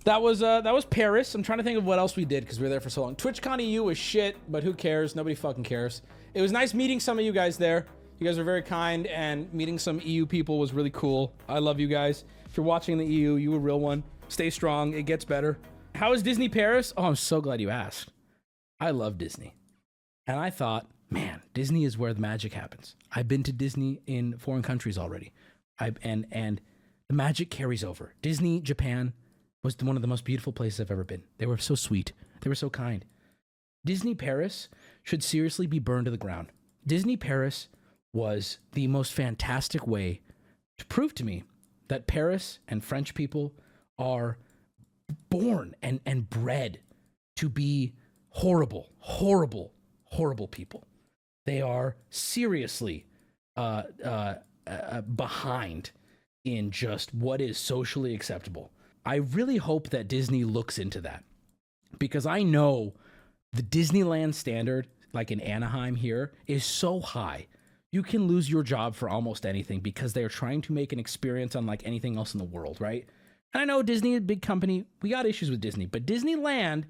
That 0.04 0.20
was 0.20 0.42
uh, 0.42 0.60
that 0.60 0.74
was 0.74 0.84
Paris. 0.84 1.34
I'm 1.34 1.42
trying 1.42 1.58
to 1.58 1.64
think 1.64 1.78
of 1.78 1.86
what 1.86 1.98
else 1.98 2.14
we 2.14 2.26
did 2.26 2.44
because 2.44 2.58
we 2.58 2.64
were 2.64 2.68
there 2.68 2.80
for 2.80 2.90
so 2.90 3.00
long. 3.00 3.16
TwitchCon 3.16 3.66
EU 3.66 3.84
was 3.84 3.96
shit, 3.96 4.36
but 4.52 4.62
who 4.62 4.74
cares? 4.74 5.16
Nobody 5.16 5.34
fucking 5.34 5.64
cares. 5.64 6.02
It 6.34 6.42
was 6.42 6.52
nice 6.52 6.74
meeting 6.74 7.00
some 7.00 7.18
of 7.18 7.24
you 7.24 7.32
guys 7.32 7.56
there. 7.56 7.86
You 8.18 8.26
guys 8.26 8.36
were 8.36 8.44
very 8.44 8.62
kind, 8.62 9.06
and 9.06 9.52
meeting 9.54 9.78
some 9.78 10.02
EU 10.02 10.26
people 10.26 10.58
was 10.58 10.74
really 10.74 10.90
cool. 10.90 11.32
I 11.48 11.58
love 11.58 11.80
you 11.80 11.88
guys. 11.88 12.24
If 12.44 12.54
you're 12.54 12.66
watching 12.66 12.98
the 12.98 13.06
EU, 13.06 13.36
you 13.36 13.54
a 13.54 13.58
real 13.58 13.80
one. 13.80 14.04
Stay 14.28 14.50
strong. 14.50 14.92
It 14.92 15.04
gets 15.04 15.24
better. 15.24 15.58
How 15.94 16.12
is 16.12 16.22
Disney 16.24 16.48
Paris? 16.48 16.92
Oh, 16.96 17.04
I'm 17.04 17.16
so 17.16 17.40
glad 17.40 17.60
you 17.60 17.70
asked. 17.70 18.10
I 18.80 18.90
love 18.90 19.16
Disney, 19.16 19.54
and 20.26 20.38
I 20.38 20.50
thought, 20.50 20.90
man, 21.08 21.42
Disney 21.54 21.84
is 21.84 21.96
where 21.96 22.12
the 22.12 22.20
magic 22.20 22.52
happens. 22.52 22.96
I've 23.12 23.28
been 23.28 23.44
to 23.44 23.52
Disney 23.52 24.00
in 24.06 24.36
foreign 24.38 24.62
countries 24.62 24.98
already, 24.98 25.32
I 25.78 25.92
and 26.02 26.26
and 26.32 26.60
the 27.08 27.14
magic 27.14 27.48
carries 27.48 27.84
over. 27.84 28.14
Disney 28.22 28.60
Japan 28.60 29.12
was 29.62 29.76
one 29.80 29.94
of 29.94 30.02
the 30.02 30.08
most 30.08 30.24
beautiful 30.24 30.52
places 30.52 30.80
I've 30.80 30.90
ever 30.90 31.04
been. 31.04 31.22
They 31.38 31.46
were 31.46 31.58
so 31.58 31.76
sweet. 31.76 32.12
They 32.40 32.50
were 32.50 32.56
so 32.56 32.70
kind. 32.70 33.04
Disney 33.84 34.14
Paris 34.14 34.68
should 35.04 35.22
seriously 35.22 35.66
be 35.66 35.78
burned 35.78 36.06
to 36.06 36.10
the 36.10 36.16
ground. 36.16 36.48
Disney 36.86 37.16
Paris 37.16 37.68
was 38.12 38.58
the 38.72 38.88
most 38.88 39.12
fantastic 39.12 39.86
way 39.86 40.22
to 40.78 40.86
prove 40.86 41.14
to 41.14 41.24
me 41.24 41.44
that 41.88 42.08
Paris 42.08 42.58
and 42.66 42.84
French 42.84 43.14
people 43.14 43.52
are 43.98 44.38
born 45.30 45.74
and, 45.82 46.00
and 46.06 46.28
bred 46.28 46.80
to 47.36 47.48
be 47.48 47.92
horrible, 48.30 48.92
horrible, 48.98 49.72
horrible 50.04 50.48
people. 50.48 50.86
They 51.46 51.60
are 51.60 51.96
seriously 52.10 53.06
uh, 53.56 53.82
uh, 54.04 54.34
uh, 54.66 55.00
behind 55.02 55.90
in 56.44 56.70
just 56.70 57.14
what 57.14 57.40
is 57.40 57.58
socially 57.58 58.14
acceptable. 58.14 58.70
I 59.04 59.16
really 59.16 59.58
hope 59.58 59.90
that 59.90 60.08
Disney 60.08 60.44
looks 60.44 60.78
into 60.78 61.00
that 61.02 61.24
because 61.98 62.26
I 62.26 62.42
know 62.42 62.94
the 63.52 63.62
Disneyland 63.62 64.34
standard, 64.34 64.88
like 65.12 65.30
in 65.30 65.40
Anaheim 65.40 65.96
here, 65.96 66.32
is 66.46 66.64
so 66.64 67.00
high. 67.00 67.46
You 67.92 68.02
can 68.02 68.26
lose 68.26 68.50
your 68.50 68.62
job 68.62 68.94
for 68.94 69.08
almost 69.08 69.46
anything 69.46 69.80
because 69.80 70.12
they're 70.12 70.28
trying 70.28 70.62
to 70.62 70.72
make 70.72 70.92
an 70.92 70.98
experience 70.98 71.54
unlike 71.54 71.82
anything 71.84 72.16
else 72.16 72.34
in 72.34 72.38
the 72.38 72.44
world, 72.44 72.80
right? 72.80 73.06
And 73.54 73.60
I 73.60 73.64
know 73.64 73.82
Disney, 73.82 74.14
is 74.14 74.18
a 74.18 74.20
big 74.20 74.42
company, 74.42 74.84
we 75.00 75.10
got 75.10 75.26
issues 75.26 75.48
with 75.48 75.60
Disney, 75.60 75.86
but 75.86 76.04
Disneyland, 76.04 76.84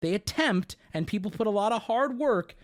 they 0.00 0.14
attempt 0.14 0.76
and 0.92 1.06
people 1.06 1.30
put 1.30 1.46
a 1.46 1.50
lot 1.50 1.72
of 1.72 1.82
hard 1.82 2.18
work 2.18 2.56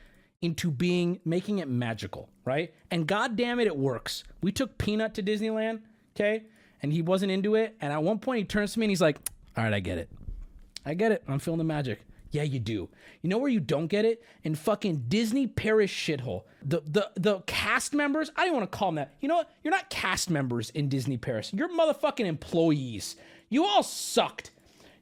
into 0.43 0.71
being 0.71 1.21
making 1.25 1.61
it 1.61 1.69
magical, 1.69 2.29
right? 2.45 2.75
And 2.91 3.07
god 3.07 3.37
damn 3.37 3.61
it, 3.61 3.67
it 3.67 3.77
works. 3.77 4.25
We 4.43 4.53
took 4.53 4.77
Peanut 4.77 5.15
to 5.15 5.23
Disneyland, 5.23 5.81
okay? 6.15 6.45
And 6.83 6.93
he 6.93 7.01
wasn't 7.01 7.31
into 7.33 7.55
it. 7.55 7.77
And 7.81 7.93
at 7.93 8.03
one 8.03 8.19
point 8.19 8.39
he 8.39 8.45
turns 8.45 8.75
to 8.75 8.81
me 8.81 8.87
and 8.87 8.91
he's 8.91 9.01
like, 9.01 9.19
All 9.57 9.65
right, 9.65 9.73
I 9.73 9.81
get 9.81 9.99
it. 9.99 10.11
I 10.85 10.95
get 10.95 11.13
it. 11.13 11.23
I'm 11.29 11.39
feeling 11.39 11.59
the 11.59 11.65
magic. 11.65 12.05
Yeah, 12.31 12.43
you 12.43 12.59
do. 12.59 12.89
You 13.23 13.31
know 13.31 13.39
where 13.39 13.49
you 13.49 13.61
don't 13.61 13.87
get 13.87 14.05
it? 14.05 14.23
In 14.43 14.57
fucking 14.57 15.05
Disney 15.09 15.47
Paris 15.47 15.91
shithole. 15.91 16.43
The 16.65 16.83
the 16.85 17.11
the 17.15 17.41
cast 17.47 17.95
members, 17.95 18.31
I 18.35 18.45
don't 18.45 18.57
want 18.57 18.71
to 18.71 18.77
call 18.77 18.89
them 18.89 18.97
that. 18.97 19.15
You 19.21 19.29
know 19.29 19.37
what? 19.37 19.51
You're 19.63 19.71
not 19.71 19.89
cast 19.89 20.29
members 20.29 20.71
in 20.71 20.89
Disney 20.89 21.17
Paris. 21.17 21.53
You're 21.55 21.69
motherfucking 21.69 22.27
employees. 22.27 23.15
You 23.55 23.65
all 23.65 23.85
sucked. 23.85 24.51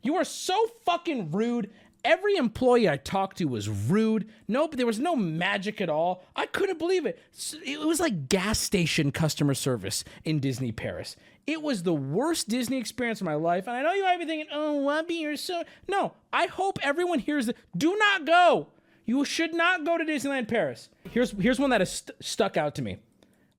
You 0.02 0.16
are 0.16 0.24
so 0.24 0.66
fucking 0.84 1.30
rude. 1.30 1.70
Every 2.04 2.36
employee 2.36 2.86
I 2.86 2.98
talked 2.98 3.38
to 3.38 3.46
was 3.46 3.66
rude. 3.66 4.28
Nope, 4.46 4.76
there 4.76 4.84
was 4.84 4.98
no 4.98 5.16
magic 5.16 5.80
at 5.80 5.88
all. 5.88 6.22
I 6.36 6.44
couldn't 6.44 6.78
believe 6.78 7.06
it. 7.06 7.18
It 7.64 7.80
was 7.80 7.98
like 7.98 8.28
gas 8.28 8.58
station 8.58 9.10
customer 9.10 9.54
service 9.54 10.04
in 10.26 10.38
Disney 10.38 10.70
Paris. 10.70 11.16
It 11.46 11.62
was 11.62 11.82
the 11.82 11.94
worst 11.94 12.50
Disney 12.50 12.76
experience 12.76 13.22
of 13.22 13.24
my 13.24 13.36
life. 13.36 13.66
And 13.66 13.74
I 13.74 13.82
know 13.82 13.94
you 13.94 14.02
might 14.02 14.18
be 14.18 14.26
thinking, 14.26 14.48
oh, 14.52 14.84
Wubby, 14.86 15.22
you're 15.22 15.36
so. 15.38 15.62
No, 15.88 16.12
I 16.30 16.44
hope 16.44 16.78
everyone 16.82 17.20
hears 17.20 17.46
that. 17.46 17.56
Do 17.74 17.96
not 17.96 18.26
go. 18.26 18.66
You 19.06 19.24
should 19.24 19.54
not 19.54 19.86
go 19.86 19.96
to 19.96 20.04
Disneyland 20.04 20.48
Paris. 20.48 20.90
Here's, 21.10 21.30
here's 21.30 21.58
one 21.58 21.70
that 21.70 21.80
has 21.80 21.90
st- 21.90 22.22
stuck 22.22 22.58
out 22.58 22.74
to 22.74 22.82
me. 22.82 22.98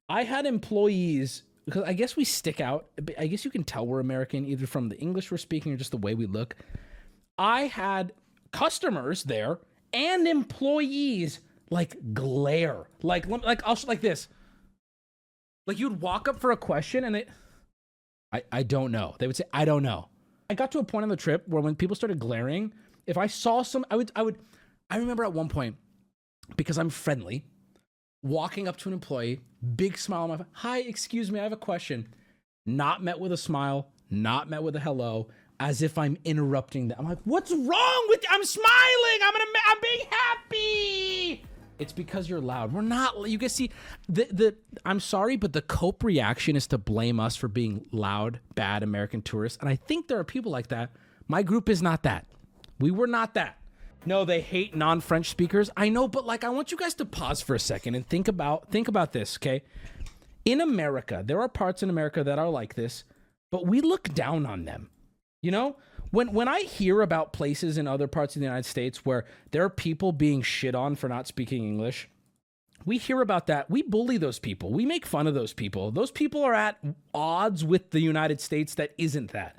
I 0.07 0.23
had 0.23 0.45
employees, 0.45 1.41
because 1.65 1.83
I 1.83 1.93
guess 1.93 2.15
we 2.15 2.23
stick 2.23 2.59
out. 2.59 2.87
I 3.17 3.27
guess 3.27 3.45
you 3.45 3.51
can 3.51 3.63
tell 3.63 3.85
we're 3.85 3.99
American 3.99 4.45
either 4.45 4.67
from 4.67 4.89
the 4.89 4.97
English 4.97 5.31
we're 5.31 5.37
speaking 5.37 5.73
or 5.73 5.77
just 5.77 5.91
the 5.91 5.97
way 5.97 6.13
we 6.13 6.25
look. 6.25 6.55
I 7.37 7.63
had 7.63 8.13
customers 8.51 9.23
there 9.23 9.59
and 9.91 10.27
employees 10.27 11.39
like 11.69 12.13
glare. 12.13 12.89
Like, 13.01 13.27
like, 13.27 13.61
I'll, 13.65 13.77
like 13.87 14.01
this. 14.01 14.27
Like 15.65 15.79
you'd 15.79 16.01
walk 16.01 16.27
up 16.27 16.39
for 16.39 16.51
a 16.51 16.57
question 16.57 17.03
and 17.03 17.15
they, 17.15 17.25
I, 18.31 18.43
I 18.51 18.63
don't 18.63 18.91
know. 18.91 19.15
They 19.19 19.27
would 19.27 19.35
say, 19.35 19.45
I 19.53 19.65
don't 19.65 19.83
know. 19.83 20.09
I 20.49 20.55
got 20.55 20.71
to 20.73 20.79
a 20.79 20.83
point 20.83 21.03
on 21.03 21.09
the 21.09 21.15
trip 21.15 21.47
where 21.47 21.61
when 21.61 21.75
people 21.75 21.95
started 21.95 22.19
glaring, 22.19 22.73
if 23.07 23.17
I 23.17 23.27
saw 23.27 23.63
some, 23.63 23.85
I 23.89 23.95
would, 23.95 24.11
I 24.15 24.21
would, 24.21 24.37
I 24.89 24.97
remember 24.97 25.23
at 25.23 25.33
one 25.33 25.49
point, 25.49 25.77
because 26.57 26.77
I'm 26.77 26.89
friendly, 26.89 27.45
walking 28.23 28.67
up 28.67 28.77
to 28.77 28.89
an 28.89 28.93
employee, 28.93 29.41
big 29.75 29.97
smile 29.97 30.23
on 30.23 30.29
my 30.29 30.37
face. 30.37 30.47
Hi, 30.53 30.79
excuse 30.79 31.31
me, 31.31 31.39
I 31.39 31.43
have 31.43 31.51
a 31.51 31.57
question. 31.57 32.07
Not 32.65 33.03
met 33.03 33.19
with 33.19 33.31
a 33.31 33.37
smile, 33.37 33.89
not 34.09 34.49
met 34.49 34.63
with 34.63 34.75
a 34.75 34.79
hello, 34.79 35.27
as 35.59 35.81
if 35.81 35.97
I'm 35.97 36.17
interrupting 36.23 36.87
them. 36.87 36.97
I'm 36.99 37.07
like, 37.07 37.19
what's 37.25 37.51
wrong 37.51 38.05
with 38.09 38.23
you? 38.23 38.29
I'm 38.31 38.43
smiling. 38.43 39.19
I'm 39.21 39.33
gonna, 39.33 39.45
I'm 39.67 39.77
being 39.81 40.05
happy. 40.09 41.45
It's 41.79 41.93
because 41.93 42.29
you're 42.29 42.39
loud. 42.39 42.71
We're 42.71 42.81
not. 42.81 43.29
You 43.29 43.37
guys 43.37 43.53
see, 43.53 43.71
the 44.07 44.27
the. 44.31 44.55
I'm 44.85 44.99
sorry, 44.99 45.35
but 45.35 45.53
the 45.53 45.61
cope 45.61 46.03
reaction 46.03 46.55
is 46.55 46.67
to 46.67 46.77
blame 46.77 47.19
us 47.19 47.35
for 47.35 47.47
being 47.47 47.85
loud, 47.91 48.39
bad 48.55 48.83
American 48.83 49.21
tourists, 49.21 49.57
and 49.59 49.67
I 49.67 49.75
think 49.75 50.07
there 50.07 50.19
are 50.19 50.23
people 50.23 50.51
like 50.51 50.67
that. 50.67 50.91
My 51.27 51.43
group 51.43 51.69
is 51.69 51.81
not 51.81 52.03
that. 52.03 52.25
We 52.79 52.91
were 52.91 53.07
not 53.07 53.33
that. 53.33 53.57
No, 54.05 54.25
they 54.25 54.41
hate 54.41 54.75
non-French 54.75 55.29
speakers. 55.29 55.69
I 55.77 55.89
know, 55.89 56.07
but 56.07 56.25
like, 56.25 56.43
I 56.43 56.49
want 56.49 56.71
you 56.71 56.77
guys 56.77 56.93
to 56.95 57.05
pause 57.05 57.41
for 57.41 57.55
a 57.55 57.59
second 57.59 57.95
and 57.95 58.07
think 58.07 58.27
about 58.27 58.69
think 58.69 58.87
about 58.87 59.13
this. 59.13 59.37
Okay, 59.37 59.63
in 60.45 60.59
America, 60.59 61.23
there 61.25 61.41
are 61.41 61.47
parts 61.47 61.83
in 61.83 61.89
America 61.89 62.23
that 62.23 62.39
are 62.39 62.49
like 62.49 62.75
this, 62.75 63.03
but 63.51 63.65
we 63.65 63.81
look 63.81 64.13
down 64.13 64.45
on 64.45 64.65
them. 64.65 64.89
You 65.41 65.51
know, 65.51 65.77
when 66.11 66.33
when 66.33 66.47
I 66.47 66.61
hear 66.61 67.01
about 67.01 67.33
places 67.33 67.77
in 67.77 67.87
other 67.87 68.07
parts 68.07 68.35
of 68.35 68.41
the 68.41 68.45
United 68.45 68.65
States 68.65 69.05
where 69.05 69.25
there 69.51 69.63
are 69.63 69.69
people 69.69 70.11
being 70.11 70.41
shit 70.41 70.75
on 70.75 70.95
for 70.95 71.07
not 71.07 71.27
speaking 71.27 71.63
English, 71.63 72.09
we 72.85 72.97
hear 72.97 73.21
about 73.21 73.47
that. 73.47 73.69
We 73.69 73.83
bully 73.83 74.17
those 74.17 74.39
people. 74.39 74.71
We 74.71 74.85
make 74.85 75.05
fun 75.05 75.27
of 75.27 75.33
those 75.33 75.53
people. 75.53 75.91
Those 75.91 76.11
people 76.11 76.43
are 76.43 76.53
at 76.53 76.77
odds 77.13 77.63
with 77.63 77.91
the 77.91 78.01
United 78.01 78.41
States 78.41 78.75
that 78.75 78.93
isn't 78.97 79.31
that. 79.31 79.57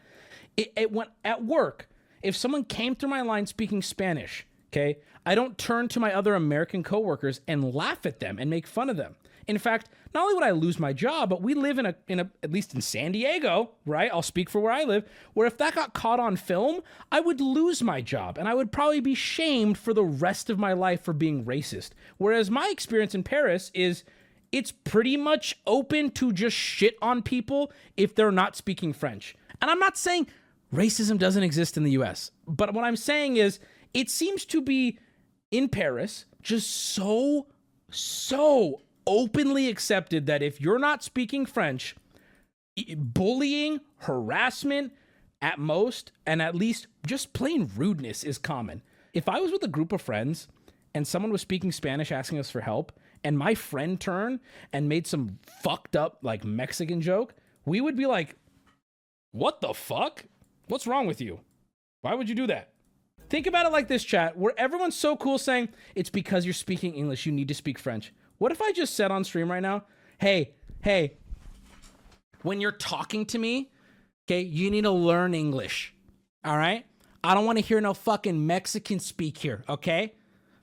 It, 0.56 0.72
it 0.76 0.92
went 0.92 1.10
at 1.24 1.44
work. 1.44 1.88
If 2.24 2.34
someone 2.34 2.64
came 2.64 2.96
through 2.96 3.10
my 3.10 3.20
line 3.20 3.44
speaking 3.44 3.82
Spanish, 3.82 4.46
okay, 4.72 4.96
I 5.26 5.34
don't 5.34 5.58
turn 5.58 5.88
to 5.88 6.00
my 6.00 6.12
other 6.14 6.34
American 6.34 6.82
coworkers 6.82 7.42
and 7.46 7.74
laugh 7.74 8.06
at 8.06 8.18
them 8.18 8.38
and 8.38 8.48
make 8.48 8.66
fun 8.66 8.88
of 8.88 8.96
them. 8.96 9.16
In 9.46 9.58
fact, 9.58 9.90
not 10.14 10.22
only 10.22 10.34
would 10.34 10.42
I 10.42 10.52
lose 10.52 10.78
my 10.78 10.94
job, 10.94 11.28
but 11.28 11.42
we 11.42 11.52
live 11.52 11.78
in 11.78 11.84
a 11.84 11.94
in 12.08 12.20
a 12.20 12.30
at 12.42 12.50
least 12.50 12.74
in 12.74 12.80
San 12.80 13.12
Diego, 13.12 13.72
right? 13.84 14.10
I'll 14.10 14.22
speak 14.22 14.48
for 14.48 14.58
where 14.58 14.72
I 14.72 14.84
live, 14.84 15.04
where 15.34 15.46
if 15.46 15.58
that 15.58 15.74
got 15.74 15.92
caught 15.92 16.18
on 16.18 16.36
film, 16.36 16.80
I 17.12 17.20
would 17.20 17.42
lose 17.42 17.82
my 17.82 18.00
job 18.00 18.38
and 18.38 18.48
I 18.48 18.54
would 18.54 18.72
probably 18.72 19.00
be 19.00 19.14
shamed 19.14 19.76
for 19.76 19.92
the 19.92 20.04
rest 20.04 20.48
of 20.48 20.58
my 20.58 20.72
life 20.72 21.02
for 21.02 21.12
being 21.12 21.44
racist. 21.44 21.90
Whereas 22.16 22.50
my 22.50 22.70
experience 22.72 23.14
in 23.14 23.22
Paris 23.22 23.70
is 23.74 24.02
it's 24.50 24.72
pretty 24.72 25.18
much 25.18 25.58
open 25.66 26.10
to 26.12 26.32
just 26.32 26.56
shit 26.56 26.96
on 27.02 27.20
people 27.20 27.70
if 27.98 28.14
they're 28.14 28.32
not 28.32 28.56
speaking 28.56 28.94
French. 28.94 29.36
And 29.60 29.70
I'm 29.70 29.78
not 29.80 29.98
saying 29.98 30.28
racism 30.74 31.18
doesn't 31.18 31.42
exist 31.42 31.76
in 31.76 31.84
the 31.84 31.92
US, 31.92 32.30
but 32.46 32.74
what 32.74 32.84
I'm 32.84 32.96
saying 32.96 33.36
is 33.36 33.58
it 33.92 34.10
seems 34.10 34.44
to 34.46 34.60
be 34.60 34.98
in 35.50 35.68
Paris 35.68 36.24
just 36.42 36.70
so 36.70 37.46
so 37.90 38.80
openly 39.06 39.68
accepted 39.68 40.26
that 40.26 40.42
if 40.42 40.60
you're 40.60 40.78
not 40.78 41.04
speaking 41.04 41.46
French, 41.46 41.94
bullying, 42.96 43.80
harassment, 43.98 44.92
at 45.40 45.58
most, 45.58 46.10
and 46.26 46.40
at 46.40 46.54
least 46.54 46.86
just 47.06 47.34
plain 47.34 47.70
rudeness 47.76 48.24
is 48.24 48.38
common. 48.38 48.82
If 49.12 49.28
I 49.28 49.40
was 49.40 49.52
with 49.52 49.62
a 49.62 49.68
group 49.68 49.92
of 49.92 50.00
friends 50.00 50.48
and 50.94 51.06
someone 51.06 51.30
was 51.30 51.42
speaking 51.42 51.70
Spanish 51.70 52.10
asking 52.10 52.38
us 52.38 52.50
for 52.50 52.62
help, 52.62 52.92
and 53.22 53.38
my 53.38 53.54
friend 53.54 54.00
turned 54.00 54.40
and 54.72 54.88
made 54.88 55.06
some 55.06 55.38
fucked 55.62 55.96
up, 55.96 56.18
like 56.22 56.44
Mexican 56.44 57.00
joke, 57.00 57.34
we 57.66 57.80
would 57.80 57.96
be 57.96 58.06
like, 58.06 58.36
What 59.32 59.60
the 59.60 59.74
fuck? 59.74 60.24
What's 60.68 60.86
wrong 60.86 61.06
with 61.06 61.20
you? 61.20 61.40
Why 62.00 62.14
would 62.14 62.28
you 62.28 62.34
do 62.34 62.46
that? 62.48 62.70
Think 63.30 63.46
about 63.46 63.66
it 63.66 63.72
like 63.72 63.88
this, 63.88 64.04
chat, 64.04 64.36
where 64.36 64.54
everyone's 64.58 64.96
so 64.96 65.16
cool 65.16 65.38
saying, 65.38 65.70
It's 65.94 66.10
because 66.10 66.44
you're 66.44 66.54
speaking 66.54 66.94
English, 66.94 67.26
you 67.26 67.32
need 67.32 67.48
to 67.48 67.54
speak 67.54 67.78
French. 67.78 68.12
What 68.38 68.52
if 68.52 68.60
I 68.60 68.72
just 68.72 68.94
said 68.94 69.10
on 69.10 69.24
stream 69.24 69.50
right 69.50 69.62
now, 69.62 69.84
hey, 70.18 70.54
hey, 70.82 71.14
when 72.42 72.60
you're 72.60 72.72
talking 72.72 73.24
to 73.26 73.38
me, 73.38 73.72
okay, 74.26 74.40
you 74.40 74.70
need 74.70 74.82
to 74.82 74.90
learn 74.90 75.34
English. 75.34 75.94
All 76.44 76.56
right? 76.56 76.84
I 77.22 77.34
don't 77.34 77.46
want 77.46 77.58
to 77.58 77.64
hear 77.64 77.80
no 77.80 77.94
fucking 77.94 78.46
Mexican 78.46 79.00
speak 79.00 79.38
here, 79.38 79.64
okay? 79.68 80.12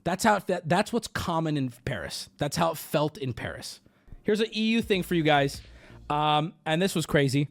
That's 0.04 0.24
how 0.24 0.39
that, 0.39 0.70
that's 0.70 0.93
what's 0.93 1.08
common 1.08 1.58
in 1.58 1.74
Paris. 1.86 2.30
That's 2.38 2.58
how 2.58 2.72
it 2.72 2.78
felt 2.78 3.18
in 3.18 3.34
Paris. 3.34 3.80
Here's 4.24 4.39
an 4.39 4.49
EU 4.52 4.82
thing 4.82 5.02
for 5.02 5.16
you 5.16 5.24
guys. 5.24 5.62
Um, 6.10 6.54
and 6.66 6.82
this 6.82 6.93
was 6.93 7.06
crazy. 7.06 7.47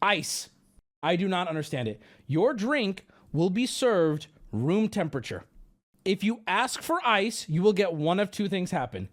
ICE. 0.00 0.48
I 1.06 1.14
do 1.14 1.28
not 1.28 1.46
understand 1.46 1.86
it. 1.86 2.02
Your 2.26 2.52
drink 2.52 3.06
will 3.32 3.50
be 3.50 3.64
served 3.64 4.26
room 4.50 4.88
temperature. 4.88 5.44
If 6.04 6.24
you 6.24 6.40
ask 6.48 6.82
for 6.82 6.98
ice, 7.04 7.48
you 7.48 7.62
will 7.62 7.72
get 7.72 7.94
one 7.94 8.18
of 8.18 8.30
two 8.30 8.48
things 8.48 8.72
happen 8.72 9.08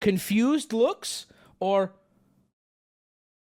confused 0.00 0.72
looks 0.72 1.26
or, 1.58 1.92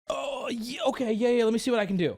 oh, 0.10 0.50
yeah, 0.52 0.82
okay, 0.88 1.12
yeah, 1.14 1.30
yeah, 1.30 1.44
let 1.46 1.54
me 1.54 1.60
see 1.60 1.72
what 1.72 1.80
I 1.80 1.86
can 1.86 1.98
do. 1.98 2.18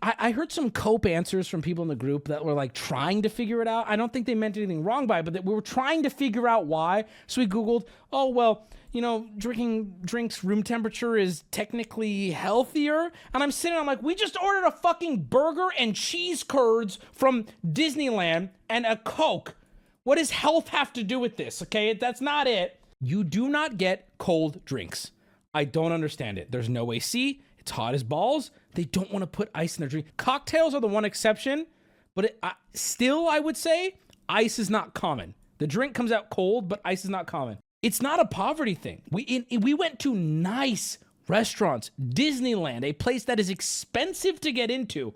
I, 0.00 0.14
I 0.18 0.30
heard 0.30 0.50
some 0.50 0.70
cope 0.70 1.04
answers 1.06 1.46
from 1.46 1.60
people 1.60 1.82
in 1.82 1.88
the 1.88 1.94
group 1.94 2.28
that 2.28 2.44
were 2.44 2.54
like 2.54 2.72
trying 2.72 3.22
to 3.22 3.28
figure 3.28 3.60
it 3.60 3.68
out. 3.68 3.84
I 3.86 3.96
don't 3.96 4.12
think 4.12 4.26
they 4.26 4.34
meant 4.34 4.56
anything 4.56 4.82
wrong 4.82 5.06
by 5.06 5.18
it, 5.20 5.24
but 5.24 5.34
that 5.34 5.44
we 5.44 5.54
were 5.54 5.60
trying 5.60 6.04
to 6.04 6.10
figure 6.10 6.48
out 6.48 6.66
why. 6.66 7.04
So 7.26 7.40
we 7.42 7.46
Googled, 7.46 7.86
oh, 8.12 8.30
well, 8.30 8.66
you 8.92 9.02
know, 9.02 9.26
drinking 9.36 9.94
drinks 10.04 10.42
room 10.42 10.62
temperature 10.62 11.16
is 11.16 11.44
technically 11.50 12.30
healthier. 12.30 13.12
And 13.34 13.42
I'm 13.42 13.52
sitting, 13.52 13.78
I'm 13.78 13.86
like, 13.86 14.02
we 14.02 14.14
just 14.14 14.36
ordered 14.42 14.66
a 14.66 14.72
fucking 14.72 15.24
burger 15.24 15.68
and 15.78 15.94
cheese 15.94 16.42
curds 16.42 16.98
from 17.12 17.46
Disneyland 17.66 18.50
and 18.68 18.86
a 18.86 18.96
Coke. 18.96 19.56
What 20.04 20.16
does 20.16 20.30
health 20.30 20.68
have 20.68 20.92
to 20.94 21.04
do 21.04 21.18
with 21.18 21.36
this? 21.36 21.62
Okay, 21.62 21.92
that's 21.92 22.20
not 22.20 22.46
it. 22.46 22.80
You 23.00 23.24
do 23.24 23.48
not 23.48 23.76
get 23.76 24.08
cold 24.18 24.64
drinks. 24.64 25.10
I 25.54 25.64
don't 25.64 25.92
understand 25.92 26.38
it. 26.38 26.50
There's 26.50 26.68
no 26.68 26.92
AC. 26.92 27.42
It's 27.58 27.70
hot 27.70 27.94
as 27.94 28.02
balls. 28.02 28.50
They 28.74 28.84
don't 28.84 29.12
want 29.12 29.22
to 29.22 29.26
put 29.26 29.50
ice 29.54 29.76
in 29.76 29.82
their 29.82 29.88
drink. 29.88 30.06
Cocktails 30.16 30.74
are 30.74 30.80
the 30.80 30.86
one 30.86 31.04
exception, 31.04 31.66
but 32.14 32.26
it, 32.26 32.38
I 32.42 32.52
still, 32.74 33.28
I 33.28 33.38
would 33.38 33.56
say 33.56 33.96
ice 34.28 34.58
is 34.58 34.70
not 34.70 34.94
common. 34.94 35.34
The 35.58 35.66
drink 35.66 35.94
comes 35.94 36.12
out 36.12 36.30
cold, 36.30 36.68
but 36.68 36.80
ice 36.84 37.04
is 37.04 37.10
not 37.10 37.26
common. 37.26 37.58
It's 37.82 38.02
not 38.02 38.20
a 38.20 38.24
poverty 38.24 38.74
thing. 38.74 39.02
We 39.10 39.22
in, 39.22 39.60
we 39.60 39.74
went 39.74 39.98
to 40.00 40.14
nice 40.14 40.98
restaurants, 41.28 41.90
Disneyland, 42.02 42.84
a 42.84 42.92
place 42.92 43.24
that 43.24 43.38
is 43.38 43.50
expensive 43.50 44.40
to 44.40 44.52
get 44.52 44.70
into. 44.70 45.14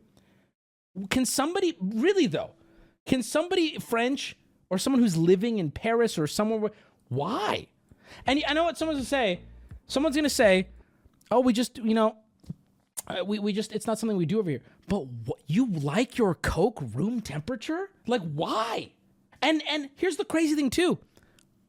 Can 1.10 1.24
somebody 1.24 1.76
really 1.80 2.26
though? 2.26 2.50
Can 3.06 3.22
somebody 3.22 3.78
French 3.78 4.36
or 4.70 4.78
someone 4.78 5.02
who's 5.02 5.16
living 5.16 5.58
in 5.58 5.70
Paris 5.70 6.18
or 6.18 6.26
somewhere 6.26 6.70
why? 7.08 7.66
And 8.26 8.42
I 8.46 8.52
know 8.52 8.64
what 8.64 8.78
someone's 8.78 8.98
gonna 8.98 9.06
say. 9.06 9.40
Someone's 9.86 10.16
gonna 10.16 10.30
say, 10.30 10.68
"Oh, 11.30 11.40
we 11.40 11.52
just 11.52 11.78
you 11.78 11.94
know, 11.94 12.16
uh, 13.08 13.24
we 13.24 13.38
we 13.38 13.52
just 13.52 13.72
it's 13.72 13.86
not 13.86 13.98
something 13.98 14.16
we 14.16 14.26
do 14.26 14.38
over 14.38 14.50
here." 14.50 14.62
But 14.88 15.06
what, 15.24 15.40
you 15.46 15.66
like 15.66 16.16
your 16.16 16.34
Coke 16.34 16.82
room 16.94 17.20
temperature? 17.20 17.90
Like 18.06 18.22
why? 18.22 18.92
And 19.40 19.62
and 19.68 19.90
here's 19.96 20.16
the 20.16 20.24
crazy 20.24 20.54
thing 20.54 20.70
too. 20.70 20.98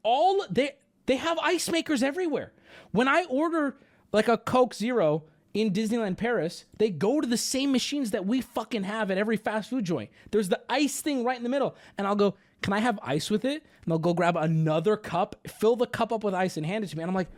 All 0.03 0.45
they 0.49 0.75
they 1.05 1.17
have 1.17 1.37
ice 1.39 1.69
makers 1.69 2.03
everywhere. 2.03 2.53
When 2.91 3.07
I 3.07 3.25
order 3.29 3.75
like 4.11 4.27
a 4.27 4.37
Coke 4.37 4.73
Zero 4.73 5.23
in 5.53 5.71
Disneyland 5.71 6.17
Paris, 6.17 6.65
they 6.77 6.89
go 6.89 7.21
to 7.21 7.27
the 7.27 7.37
same 7.37 7.71
machines 7.71 8.11
that 8.11 8.25
we 8.25 8.41
fucking 8.41 8.83
have 8.83 9.11
at 9.11 9.17
every 9.17 9.37
fast 9.37 9.69
food 9.69 9.85
joint. 9.85 10.09
There's 10.31 10.49
the 10.49 10.61
ice 10.69 11.01
thing 11.01 11.23
right 11.23 11.37
in 11.37 11.43
the 11.43 11.49
middle. 11.49 11.75
And 11.97 12.07
I'll 12.07 12.15
go, 12.15 12.35
Can 12.61 12.73
I 12.73 12.79
have 12.79 12.99
ice 13.03 13.29
with 13.29 13.45
it? 13.45 13.63
And 13.83 13.91
they'll 13.91 13.99
go 13.99 14.13
grab 14.13 14.37
another 14.37 14.97
cup, 14.97 15.35
fill 15.47 15.75
the 15.75 15.87
cup 15.87 16.11
up 16.11 16.23
with 16.23 16.33
ice, 16.33 16.57
and 16.57 16.65
hand 16.65 16.83
it 16.83 16.87
to 16.87 16.97
me. 16.97 17.03
And 17.03 17.09
I'm 17.09 17.15
like, 17.15 17.29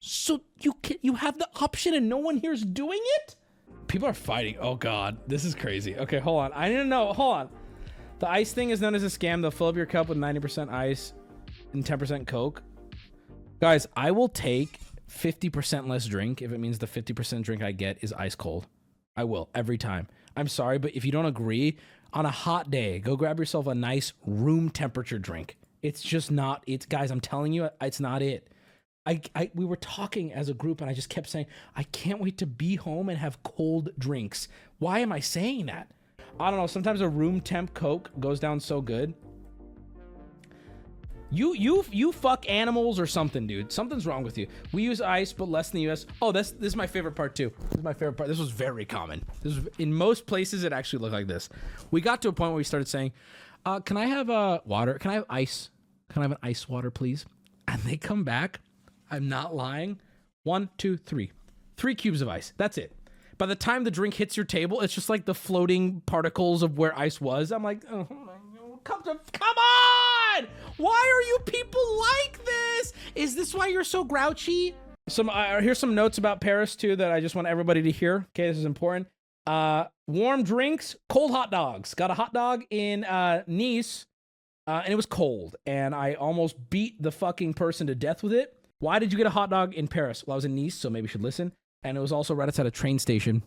So 0.00 0.42
you 0.60 0.74
can, 0.82 0.98
you 1.02 1.14
have 1.14 1.38
the 1.38 1.48
option 1.60 1.94
and 1.94 2.08
no 2.08 2.18
one 2.18 2.38
here's 2.38 2.62
doing 2.62 3.00
it? 3.02 3.36
People 3.88 4.08
are 4.08 4.14
fighting. 4.14 4.56
Oh 4.60 4.76
God, 4.76 5.18
this 5.26 5.44
is 5.44 5.54
crazy. 5.54 5.96
Okay, 5.96 6.18
hold 6.18 6.42
on. 6.42 6.52
I 6.52 6.68
didn't 6.68 6.88
know. 6.88 7.12
Hold 7.12 7.36
on. 7.36 7.48
The 8.20 8.30
ice 8.30 8.52
thing 8.52 8.70
is 8.70 8.80
known 8.80 8.94
as 8.94 9.02
a 9.02 9.08
scam. 9.08 9.42
They'll 9.42 9.50
fill 9.50 9.66
up 9.66 9.76
your 9.76 9.86
cup 9.86 10.08
with 10.08 10.16
90% 10.16 10.70
ice 10.72 11.12
and 11.72 11.84
10% 11.84 12.26
Coke. 12.26 12.62
Guys, 13.60 13.86
I 13.96 14.10
will 14.10 14.28
take 14.28 14.78
50% 15.08 15.88
less 15.88 16.06
drink 16.06 16.42
if 16.42 16.52
it 16.52 16.58
means 16.58 16.78
the 16.78 16.86
50% 16.86 17.42
drink 17.42 17.62
I 17.62 17.72
get 17.72 17.98
is 18.02 18.12
ice 18.12 18.34
cold. 18.34 18.66
I 19.16 19.24
will 19.24 19.50
every 19.54 19.78
time. 19.78 20.08
I'm 20.36 20.48
sorry, 20.48 20.78
but 20.78 20.96
if 20.96 21.04
you 21.04 21.12
don't 21.12 21.26
agree, 21.26 21.76
on 22.12 22.26
a 22.26 22.30
hot 22.30 22.70
day, 22.70 22.98
go 22.98 23.16
grab 23.16 23.38
yourself 23.38 23.66
a 23.66 23.74
nice 23.74 24.12
room 24.26 24.70
temperature 24.70 25.18
drink. 25.18 25.56
It's 25.82 26.00
just 26.00 26.30
not 26.30 26.62
it's 26.66 26.86
guys, 26.86 27.10
I'm 27.10 27.20
telling 27.20 27.52
you, 27.52 27.68
it's 27.80 28.00
not 28.00 28.22
it. 28.22 28.48
I, 29.04 29.20
I 29.34 29.50
we 29.54 29.64
were 29.64 29.76
talking 29.76 30.32
as 30.32 30.48
a 30.48 30.54
group 30.54 30.80
and 30.80 30.88
I 30.88 30.94
just 30.94 31.08
kept 31.08 31.28
saying, 31.28 31.46
I 31.76 31.82
can't 31.84 32.20
wait 32.20 32.38
to 32.38 32.46
be 32.46 32.76
home 32.76 33.08
and 33.08 33.18
have 33.18 33.42
cold 33.42 33.90
drinks. 33.98 34.48
Why 34.78 35.00
am 35.00 35.12
I 35.12 35.20
saying 35.20 35.66
that? 35.66 35.90
I 36.38 36.50
don't 36.50 36.58
know, 36.58 36.66
sometimes 36.66 37.00
a 37.00 37.08
room 37.08 37.40
temp 37.40 37.74
Coke 37.74 38.10
goes 38.18 38.40
down 38.40 38.60
so 38.60 38.80
good. 38.80 39.14
You 41.32 41.54
you 41.54 41.82
you 41.90 42.12
fuck 42.12 42.48
animals 42.48 43.00
or 43.00 43.06
something, 43.06 43.46
dude. 43.46 43.72
Something's 43.72 44.06
wrong 44.06 44.22
with 44.22 44.36
you. 44.36 44.46
We 44.70 44.82
use 44.82 45.00
ice, 45.00 45.32
but 45.32 45.48
less 45.48 45.72
in 45.72 45.76
the 45.76 45.82
U.S. 45.84 46.04
Oh, 46.20 46.30
that's 46.30 46.50
this 46.50 46.68
is 46.68 46.76
my 46.76 46.86
favorite 46.86 47.12
part 47.12 47.34
too. 47.34 47.50
This 47.70 47.78
is 47.78 47.84
my 47.84 47.94
favorite 47.94 48.18
part. 48.18 48.28
This 48.28 48.38
was 48.38 48.50
very 48.50 48.84
common. 48.84 49.24
This 49.42 49.56
was 49.56 49.68
in 49.78 49.94
most 49.94 50.26
places. 50.26 50.62
It 50.62 50.74
actually 50.74 50.98
looked 50.98 51.14
like 51.14 51.26
this. 51.26 51.48
We 51.90 52.02
got 52.02 52.20
to 52.22 52.28
a 52.28 52.32
point 52.32 52.50
where 52.50 52.58
we 52.58 52.64
started 52.64 52.86
saying, 52.86 53.12
uh, 53.64 53.80
"Can 53.80 53.96
I 53.96 54.06
have 54.06 54.28
uh, 54.28 54.60
water? 54.66 54.98
Can 54.98 55.10
I 55.10 55.14
have 55.14 55.24
ice? 55.30 55.70
Can 56.10 56.20
I 56.20 56.24
have 56.24 56.32
an 56.32 56.38
ice 56.42 56.68
water, 56.68 56.90
please?" 56.90 57.24
And 57.66 57.80
they 57.82 57.96
come 57.96 58.24
back. 58.24 58.60
I'm 59.10 59.26
not 59.28 59.54
lying. 59.54 60.00
One, 60.42 60.68
two, 60.76 60.98
three, 60.98 61.32
three 61.78 61.94
cubes 61.94 62.20
of 62.20 62.28
ice. 62.28 62.52
That's 62.58 62.76
it. 62.76 62.94
By 63.38 63.46
the 63.46 63.54
time 63.54 63.84
the 63.84 63.90
drink 63.90 64.14
hits 64.14 64.36
your 64.36 64.44
table, 64.44 64.82
it's 64.82 64.92
just 64.92 65.08
like 65.08 65.24
the 65.24 65.34
floating 65.34 66.02
particles 66.02 66.62
of 66.62 66.76
where 66.76 66.96
ice 66.98 67.20
was. 67.22 67.52
I'm 67.52 67.64
like, 67.64 67.84
oh 67.90 68.06
come 68.84 69.02
to, 69.04 69.18
come 69.32 69.56
on! 69.56 70.46
Why 70.76 70.90
are 70.92 71.22
you 71.28 71.38
people 71.46 71.98
like 71.98 72.44
this? 72.44 72.92
Is 73.14 73.34
this 73.34 73.54
why 73.54 73.68
you're 73.68 73.84
so 73.84 74.04
grouchy? 74.04 74.74
Some 75.08 75.28
uh, 75.28 75.60
here's 75.60 75.78
some 75.78 75.94
notes 75.94 76.18
about 76.18 76.40
Paris 76.40 76.76
too 76.76 76.96
that 76.96 77.10
I 77.10 77.20
just 77.20 77.34
want 77.34 77.48
everybody 77.48 77.82
to 77.82 77.90
hear. 77.90 78.26
Okay, 78.34 78.48
this 78.48 78.58
is 78.58 78.64
important. 78.64 79.08
Uh, 79.46 79.86
warm 80.06 80.44
drinks, 80.44 80.94
cold 81.08 81.32
hot 81.32 81.50
dogs. 81.50 81.94
Got 81.94 82.10
a 82.10 82.14
hot 82.14 82.32
dog 82.32 82.62
in 82.70 83.04
uh, 83.04 83.42
Nice, 83.46 84.06
uh, 84.66 84.82
and 84.84 84.92
it 84.92 84.96
was 84.96 85.06
cold, 85.06 85.56
and 85.66 85.94
I 85.94 86.14
almost 86.14 86.70
beat 86.70 87.02
the 87.02 87.10
fucking 87.10 87.54
person 87.54 87.88
to 87.88 87.94
death 87.94 88.22
with 88.22 88.32
it. 88.32 88.56
Why 88.78 88.98
did 88.98 89.12
you 89.12 89.18
get 89.18 89.26
a 89.26 89.30
hot 89.30 89.50
dog 89.50 89.74
in 89.74 89.88
Paris? 89.88 90.24
Well, 90.26 90.34
I 90.34 90.36
was 90.36 90.44
in 90.44 90.54
Nice, 90.54 90.74
so 90.74 90.90
maybe 90.90 91.04
you 91.04 91.08
should 91.08 91.22
listen. 91.22 91.52
And 91.84 91.96
it 91.96 92.00
was 92.00 92.12
also 92.12 92.34
right 92.34 92.48
outside 92.48 92.66
a 92.66 92.70
train 92.70 93.00
station. 93.00 93.42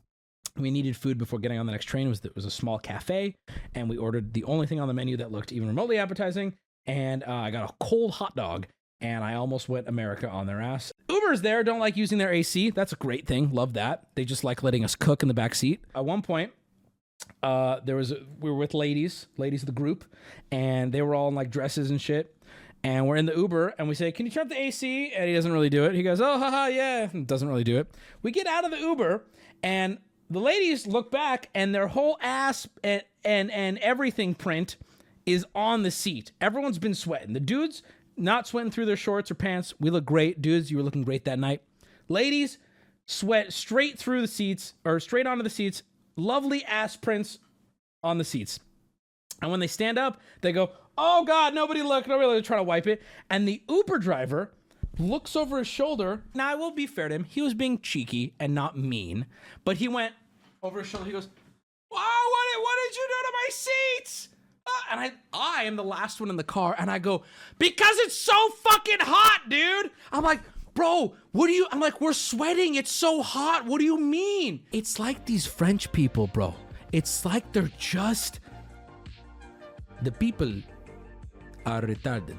We 0.57 0.71
needed 0.71 0.95
food 0.95 1.17
before 1.17 1.39
getting 1.39 1.59
on 1.59 1.65
the 1.65 1.71
next 1.73 1.85
train. 1.85 2.07
It 2.07 2.09
was 2.09 2.25
it 2.25 2.35
was 2.35 2.45
a 2.45 2.51
small 2.51 2.79
cafe, 2.79 3.35
and 3.73 3.89
we 3.89 3.97
ordered 3.97 4.33
the 4.33 4.43
only 4.45 4.67
thing 4.67 4.79
on 4.79 4.87
the 4.87 4.93
menu 4.93 5.17
that 5.17 5.31
looked 5.31 5.51
even 5.51 5.67
remotely 5.67 5.97
appetizing. 5.97 6.55
And 6.85 7.23
uh, 7.23 7.31
I 7.31 7.51
got 7.51 7.69
a 7.69 7.73
cold 7.79 8.11
hot 8.11 8.35
dog, 8.35 8.67
and 9.01 9.23
I 9.23 9.33
almost 9.35 9.67
went 9.67 9.87
America 9.87 10.29
on 10.29 10.47
their 10.47 10.61
ass. 10.61 10.93
Ubers 11.09 11.41
there 11.41 11.63
don't 11.63 11.79
like 11.79 11.97
using 11.97 12.17
their 12.17 12.31
AC. 12.31 12.69
That's 12.69 12.93
a 12.93 12.95
great 12.95 13.27
thing. 13.27 13.51
Love 13.51 13.73
that. 13.73 14.07
They 14.15 14.23
just 14.23 14.43
like 14.43 14.63
letting 14.63 14.83
us 14.83 14.95
cook 14.95 15.21
in 15.21 15.27
the 15.27 15.33
back 15.33 15.55
seat. 15.55 15.81
At 15.93 16.05
one 16.05 16.21
point, 16.21 16.53
uh, 17.43 17.79
there 17.83 17.95
was 17.95 18.13
we 18.39 18.49
were 18.49 18.55
with 18.55 18.73
ladies, 18.73 19.27
ladies 19.37 19.61
of 19.63 19.67
the 19.67 19.73
group, 19.73 20.05
and 20.51 20.91
they 20.91 21.01
were 21.01 21.15
all 21.15 21.27
in 21.27 21.35
like 21.35 21.49
dresses 21.49 21.89
and 21.89 22.01
shit. 22.01 22.31
And 22.83 23.07
we're 23.07 23.15
in 23.15 23.25
the 23.25 23.35
Uber, 23.35 23.73
and 23.79 23.87
we 23.87 23.95
say, 23.95 24.11
"Can 24.11 24.25
you 24.27 24.31
turn 24.31 24.43
up 24.43 24.49
the 24.49 24.59
AC?" 24.59 25.11
And 25.11 25.27
he 25.27 25.33
doesn't 25.33 25.51
really 25.51 25.71
do 25.71 25.85
it. 25.85 25.95
He 25.95 26.03
goes, 26.03 26.21
"Oh, 26.21 26.37
haha, 26.37 26.67
yeah," 26.67 27.07
doesn't 27.25 27.47
really 27.47 27.63
do 27.63 27.79
it. 27.79 27.87
We 28.21 28.31
get 28.31 28.45
out 28.45 28.63
of 28.63 28.71
the 28.71 28.77
Uber, 28.77 29.23
and 29.63 29.97
the 30.29 30.39
ladies 30.39 30.87
look 30.87 31.11
back, 31.11 31.49
and 31.53 31.73
their 31.73 31.87
whole 31.87 32.17
ass 32.21 32.67
and 32.83 33.03
and 33.23 33.51
and 33.51 33.77
everything 33.79 34.33
print 34.33 34.77
is 35.25 35.45
on 35.55 35.83
the 35.83 35.91
seat. 35.91 36.31
Everyone's 36.39 36.79
been 36.79 36.93
sweating. 36.93 37.33
The 37.33 37.39
dudes 37.39 37.83
not 38.17 38.47
sweating 38.47 38.71
through 38.71 38.85
their 38.85 38.95
shorts 38.95 39.29
or 39.29 39.35
pants. 39.35 39.73
We 39.79 39.89
look 39.89 40.05
great, 40.05 40.41
dudes. 40.41 40.71
You 40.71 40.77
were 40.77 40.83
looking 40.83 41.03
great 41.03 41.25
that 41.25 41.39
night. 41.39 41.61
Ladies 42.07 42.57
sweat 43.05 43.53
straight 43.53 43.99
through 43.99 44.21
the 44.21 44.27
seats 44.27 44.73
or 44.83 44.99
straight 44.99 45.27
onto 45.27 45.43
the 45.43 45.49
seats. 45.49 45.83
Lovely 46.15 46.63
ass 46.65 46.95
prints 46.95 47.39
on 48.03 48.17
the 48.17 48.23
seats. 48.23 48.59
And 49.41 49.51
when 49.51 49.59
they 49.59 49.67
stand 49.67 49.99
up, 49.99 50.21
they 50.41 50.51
go, 50.51 50.71
"Oh 50.97 51.23
God, 51.25 51.53
nobody 51.53 51.81
look, 51.81 52.07
nobody 52.07 52.27
look." 52.27 52.45
Trying 52.45 52.59
to 52.59 52.63
wipe 52.63 52.87
it, 52.87 53.01
and 53.29 53.47
the 53.47 53.61
Uber 53.69 53.97
driver 53.99 54.51
looks 54.97 55.35
over 55.35 55.59
his 55.59 55.67
shoulder. 55.67 56.21
Now 56.33 56.49
I 56.49 56.55
will 56.55 56.71
be 56.71 56.87
fair 56.87 57.07
to 57.07 57.15
him; 57.15 57.23
he 57.23 57.41
was 57.41 57.53
being 57.53 57.79
cheeky 57.79 58.33
and 58.39 58.53
not 58.53 58.77
mean, 58.77 59.25
but 59.63 59.77
he 59.77 59.87
went 59.87 60.13
over 60.63 60.79
his 60.79 60.87
shoulder. 60.87 61.05
He 61.05 61.11
goes, 61.11 61.27
"Wow, 61.91 61.99
what 61.99 62.45
did, 62.53 62.61
what 62.61 62.75
did 62.87 62.95
you 62.95 63.07
do 63.07 63.27
to 63.27 63.33
my 63.33 63.49
seats?" 63.49 64.29
Uh, 64.67 64.71
and 64.91 64.99
I, 64.99 65.11
I 65.33 65.63
am 65.63 65.75
the 65.75 65.83
last 65.83 66.19
one 66.19 66.29
in 66.29 66.37
the 66.37 66.43
car, 66.43 66.75
and 66.77 66.89
I 66.89 66.99
go, 66.99 67.23
"Because 67.59 67.97
it's 67.99 68.17
so 68.17 68.49
fucking 68.49 69.01
hot, 69.01 69.49
dude." 69.49 69.91
I'm 70.11 70.23
like. 70.23 70.41
Bro, 70.73 71.15
what 71.31 71.47
do 71.47 71.53
you? 71.53 71.65
I'm 71.71 71.79
like, 71.79 72.01
we're 72.01 72.11
sweating. 72.11 72.75
It's 72.75 72.91
so 72.91 73.23
hot. 73.23 73.65
What 73.65 73.79
do 73.79 73.85
you 73.85 73.97
mean? 73.97 74.59
It's 74.73 74.99
like 74.99 75.25
these 75.25 75.45
French 75.45 75.89
people, 75.93 76.27
bro. 76.27 76.53
It's 76.91 77.23
like 77.23 77.49
they're 77.53 77.71
just 77.77 78.41
the 80.01 80.11
people 80.11 80.51
are 81.65 81.81
retarded. 81.81 82.35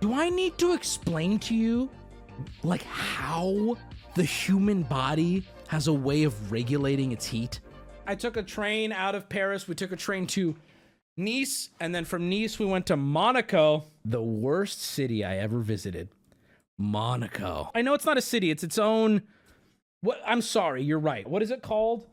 Do 0.00 0.14
I 0.14 0.28
need 0.28 0.58
to 0.58 0.74
explain 0.74 1.38
to 1.40 1.54
you 1.54 1.88
like 2.62 2.82
how 2.82 3.76
the 4.14 4.22
human 4.22 4.82
body 4.82 5.42
has 5.68 5.88
a 5.88 5.92
way 5.92 6.22
of 6.22 6.52
regulating 6.52 7.12
its 7.12 7.26
heat? 7.26 7.60
I 8.06 8.14
took 8.14 8.36
a 8.36 8.42
train 8.42 8.92
out 8.92 9.14
of 9.14 9.28
Paris. 9.28 9.68
We 9.68 9.74
took 9.74 9.92
a 9.92 9.96
train 9.96 10.26
to 10.28 10.56
Nice, 11.16 11.70
and 11.80 11.92
then 11.92 12.04
from 12.04 12.30
Nice 12.30 12.58
we 12.58 12.66
went 12.66 12.86
to 12.86 12.96
Monaco, 12.96 13.84
the 14.04 14.22
worst 14.22 14.80
city 14.80 15.24
I 15.24 15.38
ever 15.38 15.58
visited. 15.58 16.08
Monaco. 16.78 17.70
I 17.74 17.82
know 17.82 17.94
it's 17.94 18.06
not 18.06 18.16
a 18.16 18.22
city, 18.22 18.52
it's 18.52 18.62
its 18.62 18.78
own 18.78 19.22
what 20.00 20.20
I'm 20.24 20.42
sorry, 20.42 20.82
you're 20.82 20.98
right. 20.98 21.26
What 21.26 21.42
is 21.42 21.50
it 21.50 21.62
called? 21.62 22.06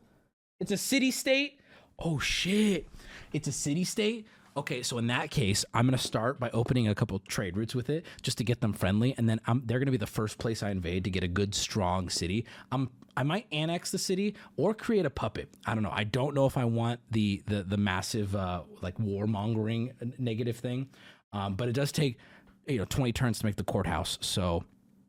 It's 0.60 0.72
a 0.72 0.78
city 0.78 1.12
state. 1.12 1.60
Oh 2.00 2.20
shit. 2.20 2.88
It's 3.34 3.48
a 3.48 3.52
city 3.52 3.84
state. 3.84 4.26
Okay, 4.58 4.84
so 4.84 4.98
in 4.98 5.08
that 5.08 5.32
case, 5.32 5.66
I'm 5.74 5.86
gonna 5.86 5.98
start 5.98 6.40
by 6.40 6.50
opening 6.52 6.88
a 6.88 6.96
couple 6.96 7.20
trade 7.20 7.58
routes 7.58 7.76
with 7.76 7.90
it 7.90 8.06
just 8.22 8.38
to 8.38 8.46
get 8.46 8.62
them 8.62 8.72
friendly, 8.72 9.14
and 9.18 9.28
then 9.28 9.42
I'm, 9.46 9.62
they're 9.66 9.80
gonna 9.80 9.92
be 9.92 9.98
the 9.98 10.08
first 10.08 10.38
place 10.38 10.64
I 10.64 10.70
invade 10.70 11.04
to 11.04 11.10
get 11.10 11.24
a 11.24 11.28
good, 11.28 11.54
strong 11.54 12.08
city. 12.10 12.46
I'm 12.72 12.90
I 13.18 13.24
might 13.24 13.48
annex 13.52 13.92
the 13.92 13.98
city 13.98 14.36
or 14.56 14.74
create 14.74 15.06
a 15.06 15.10
puppet. 15.10 15.50
I 15.66 15.74
don't 15.74 15.84
know. 15.84 15.92
I 15.92 16.06
don't 16.06 16.34
know 16.36 16.46
if 16.46 16.58
I 16.58 16.64
want 16.64 17.02
the 17.12 17.44
the 17.48 17.64
the 17.64 17.78
massive 17.78 18.34
uh, 18.34 18.64
like 18.82 18.98
warmongering 18.98 19.92
negative 20.20 20.58
thing, 20.58 20.88
um, 21.34 21.56
but 21.56 21.68
it 21.68 21.74
does 21.74 21.92
take 21.92 22.18
you 22.66 22.78
know 22.78 22.86
20 22.86 23.12
turns 23.12 23.40
to 23.40 23.46
make 23.46 23.58
the 23.58 23.64
courthouse. 23.64 24.18
So 24.22 24.64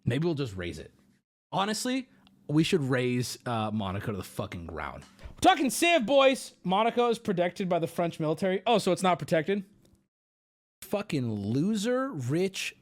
maybe 0.04 0.24
we'll 0.24 0.34
just 0.34 0.56
raise 0.56 0.80
it. 0.80 0.92
Honestly, 1.52 2.08
we 2.48 2.64
should 2.64 2.82
raise 2.82 3.38
uh, 3.46 3.70
Monaco 3.72 4.10
to 4.10 4.18
the 4.18 4.24
fucking 4.24 4.66
ground. 4.66 5.04
We're 5.36 5.50
talking 5.50 5.68
Civ, 5.68 6.06
boys. 6.06 6.54
Monaco 6.64 7.10
is 7.10 7.18
protected 7.18 7.68
by 7.68 7.78
the 7.78 7.86
French 7.86 8.18
military. 8.18 8.62
Oh, 8.66 8.78
so 8.78 8.90
it's 8.90 9.02
not 9.02 9.18
protected? 9.18 9.64
Fucking 10.80 11.30
loser, 11.30 12.10
rich, 12.10 12.74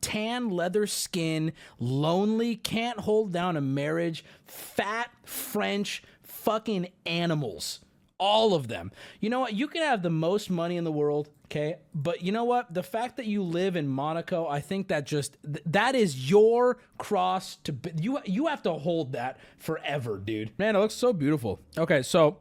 tan 0.00 0.50
leather 0.50 0.86
skin, 0.88 1.52
lonely, 1.78 2.56
can't 2.56 3.00
hold 3.00 3.32
down 3.32 3.56
a 3.56 3.60
marriage, 3.60 4.24
fat 4.46 5.10
French 5.24 6.02
fucking 6.24 6.88
animals. 7.06 7.81
All 8.24 8.54
of 8.54 8.68
them. 8.68 8.92
You 9.18 9.30
know 9.30 9.40
what? 9.40 9.52
You 9.54 9.66
can 9.66 9.82
have 9.82 10.00
the 10.02 10.10
most 10.10 10.48
money 10.48 10.76
in 10.76 10.84
the 10.84 10.92
world, 10.92 11.28
okay? 11.46 11.78
But 11.92 12.22
you 12.22 12.30
know 12.30 12.44
what? 12.44 12.72
The 12.72 12.84
fact 12.84 13.16
that 13.16 13.26
you 13.26 13.42
live 13.42 13.74
in 13.74 13.88
Monaco, 13.88 14.46
I 14.46 14.60
think 14.60 14.86
that 14.88 15.06
just 15.06 15.36
th- 15.42 15.64
that 15.66 15.96
is 15.96 16.30
your 16.30 16.78
cross 16.98 17.56
to 17.64 17.72
b- 17.72 17.90
you 18.00 18.20
you 18.24 18.46
have 18.46 18.62
to 18.62 18.74
hold 18.74 19.12
that 19.14 19.40
forever, 19.58 20.18
dude. 20.18 20.52
Man, 20.56 20.76
it 20.76 20.78
looks 20.78 20.94
so 20.94 21.12
beautiful. 21.12 21.58
Okay, 21.76 22.02
so 22.02 22.38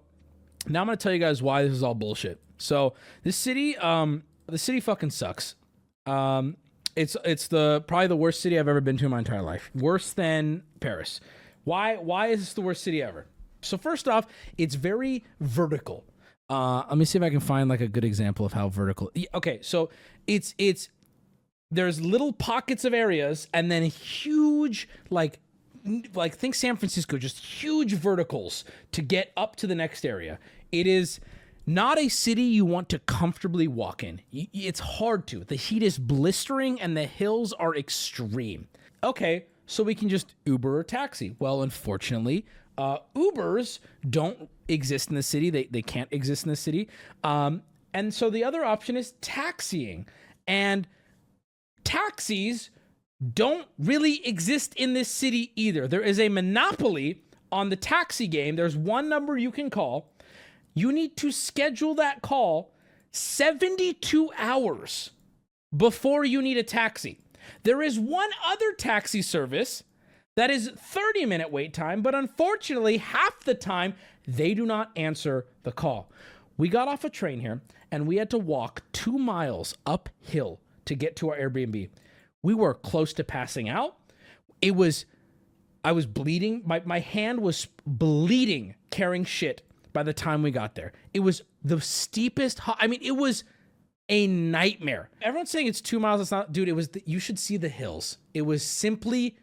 now 0.68 0.82
I'm 0.82 0.86
gonna 0.86 0.98
tell 0.98 1.14
you 1.14 1.18
guys 1.20 1.42
why 1.42 1.64
this 1.64 1.74
is 1.74 1.82
all 1.82 1.96
bullshit. 1.96 2.40
So 2.60 2.94
this 3.24 3.36
city, 3.36 3.76
um, 3.78 4.22
the 4.46 4.60
city 4.60 4.80
fucking 4.82 5.10
sucks. 5.10 5.56
Um, 6.06 6.58
it's 6.96 7.18
it's 7.26 7.48
the 7.48 7.84
probably 7.88 8.06
the 8.08 8.16
worst 8.16 8.40
city 8.42 8.60
I've 8.60 8.68
ever 8.68 8.82
been 8.82 8.98
to 8.98 9.06
in 9.06 9.12
my 9.12 9.18
entire 9.20 9.42
life. 9.42 9.72
Worse 9.74 10.14
than 10.14 10.62
Paris. 10.80 11.20
Why 11.64 11.96
why 11.96 12.28
is 12.28 12.42
this 12.42 12.54
the 12.54 12.62
worst 12.62 12.84
city 12.84 13.02
ever? 13.02 13.26
So 13.62 13.78
first 13.78 14.08
off, 14.08 14.28
it's 14.58 14.76
very 14.76 15.24
vertical. 15.40 16.04
Uh, 16.50 16.84
let 16.90 16.98
me 16.98 17.06
see 17.06 17.18
if 17.18 17.24
I 17.24 17.30
can 17.30 17.40
find 17.40 17.70
like 17.70 17.82
a 17.82 17.88
good 17.88 18.04
example 18.04 18.46
of 18.46 18.54
how 18.54 18.68
vertical. 18.70 19.12
Okay, 19.34 19.60
so 19.62 19.90
it's 20.28 20.54
it's 20.58 20.90
there's 21.70 22.02
little 22.02 22.34
pockets 22.34 22.84
of 22.84 22.94
areas 22.94 23.48
and 23.54 23.72
then 23.72 23.84
huge 23.84 24.90
like 25.10 25.40
like 26.14 26.36
think 26.36 26.56
San 26.56 26.76
Francisco, 26.76 27.18
just 27.18 27.40
huge 27.40 27.94
verticals 27.94 28.66
to 28.92 29.02
get 29.02 29.32
up 29.38 29.56
to 29.58 29.68
the 29.68 29.76
next 29.76 30.06
area. 30.06 30.40
It 30.72 30.88
is 30.88 31.20
not 31.66 31.98
a 31.98 32.10
city 32.10 32.44
you 32.44 32.66
want 32.66 32.90
to 32.90 33.00
comfortably 33.00 33.68
walk 33.68 34.04
in. 34.04 34.22
It's 34.32 34.80
hard 34.80 35.28
to. 35.28 35.44
The 35.44 35.56
heat 35.56 35.84
is 35.84 35.98
blistering 35.98 36.82
and 36.82 36.98
the 36.98 37.06
hills 37.06 37.54
are 37.54 37.76
extreme. 37.76 38.68
Okay, 39.04 39.46
so 39.66 39.84
we 39.84 39.96
can 39.96 40.10
just 40.10 40.36
Uber 40.46 40.78
or 40.78 40.84
taxi. 40.84 41.36
Well, 41.40 41.62
unfortunately, 41.62 42.46
uh, 42.78 43.00
Ubers 43.16 43.80
don't 44.10 44.50
exist 44.68 45.10
in 45.10 45.16
the 45.16 45.24
city. 45.24 45.50
They, 45.50 45.66
they 45.66 45.82
can't 45.82 46.12
exist 46.12 46.46
in 46.46 46.50
the 46.50 46.56
city. 46.56 46.88
Um, 47.24 47.64
and 47.94 48.14
so 48.14 48.30
the 48.30 48.44
other 48.44 48.64
option 48.64 48.96
is 48.96 49.14
taxiing. 49.22 50.08
And 50.48 50.88
taxis 51.84 52.70
don't 53.34 53.68
really 53.78 54.26
exist 54.26 54.74
in 54.76 54.94
this 54.94 55.10
city 55.10 55.52
either. 55.56 55.88
There 55.88 56.02
is 56.02 56.20
a 56.20 56.30
monopoly 56.30 57.22
on 57.52 57.70
the 57.70 57.76
taxi 57.76 58.28
game. 58.28 58.56
There's 58.56 58.76
one 58.76 59.10
number 59.10 59.38
you 59.38 59.52
can 59.52 59.70
call. 59.70 60.14
You 60.74 60.92
need 60.92 61.18
to 61.18 61.32
schedule 61.32 61.96
that 61.96 62.22
call 62.22 62.74
72 63.12 64.32
hours 64.38 65.12
before 65.76 66.24
you 66.24 66.42
need 66.42 66.58
a 66.58 66.64
taxi. 66.64 67.20
There 67.64 67.82
is 67.82 68.00
one 68.00 68.30
other 68.46 68.74
taxi 68.74 69.22
service 69.22 69.84
that 70.36 70.50
is 70.50 70.72
30 70.76 71.26
minute 71.26 71.52
wait 71.52 71.74
time, 71.74 72.02
but 72.02 72.16
unfortunately, 72.16 72.98
half 72.98 73.40
the 73.44 73.56
time 73.56 73.96
they 74.28 74.54
do 74.54 74.66
not 74.66 74.92
answer 74.96 75.46
the 75.64 75.72
call. 75.72 76.12
We 76.58 76.70
got 76.70 76.88
off 76.88 77.04
a 77.04 77.10
train 77.10 77.40
here 77.40 77.62
and 77.92 78.08
we 78.08 78.18
had 78.18 78.30
to 78.32 78.38
walk 78.38 78.84
two 78.94 79.18
miles 79.18 79.76
uphill 79.86 80.60
to 80.86 80.96
get 80.96 81.16
to 81.18 81.30
our 81.30 81.38
Airbnb. 81.38 81.90
We 82.44 82.54
were 82.54 82.74
close 82.74 83.14
to 83.14 83.24
passing 83.24 83.70
out. 83.70 83.98
It 84.62 84.76
was, 84.76 85.06
I 85.84 85.92
was 85.92 86.06
bleeding. 86.06 86.62
My, 86.66 86.82
my 86.86 87.00
hand 87.00 87.42
was 87.42 87.68
bleeding 87.86 88.76
carrying 88.90 89.26
shit 89.26 89.64
by 89.94 90.04
the 90.04 90.14
time 90.14 90.44
we 90.44 90.52
got 90.52 90.76
there. 90.76 90.94
It 91.14 91.20
was 91.22 91.44
the 91.64 91.82
steepest, 91.82 92.60
I 92.80 92.88
mean, 92.88 93.02
it 93.02 93.12
was 93.12 93.44
a 94.12 94.28
nightmare. 94.28 95.10
Everyone's 95.22 95.50
saying 95.50 95.68
it's 95.68 95.82
two 95.82 96.00
miles. 96.00 96.22
It's 96.22 96.32
not, 96.32 96.52
dude. 96.52 96.68
It 96.68 96.74
was. 96.74 96.90
The, 96.90 97.02
you 97.06 97.18
should 97.18 97.40
see 97.40 97.56
the 97.56 97.70
hills. 97.70 98.18
It 98.34 98.42
was 98.42 98.62
simply 98.62 99.38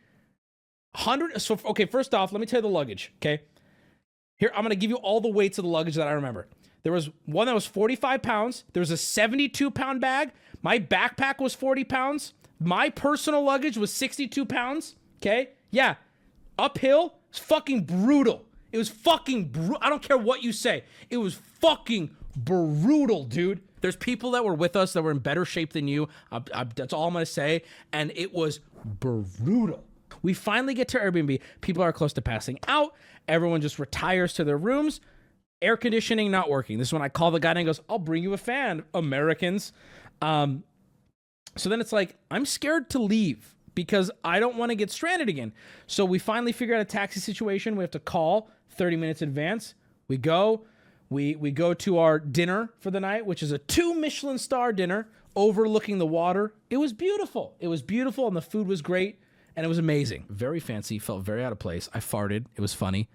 hundred. 0.98 1.40
So 1.40 1.58
okay, 1.66 1.86
first 1.86 2.14
off, 2.14 2.32
let 2.32 2.40
me 2.40 2.46
tell 2.46 2.58
you 2.58 2.62
the 2.62 2.68
luggage. 2.68 3.12
Okay, 3.16 3.42
here 4.36 4.50
I'm 4.54 4.62
gonna 4.62 4.74
give 4.74 4.90
you 4.90 4.96
all 4.96 5.20
the 5.20 5.28
weights 5.30 5.58
of 5.58 5.64
the 5.64 5.70
luggage 5.70 5.94
that 5.94 6.08
I 6.08 6.12
remember. 6.12 6.48
There 6.82 6.92
was 6.92 7.10
one 7.26 7.46
that 7.46 7.54
was 7.54 7.66
45 7.66 8.22
pounds. 8.22 8.64
There 8.72 8.80
was 8.80 8.90
a 8.90 8.96
72 8.96 9.70
pound 9.70 10.00
bag. 10.00 10.32
My 10.62 10.78
backpack 10.78 11.38
was 11.38 11.54
40 11.54 11.84
pounds. 11.84 12.34
My 12.60 12.90
personal 12.90 13.42
luggage 13.42 13.76
was 13.76 13.92
62 13.92 14.44
pounds. 14.44 14.96
Okay, 15.20 15.50
yeah, 15.70 15.96
uphill. 16.58 17.14
It's 17.30 17.38
fucking 17.38 17.84
brutal. 17.84 18.44
It 18.72 18.78
was 18.78 18.88
fucking 18.88 19.48
brutal. 19.48 19.78
I 19.80 19.88
don't 19.90 20.02
care 20.02 20.18
what 20.18 20.42
you 20.42 20.52
say. 20.52 20.84
It 21.10 21.18
was 21.18 21.34
fucking 21.34 22.10
brutal, 22.36 23.24
dude. 23.24 23.60
There's 23.80 23.96
people 23.96 24.32
that 24.32 24.44
were 24.44 24.54
with 24.54 24.76
us 24.76 24.92
that 24.92 25.02
were 25.02 25.10
in 25.10 25.18
better 25.18 25.44
shape 25.44 25.72
than 25.72 25.88
you. 25.88 26.08
I, 26.32 26.42
I, 26.54 26.64
that's 26.64 26.92
all 26.92 27.06
I'm 27.06 27.14
gonna 27.14 27.26
say. 27.26 27.62
And 27.92 28.12
it 28.14 28.32
was 28.32 28.60
brutal. 28.84 29.84
We 30.22 30.34
finally 30.34 30.74
get 30.74 30.88
to 30.88 30.98
Airbnb. 30.98 31.40
People 31.60 31.82
are 31.82 31.92
close 31.92 32.12
to 32.14 32.22
passing 32.22 32.58
out. 32.66 32.94
Everyone 33.26 33.60
just 33.60 33.78
retires 33.78 34.32
to 34.34 34.44
their 34.44 34.56
rooms. 34.56 35.00
Air 35.60 35.76
conditioning 35.76 36.30
not 36.30 36.48
working. 36.48 36.78
This 36.78 36.88
is 36.88 36.92
when 36.92 37.02
I 37.02 37.08
call 37.08 37.30
the 37.30 37.40
guy 37.40 37.52
and 37.52 37.66
goes, 37.66 37.80
"I'll 37.88 37.98
bring 37.98 38.22
you 38.22 38.32
a 38.32 38.38
fan, 38.38 38.84
Americans." 38.94 39.72
Um, 40.22 40.64
so 41.56 41.68
then 41.68 41.80
it's 41.80 41.92
like, 41.92 42.16
I'm 42.30 42.46
scared 42.46 42.90
to 42.90 42.98
leave 42.98 43.54
because 43.74 44.10
I 44.24 44.40
don't 44.40 44.56
want 44.56 44.70
to 44.70 44.76
get 44.76 44.90
stranded 44.90 45.28
again. 45.28 45.52
So 45.86 46.04
we 46.04 46.18
finally 46.18 46.52
figure 46.52 46.74
out 46.74 46.80
a 46.80 46.84
taxi 46.84 47.20
situation. 47.20 47.76
We 47.76 47.82
have 47.82 47.90
to 47.92 47.98
call 47.98 48.50
30 48.70 48.96
minutes 48.96 49.22
advance. 49.22 49.74
We 50.08 50.16
go, 50.16 50.64
we 51.10 51.36
we 51.36 51.50
go 51.50 51.74
to 51.74 51.98
our 51.98 52.18
dinner 52.18 52.70
for 52.78 52.90
the 52.90 53.00
night, 53.00 53.26
which 53.26 53.42
is 53.42 53.52
a 53.52 53.58
two 53.58 53.94
Michelin 53.94 54.38
star 54.38 54.72
dinner 54.72 55.08
overlooking 55.36 55.98
the 55.98 56.06
water. 56.06 56.54
It 56.70 56.78
was 56.78 56.92
beautiful. 56.92 57.54
It 57.60 57.68
was 57.68 57.82
beautiful 57.82 58.26
and 58.26 58.36
the 58.36 58.42
food 58.42 58.66
was 58.66 58.82
great 58.82 59.20
and 59.58 59.64
it 59.64 59.68
was 59.68 59.78
amazing. 59.78 60.24
Very 60.28 60.60
fancy, 60.60 61.00
felt 61.00 61.24
very 61.24 61.42
out 61.42 61.50
of 61.50 61.58
place. 61.58 61.88
I 61.92 61.98
farted. 61.98 62.46
It 62.54 62.60
was 62.60 62.74
funny. 62.74 63.08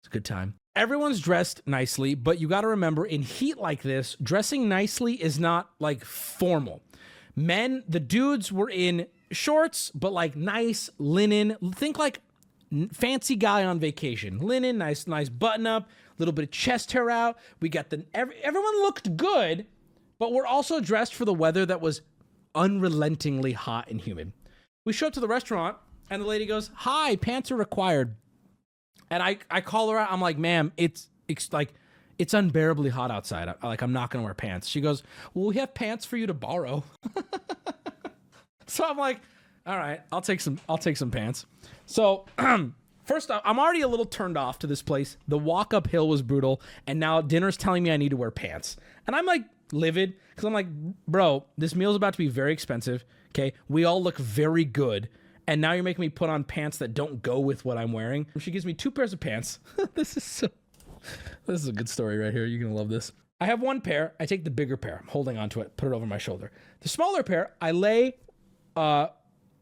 It's 0.00 0.08
a 0.08 0.10
good 0.10 0.24
time. 0.24 0.54
Everyone's 0.74 1.20
dressed 1.20 1.62
nicely, 1.64 2.16
but 2.16 2.40
you 2.40 2.48
got 2.48 2.62
to 2.62 2.66
remember 2.66 3.06
in 3.06 3.22
heat 3.22 3.56
like 3.56 3.82
this, 3.82 4.16
dressing 4.20 4.68
nicely 4.68 5.14
is 5.14 5.38
not 5.38 5.70
like 5.78 6.04
formal. 6.04 6.82
Men, 7.36 7.84
the 7.86 8.00
dudes 8.00 8.50
were 8.50 8.68
in 8.68 9.06
shorts, 9.30 9.92
but 9.94 10.12
like 10.12 10.34
nice 10.34 10.90
linen. 10.98 11.56
Think 11.76 11.98
like 11.98 12.20
fancy 12.92 13.36
guy 13.36 13.62
on 13.64 13.78
vacation. 13.78 14.40
Linen, 14.40 14.78
nice, 14.78 15.06
nice 15.06 15.28
button 15.28 15.68
up, 15.68 15.88
little 16.18 16.32
bit 16.32 16.46
of 16.46 16.50
chest 16.50 16.90
hair 16.90 17.10
out. 17.10 17.38
We 17.60 17.68
got 17.68 17.90
the 17.90 18.04
every, 18.12 18.34
everyone 18.42 18.82
looked 18.82 19.16
good, 19.16 19.66
but 20.18 20.32
we're 20.32 20.46
also 20.46 20.80
dressed 20.80 21.14
for 21.14 21.24
the 21.24 21.32
weather 21.32 21.64
that 21.64 21.80
was 21.80 22.00
unrelentingly 22.56 23.52
hot 23.52 23.88
and 23.88 24.00
humid. 24.00 24.32
We 24.86 24.94
show 24.94 25.08
up 25.08 25.12
to 25.14 25.20
the 25.20 25.28
restaurant, 25.28 25.76
and 26.08 26.22
the 26.22 26.26
lady 26.26 26.46
goes, 26.46 26.70
"Hi, 26.74 27.16
pants 27.16 27.50
are 27.50 27.56
required." 27.56 28.14
And 29.10 29.22
I, 29.22 29.38
I 29.50 29.60
call 29.60 29.90
her 29.90 29.98
out. 29.98 30.10
I'm 30.10 30.20
like, 30.20 30.38
ma'am, 30.38 30.72
it's, 30.76 31.08
it's 31.28 31.52
like, 31.52 31.72
it's 32.18 32.34
unbearably 32.34 32.90
hot 32.90 33.10
outside. 33.10 33.48
I, 33.48 33.66
like, 33.66 33.82
I'm 33.82 33.92
not 33.92 34.10
gonna 34.10 34.24
wear 34.24 34.34
pants. 34.34 34.68
She 34.68 34.80
goes, 34.80 35.02
well, 35.34 35.46
we 35.46 35.56
have 35.56 35.74
pants 35.74 36.04
for 36.04 36.16
you 36.16 36.26
to 36.26 36.34
borrow. 36.34 36.82
so 38.66 38.84
I'm 38.84 38.96
like, 38.96 39.20
all 39.66 39.76
right, 39.76 40.00
I'll 40.10 40.22
take 40.22 40.40
some, 40.40 40.58
I'll 40.68 40.78
take 40.78 40.96
some 40.96 41.10
pants. 41.10 41.46
So 41.86 42.24
first 43.04 43.30
off, 43.30 43.42
I'm 43.44 43.58
already 43.58 43.82
a 43.82 43.88
little 43.88 44.06
turned 44.06 44.36
off 44.36 44.58
to 44.60 44.66
this 44.66 44.82
place. 44.82 45.16
The 45.28 45.38
walk 45.38 45.74
uphill 45.74 46.08
was 46.08 46.22
brutal, 46.22 46.60
and 46.86 46.98
now 46.98 47.20
dinner's 47.20 47.56
telling 47.56 47.82
me 47.84 47.90
I 47.90 47.96
need 47.96 48.10
to 48.10 48.16
wear 48.16 48.30
pants, 48.30 48.76
and 49.06 49.14
I'm 49.14 49.26
like 49.26 49.44
livid 49.72 50.14
because 50.30 50.44
I'm 50.44 50.52
like, 50.52 50.68
bro, 51.06 51.44
this 51.58 51.74
meal's 51.74 51.96
about 51.96 52.14
to 52.14 52.18
be 52.18 52.28
very 52.28 52.52
expensive. 52.52 53.04
Okay, 53.36 53.52
we 53.68 53.84
all 53.84 54.02
look 54.02 54.16
very 54.16 54.64
good 54.64 55.10
and 55.46 55.60
now 55.60 55.72
you're 55.72 55.84
making 55.84 56.00
me 56.00 56.08
put 56.08 56.30
on 56.30 56.42
pants 56.42 56.78
that 56.78 56.94
don't 56.94 57.22
go 57.22 57.38
with 57.38 57.66
what 57.66 57.76
I'm 57.76 57.92
wearing. 57.92 58.26
She 58.38 58.50
gives 58.50 58.64
me 58.64 58.72
two 58.72 58.90
pairs 58.90 59.12
of 59.12 59.20
pants. 59.20 59.60
this 59.94 60.16
is 60.16 60.24
so. 60.24 60.48
This 61.44 61.60
is 61.60 61.68
a 61.68 61.72
good 61.72 61.88
story 61.88 62.16
right 62.16 62.32
here. 62.32 62.46
You're 62.46 62.62
gonna 62.62 62.74
love 62.74 62.88
this. 62.88 63.12
I 63.38 63.44
have 63.44 63.60
one 63.60 63.82
pair. 63.82 64.14
I 64.18 64.24
take 64.24 64.44
the 64.44 64.50
bigger 64.50 64.78
pair. 64.78 65.00
I'm 65.02 65.08
holding 65.08 65.36
onto 65.36 65.60
it. 65.60 65.76
Put 65.76 65.88
it 65.88 65.94
over 65.94 66.06
my 66.06 66.16
shoulder. 66.16 66.50
The 66.80 66.88
smaller 66.88 67.22
pair, 67.22 67.52
I 67.60 67.72
lay 67.72 68.16
uh, 68.74 69.08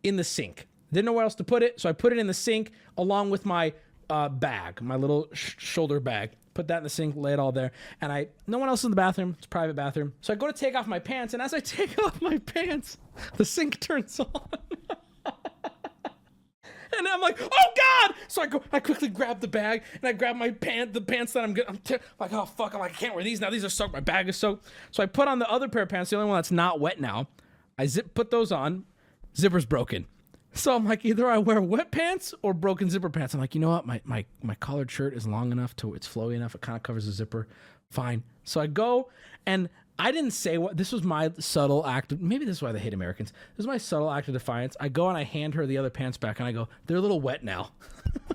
in 0.04 0.16
the 0.16 0.24
sink. 0.24 0.68
Didn't 0.92 1.06
know 1.06 1.12
where 1.12 1.24
else 1.24 1.34
to 1.34 1.44
put 1.44 1.64
it, 1.64 1.80
so 1.80 1.88
I 1.88 1.92
put 1.92 2.12
it 2.12 2.18
in 2.18 2.28
the 2.28 2.34
sink 2.34 2.70
along 2.96 3.30
with 3.30 3.44
my 3.44 3.72
uh, 4.08 4.28
bag, 4.28 4.80
my 4.80 4.94
little 4.94 5.28
sh- 5.32 5.56
shoulder 5.58 5.98
bag. 5.98 6.30
Put 6.54 6.68
that 6.68 6.78
in 6.78 6.84
the 6.84 6.90
sink, 6.90 7.16
lay 7.16 7.32
it 7.32 7.38
all 7.38 7.52
there. 7.52 7.72
And 8.00 8.12
I, 8.12 8.28
no 8.46 8.58
one 8.58 8.68
else 8.68 8.84
in 8.84 8.90
the 8.90 8.96
bathroom. 8.96 9.34
It's 9.36 9.46
private 9.46 9.76
bathroom. 9.76 10.14
So 10.20 10.32
I 10.32 10.36
go 10.36 10.46
to 10.46 10.52
take 10.52 10.74
off 10.74 10.86
my 10.86 10.98
pants, 10.98 11.34
and 11.34 11.42
as 11.42 11.52
I 11.52 11.60
take 11.60 12.02
off 12.02 12.22
my 12.22 12.38
pants, 12.38 12.98
the 13.36 13.44
sink 13.44 13.80
turns 13.80 14.18
on. 14.20 14.30
And 16.96 17.08
I'm 17.08 17.20
like, 17.20 17.38
oh 17.40 17.48
god! 17.76 18.14
So 18.28 18.40
I 18.42 18.46
go, 18.46 18.62
I 18.72 18.78
quickly 18.78 19.08
grab 19.08 19.40
the 19.40 19.48
bag 19.48 19.82
and 19.94 20.08
I 20.08 20.12
grab 20.12 20.36
my 20.36 20.50
pant, 20.50 20.92
the 20.92 21.00
pants 21.00 21.32
that 21.32 21.42
I'm 21.42 21.52
good. 21.52 21.64
I'm 21.68 21.78
t- 21.78 21.96
like, 22.20 22.32
oh 22.32 22.44
fuck! 22.44 22.72
I'm 22.72 22.78
like, 22.78 22.92
I 22.92 22.94
can't 22.94 23.16
wear 23.16 23.24
these 23.24 23.40
now. 23.40 23.50
These 23.50 23.64
are 23.64 23.68
soaked. 23.68 23.92
My 23.92 23.98
bag 23.98 24.28
is 24.28 24.36
soaked. 24.36 24.64
So 24.92 25.02
I 25.02 25.06
put 25.06 25.26
on 25.26 25.40
the 25.40 25.50
other 25.50 25.68
pair 25.68 25.82
of 25.82 25.88
pants, 25.88 26.10
the 26.10 26.16
only 26.16 26.28
one 26.28 26.38
that's 26.38 26.52
not 26.52 26.78
wet 26.78 27.00
now. 27.00 27.26
I 27.76 27.86
zip, 27.86 28.14
put 28.14 28.30
those 28.30 28.52
on. 28.52 28.84
Zipper's 29.36 29.64
broken. 29.64 30.06
So 30.54 30.74
I'm 30.74 30.86
like, 30.86 31.04
either 31.04 31.28
I 31.28 31.38
wear 31.38 31.60
wet 31.60 31.90
pants 31.90 32.32
or 32.42 32.54
broken 32.54 32.88
zipper 32.88 33.10
pants. 33.10 33.34
I'm 33.34 33.40
like, 33.40 33.54
you 33.54 33.60
know 33.60 33.70
what? 33.70 33.86
My 33.86 34.00
my 34.04 34.24
my 34.42 34.54
collared 34.54 34.90
shirt 34.90 35.14
is 35.14 35.26
long 35.26 35.52
enough 35.52 35.74
to 35.76 35.94
it's 35.94 36.08
flowy 36.08 36.36
enough. 36.36 36.54
It 36.54 36.60
kind 36.60 36.76
of 36.76 36.82
covers 36.82 37.06
the 37.06 37.12
zipper. 37.12 37.48
Fine. 37.90 38.22
So 38.44 38.60
I 38.60 38.68
go 38.68 39.10
and 39.46 39.68
I 39.98 40.12
didn't 40.12 40.30
say 40.30 40.58
what 40.58 40.76
this 40.76 40.92
was 40.92 41.02
my 41.02 41.32
subtle 41.38 41.84
act. 41.86 42.12
Of, 42.12 42.20
maybe 42.20 42.44
this 42.44 42.56
is 42.56 42.62
why 42.62 42.72
they 42.72 42.78
hate 42.78 42.94
Americans. 42.94 43.32
This 43.56 43.64
is 43.64 43.66
my 43.66 43.78
subtle 43.78 44.10
act 44.10 44.28
of 44.28 44.34
defiance. 44.34 44.76
I 44.78 44.88
go 44.88 45.08
and 45.08 45.18
I 45.18 45.24
hand 45.24 45.54
her 45.54 45.66
the 45.66 45.78
other 45.78 45.90
pants 45.90 46.18
back 46.18 46.38
and 46.38 46.46
I 46.46 46.52
go, 46.52 46.68
they're 46.86 46.98
a 46.98 47.00
little 47.00 47.20
wet 47.20 47.42
now. 47.44 47.72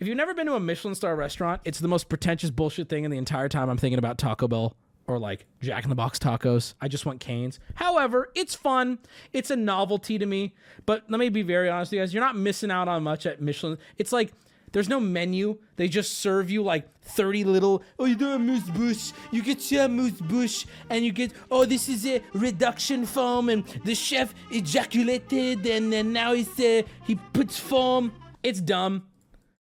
if 0.00 0.02
you've 0.02 0.16
never 0.16 0.34
been 0.34 0.46
to 0.46 0.54
a 0.54 0.60
Michelin 0.60 0.94
star 0.94 1.16
restaurant, 1.16 1.60
it's 1.64 1.80
the 1.80 1.88
most 1.88 2.08
pretentious 2.08 2.50
bullshit 2.50 2.88
thing 2.88 3.04
in 3.04 3.10
the 3.10 3.18
entire 3.18 3.48
time 3.48 3.68
I'm 3.68 3.76
thinking 3.76 3.98
about 3.98 4.18
Taco 4.18 4.48
Bell 4.48 4.76
or 5.06 5.18
like 5.18 5.46
Jack 5.60 5.84
in 5.84 5.90
the 5.90 5.96
Box 5.96 6.18
tacos. 6.18 6.74
I 6.80 6.88
just 6.88 7.06
want 7.06 7.20
Cane's. 7.20 7.58
However, 7.74 8.30
it's 8.34 8.54
fun. 8.54 8.98
It's 9.32 9.50
a 9.50 9.56
novelty 9.56 10.18
to 10.18 10.26
me. 10.26 10.54
But 10.86 11.04
let 11.08 11.18
me 11.18 11.28
be 11.28 11.42
very 11.42 11.68
honest 11.68 11.90
with 11.90 11.96
you 11.96 12.02
guys. 12.02 12.14
You're 12.14 12.22
not 12.22 12.36
missing 12.36 12.70
out 12.70 12.88
on 12.88 13.02
much 13.02 13.26
at 13.26 13.40
Michelin. 13.40 13.78
It's 13.98 14.12
like 14.12 14.32
there's 14.72 14.88
no 14.88 15.00
menu. 15.00 15.58
They 15.76 15.88
just 15.88 16.18
serve 16.18 16.50
you 16.50 16.62
like 16.62 16.88
30 17.02 17.44
little, 17.44 17.82
oh, 17.98 18.06
you 18.06 18.16
do 18.16 18.32
a 18.32 18.38
moose 18.38 18.68
bush. 18.70 19.12
You 19.30 19.42
get 19.42 19.70
your 19.70 19.88
moose 19.88 20.20
bush 20.20 20.66
and 20.88 21.04
you 21.04 21.12
get, 21.12 21.32
oh, 21.50 21.64
this 21.64 21.88
is 21.88 22.06
a 22.06 22.22
reduction 22.32 23.04
foam 23.06 23.48
and 23.48 23.64
the 23.84 23.94
chef 23.94 24.34
ejaculated 24.50 25.66
and 25.66 25.92
then 25.92 26.12
now 26.12 26.32
he's, 26.32 26.58
uh, 26.58 26.82
he 27.04 27.16
puts 27.32 27.58
foam. 27.58 28.12
It's 28.42 28.60
dumb, 28.60 29.04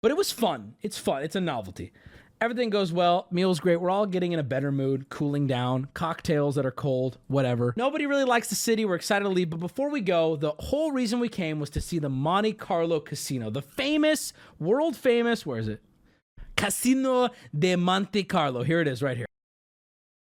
but 0.01 0.11
it 0.11 0.17
was 0.17 0.31
fun. 0.31 0.75
It's 0.81 0.97
fun. 0.97 1.23
It's 1.23 1.35
a 1.35 1.41
novelty. 1.41 1.91
Everything 2.41 2.71
goes 2.71 2.91
well. 2.91 3.27
Meal's 3.29 3.59
great. 3.59 3.75
We're 3.75 3.91
all 3.91 4.07
getting 4.07 4.31
in 4.31 4.39
a 4.39 4.43
better 4.43 4.71
mood, 4.71 5.09
cooling 5.09 5.45
down, 5.45 5.89
cocktails 5.93 6.55
that 6.55 6.65
are 6.65 6.71
cold, 6.71 7.19
whatever. 7.27 7.71
Nobody 7.77 8.07
really 8.07 8.23
likes 8.23 8.47
the 8.47 8.55
city. 8.55 8.83
We're 8.83 8.95
excited 8.95 9.25
to 9.25 9.29
leave. 9.29 9.51
But 9.51 9.59
before 9.59 9.91
we 9.91 10.01
go, 10.01 10.35
the 10.35 10.53
whole 10.57 10.91
reason 10.91 11.19
we 11.19 11.29
came 11.29 11.59
was 11.59 11.69
to 11.69 11.79
see 11.79 11.99
the 11.99 12.09
Monte 12.09 12.53
Carlo 12.53 12.99
Casino, 12.99 13.51
the 13.51 13.61
famous, 13.61 14.33
world 14.59 14.95
famous, 14.95 15.45
where 15.45 15.59
is 15.59 15.67
it? 15.67 15.83
Casino 16.55 17.29
de 17.57 17.75
Monte 17.75 18.23
Carlo. 18.23 18.63
Here 18.63 18.81
it 18.81 18.87
is, 18.87 19.03
right 19.03 19.17
here. 19.17 19.27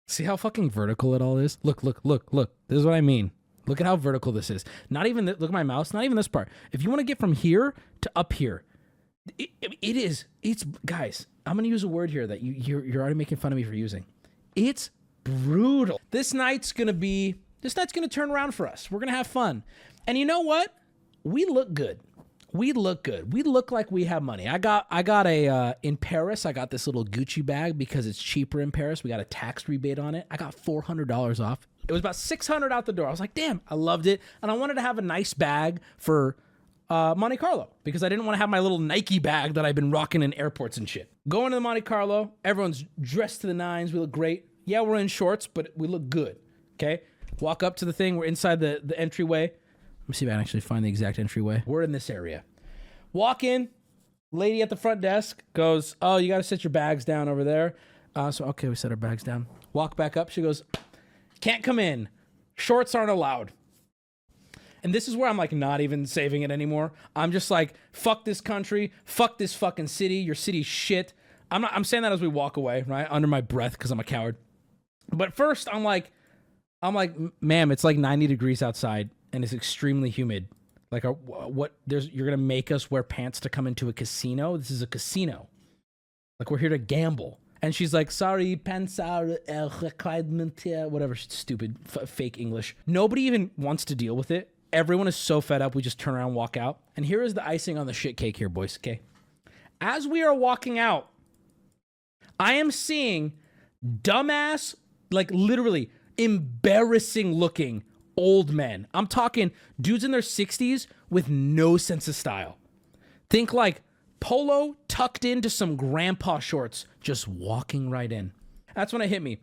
See 0.06 0.24
how 0.24 0.36
fucking 0.36 0.70
vertical 0.70 1.14
it 1.14 1.22
all 1.22 1.38
is? 1.38 1.56
Look, 1.62 1.82
look, 1.82 2.00
look, 2.04 2.34
look. 2.34 2.52
This 2.68 2.80
is 2.80 2.84
what 2.84 2.94
I 2.94 3.00
mean. 3.00 3.30
Look 3.66 3.80
at 3.80 3.86
how 3.86 3.96
vertical 3.96 4.30
this 4.30 4.50
is. 4.50 4.62
Not 4.90 5.06
even, 5.06 5.24
look 5.24 5.40
at 5.40 5.50
my 5.50 5.62
mouse, 5.62 5.94
not 5.94 6.04
even 6.04 6.18
this 6.18 6.28
part. 6.28 6.50
If 6.70 6.82
you 6.82 6.90
want 6.90 7.00
to 7.00 7.04
get 7.04 7.18
from 7.18 7.32
here 7.32 7.74
to 8.02 8.10
up 8.14 8.34
here, 8.34 8.62
it, 9.38 9.48
it 9.62 9.96
is, 9.96 10.26
it's, 10.42 10.64
guys, 10.84 11.26
I'm 11.46 11.54
going 11.54 11.64
to 11.64 11.70
use 11.70 11.84
a 11.84 11.88
word 11.88 12.10
here 12.10 12.26
that 12.26 12.40
you, 12.40 12.52
you're, 12.52 12.84
you're 12.84 13.00
already 13.00 13.16
making 13.16 13.38
fun 13.38 13.52
of 13.52 13.56
me 13.56 13.64
for 13.64 13.74
using. 13.74 14.04
It's 14.56 14.90
brutal. 15.24 16.00
This 16.10 16.32
night's 16.32 16.72
going 16.72 16.86
to 16.86 16.92
be, 16.92 17.34
this 17.60 17.76
night's 17.76 17.92
going 17.92 18.08
to 18.08 18.14
turn 18.14 18.30
around 18.30 18.54
for 18.54 18.66
us. 18.66 18.90
We're 18.90 19.00
going 19.00 19.10
to 19.10 19.16
have 19.16 19.26
fun. 19.26 19.62
And 20.06 20.16
you 20.16 20.24
know 20.24 20.40
what? 20.40 20.74
We 21.22 21.44
look 21.46 21.74
good. 21.74 22.00
We 22.52 22.72
look 22.72 23.02
good. 23.02 23.32
We 23.32 23.42
look 23.42 23.72
like 23.72 23.90
we 23.90 24.04
have 24.04 24.22
money. 24.22 24.48
I 24.48 24.58
got 24.58 24.86
I 24.88 25.02
got 25.02 25.26
a 25.26 25.48
uh, 25.48 25.74
in 25.82 25.96
Paris. 25.96 26.46
I 26.46 26.52
got 26.52 26.70
this 26.70 26.86
little 26.86 27.04
Gucci 27.04 27.44
bag 27.44 27.76
because 27.76 28.06
it's 28.06 28.22
cheaper 28.22 28.60
in 28.60 28.70
Paris. 28.70 29.02
We 29.02 29.08
got 29.08 29.18
a 29.18 29.24
tax 29.24 29.68
rebate 29.68 29.98
on 29.98 30.14
it. 30.14 30.24
I 30.30 30.36
got 30.36 30.54
four 30.54 30.82
hundred 30.82 31.08
dollars 31.08 31.40
off. 31.40 31.66
It 31.88 31.90
was 31.90 31.98
about 31.98 32.14
six 32.14 32.46
hundred 32.46 32.70
out 32.70 32.86
the 32.86 32.92
door. 32.92 33.08
I 33.08 33.10
was 33.10 33.18
like, 33.18 33.34
damn, 33.34 33.60
I 33.68 33.74
loved 33.74 34.06
it, 34.06 34.20
and 34.40 34.52
I 34.52 34.54
wanted 34.54 34.74
to 34.74 34.82
have 34.82 34.98
a 34.98 35.02
nice 35.02 35.34
bag 35.34 35.80
for 35.98 36.36
uh, 36.88 37.14
Monte 37.16 37.38
Carlo 37.38 37.70
because 37.82 38.04
I 38.04 38.08
didn't 38.08 38.24
want 38.24 38.34
to 38.36 38.38
have 38.38 38.50
my 38.50 38.60
little 38.60 38.78
Nike 38.78 39.18
bag 39.18 39.54
that 39.54 39.66
I've 39.66 39.74
been 39.74 39.90
rocking 39.90 40.22
in 40.22 40.32
airports 40.34 40.76
and 40.76 40.88
shit. 40.88 41.10
Going 41.26 41.50
to 41.50 41.56
the 41.56 41.60
Monte 41.60 41.80
Carlo, 41.82 42.32
everyone's 42.44 42.84
dressed 43.00 43.40
to 43.40 43.46
the 43.46 43.54
nines. 43.54 43.92
We 43.92 43.98
look 44.00 44.10
great. 44.10 44.46
Yeah, 44.66 44.82
we're 44.82 44.96
in 44.96 45.08
shorts, 45.08 45.46
but 45.46 45.72
we 45.74 45.88
look 45.88 46.10
good. 46.10 46.36
Okay. 46.74 47.02
Walk 47.40 47.62
up 47.62 47.76
to 47.76 47.84
the 47.84 47.92
thing. 47.92 48.16
We're 48.16 48.26
inside 48.26 48.60
the 48.60 48.80
the 48.84 48.98
entryway. 48.98 49.42
Let 49.44 50.08
me 50.08 50.14
see 50.14 50.26
if 50.26 50.30
I 50.30 50.34
can 50.34 50.40
actually 50.40 50.60
find 50.60 50.84
the 50.84 50.88
exact 50.88 51.18
entryway. 51.18 51.62
We're 51.66 51.82
in 51.82 51.92
this 51.92 52.10
area. 52.10 52.44
Walk 53.12 53.42
in. 53.42 53.70
Lady 54.32 54.60
at 54.62 54.68
the 54.68 54.76
front 54.76 55.00
desk 55.00 55.42
goes, 55.54 55.96
"Oh, 56.02 56.18
you 56.18 56.28
got 56.28 56.38
to 56.38 56.42
set 56.42 56.62
your 56.62 56.70
bags 56.70 57.04
down 57.04 57.28
over 57.28 57.42
there." 57.42 57.74
Uh, 58.14 58.30
so 58.30 58.44
okay, 58.46 58.68
we 58.68 58.74
set 58.74 58.90
our 58.90 58.96
bags 58.96 59.22
down. 59.22 59.46
Walk 59.72 59.96
back 59.96 60.16
up. 60.16 60.28
She 60.28 60.42
goes, 60.42 60.62
"Can't 61.40 61.62
come 61.62 61.78
in. 61.78 62.08
Shorts 62.54 62.94
aren't 62.94 63.10
allowed." 63.10 63.52
And 64.84 64.94
this 64.94 65.08
is 65.08 65.16
where 65.16 65.28
I'm 65.28 65.38
like 65.38 65.52
not 65.52 65.80
even 65.80 66.06
saving 66.06 66.42
it 66.42 66.50
anymore. 66.50 66.92
I'm 67.16 67.32
just 67.32 67.50
like, 67.50 67.74
fuck 67.90 68.24
this 68.26 68.42
country, 68.42 68.92
fuck 69.04 69.38
this 69.38 69.54
fucking 69.54 69.88
city. 69.88 70.16
Your 70.16 70.34
city's 70.34 70.66
shit. 70.66 71.14
I'm 71.50 71.62
not. 71.62 71.72
I'm 71.74 71.84
saying 71.84 72.02
that 72.02 72.12
as 72.12 72.20
we 72.20 72.28
walk 72.28 72.56
away, 72.58 72.84
right 72.86 73.06
under 73.10 73.26
my 73.26 73.40
breath 73.40 73.72
because 73.72 73.90
I'm 73.90 74.00
a 74.00 74.04
coward. 74.04 74.36
But 75.10 75.34
first, 75.34 75.68
I'm 75.72 75.84
like, 75.84 76.12
I'm 76.82 76.94
like, 76.94 77.14
ma'am, 77.40 77.72
it's 77.72 77.82
like 77.82 77.96
90 77.96 78.26
degrees 78.26 78.62
outside 78.62 79.10
and 79.32 79.42
it's 79.42 79.52
extremely 79.52 80.10
humid. 80.10 80.48
Like, 80.90 81.04
what? 81.04 81.72
There's 81.86 82.08
you're 82.10 82.26
gonna 82.26 82.36
make 82.36 82.70
us 82.70 82.90
wear 82.90 83.02
pants 83.02 83.40
to 83.40 83.48
come 83.48 83.66
into 83.66 83.88
a 83.88 83.92
casino? 83.92 84.56
This 84.56 84.70
is 84.70 84.82
a 84.82 84.86
casino. 84.86 85.48
Like 86.38 86.50
we're 86.50 86.58
here 86.58 86.68
to 86.68 86.78
gamble. 86.78 87.40
And 87.62 87.74
she's 87.74 87.94
like, 87.94 88.10
sorry, 88.10 88.56
pants 88.56 88.98
are 88.98 89.38
uh, 89.48 89.70
requirement, 89.80 90.66
uh, 90.66 90.86
whatever, 90.86 91.14
stupid, 91.14 91.76
f- 91.86 92.10
fake 92.10 92.38
English. 92.38 92.76
Nobody 92.86 93.22
even 93.22 93.50
wants 93.56 93.86
to 93.86 93.94
deal 93.94 94.14
with 94.14 94.30
it. 94.30 94.53
Everyone 94.74 95.06
is 95.06 95.14
so 95.14 95.40
fed 95.40 95.62
up, 95.62 95.76
we 95.76 95.82
just 95.82 96.00
turn 96.00 96.14
around 96.14 96.26
and 96.26 96.34
walk 96.34 96.56
out. 96.56 96.80
And 96.96 97.06
here 97.06 97.22
is 97.22 97.32
the 97.32 97.46
icing 97.46 97.78
on 97.78 97.86
the 97.86 97.92
shit 97.92 98.16
cake 98.16 98.36
here, 98.36 98.48
boys, 98.48 98.76
okay? 98.80 99.02
As 99.80 100.08
we 100.08 100.24
are 100.24 100.34
walking 100.34 100.80
out, 100.80 101.10
I 102.40 102.54
am 102.54 102.72
seeing 102.72 103.34
dumbass, 104.02 104.74
like 105.12 105.30
literally 105.30 105.90
embarrassing 106.18 107.32
looking 107.32 107.84
old 108.16 108.50
men. 108.50 108.88
I'm 108.92 109.06
talking 109.06 109.52
dudes 109.80 110.02
in 110.02 110.10
their 110.10 110.20
60s 110.20 110.88
with 111.08 111.28
no 111.28 111.76
sense 111.76 112.08
of 112.08 112.16
style. 112.16 112.58
Think 113.30 113.52
like 113.52 113.82
polo 114.18 114.76
tucked 114.88 115.24
into 115.24 115.50
some 115.50 115.76
grandpa 115.76 116.40
shorts, 116.40 116.86
just 117.00 117.28
walking 117.28 117.90
right 117.90 118.10
in. 118.10 118.32
That's 118.74 118.92
when 118.92 119.02
it 119.02 119.08
hit 119.08 119.22
me. 119.22 119.38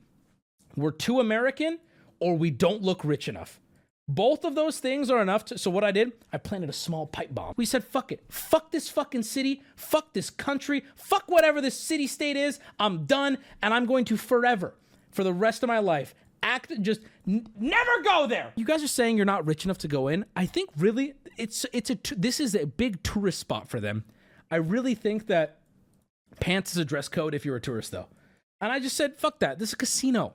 We're 0.76 0.92
too 0.92 1.22
American 1.22 1.80
or 2.20 2.38
we 2.38 2.52
don't 2.52 2.82
look 2.82 3.06
rich 3.06 3.30
enough. 3.30 3.62
Both 4.08 4.44
of 4.44 4.56
those 4.56 4.80
things 4.80 5.10
are 5.10 5.22
enough 5.22 5.46
to. 5.46 5.58
So, 5.58 5.72
what 5.72 5.84
I 5.84 5.92
did, 5.92 6.12
I 6.34 6.38
planted 6.38 6.70
a 6.70 6.74
small 6.74 7.06
pipe 7.06 7.34
bomb. 7.34 7.54
We 7.56 7.66
said, 7.66 7.84
fuck 7.84 8.12
it. 8.12 8.24
Fuck 8.30 8.72
this 8.72 8.90
fucking 8.90 9.24
city. 9.24 9.62
Fuck 9.76 10.14
this 10.14 10.30
country. 10.30 10.84
Fuck 10.96 11.26
whatever 11.28 11.62
this 11.62 11.80
city 11.80 12.08
state 12.08 12.36
is. 12.36 12.60
I'm 12.80 13.06
done. 13.06 13.38
And 13.62 13.74
I'm 13.74 13.86
going 13.86 14.06
to 14.06 14.18
forever, 14.18 14.74
for 15.12 15.24
the 15.24 15.34
rest 15.34 15.64
of 15.64 15.68
my 15.68 15.80
life, 15.80 16.14
act 16.44 16.74
just 16.82 17.02
n- 17.28 17.48
never 17.60 18.02
go 18.04 18.28
there. 18.28 18.52
You 18.56 18.66
guys 18.66 18.84
are 18.84 18.88
saying 18.88 19.18
you're 19.18 19.26
not 19.26 19.46
rich 19.46 19.66
enough 19.66 19.78
to 19.80 19.88
go 19.88 20.08
in. 20.08 20.26
I 20.36 20.46
think 20.46 20.70
really 20.78 21.14
it's 21.38 21.66
it's 21.74 21.90
a 21.90 21.98
this 22.16 22.40
is 22.40 22.56
a 22.56 22.66
big 22.66 23.04
tourist 23.04 23.40
spot 23.40 23.70
for 23.70 23.80
them. 23.80 24.04
I 24.50 24.58
really 24.58 24.96
think 24.96 25.28
that 25.28 25.60
pants 26.40 26.72
is 26.72 26.78
a 26.78 26.86
dress 26.86 27.08
code 27.08 27.34
if 27.34 27.46
you're 27.46 27.56
a 27.56 27.62
tourist 27.62 27.92
though. 27.92 28.08
And 28.60 28.72
I 28.72 28.80
just 28.80 28.96
said 28.96 29.18
fuck 29.18 29.40
that. 29.40 29.60
This 29.60 29.70
is 29.70 29.74
a 29.74 29.78
casino. 29.78 30.34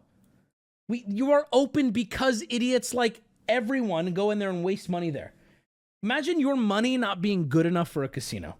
We 0.89 1.05
you 1.09 1.33
are 1.33 1.47
open 1.53 1.91
because 1.91 2.45
idiots 2.49 2.95
like 2.95 3.23
everyone 3.49 4.13
go 4.13 4.31
in 4.31 4.39
there 4.39 4.51
and 4.51 4.65
waste 4.65 4.89
money 4.89 5.11
there. 5.11 5.33
Imagine 6.03 6.39
your 6.41 6.57
money 6.57 6.97
not 6.97 7.21
being 7.21 7.49
good 7.49 7.67
enough 7.67 7.89
for 7.89 8.05
a 8.05 8.09
casino. 8.09 8.57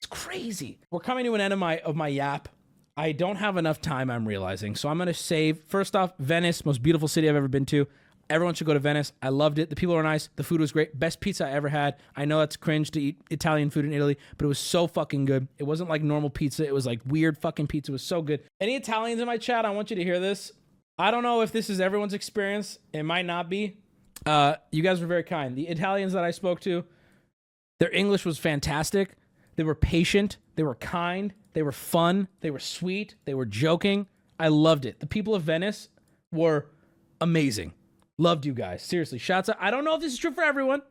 It's 0.00 0.06
crazy. 0.06 0.78
We're 0.90 1.00
coming 1.00 1.24
to 1.24 1.34
an 1.34 1.40
end 1.40 1.52
of 1.52 1.58
my 1.58 1.78
of 1.78 1.96
my 1.96 2.08
yap. 2.08 2.48
I 2.96 3.12
don't 3.12 3.36
have 3.36 3.56
enough 3.56 3.80
time, 3.80 4.10
I'm 4.10 4.26
realizing. 4.26 4.76
So 4.76 4.88
I'm 4.88 4.98
to 4.98 5.14
save. 5.14 5.62
First 5.68 5.96
off, 5.96 6.12
Venice, 6.18 6.64
most 6.64 6.82
beautiful 6.82 7.08
city 7.08 7.28
I've 7.28 7.36
ever 7.36 7.48
been 7.48 7.64
to. 7.66 7.86
Everyone 8.28 8.54
should 8.54 8.66
go 8.66 8.74
to 8.74 8.78
Venice. 8.78 9.12
I 9.22 9.30
loved 9.30 9.58
it. 9.58 9.70
The 9.70 9.76
people 9.76 9.94
were 9.94 10.02
nice. 10.02 10.28
The 10.36 10.44
food 10.44 10.60
was 10.60 10.70
great. 10.70 10.98
Best 10.98 11.20
pizza 11.20 11.46
I 11.46 11.50
ever 11.50 11.68
had. 11.68 11.96
I 12.14 12.26
know 12.26 12.38
that's 12.38 12.56
cringe 12.56 12.90
to 12.92 13.00
eat 13.00 13.20
Italian 13.30 13.70
food 13.70 13.84
in 13.84 13.92
Italy, 13.92 14.18
but 14.36 14.44
it 14.44 14.48
was 14.48 14.58
so 14.58 14.86
fucking 14.86 15.24
good. 15.24 15.48
It 15.58 15.64
wasn't 15.64 15.90
like 15.90 16.02
normal 16.02 16.30
pizza. 16.30 16.64
It 16.64 16.72
was 16.74 16.86
like 16.86 17.00
weird 17.04 17.38
fucking 17.38 17.66
pizza. 17.66 17.90
It 17.90 17.94
was 17.94 18.02
so 18.02 18.22
good. 18.22 18.42
Any 18.60 18.76
Italians 18.76 19.20
in 19.20 19.26
my 19.26 19.38
chat, 19.38 19.64
I 19.64 19.70
want 19.70 19.90
you 19.90 19.96
to 19.96 20.04
hear 20.04 20.20
this. 20.20 20.52
I 20.96 21.10
don't 21.10 21.22
know 21.22 21.40
if 21.40 21.50
this 21.50 21.70
is 21.70 21.80
everyone's 21.80 22.14
experience. 22.14 22.78
It 22.92 23.02
might 23.02 23.26
not 23.26 23.48
be. 23.48 23.78
Uh, 24.26 24.56
you 24.70 24.82
guys 24.82 25.00
were 25.00 25.06
very 25.06 25.22
kind. 25.22 25.56
The 25.56 25.68
Italians 25.68 26.12
that 26.12 26.24
I 26.24 26.30
spoke 26.30 26.60
to, 26.60 26.84
their 27.78 27.92
English 27.92 28.24
was 28.24 28.38
fantastic. 28.38 29.16
They 29.56 29.64
were 29.64 29.74
patient. 29.74 30.36
They 30.56 30.62
were 30.62 30.74
kind. 30.74 31.32
They 31.52 31.62
were 31.62 31.72
fun. 31.72 32.28
They 32.40 32.50
were 32.50 32.58
sweet. 32.58 33.16
They 33.24 33.34
were 33.34 33.46
joking. 33.46 34.06
I 34.38 34.48
loved 34.48 34.86
it. 34.86 35.00
The 35.00 35.06
people 35.06 35.34
of 35.34 35.42
Venice 35.42 35.88
were 36.32 36.66
amazing. 37.20 37.74
Loved 38.18 38.46
you 38.46 38.52
guys. 38.52 38.82
Seriously. 38.82 39.18
Shouts 39.18 39.48
out. 39.48 39.56
I 39.60 39.70
don't 39.70 39.84
know 39.84 39.94
if 39.94 40.00
this 40.00 40.12
is 40.12 40.18
true 40.18 40.32
for 40.32 40.44
everyone. 40.44 40.82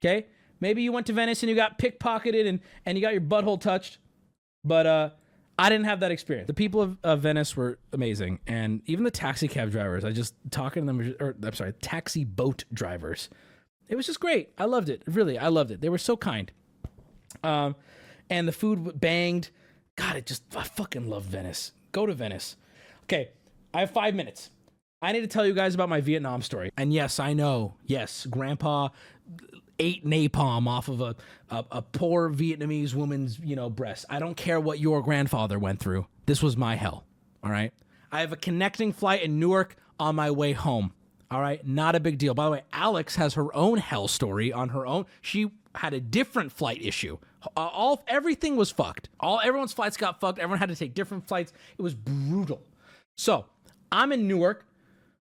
Okay. 0.00 0.26
Maybe 0.60 0.82
you 0.82 0.92
went 0.92 1.06
to 1.06 1.12
Venice 1.12 1.42
and 1.42 1.50
you 1.50 1.56
got 1.56 1.78
pickpocketed 1.78 2.46
and, 2.46 2.60
and 2.86 2.96
you 2.96 3.02
got 3.02 3.12
your 3.12 3.22
butthole 3.22 3.60
touched. 3.60 3.98
But 4.64 4.86
uh, 4.86 5.10
I 5.62 5.68
didn't 5.68 5.84
have 5.84 6.00
that 6.00 6.10
experience. 6.10 6.48
The 6.48 6.54
people 6.54 6.82
of, 6.82 6.98
of 7.04 7.20
Venice 7.20 7.56
were 7.56 7.78
amazing, 7.92 8.40
and 8.48 8.82
even 8.86 9.04
the 9.04 9.12
taxi 9.12 9.46
cab 9.46 9.70
drivers. 9.70 10.04
I 10.04 10.10
just 10.10 10.34
talking 10.50 10.82
to 10.82 10.86
them, 10.86 11.14
or 11.20 11.36
I'm 11.40 11.54
sorry, 11.54 11.72
taxi 11.74 12.24
boat 12.24 12.64
drivers. 12.72 13.30
It 13.88 13.94
was 13.94 14.06
just 14.06 14.18
great. 14.18 14.50
I 14.58 14.64
loved 14.64 14.88
it. 14.88 15.02
Really, 15.06 15.38
I 15.38 15.48
loved 15.48 15.70
it. 15.70 15.80
They 15.80 15.88
were 15.88 15.98
so 15.98 16.16
kind. 16.16 16.50
Um, 17.44 17.76
and 18.28 18.48
the 18.48 18.52
food 18.52 19.00
banged. 19.00 19.50
God, 19.94 20.16
it 20.16 20.26
just 20.26 20.42
I 20.56 20.64
fucking 20.64 21.08
love 21.08 21.22
Venice. 21.24 21.70
Go 21.92 22.06
to 22.06 22.12
Venice. 22.12 22.56
Okay, 23.04 23.28
I 23.72 23.80
have 23.80 23.92
five 23.92 24.16
minutes. 24.16 24.50
I 25.00 25.12
need 25.12 25.20
to 25.20 25.28
tell 25.28 25.46
you 25.46 25.54
guys 25.54 25.76
about 25.76 25.88
my 25.88 26.00
Vietnam 26.00 26.42
story. 26.42 26.70
And 26.76 26.92
yes, 26.92 27.20
I 27.20 27.34
know. 27.34 27.74
Yes, 27.86 28.26
Grandpa 28.26 28.88
ate 29.78 30.04
napalm 30.04 30.66
off 30.66 30.88
of 30.88 31.00
a, 31.00 31.16
a, 31.50 31.64
a 31.72 31.82
poor 31.82 32.30
Vietnamese 32.30 32.94
woman's, 32.94 33.38
you 33.38 33.56
know, 33.56 33.70
breast. 33.70 34.04
I 34.08 34.18
don't 34.18 34.36
care 34.36 34.60
what 34.60 34.78
your 34.78 35.02
grandfather 35.02 35.58
went 35.58 35.80
through. 35.80 36.06
This 36.26 36.42
was 36.42 36.56
my 36.56 36.76
hell. 36.76 37.04
All 37.42 37.50
right. 37.50 37.72
I 38.10 38.20
have 38.20 38.32
a 38.32 38.36
connecting 38.36 38.92
flight 38.92 39.22
in 39.22 39.38
Newark 39.38 39.76
on 39.98 40.14
my 40.14 40.30
way 40.30 40.52
home. 40.52 40.92
All 41.30 41.40
right. 41.40 41.66
Not 41.66 41.94
a 41.94 42.00
big 42.00 42.18
deal. 42.18 42.34
By 42.34 42.44
the 42.44 42.50
way, 42.50 42.62
Alex 42.72 43.16
has 43.16 43.34
her 43.34 43.54
own 43.56 43.78
hell 43.78 44.08
story 44.08 44.52
on 44.52 44.70
her 44.70 44.86
own. 44.86 45.06
She 45.20 45.50
had 45.74 45.94
a 45.94 46.00
different 46.00 46.52
flight 46.52 46.82
issue. 46.82 47.18
Uh, 47.56 47.60
all 47.60 48.02
everything 48.06 48.56
was 48.56 48.70
fucked. 48.70 49.08
All 49.18 49.40
everyone's 49.42 49.72
flights 49.72 49.96
got 49.96 50.20
fucked. 50.20 50.38
Everyone 50.38 50.58
had 50.58 50.68
to 50.68 50.76
take 50.76 50.94
different 50.94 51.26
flights. 51.26 51.52
It 51.78 51.82
was 51.82 51.94
brutal. 51.94 52.62
So 53.16 53.46
I'm 53.90 54.12
in 54.12 54.28
Newark. 54.28 54.66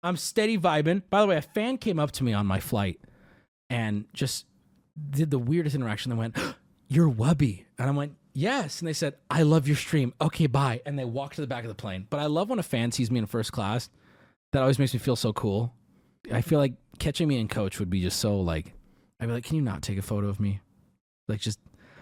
I'm 0.03 0.17
steady 0.17 0.57
vibing. 0.57 1.01
By 1.09 1.21
the 1.21 1.27
way, 1.27 1.37
a 1.37 1.41
fan 1.41 1.77
came 1.79 1.99
up 1.99 2.11
to 2.11 2.23
me 2.23 2.31
on 2.31 2.45
my 2.45 2.59
flight 2.59 2.99
and 3.69 4.05
just 4.13 4.45
did 5.09 5.31
the 5.31 5.39
weirdest 5.39 5.75
interaction. 5.75 6.09
They 6.09 6.17
went, 6.17 6.37
You're 6.87 7.09
Wubby. 7.09 7.65
And 7.77 7.89
I 7.89 7.91
went, 7.91 8.15
Yes. 8.33 8.79
And 8.79 8.87
they 8.87 8.93
said, 8.93 9.15
I 9.29 9.43
love 9.43 9.67
your 9.67 9.77
stream. 9.77 10.13
Okay, 10.19 10.47
bye. 10.47 10.81
And 10.85 10.99
they 10.99 11.05
walked 11.05 11.35
to 11.35 11.41
the 11.41 11.47
back 11.47 11.63
of 11.63 11.69
the 11.69 11.75
plane. 11.75 12.07
But 12.09 12.19
I 12.19 12.25
love 12.25 12.49
when 12.49 12.59
a 12.59 12.63
fan 12.63 12.91
sees 12.91 13.09
me 13.09 13.19
in 13.19 13.25
first 13.25 13.51
class. 13.51 13.89
That 14.51 14.61
always 14.61 14.79
makes 14.79 14.93
me 14.93 14.99
feel 14.99 15.15
so 15.15 15.33
cool. 15.33 15.73
I 16.31 16.41
feel 16.41 16.59
like 16.59 16.73
catching 16.99 17.27
me 17.27 17.39
in 17.39 17.47
coach 17.47 17.79
would 17.79 17.89
be 17.89 18.01
just 18.01 18.19
so 18.19 18.39
like, 18.39 18.73
I'd 19.19 19.27
be 19.27 19.33
like, 19.33 19.45
Can 19.45 19.55
you 19.55 19.61
not 19.61 19.81
take 19.81 19.97
a 19.97 20.03
photo 20.03 20.27
of 20.27 20.39
me? 20.39 20.61
Like, 21.27 21.39
just, 21.39 21.59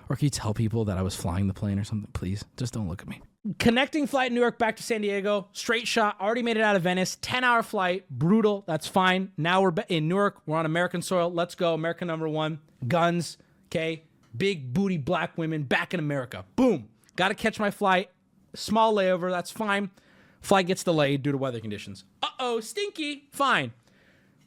or 0.10 0.16
can 0.16 0.26
you 0.26 0.30
tell 0.30 0.54
people 0.54 0.86
that 0.86 0.98
I 0.98 1.02
was 1.02 1.16
flying 1.16 1.48
the 1.48 1.54
plane 1.54 1.80
or 1.80 1.84
something? 1.84 2.12
Please, 2.12 2.44
just 2.58 2.74
don't 2.74 2.90
look 2.90 3.02
at 3.02 3.08
me. 3.08 3.22
Connecting 3.60 4.08
flight 4.08 4.32
Newark 4.32 4.58
back 4.58 4.78
to 4.78 4.84
San 4.84 5.02
Diego, 5.02 5.50
straight 5.52 5.86
shot. 5.86 6.16
Already 6.22 6.44
made 6.44 6.56
it 6.56 6.64
out 6.64 6.78
of 6.78 6.84
Venice. 6.84 7.18
10 7.22 7.44
hour 7.44 7.62
flight, 7.62 8.10
brutal. 8.10 8.64
That's 8.68 8.88
fine. 8.88 9.32
Now 9.36 9.62
we're 9.62 9.74
in 9.90 10.08
Newark. 10.08 10.42
We're 10.46 10.58
on 10.58 10.66
American 10.66 11.02
soil. 11.02 11.30
Let's 11.32 11.54
go. 11.54 11.74
American 11.74 12.08
number 12.08 12.30
one. 12.30 12.60
Guns. 12.88 13.38
Okay. 13.68 14.04
Big 14.36 14.74
booty 14.74 14.98
black 14.98 15.38
women 15.38 15.64
back 15.64 15.94
in 15.94 16.00
America. 16.00 16.46
Boom. 16.56 16.88
Got 17.18 17.30
to 17.30 17.36
catch 17.36 17.60
my 17.60 17.70
flight. 17.70 18.10
Small 18.56 18.94
layover. 18.94 19.30
That's 19.30 19.52
fine. 19.52 19.92
Flight 20.40 20.68
gets 20.68 20.84
delayed 20.84 21.22
due 21.22 21.34
to 21.34 21.38
weather 21.38 21.60
conditions. 21.60 22.06
Uh 22.22 22.28
oh, 22.40 22.60
stinky. 22.62 23.28
Fine. 23.32 23.74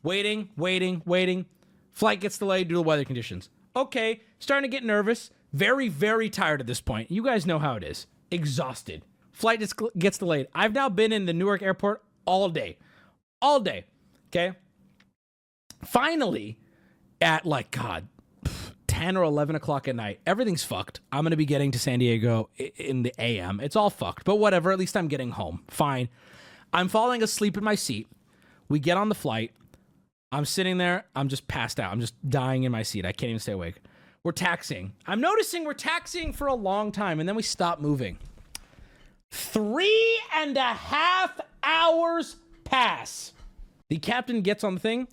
Waiting, 0.02 0.48
waiting, 0.56 1.02
waiting. 1.04 1.46
Flight 1.92 2.20
gets 2.20 2.38
delayed 2.38 2.68
due 2.68 2.76
to 2.76 2.82
weather 2.82 3.04
conditions. 3.04 3.50
Okay, 3.74 4.22
starting 4.38 4.70
to 4.70 4.74
get 4.74 4.84
nervous. 4.84 5.30
Very, 5.52 5.88
very 5.88 6.30
tired 6.30 6.60
at 6.60 6.66
this 6.66 6.80
point. 6.80 7.10
You 7.10 7.22
guys 7.22 7.46
know 7.46 7.58
how 7.58 7.74
it 7.76 7.82
is. 7.82 8.06
Exhausted. 8.30 9.02
Flight 9.32 9.60
just 9.60 9.74
gets 9.98 10.18
delayed. 10.18 10.48
I've 10.54 10.72
now 10.72 10.88
been 10.88 11.12
in 11.12 11.26
the 11.26 11.32
Newark 11.32 11.62
airport 11.62 12.02
all 12.24 12.48
day. 12.48 12.78
All 13.42 13.60
day. 13.60 13.84
Okay. 14.28 14.56
Finally, 15.84 16.58
at 17.20 17.44
like, 17.44 17.70
God, 17.70 18.08
10 18.86 19.16
or 19.16 19.24
11 19.24 19.54
o'clock 19.56 19.88
at 19.88 19.94
night, 19.94 20.20
everything's 20.26 20.64
fucked. 20.64 21.00
I'm 21.12 21.22
going 21.22 21.32
to 21.32 21.36
be 21.36 21.44
getting 21.44 21.70
to 21.72 21.78
San 21.78 21.98
Diego 21.98 22.48
in 22.76 23.02
the 23.02 23.12
AM. 23.18 23.60
It's 23.60 23.76
all 23.76 23.90
fucked, 23.90 24.24
but 24.24 24.36
whatever. 24.36 24.72
At 24.72 24.78
least 24.78 24.96
I'm 24.96 25.08
getting 25.08 25.32
home. 25.32 25.64
Fine. 25.68 26.08
I'm 26.72 26.88
falling 26.88 27.22
asleep 27.22 27.56
in 27.56 27.64
my 27.64 27.74
seat. 27.74 28.08
We 28.68 28.78
get 28.78 28.96
on 28.96 29.08
the 29.08 29.14
flight. 29.14 29.52
I'm 30.32 30.44
sitting 30.44 30.78
there. 30.78 31.06
I'm 31.14 31.28
just 31.28 31.46
passed 31.46 31.78
out. 31.78 31.92
I'm 31.92 32.00
just 32.00 32.14
dying 32.28 32.64
in 32.64 32.72
my 32.72 32.82
seat. 32.82 33.04
I 33.04 33.12
can't 33.12 33.30
even 33.30 33.40
stay 33.40 33.52
awake. 33.52 33.76
We're 34.26 34.32
taxiing. 34.32 34.92
I'm 35.06 35.20
noticing 35.20 35.64
we're 35.64 35.74
taxiing 35.74 36.32
for 36.32 36.48
a 36.48 36.54
long 36.54 36.90
time 36.90 37.20
and 37.20 37.28
then 37.28 37.36
we 37.36 37.44
stop 37.44 37.78
moving. 37.78 38.18
Three 39.30 40.20
and 40.34 40.56
a 40.56 40.74
half 40.74 41.38
hours 41.62 42.34
pass. 42.64 43.32
The 43.88 43.98
captain 43.98 44.40
gets 44.42 44.64
on 44.64 44.74
the 44.74 44.80
thing. 44.80 45.06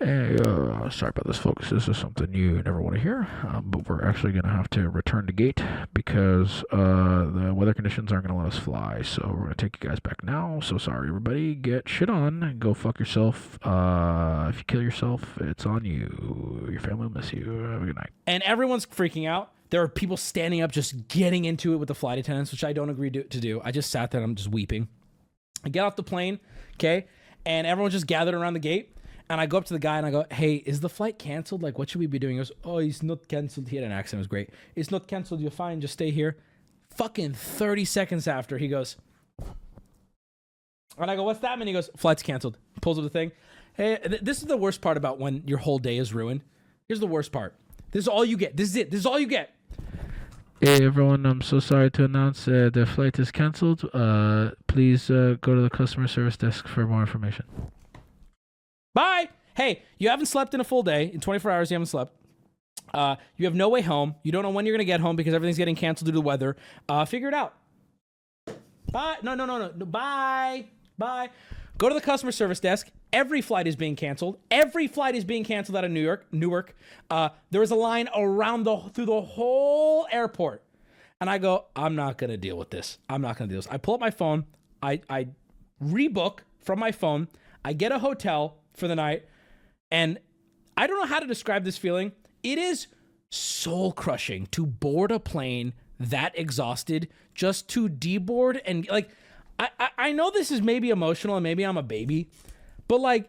Hey, 0.00 0.36
uh, 0.46 0.88
sorry 0.90 1.10
about 1.10 1.26
this, 1.26 1.38
folks. 1.38 1.70
This 1.70 1.88
is 1.88 1.96
something 1.96 2.32
you 2.32 2.62
never 2.62 2.80
want 2.80 2.94
to 2.94 3.02
hear, 3.02 3.26
um, 3.48 3.64
but 3.66 3.88
we're 3.88 4.04
actually 4.04 4.30
going 4.30 4.44
to 4.44 4.48
have 4.50 4.70
to 4.70 4.88
return 4.88 5.26
to 5.26 5.32
gate 5.32 5.60
because 5.92 6.62
uh, 6.70 7.24
the 7.24 7.52
weather 7.52 7.74
conditions 7.74 8.12
aren't 8.12 8.28
going 8.28 8.38
to 8.38 8.44
let 8.44 8.54
us 8.54 8.60
fly. 8.60 9.02
So 9.02 9.26
we're 9.26 9.46
going 9.46 9.48
to 9.48 9.56
take 9.56 9.82
you 9.82 9.90
guys 9.90 9.98
back 9.98 10.22
now. 10.22 10.60
So 10.60 10.78
sorry, 10.78 11.08
everybody. 11.08 11.56
Get 11.56 11.88
shit 11.88 12.08
on. 12.08 12.58
Go 12.60 12.74
fuck 12.74 13.00
yourself. 13.00 13.58
Uh, 13.66 14.46
if 14.50 14.58
you 14.58 14.64
kill 14.68 14.82
yourself, 14.82 15.36
it's 15.40 15.66
on 15.66 15.84
you. 15.84 16.68
Your 16.70 16.80
family 16.80 17.08
will 17.08 17.14
miss 17.14 17.32
you. 17.32 17.50
Have 17.50 17.82
a 17.82 17.86
good 17.86 17.96
night. 17.96 18.10
and 18.28 18.44
everyone's 18.44 18.86
freaking 18.86 19.26
out. 19.28 19.50
There 19.70 19.82
are 19.82 19.88
people 19.88 20.16
standing 20.16 20.60
up, 20.60 20.70
just 20.70 21.08
getting 21.08 21.44
into 21.44 21.72
it 21.72 21.76
with 21.76 21.88
the 21.88 21.94
flight 21.96 22.18
attendants, 22.20 22.52
which 22.52 22.62
I 22.62 22.72
don't 22.72 22.88
agree 22.88 23.10
to, 23.10 23.24
to 23.24 23.40
do. 23.40 23.60
I 23.64 23.72
just 23.72 23.90
sat 23.90 24.12
there 24.12 24.20
and 24.20 24.30
I'm 24.30 24.36
just 24.36 24.48
weeping. 24.48 24.86
I 25.64 25.70
get 25.70 25.80
off 25.80 25.96
the 25.96 26.04
plane, 26.04 26.38
okay, 26.74 27.08
and 27.44 27.66
everyone's 27.66 27.94
just 27.94 28.06
gathered 28.06 28.34
around 28.34 28.52
the 28.54 28.60
gate. 28.60 28.94
And 29.30 29.40
I 29.40 29.46
go 29.46 29.58
up 29.58 29.66
to 29.66 29.74
the 29.74 29.78
guy 29.78 29.98
and 29.98 30.06
I 30.06 30.10
go, 30.10 30.24
"Hey, 30.30 30.54
is 30.54 30.80
the 30.80 30.88
flight 30.88 31.18
canceled? 31.18 31.62
Like, 31.62 31.78
what 31.78 31.90
should 31.90 31.98
we 31.98 32.06
be 32.06 32.18
doing?" 32.18 32.36
He 32.36 32.38
goes, 32.38 32.52
"Oh, 32.64 32.78
it's 32.78 33.02
not 33.02 33.28
canceled." 33.28 33.68
He 33.68 33.76
had 33.76 33.84
an 33.84 33.92
accent; 33.92 34.18
it 34.18 34.20
was 34.20 34.26
great. 34.26 34.50
It's 34.74 34.90
not 34.90 35.06
canceled. 35.06 35.40
You're 35.40 35.50
fine. 35.50 35.80
Just 35.80 35.92
stay 35.94 36.10
here. 36.10 36.36
Fucking 36.90 37.34
thirty 37.34 37.84
seconds 37.84 38.26
after, 38.26 38.58
he 38.58 38.68
goes, 38.68 38.96
and 40.96 41.10
I 41.10 41.16
go, 41.16 41.24
"What's 41.24 41.40
that 41.40 41.58
mean?" 41.58 41.66
He 41.66 41.74
goes, 41.74 41.90
"Flight's 41.96 42.22
canceled." 42.22 42.58
Pulls 42.80 42.98
up 42.98 43.04
the 43.04 43.10
thing. 43.10 43.32
Hey, 43.74 43.98
th- 43.98 44.22
this 44.22 44.38
is 44.38 44.44
the 44.44 44.56
worst 44.56 44.80
part 44.80 44.96
about 44.96 45.18
when 45.18 45.42
your 45.46 45.58
whole 45.58 45.78
day 45.78 45.98
is 45.98 46.14
ruined. 46.14 46.42
Here's 46.88 47.00
the 47.00 47.06
worst 47.06 47.30
part. 47.30 47.54
This 47.90 48.04
is 48.04 48.08
all 48.08 48.24
you 48.24 48.36
get. 48.36 48.56
This 48.56 48.70
is 48.70 48.76
it. 48.76 48.90
This 48.90 49.00
is 49.00 49.06
all 49.06 49.18
you 49.20 49.26
get. 49.26 49.54
Hey 50.60 50.84
everyone, 50.84 51.24
I'm 51.24 51.40
so 51.40 51.60
sorry 51.60 51.88
to 51.92 52.04
announce 52.04 52.48
uh, 52.48 52.70
the 52.72 52.84
flight 52.84 53.16
is 53.20 53.30
cancelled. 53.30 53.88
Uh, 53.94 54.50
please 54.66 55.08
uh, 55.08 55.36
go 55.40 55.54
to 55.54 55.60
the 55.60 55.70
customer 55.70 56.08
service 56.08 56.36
desk 56.36 56.66
for 56.66 56.84
more 56.84 57.00
information. 57.00 57.44
Bye. 58.94 59.28
Hey, 59.54 59.82
you 59.98 60.08
haven't 60.08 60.26
slept 60.26 60.54
in 60.54 60.60
a 60.60 60.64
full 60.64 60.82
day. 60.82 61.10
In 61.12 61.20
24 61.20 61.50
hours, 61.50 61.70
you 61.70 61.74
haven't 61.74 61.86
slept. 61.86 62.14
Uh, 62.94 63.16
you 63.36 63.44
have 63.46 63.54
no 63.54 63.68
way 63.68 63.82
home. 63.82 64.14
You 64.22 64.32
don't 64.32 64.42
know 64.42 64.50
when 64.50 64.66
you're 64.66 64.74
going 64.74 64.86
to 64.86 64.90
get 64.90 65.00
home 65.00 65.16
because 65.16 65.34
everything's 65.34 65.58
getting 65.58 65.76
canceled 65.76 66.06
due 66.06 66.12
to 66.12 66.16
the 66.16 66.22
weather. 66.22 66.56
Uh, 66.88 67.04
figure 67.04 67.28
it 67.28 67.34
out. 67.34 67.54
Bye. 68.90 69.16
No, 69.22 69.34
no, 69.34 69.44
no, 69.44 69.58
no. 69.58 69.72
no. 69.76 69.84
Bye. 69.84 70.66
Bye. 70.96 71.30
Go 71.78 71.88
to 71.88 71.94
the 71.94 72.00
customer 72.00 72.32
service 72.32 72.58
desk. 72.58 72.90
Every 73.12 73.40
flight 73.40 73.66
is 73.66 73.76
being 73.76 73.94
canceled. 73.94 74.38
Every 74.50 74.88
flight 74.88 75.14
is 75.14 75.24
being 75.24 75.44
canceled 75.44 75.76
out 75.76 75.84
of 75.84 75.90
New 75.90 76.02
York. 76.02 76.26
Newark. 76.32 76.74
Uh, 77.10 77.30
there 77.50 77.62
is 77.62 77.70
a 77.70 77.76
line 77.76 78.08
around 78.14 78.64
the 78.64 78.76
through 78.92 79.06
the 79.06 79.20
whole 79.20 80.06
airport, 80.10 80.62
and 81.20 81.30
I 81.30 81.38
go, 81.38 81.66
I'm 81.76 81.94
not 81.94 82.18
gonna 82.18 82.36
deal 82.36 82.58
with 82.58 82.70
this. 82.70 82.98
I'm 83.08 83.22
not 83.22 83.38
gonna 83.38 83.48
deal 83.48 83.58
with 83.58 83.66
this. 83.66 83.72
I 83.72 83.78
pull 83.78 83.94
up 83.94 84.00
my 84.00 84.10
phone. 84.10 84.44
I 84.82 85.00
I 85.08 85.28
rebook 85.82 86.40
from 86.60 86.80
my 86.80 86.90
phone. 86.90 87.28
I 87.64 87.72
get 87.72 87.92
a 87.92 88.00
hotel 88.00 88.56
for 88.78 88.88
the 88.88 88.96
night, 88.96 89.24
and 89.90 90.18
I 90.76 90.86
don't 90.86 90.98
know 90.98 91.06
how 91.06 91.18
to 91.18 91.26
describe 91.26 91.64
this 91.64 91.76
feeling. 91.76 92.12
It 92.42 92.58
is 92.58 92.86
soul 93.30 93.92
crushing 93.92 94.46
to 94.46 94.64
board 94.64 95.10
a 95.10 95.18
plane 95.18 95.74
that 96.00 96.38
exhausted 96.38 97.08
just 97.34 97.68
to 97.68 97.88
deboard 97.88 98.60
and 98.64 98.88
like 98.88 99.10
I, 99.58 99.68
I 99.78 99.88
I 99.98 100.12
know 100.12 100.30
this 100.30 100.50
is 100.50 100.62
maybe 100.62 100.90
emotional 100.90 101.36
and 101.36 101.42
maybe 101.42 101.64
I'm 101.64 101.76
a 101.76 101.82
baby, 101.82 102.30
but 102.86 103.00
like 103.00 103.28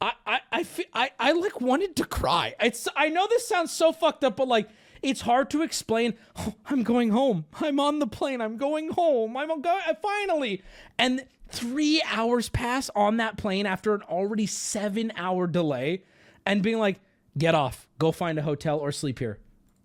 I 0.00 0.12
I 0.26 0.40
I, 0.52 0.66
I 0.94 1.10
I 1.18 1.32
like 1.32 1.60
wanted 1.60 1.96
to 1.96 2.04
cry. 2.04 2.54
It's 2.60 2.86
I 2.96 3.08
know 3.08 3.26
this 3.28 3.46
sounds 3.48 3.72
so 3.72 3.92
fucked 3.92 4.24
up, 4.24 4.36
but 4.36 4.48
like 4.48 4.68
it's 5.02 5.22
hard 5.22 5.50
to 5.50 5.62
explain. 5.62 6.14
"Oh, 6.36 6.54
I'm 6.66 6.82
going 6.82 7.10
home. 7.10 7.46
I'm 7.60 7.80
on 7.80 7.98
the 7.98 8.06
plane. 8.06 8.40
I'm 8.40 8.56
going 8.56 8.90
home. 8.90 9.36
I'm 9.36 9.48
going 9.48 9.82
finally. 10.00 10.62
And 10.98 11.24
three 11.48 12.02
hours 12.06 12.48
pass 12.48 12.90
on 12.94 13.18
that 13.18 13.36
plane 13.36 13.66
after 13.66 13.94
an 13.94 14.02
already 14.02 14.46
seven 14.46 15.12
hour 15.16 15.46
delay, 15.46 16.04
and 16.46 16.62
being 16.62 16.78
like, 16.78 17.00
get 17.36 17.54
off, 17.54 17.86
go 17.98 18.12
find 18.12 18.38
a 18.38 18.42
hotel 18.42 18.78
or 18.78 18.92
sleep 18.92 19.18
here. 19.18 19.38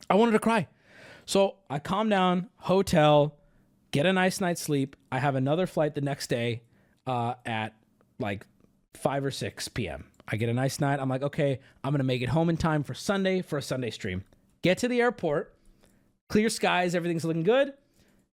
I 0.10 0.16
wanted 0.16 0.34
to 0.34 0.40
cry. 0.40 0.68
So 1.26 1.56
I 1.70 1.80
calm 1.80 2.10
down, 2.10 2.50
hotel, 2.58 3.36
get 3.92 4.06
a 4.06 4.14
nice 4.14 4.42
night's 4.42 4.62
sleep. 4.62 4.96
I 5.12 5.20
have 5.20 5.36
another 5.36 5.68
flight 5.68 5.96
the 5.96 6.02
next 6.02 6.28
day 6.28 6.64
uh, 7.08 7.36
at 7.46 7.74
like 8.20 8.46
5 8.96 9.26
or 9.26 9.32
6 9.32 9.68
p.m. 9.70 10.06
I 10.28 10.36
get 10.38 10.50
a 10.50 10.54
nice 10.54 10.80
night. 10.80 11.00
I'm 11.00 11.10
like, 11.10 11.22
okay, 11.22 11.60
I'm 11.84 11.92
going 11.92 12.00
to 12.00 12.06
make 12.06 12.22
it 12.22 12.30
home 12.30 12.50
in 12.50 12.58
time 12.58 12.84
for 12.84 12.94
Sunday 12.94 13.42
for 13.42 13.58
a 13.58 13.62
Sunday 13.62 13.90
stream. 13.90 14.24
Get 14.62 14.78
to 14.80 14.88
the 14.88 15.02
airport, 15.02 15.56
clear 16.30 16.50
skies, 16.50 16.96
everything's 16.96 17.26
looking 17.26 17.44
good. 17.44 17.74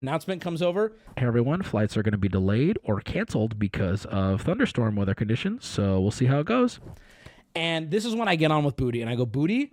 Announcement 0.02 0.43
comes 0.43 0.60
over. 0.60 0.93
Hey 1.16 1.27
everyone, 1.27 1.62
flights 1.62 1.97
are 1.97 2.02
going 2.02 2.12
to 2.12 2.18
be 2.18 2.28
delayed 2.28 2.78
or 2.85 3.01
canceled 3.01 3.59
because 3.59 4.05
of 4.06 4.43
thunderstorm 4.43 4.94
weather 4.94 5.14
conditions. 5.14 5.64
So 5.64 6.01
we'll 6.01 6.10
see 6.10 6.27
how 6.27 6.40
it 6.40 6.47
goes. 6.47 6.81
And 7.55 7.90
this 7.90 8.05
is 8.05 8.14
when 8.14 8.28
I 8.28 8.36
get 8.36 8.51
on 8.51 8.62
with 8.62 8.77
Booty 8.77 9.01
and 9.01 9.10
I 9.10 9.14
go, 9.14 9.24
Booty, 9.24 9.73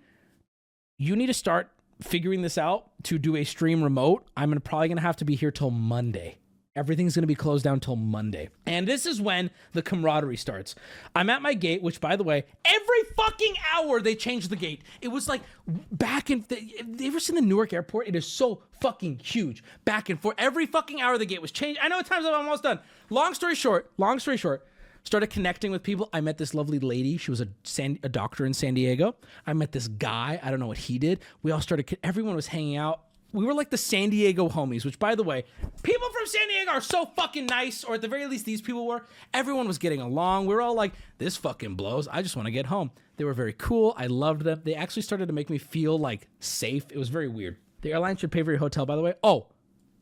you 0.98 1.18
need 1.18 1.28
to 1.28 1.34
start 1.34 1.70
figuring 2.02 2.42
this 2.42 2.58
out 2.58 2.92
to 3.04 3.20
do 3.20 3.36
a 3.36 3.44
stream 3.44 3.84
remote, 3.84 4.26
I'm 4.38 4.54
probably 4.62 4.88
gonna 4.88 5.02
have 5.02 5.18
to 5.18 5.26
be 5.26 5.36
here 5.36 5.52
till 5.52 5.72
Monday. 5.72 6.38
Everything's 6.76 7.14
gonna 7.14 7.28
be 7.28 7.36
closed 7.36 7.64
down 7.64 7.80
till 7.80 7.96
Monday. 7.96 8.50
And 8.66 8.88
this 8.88 9.06
is 9.06 9.22
when 9.22 9.52
the 9.74 9.84
camaraderie 9.84 10.38
starts. 10.38 10.74
I'm 11.16 11.30
at 11.30 11.44
my 11.44 11.54
gate, 11.54 11.84
which 11.84 12.02
by 12.02 12.16
the 12.16 12.24
way, 12.24 12.46
every 12.66 13.04
fucking 13.16 13.54
hour 13.76 14.02
they 14.02 14.16
change 14.16 14.48
the 14.48 14.56
gate. 14.56 14.82
It 15.00 15.10
was 15.10 15.28
like 15.28 15.42
back 15.68 16.32
in 16.32 16.44
the, 16.48 16.56
have 16.56 17.00
you 17.00 17.08
ever 17.08 17.20
seen 17.20 17.36
the 17.36 17.44
Newark 17.44 17.74
airport? 17.74 18.08
It 18.08 18.16
is 18.16 18.26
so 18.26 18.64
fucking 18.82 19.20
huge. 19.20 19.64
Back 19.86 20.10
and 20.10 20.20
forth. 20.20 20.36
Every 20.40 20.66
fucking 20.66 21.00
hour 21.00 21.16
the 21.20 21.28
gate 21.28 21.44
was 21.44 21.52
changed. 21.52 21.80
I 21.82 21.90
know 21.90 22.00
at 22.00 22.08
times 22.08 22.26
I'm 22.26 22.34
almost 22.34 22.64
done. 22.64 22.80
Long 23.12 23.36
story 23.36 23.54
short, 23.54 23.92
long 24.00 24.18
story 24.18 24.38
short, 24.38 24.66
started 25.04 25.28
connecting 25.28 25.70
with 25.70 25.84
people. 25.84 26.10
I 26.12 26.22
met 26.22 26.40
this 26.40 26.56
lovely 26.56 26.80
lady. 26.80 27.18
She 27.18 27.30
was 27.30 27.40
a 27.40 27.50
San, 27.62 28.00
a 28.02 28.10
doctor 28.10 28.48
in 28.48 28.54
San 28.56 28.74
Diego. 28.74 29.16
I 29.46 29.54
met 29.54 29.74
this 29.74 29.88
guy. 29.88 30.40
I 30.42 30.50
don't 30.50 30.60
know 30.60 30.68
what 30.68 30.80
he 30.80 30.98
did. 30.98 31.20
We 31.44 31.52
all 31.52 31.62
started. 31.62 32.00
Everyone 32.02 32.36
was 32.36 32.48
hanging 32.48 32.78
out. 32.78 33.02
We 33.34 33.44
were 33.46 33.54
like 33.54 33.70
the 33.72 33.78
San 33.78 34.10
Diego 34.12 34.48
homies. 34.48 34.86
Which, 34.86 35.00
by 35.00 35.16
the 35.16 35.24
way, 35.24 35.44
people 35.82 36.08
from 36.10 36.26
San 36.28 36.48
Diego 36.48 36.72
are 36.72 36.82
so 36.82 37.06
fucking 37.16 37.48
nice. 37.48 37.84
Or 37.84 37.96
at 37.96 38.02
the 38.02 38.08
very 38.08 38.28
least, 38.28 38.46
these 38.46 38.62
people 38.62 38.86
were. 38.88 39.06
Everyone 39.34 39.68
was 39.68 39.78
getting 39.80 40.00
along. 40.02 40.46
We 40.46 40.54
were 40.54 40.62
all 40.62 40.76
like, 40.76 40.94
"This 41.18 41.36
fucking 41.38 41.76
blows. 41.76 42.08
I 42.08 42.22
just 42.22 42.36
want 42.36 42.46
to 42.46 42.52
get 42.52 42.68
home." 42.68 42.92
They 43.18 43.24
were 43.26 43.34
very 43.34 43.54
cool. 43.54 43.94
I 43.98 44.08
loved 44.08 44.44
them. 44.44 44.62
They 44.64 44.76
actually 44.76 45.02
started 45.04 45.28
to 45.28 45.34
make 45.34 45.50
me 45.50 45.58
feel 45.58 45.98
like 46.00 46.28
safe. 46.40 46.86
It 46.92 46.98
was 46.98 47.10
very 47.10 47.28
weird. 47.28 47.58
The 47.82 47.92
airline 47.92 48.16
should 48.18 48.32
pay 48.32 48.44
for 48.44 48.52
your 48.52 48.60
hotel, 48.60 48.86
by 48.86 48.96
the 48.96 49.02
way. 49.02 49.14
Oh, 49.24 49.48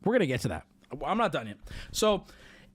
we're 0.03 0.13
gonna 0.13 0.25
get 0.27 0.41
to 0.41 0.49
that. 0.49 0.65
I'm 1.05 1.17
not 1.17 1.31
done 1.31 1.47
yet. 1.47 1.57
So 1.91 2.25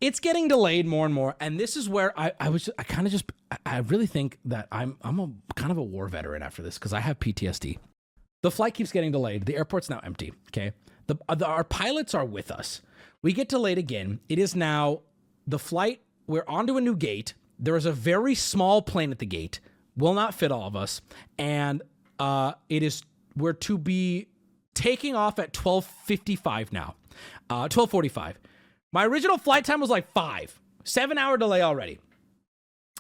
it's 0.01 0.21
getting 0.21 0.49
delayed 0.49 0.87
more 0.87 1.05
and 1.07 1.15
more, 1.15 1.37
and 1.41 1.61
this 1.61 1.77
is 1.77 1.89
where 1.89 2.19
I, 2.19 2.33
I 2.41 2.49
was 2.49 2.69
I 2.79 2.83
kind 2.83 3.07
of 3.07 3.13
just 3.13 3.31
I- 3.51 3.57
I 3.67 3.79
really 3.79 4.07
think 4.07 4.39
that 4.47 4.69
I'm 4.73 4.97
I'm 5.03 5.21
a 5.21 5.31
kind 5.55 5.71
of 5.71 5.79
a 5.79 5.83
war 5.83 6.09
veteran 6.09 6.43
after 6.43 6.63
this 6.63 6.77
because 6.79 6.93
I 6.93 7.01
have 7.01 7.19
PTSD. 7.19 7.79
The 8.43 8.51
flight 8.51 8.75
keeps 8.75 8.93
getting 8.93 9.13
delayed. 9.13 9.47
The 9.47 9.57
airport's 9.57 9.91
now 9.91 10.01
empty. 10.03 10.33
Okay, 10.51 10.73
the, 11.07 11.17
uh, 11.29 11.35
the 11.35 11.47
our 11.47 11.65
pilots 11.65 12.15
are 12.15 12.25
with 12.25 12.51
us. 12.51 12.83
We 13.23 13.33
get 13.33 13.49
delayed 13.49 13.79
again. 13.79 14.21
It 14.29 14.39
is 14.39 14.55
now 14.55 15.01
the 15.47 15.59
flight. 15.59 16.03
We're 16.27 16.45
onto 16.47 16.77
a 16.77 16.81
new 16.81 16.97
gate. 16.97 17.35
There 17.59 17.77
is 17.77 17.87
a 17.87 17.93
very 17.93 18.35
small 18.35 18.83
plane 18.83 19.11
at 19.11 19.19
the 19.19 19.27
gate. 19.27 19.61
Will 19.97 20.15
not 20.15 20.35
fit 20.35 20.53
all 20.53 20.67
of 20.67 20.77
us, 20.77 21.01
and 21.39 21.83
uh, 22.19 22.53
it 22.69 22.83
is 22.83 23.03
we're 23.37 23.55
to 23.55 23.79
be 23.79 24.29
taking 24.75 25.15
off 25.15 25.39
at 25.39 25.53
12:55 25.53 26.73
now. 26.73 26.95
Uh 27.49 27.69
12:45. 27.69 28.35
My 28.93 29.07
original 29.07 29.39
flight 29.39 29.65
time 29.65 29.81
was 29.81 29.91
like 29.91 30.11
5. 30.13 30.61
7 30.85 31.19
hour 31.19 31.37
delay 31.37 31.63
already. 31.63 31.99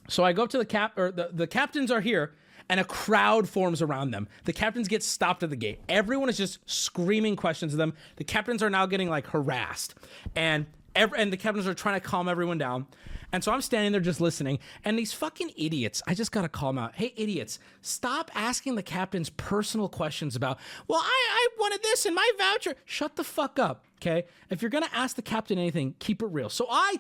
So 0.08 0.24
I 0.24 0.32
go 0.32 0.42
up 0.44 0.50
to 0.50 0.58
the 0.58 0.64
cap 0.64 0.98
or 0.98 1.10
the, 1.10 1.30
the 1.32 1.46
captains 1.46 1.90
are 1.90 2.00
here 2.00 2.34
and 2.68 2.80
a 2.80 2.84
crowd 2.84 3.48
forms 3.48 3.82
around 3.82 4.10
them. 4.10 4.28
The 4.44 4.52
captains 4.52 4.88
get 4.88 5.02
stopped 5.02 5.42
at 5.42 5.50
the 5.50 5.56
gate. 5.56 5.80
Everyone 5.88 6.28
is 6.28 6.36
just 6.36 6.58
screaming 6.66 7.36
questions 7.36 7.72
to 7.72 7.76
them. 7.76 7.94
The 8.16 8.24
captains 8.24 8.62
are 8.62 8.70
now 8.70 8.86
getting 8.86 9.08
like 9.08 9.28
harassed. 9.28 9.94
And 10.34 10.66
every, 10.94 11.18
and 11.18 11.32
the 11.32 11.36
captains 11.36 11.66
are 11.66 11.74
trying 11.74 12.00
to 12.00 12.06
calm 12.06 12.28
everyone 12.28 12.58
down. 12.58 12.86
And 13.32 13.42
so 13.42 13.52
I'm 13.52 13.60
standing 13.60 13.92
there 13.92 14.00
just 14.00 14.20
listening. 14.20 14.58
And 14.84 14.98
these 14.98 15.12
fucking 15.12 15.50
idiots, 15.56 16.02
I 16.06 16.14
just 16.14 16.32
gotta 16.32 16.48
call 16.48 16.70
them 16.70 16.78
out. 16.78 16.94
Hey, 16.94 17.12
idiots, 17.16 17.58
stop 17.82 18.30
asking 18.34 18.76
the 18.76 18.82
captains 18.82 19.30
personal 19.30 19.88
questions 19.88 20.36
about, 20.36 20.58
well, 20.88 21.00
I, 21.00 21.28
I 21.30 21.48
wanted 21.58 21.82
this 21.82 22.06
in 22.06 22.14
my 22.14 22.30
voucher. 22.38 22.76
Shut 22.84 23.16
the 23.16 23.24
fuck 23.24 23.58
up, 23.58 23.84
okay? 24.00 24.26
If 24.48 24.62
you're 24.62 24.70
gonna 24.70 24.88
ask 24.92 25.16
the 25.16 25.22
captain 25.22 25.58
anything, 25.58 25.94
keep 25.98 26.22
it 26.22 26.26
real. 26.26 26.48
So 26.48 26.66
I 26.70 26.96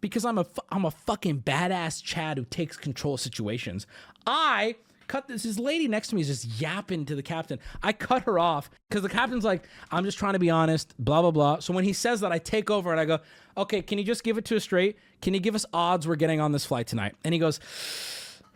because 0.00 0.24
I'm 0.24 0.38
a 0.38 0.46
I'm 0.70 0.84
a 0.84 0.90
fucking 0.90 1.42
badass 1.42 2.02
Chad 2.02 2.38
who 2.38 2.44
takes 2.44 2.76
control 2.76 3.14
of 3.14 3.20
situations. 3.20 3.86
I 4.26 4.76
cut 5.08 5.28
this 5.28 5.44
this 5.44 5.58
lady 5.58 5.88
next 5.88 6.08
to 6.08 6.14
me 6.14 6.20
is 6.20 6.28
just 6.28 6.60
yapping 6.60 7.04
to 7.06 7.14
the 7.14 7.22
captain. 7.22 7.58
I 7.82 7.92
cut 7.92 8.22
her 8.24 8.38
off 8.38 8.70
because 8.88 9.02
the 9.02 9.08
captain's 9.08 9.44
like, 9.44 9.64
I'm 9.90 10.04
just 10.04 10.18
trying 10.18 10.34
to 10.34 10.38
be 10.38 10.50
honest, 10.50 10.94
blah 10.98 11.22
blah 11.22 11.30
blah. 11.30 11.58
So 11.60 11.72
when 11.72 11.84
he 11.84 11.92
says 11.92 12.20
that, 12.20 12.32
I 12.32 12.38
take 12.38 12.70
over 12.70 12.90
and 12.90 13.00
I 13.00 13.04
go, 13.04 13.20
okay, 13.56 13.82
can 13.82 13.98
you 13.98 14.04
just 14.04 14.24
give 14.24 14.38
it 14.38 14.44
to 14.46 14.56
us 14.56 14.64
straight? 14.64 14.96
Can 15.22 15.34
you 15.34 15.40
give 15.40 15.54
us 15.54 15.64
odds 15.72 16.06
we're 16.06 16.16
getting 16.16 16.40
on 16.40 16.52
this 16.52 16.66
flight 16.66 16.86
tonight? 16.86 17.14
And 17.24 17.32
he 17.32 17.40
goes, 17.40 17.58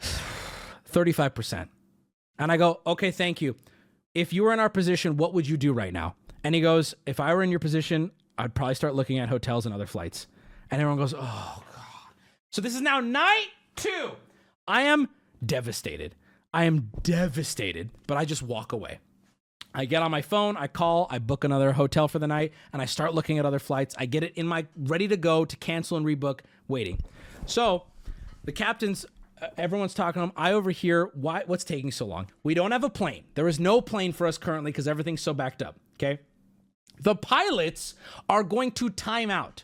35%. 0.91 1.69
And 2.39 2.51
I 2.51 2.57
go, 2.57 2.81
okay, 2.87 3.11
thank 3.11 3.41
you. 3.41 3.55
If 4.15 4.33
you 4.33 4.43
were 4.43 4.53
in 4.53 4.61
our 4.61 4.71
position, 4.71 5.17
what 5.17 5.35
would 5.35 5.47
you 5.47 5.57
do 5.57 5.73
right 5.73 5.93
now? 5.93 6.17
And 6.43 6.55
he 6.55 6.61
goes, 6.61 6.95
if 7.07 7.21
I 7.21 7.35
were 7.35 7.43
in 7.43 7.51
your 7.51 7.61
position, 7.61 8.11
I'd 8.39 8.55
probably 8.55 8.75
start 8.75 8.95
looking 8.95 9.19
at 9.19 9.29
hotels 9.29 9.67
and 9.67 9.75
other 9.75 9.87
flights. 9.87 10.27
And 10.71 10.81
everyone 10.81 10.99
goes, 10.99 11.15
oh, 11.15 11.19
God. 11.75 12.15
So 12.53 12.61
this 12.61 12.75
is 12.75 12.81
now 12.81 13.01
night 13.01 13.49
two. 13.77 14.13
I 14.69 14.83
am 14.83 15.09
devastated. 15.45 16.15
I 16.53 16.65
am 16.65 16.91
devastated, 17.03 17.91
but 18.07 18.17
I 18.17 18.25
just 18.25 18.43
walk 18.43 18.73
away. 18.73 18.99
I 19.73 19.85
get 19.85 20.03
on 20.03 20.11
my 20.11 20.23
phone, 20.23 20.57
I 20.57 20.67
call, 20.67 21.07
I 21.11 21.21
book 21.21 21.45
another 21.45 21.73
hotel 21.73 22.09
for 22.09 22.19
the 22.19 22.27
night, 22.27 22.53
and 22.73 22.83
I 22.83 22.87
start 22.87 23.15
looking 23.15 23.39
at 23.39 23.47
other 23.47 23.61
flights. 23.61 23.95
I 23.97 24.07
get 24.07 24.25
it 24.25 24.33
in 24.35 24.49
my 24.49 24.67
ready 24.77 25.07
to 25.09 25.17
go 25.17 25.45
to 25.45 25.57
cancel 25.57 25.97
and 25.97 26.05
rebook, 26.05 26.41
waiting. 26.67 26.99
So 27.47 27.85
the 28.43 28.51
captain's, 28.51 29.07
uh, 29.41 29.47
everyone's 29.57 29.95
talking 29.95 30.21
to 30.21 30.25
him. 30.25 30.33
I 30.37 30.53
overhear, 30.53 31.11
why, 31.15 31.45
what's 31.47 31.63
taking 31.63 31.93
so 31.93 32.05
long? 32.05 32.27
We 32.43 32.55
don't 32.55 32.73
have 32.73 32.83
a 32.83 32.91
plane. 32.91 33.25
There 33.37 33.47
is 33.47 33.61
no 33.61 33.81
plane 33.81 34.13
for 34.13 34.27
us 34.27 34.39
currently 34.39 34.73
because 34.73 34.89
everything's 34.89 35.23
so 35.23 35.35
backed 35.35 35.63
up. 35.63 35.77
Okay. 35.95 36.19
The 36.99 37.15
pilots 37.15 37.95
are 38.29 38.43
going 38.43 38.73
to 38.73 38.91
time 38.91 39.31
out. 39.31 39.63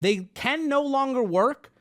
They 0.00 0.28
can 0.34 0.68
no 0.68 0.82
longer 0.82 1.22
work 1.22 1.72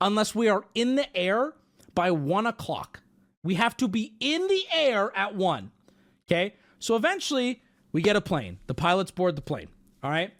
unless 0.00 0.34
we 0.34 0.48
are 0.48 0.64
in 0.74 0.96
the 0.96 1.16
air 1.16 1.54
by 1.94 2.10
one 2.10 2.46
o'clock. 2.46 3.02
We 3.44 3.54
have 3.54 3.76
to 3.78 3.88
be 3.88 4.14
in 4.20 4.46
the 4.46 4.62
air 4.72 5.12
at 5.16 5.34
one. 5.34 5.72
Okay. 6.26 6.54
So 6.78 6.96
eventually 6.96 7.62
we 7.92 8.02
get 8.02 8.16
a 8.16 8.20
plane. 8.20 8.58
The 8.66 8.74
pilots 8.74 9.10
board 9.10 9.36
the 9.36 9.42
plane. 9.42 9.68
All 10.02 10.10
right. 10.10 10.32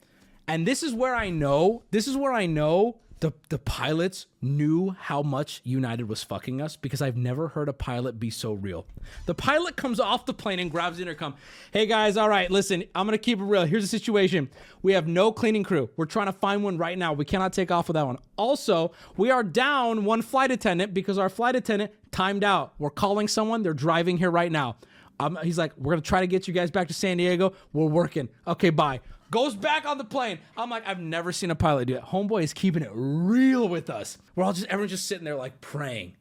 And 0.48 0.66
this 0.66 0.82
is 0.82 0.92
where 0.92 1.14
I 1.14 1.30
know, 1.30 1.82
this 1.90 2.09
is 2.09 2.16
where 2.16 2.32
I 2.32 2.46
know 2.46 2.98
the, 3.23 3.32
the 3.51 3.59
pilots 3.59 4.27
knew 4.43 4.97
how 4.99 5.23
much 5.23 5.61
United 5.62 6.09
was 6.09 6.24
fucking 6.24 6.61
us 6.61 6.74
because 6.74 7.01
I've 7.01 7.16
never 7.16 7.47
heard 7.47 7.69
a 7.69 7.73
pilot 7.73 8.19
be 8.19 8.31
so 8.31 8.53
real. 8.53 8.85
The 9.27 9.35
pilot 9.35 9.77
comes 9.77 10.01
off 10.01 10.27
the 10.27 10.35
plane 10.35 10.59
and 10.59 10.69
grabs 10.69 10.97
the 10.97 11.05
intercom. 11.05 11.35
Hey 11.70 11.86
guys, 11.86 12.16
all 12.16 12.28
right, 12.28 12.51
listen, 12.51 12.82
I'm 12.97 13.07
gonna 13.07 13.19
keep 13.19 13.39
it 13.39 13.44
real. 13.44 13.65
Here's 13.65 13.85
the 13.85 13.89
situation. 13.97 14.51
We 14.82 14.94
have 14.94 15.07
no 15.07 15.31
cleaning 15.31 15.62
crew. 15.62 15.89
We're 15.97 16.07
trying 16.07 16.27
to 16.27 16.32
find 16.32 16.65
one 16.65 16.78
right 16.78 16.99
now. 16.99 17.12
We 17.12 17.24
cannot 17.24 17.53
take 17.53 17.70
off 17.70 17.86
with 17.86 17.94
that 17.94 18.07
one. 18.07 18.19
Also, 18.36 18.90
we 19.16 19.31
are 19.31 19.44
down 19.44 20.05
one 20.05 20.20
flight 20.23 20.51
attendant 20.51 20.93
because 20.93 21.16
our 21.16 21.28
flight 21.28 21.55
attendant 21.55 21.93
timed 22.11 22.43
out. 22.43 22.74
We're 22.81 22.90
calling 22.90 23.28
someone, 23.28 23.62
they're 23.62 23.73
driving 23.73 24.19
here 24.19 24.32
right 24.32 24.51
now. 24.51 24.78
Um, 25.20 25.39
he's 25.44 25.59
like, 25.59 25.77
we're 25.78 25.93
gonna 25.93 26.03
try 26.03 26.23
to 26.23 26.27
get 26.27 26.49
you 26.49 26.55
guys 26.55 26.73
back 26.73 26.89
to 26.89 26.94
San 26.94 27.19
Diego. 27.19 27.53
We're 27.73 27.86
working. 27.86 28.31
Okay, 28.49 28.70
bye. 28.70 29.01
Goes 29.32 29.54
back 29.54 29.86
on 29.86 29.96
the 29.96 30.04
plane. 30.04 30.40
I'm 30.59 30.68
like, 30.68 30.86
I've 30.86 31.00
never 31.00 31.32
seen 31.32 31.50
a 31.50 31.54
pilot 31.54 31.86
do 31.86 31.94
it. 31.94 32.02
Homeboy 32.02 32.42
is 32.42 32.52
keeping 32.52 32.82
it 32.82 32.90
real 32.92 33.66
with 33.66 33.88
us. 33.88 34.18
We're 34.36 34.44
all 34.44 34.52
just, 34.52 34.66
everyone's 34.66 34.90
just 34.90 35.06
sitting 35.06 35.24
there 35.24 35.36
like 35.36 35.59
praying. 35.62 36.16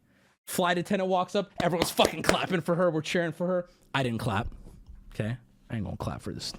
Flight 0.47 0.77
attendant 0.77 1.09
walks 1.09 1.35
up. 1.35 1.51
Everyone's 1.61 1.91
fucking 1.91 2.23
clapping 2.23 2.61
for 2.61 2.73
her. 2.75 2.89
We're 2.89 3.01
cheering 3.01 3.33
for 3.33 3.47
her. 3.47 3.67
I 3.93 4.01
didn't 4.01 4.19
clap. 4.19 4.47
Okay. 5.13 5.35
I 5.69 5.75
ain't 5.75 5.83
gonna 5.83 5.97
clap 5.97 6.21
for 6.21 6.31
this. 6.31 6.53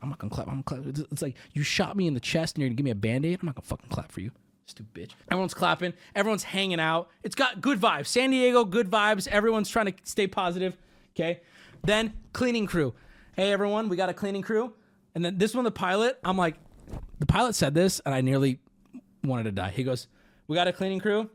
I'm 0.00 0.08
not 0.08 0.20
gonna 0.20 0.30
clap. 0.30 0.46
I'm 0.46 0.62
gonna 0.62 0.82
clap. 0.82 1.06
It's 1.10 1.20
like 1.20 1.34
you 1.52 1.64
shot 1.64 1.96
me 1.96 2.06
in 2.06 2.14
the 2.14 2.20
chest 2.20 2.54
and 2.54 2.62
you're 2.62 2.68
gonna 2.68 2.76
give 2.76 2.84
me 2.84 2.92
a 2.92 2.94
band 2.94 3.26
aid. 3.26 3.40
I'm 3.42 3.46
not 3.46 3.56
gonna 3.56 3.66
fucking 3.66 3.88
clap 3.88 4.12
for 4.12 4.20
you. 4.20 4.30
Stupid 4.66 4.94
bitch. 4.94 5.10
Everyone's 5.32 5.52
clapping. 5.52 5.94
Everyone's 6.14 6.44
hanging 6.44 6.78
out. 6.78 7.08
It's 7.24 7.34
got 7.34 7.60
good 7.60 7.80
vibes. 7.80 8.06
San 8.06 8.30
Diego, 8.30 8.64
good 8.64 8.88
vibes. 8.88 9.26
Everyone's 9.26 9.68
trying 9.68 9.86
to 9.86 9.94
stay 10.04 10.28
positive. 10.28 10.76
Okay. 11.16 11.40
Then 11.82 12.12
cleaning 12.32 12.66
crew. 12.66 12.94
Hey 13.34 13.50
everyone, 13.50 13.88
we 13.88 13.96
got 13.96 14.08
a 14.08 14.14
cleaning 14.14 14.42
crew. 14.42 14.74
And 15.14 15.24
then 15.24 15.38
this 15.38 15.54
one, 15.54 15.64
the 15.64 15.70
pilot, 15.70 16.18
I'm 16.24 16.36
like, 16.36 16.56
the 17.18 17.26
pilot 17.26 17.54
said 17.54 17.74
this, 17.74 18.00
and 18.04 18.14
I 18.14 18.20
nearly 18.20 18.60
wanted 19.24 19.44
to 19.44 19.52
die. 19.52 19.70
He 19.70 19.84
goes, 19.84 20.08
We 20.48 20.56
got 20.56 20.68
a 20.68 20.72
cleaning 20.72 21.00
crew. 21.00 21.30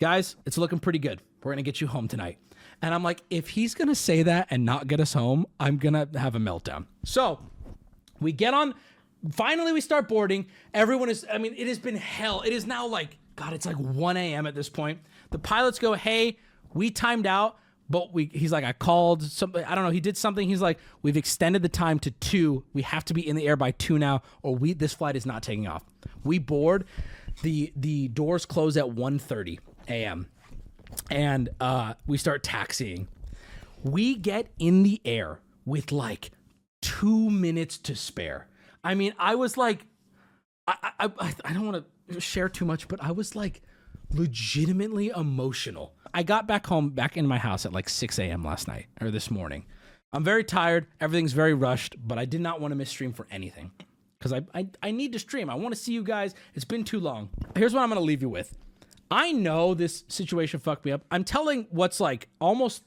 Guys, 0.00 0.36
it's 0.46 0.58
looking 0.58 0.78
pretty 0.78 0.98
good. 0.98 1.20
We're 1.42 1.52
gonna 1.52 1.62
get 1.62 1.80
you 1.80 1.86
home 1.86 2.08
tonight. 2.08 2.38
And 2.82 2.94
I'm 2.94 3.02
like, 3.02 3.22
if 3.30 3.48
he's 3.48 3.74
gonna 3.74 3.94
say 3.94 4.22
that 4.22 4.48
and 4.50 4.64
not 4.64 4.86
get 4.86 5.00
us 5.00 5.12
home, 5.12 5.46
I'm 5.58 5.76
gonna 5.76 6.08
have 6.16 6.34
a 6.34 6.38
meltdown. 6.38 6.86
So 7.04 7.40
we 8.20 8.32
get 8.32 8.54
on 8.54 8.74
finally 9.30 9.72
we 9.72 9.80
start 9.80 10.08
boarding. 10.08 10.46
Everyone 10.72 11.10
is 11.10 11.26
I 11.32 11.38
mean, 11.38 11.54
it 11.56 11.68
has 11.68 11.78
been 11.78 11.96
hell. 11.96 12.42
It 12.42 12.52
is 12.52 12.66
now 12.66 12.86
like, 12.86 13.18
God, 13.36 13.52
it's 13.52 13.66
like 13.66 13.76
1 13.76 14.16
a.m. 14.16 14.46
at 14.46 14.54
this 14.54 14.68
point. 14.68 15.00
The 15.30 15.38
pilots 15.38 15.78
go, 15.78 15.94
Hey, 15.94 16.38
we 16.74 16.90
timed 16.90 17.26
out 17.26 17.58
but 17.90 18.14
we 18.14 18.30
he's 18.32 18.52
like 18.52 18.64
I 18.64 18.72
called 18.72 19.22
something 19.22 19.64
I 19.64 19.74
don't 19.74 19.84
know 19.84 19.90
he 19.90 20.00
did 20.00 20.16
something. 20.16 20.48
He's 20.48 20.62
like 20.62 20.78
we've 21.02 21.16
extended 21.16 21.62
the 21.62 21.68
time 21.68 21.98
to 22.00 22.10
2 22.12 22.64
we 22.72 22.82
have 22.82 23.04
to 23.06 23.14
be 23.14 23.26
in 23.26 23.36
the 23.36 23.46
air 23.46 23.56
by 23.56 23.72
2 23.72 23.98
now 23.98 24.22
or 24.42 24.54
we 24.54 24.72
this 24.72 24.94
flight 24.94 25.16
is 25.16 25.26
not 25.26 25.42
taking 25.42 25.66
off. 25.66 25.82
We 26.22 26.38
board 26.38 26.84
the 27.42 27.72
the 27.74 28.08
doors 28.08 28.46
close 28.46 28.76
at 28.76 28.86
1:30 28.86 29.58
a.m. 29.88 30.28
and 31.10 31.48
uh 31.60 31.94
we 32.06 32.16
start 32.16 32.44
taxiing. 32.44 33.08
We 33.82 34.14
get 34.14 34.52
in 34.58 34.84
the 34.84 35.00
air 35.04 35.40
with 35.64 35.90
like 35.90 36.30
2 36.82 37.28
minutes 37.28 37.76
to 37.78 37.96
spare. 37.96 38.46
I 38.84 38.94
mean 38.94 39.14
I 39.18 39.34
was 39.34 39.56
like 39.56 39.86
I 40.68 40.92
I 41.00 41.10
I, 41.18 41.34
I 41.44 41.52
don't 41.52 41.66
want 41.66 41.84
to 42.12 42.20
share 42.20 42.48
too 42.48 42.64
much 42.64 42.86
but 42.86 43.02
I 43.02 43.10
was 43.10 43.34
like 43.34 43.62
legitimately 44.12 45.08
emotional. 45.14 45.94
I 46.12 46.22
got 46.22 46.46
back 46.46 46.66
home, 46.66 46.90
back 46.90 47.16
in 47.16 47.26
my 47.26 47.38
house 47.38 47.64
at 47.64 47.72
like 47.72 47.88
6 47.88 48.18
a.m. 48.18 48.44
last 48.44 48.68
night 48.68 48.86
or 49.00 49.10
this 49.10 49.30
morning. 49.30 49.64
I'm 50.12 50.24
very 50.24 50.42
tired. 50.42 50.86
Everything's 51.00 51.32
very 51.32 51.54
rushed, 51.54 51.96
but 52.04 52.18
I 52.18 52.24
did 52.24 52.40
not 52.40 52.60
want 52.60 52.72
to 52.72 52.76
miss 52.76 52.90
stream 52.90 53.12
for 53.12 53.26
anything 53.30 53.70
because 54.18 54.32
I, 54.32 54.42
I 54.54 54.66
I 54.82 54.90
need 54.90 55.12
to 55.12 55.18
stream. 55.18 55.48
I 55.48 55.54
want 55.54 55.72
to 55.74 55.80
see 55.80 55.92
you 55.92 56.02
guys. 56.02 56.34
It's 56.54 56.64
been 56.64 56.84
too 56.84 57.00
long. 57.00 57.30
Here's 57.56 57.72
what 57.72 57.82
I'm 57.82 57.88
gonna 57.88 58.00
leave 58.00 58.22
you 58.22 58.28
with. 58.28 58.56
I 59.10 59.32
know 59.32 59.74
this 59.74 60.04
situation 60.08 60.60
fucked 60.60 60.84
me 60.84 60.92
up. 60.92 61.02
I'm 61.10 61.24
telling 61.24 61.66
what's 61.70 62.00
like 62.00 62.28
almost 62.40 62.82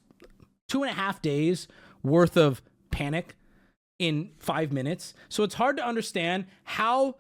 two 0.67 0.83
and 0.83 0.91
a 0.91 0.93
half 0.93 1.21
days 1.21 1.67
worth 2.03 2.37
of 2.37 2.61
panic 2.91 3.35
in 3.99 4.31
five 4.39 4.71
minutes. 4.71 5.13
So 5.29 5.43
it's 5.43 5.55
hard 5.55 5.77
to 5.77 5.85
understand 5.85 6.45
how 6.63 7.15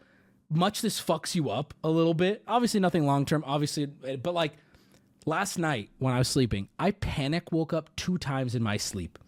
much 0.49 0.81
this 0.81 1.01
fucks 1.01 1.35
you 1.35 1.49
up 1.49 1.73
a 1.83 1.89
little 1.89 2.13
bit. 2.13 2.43
Obviously, 2.47 2.79
nothing 2.79 3.05
long 3.05 3.25
term, 3.25 3.43
obviously, 3.45 3.87
eh, 4.05 4.15
but 4.15 4.33
like 4.33 4.53
last 5.25 5.57
night 5.57 5.89
when 5.99 6.13
I 6.13 6.19
was 6.19 6.27
sleeping, 6.27 6.69
I 6.79 6.91
panic 6.91 7.51
woke 7.51 7.73
up 7.73 7.95
two 7.95 8.17
times 8.17 8.55
in 8.55 8.63
my 8.63 8.77
sleep 8.77 9.19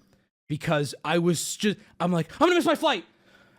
because 0.47 0.93
I 1.03 1.17
was 1.17 1.55
just, 1.55 1.77
I'm 1.99 2.11
like, 2.11 2.31
I'm 2.33 2.47
gonna 2.47 2.55
miss 2.55 2.65
my 2.65 2.75
flight. 2.75 3.05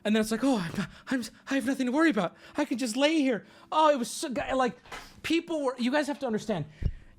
And 0.05 0.15
then 0.15 0.21
it's 0.21 0.31
like, 0.31 0.45
oh, 0.45 0.65
I'm, 0.65 0.87
I'm, 1.09 1.25
I 1.51 1.55
have 1.55 1.67
nothing 1.67 1.87
to 1.87 1.93
worry 1.93 2.11
about. 2.11 2.37
I 2.57 2.65
can 2.65 2.79
just 2.79 2.97
lay 2.97 3.17
here. 3.17 3.45
Oh, 3.73 3.91
it 3.91 3.99
was 3.99 4.09
so, 4.09 4.29
like, 4.55 4.77
people 5.23 5.65
were, 5.65 5.75
you 5.79 5.91
guys 5.91 6.07
have 6.07 6.21
to 6.21 6.27
understand, 6.27 6.65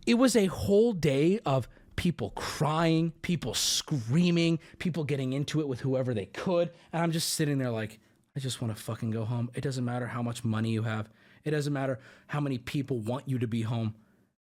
it 0.06 0.14
was 0.14 0.38
a 0.38 0.46
whole 0.46 0.94
day 0.94 1.40
of 1.46 1.68
people 1.98 2.30
crying, 2.32 3.12
people 3.24 3.54
screaming, 3.54 4.60
people 4.80 5.04
getting 5.04 5.34
into 5.34 5.60
it 5.60 5.68
with 5.68 5.82
whoever 5.82 6.14
they 6.14 6.28
could. 6.28 6.72
And 6.94 7.04
I'm 7.04 7.12
just 7.12 7.34
sitting 7.34 7.58
there 7.58 7.72
like, 7.72 8.00
I 8.38 8.40
just 8.40 8.62
want 8.62 8.78
to 8.78 8.80
fucking 8.80 9.10
go 9.10 9.26
home. 9.26 9.50
It 9.56 9.62
doesn't 9.62 9.84
matter 9.84 10.06
how 10.06 10.22
much 10.22 10.44
money 10.44 10.70
you 10.70 10.84
have, 10.84 11.10
it 11.44 11.50
doesn't 11.50 11.74
matter 11.74 12.00
how 12.28 12.40
many 12.40 12.60
people 12.60 13.00
want 13.00 13.28
you 13.28 13.40
to 13.40 13.48
be 13.48 13.64
home. 13.64 13.96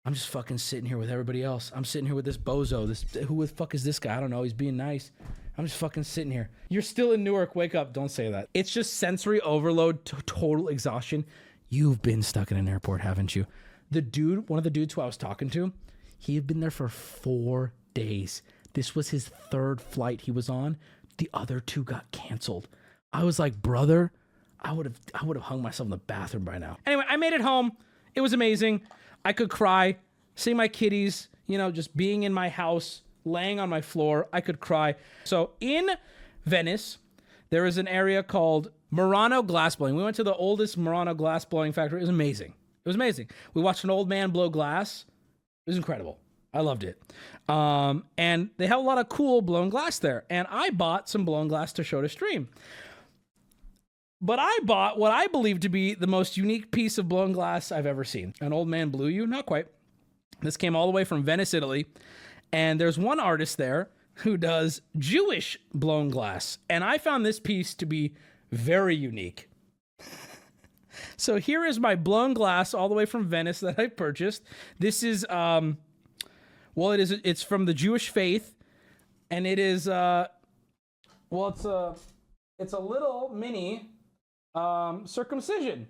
I'm 0.04 0.14
just 0.14 0.28
fucking 0.28 0.58
sitting 0.58 0.86
here 0.86 0.98
with 0.98 1.10
everybody 1.10 1.42
else. 1.42 1.72
I'm 1.74 1.84
sitting 1.84 2.06
here 2.06 2.14
with 2.14 2.24
this 2.24 2.38
bozo. 2.38 2.86
This 2.86 3.04
who 3.24 3.44
the 3.44 3.52
fuck 3.52 3.74
is 3.74 3.82
this 3.82 3.98
guy? 3.98 4.16
I 4.16 4.20
don't 4.20 4.30
know. 4.30 4.44
He's 4.44 4.52
being 4.52 4.76
nice. 4.76 5.10
I'm 5.58 5.64
just 5.64 5.78
fucking 5.78 6.04
sitting 6.04 6.30
here. 6.30 6.48
You're 6.68 6.80
still 6.80 7.10
in 7.10 7.24
Newark. 7.24 7.56
Wake 7.56 7.74
up. 7.74 7.92
Don't 7.92 8.10
say 8.10 8.30
that. 8.30 8.50
It's 8.54 8.72
just 8.72 8.94
sensory 8.94 9.40
overload, 9.40 10.04
to 10.06 10.16
total 10.26 10.68
exhaustion. 10.68 11.24
You've 11.68 12.02
been 12.02 12.22
stuck 12.22 12.52
in 12.52 12.56
an 12.56 12.68
airport, 12.68 13.00
haven't 13.00 13.34
you? 13.34 13.46
The 13.90 14.02
dude, 14.02 14.48
one 14.48 14.58
of 14.58 14.64
the 14.64 14.70
dudes 14.70 14.94
who 14.94 15.00
I 15.00 15.06
was 15.06 15.16
talking 15.16 15.50
to, 15.50 15.72
he 16.20 16.36
had 16.36 16.46
been 16.46 16.60
there 16.60 16.70
for 16.70 16.88
four 16.88 17.72
days. 17.94 18.42
This 18.74 18.94
was 18.94 19.08
his 19.08 19.26
third 19.26 19.80
flight 19.80 20.20
he 20.20 20.30
was 20.30 20.48
on. 20.48 20.76
The 21.18 21.28
other 21.34 21.58
two 21.58 21.82
got 21.82 22.12
canceled. 22.12 22.68
I 23.12 23.24
was 23.24 23.38
like, 23.38 23.60
brother, 23.60 24.12
I 24.60 24.72
would 24.72 24.86
have 24.86 24.98
I 25.14 25.24
would 25.24 25.36
have 25.36 25.44
hung 25.44 25.62
myself 25.62 25.86
in 25.86 25.90
the 25.90 25.96
bathroom 25.98 26.44
by 26.44 26.58
now. 26.58 26.78
Anyway, 26.86 27.04
I 27.08 27.16
made 27.16 27.32
it 27.32 27.40
home. 27.40 27.72
It 28.14 28.20
was 28.20 28.32
amazing. 28.32 28.82
I 29.24 29.32
could 29.32 29.50
cry, 29.50 29.96
see 30.34 30.54
my 30.54 30.68
kitties, 30.68 31.28
you 31.46 31.58
know, 31.58 31.70
just 31.70 31.96
being 31.96 32.22
in 32.22 32.32
my 32.32 32.48
house, 32.48 33.02
laying 33.24 33.60
on 33.60 33.68
my 33.68 33.80
floor. 33.80 34.28
I 34.32 34.40
could 34.40 34.60
cry. 34.60 34.94
So 35.24 35.50
in 35.60 35.88
Venice, 36.44 36.98
there 37.50 37.66
is 37.66 37.78
an 37.78 37.88
area 37.88 38.22
called 38.22 38.70
Murano 38.90 39.42
Glassblowing. 39.42 39.94
We 39.94 40.02
went 40.02 40.16
to 40.16 40.24
the 40.24 40.34
oldest 40.34 40.76
Murano 40.76 41.14
glassblowing 41.14 41.74
factory. 41.74 42.00
It 42.00 42.02
was 42.02 42.08
amazing. 42.08 42.48
It 42.50 42.88
was 42.88 42.96
amazing. 42.96 43.28
We 43.54 43.62
watched 43.62 43.84
an 43.84 43.90
old 43.90 44.08
man 44.08 44.30
blow 44.30 44.48
glass. 44.48 45.04
It 45.66 45.70
was 45.70 45.76
incredible. 45.76 46.18
I 46.52 46.60
loved 46.60 46.84
it. 46.84 47.00
Um, 47.48 48.04
and 48.18 48.50
they 48.58 48.66
have 48.66 48.78
a 48.78 48.82
lot 48.82 48.98
of 48.98 49.08
cool 49.08 49.40
blown 49.40 49.70
glass 49.70 49.98
there. 49.98 50.24
And 50.28 50.46
I 50.50 50.70
bought 50.70 51.08
some 51.08 51.24
blown 51.24 51.48
glass 51.48 51.72
to 51.74 51.84
show 51.84 52.02
to 52.02 52.08
stream. 52.08 52.48
But 54.24 54.38
I 54.38 54.60
bought 54.62 54.98
what 54.98 55.10
I 55.10 55.26
believe 55.26 55.58
to 55.60 55.68
be 55.68 55.94
the 55.94 56.06
most 56.06 56.36
unique 56.36 56.70
piece 56.70 56.96
of 56.96 57.08
blown 57.08 57.32
glass 57.32 57.72
I've 57.72 57.86
ever 57.86 58.04
seen. 58.04 58.34
An 58.40 58.52
old 58.52 58.68
man 58.68 58.90
blew 58.90 59.08
you? 59.08 59.26
Not 59.26 59.46
quite. 59.46 59.66
This 60.40 60.56
came 60.56 60.76
all 60.76 60.86
the 60.86 60.92
way 60.92 61.02
from 61.02 61.24
Venice, 61.24 61.52
Italy. 61.52 61.86
And 62.52 62.80
there's 62.80 62.98
one 62.98 63.18
artist 63.18 63.58
there 63.58 63.90
who 64.16 64.36
does 64.36 64.80
Jewish 64.96 65.58
blown 65.74 66.08
glass. 66.08 66.58
And 66.70 66.84
I 66.84 66.98
found 66.98 67.26
this 67.26 67.40
piece 67.40 67.74
to 67.74 67.86
be 67.86 68.14
very 68.52 68.94
unique. 68.94 69.48
so 71.16 71.38
here 71.38 71.64
is 71.64 71.80
my 71.80 71.96
blown 71.96 72.32
glass 72.32 72.74
all 72.74 72.88
the 72.88 72.94
way 72.94 73.06
from 73.06 73.26
Venice 73.26 73.58
that 73.60 73.76
I 73.76 73.88
purchased. 73.88 74.42
This 74.78 75.02
is 75.02 75.26
um 75.30 75.78
well 76.74 76.92
it 76.92 77.00
is 77.00 77.12
it's 77.24 77.42
from 77.42 77.64
the 77.64 77.74
Jewish 77.74 78.10
faith 78.10 78.54
and 79.30 79.46
it 79.46 79.58
is 79.58 79.88
uh 79.88 80.28
well 81.30 81.48
it's 81.48 81.64
a 81.64 81.96
it's 82.58 82.72
a 82.72 82.78
little 82.78 83.32
mini 83.34 83.90
um 84.54 85.06
circumcision. 85.06 85.88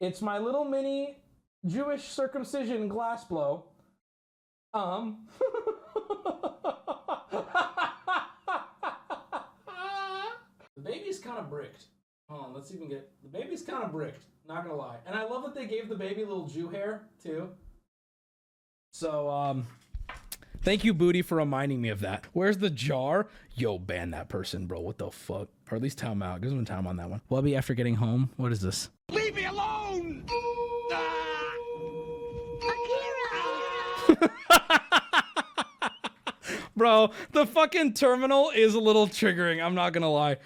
It's 0.00 0.22
my 0.22 0.38
little 0.38 0.64
mini 0.64 1.18
Jewish 1.66 2.02
circumcision 2.04 2.88
glass 2.88 3.24
blow. 3.24 3.64
Um 4.72 5.26
The 10.76 10.82
baby's 10.82 11.18
kind 11.20 11.38
of 11.38 11.48
bricked. 11.48 11.84
Hold 12.28 12.46
on, 12.46 12.54
let's 12.54 12.72
even 12.72 12.88
get 12.88 13.10
the 13.22 13.28
baby's 13.28 13.62
kind 13.62 13.84
of 13.84 13.92
bricked. 13.92 14.24
Not 14.46 14.64
gonna 14.64 14.76
lie, 14.76 14.96
and 15.06 15.14
I 15.14 15.24
love 15.24 15.42
that 15.44 15.54
they 15.54 15.66
gave 15.66 15.88
the 15.88 15.94
baby 15.94 16.24
little 16.24 16.46
Jew 16.46 16.68
hair 16.68 17.02
too. 17.22 17.50
So, 18.92 19.30
um, 19.30 19.66
thank 20.62 20.84
you, 20.84 20.92
Booty, 20.92 21.22
for 21.22 21.36
reminding 21.36 21.80
me 21.80 21.88
of 21.88 22.00
that. 22.00 22.26
Where's 22.32 22.58
the 22.58 22.70
jar? 22.70 23.28
Yo, 23.54 23.78
ban 23.78 24.10
that 24.10 24.28
person, 24.28 24.66
bro. 24.66 24.80
What 24.80 24.98
the 24.98 25.10
fuck? 25.10 25.48
Or 25.70 25.76
at 25.76 25.82
least 25.82 25.98
time 25.98 26.22
out. 26.22 26.40
Give 26.40 26.50
some 26.50 26.64
time 26.64 26.86
on 26.86 26.96
that 26.96 27.08
one. 27.10 27.20
Wubby, 27.30 27.56
after 27.56 27.74
getting 27.74 27.96
home, 27.96 28.30
what 28.36 28.52
is 28.52 28.60
this? 28.60 28.90
Leave 29.10 29.34
me 29.34 29.44
alone! 29.46 30.24
Akira. 34.08 34.30
Bro, 36.76 37.10
the 37.32 37.46
fucking 37.46 37.94
terminal 37.94 38.50
is 38.50 38.74
a 38.74 38.80
little 38.80 39.06
triggering. 39.06 39.64
I'm 39.64 39.74
not 39.74 39.92
gonna 39.92 40.10
lie. 40.10 40.38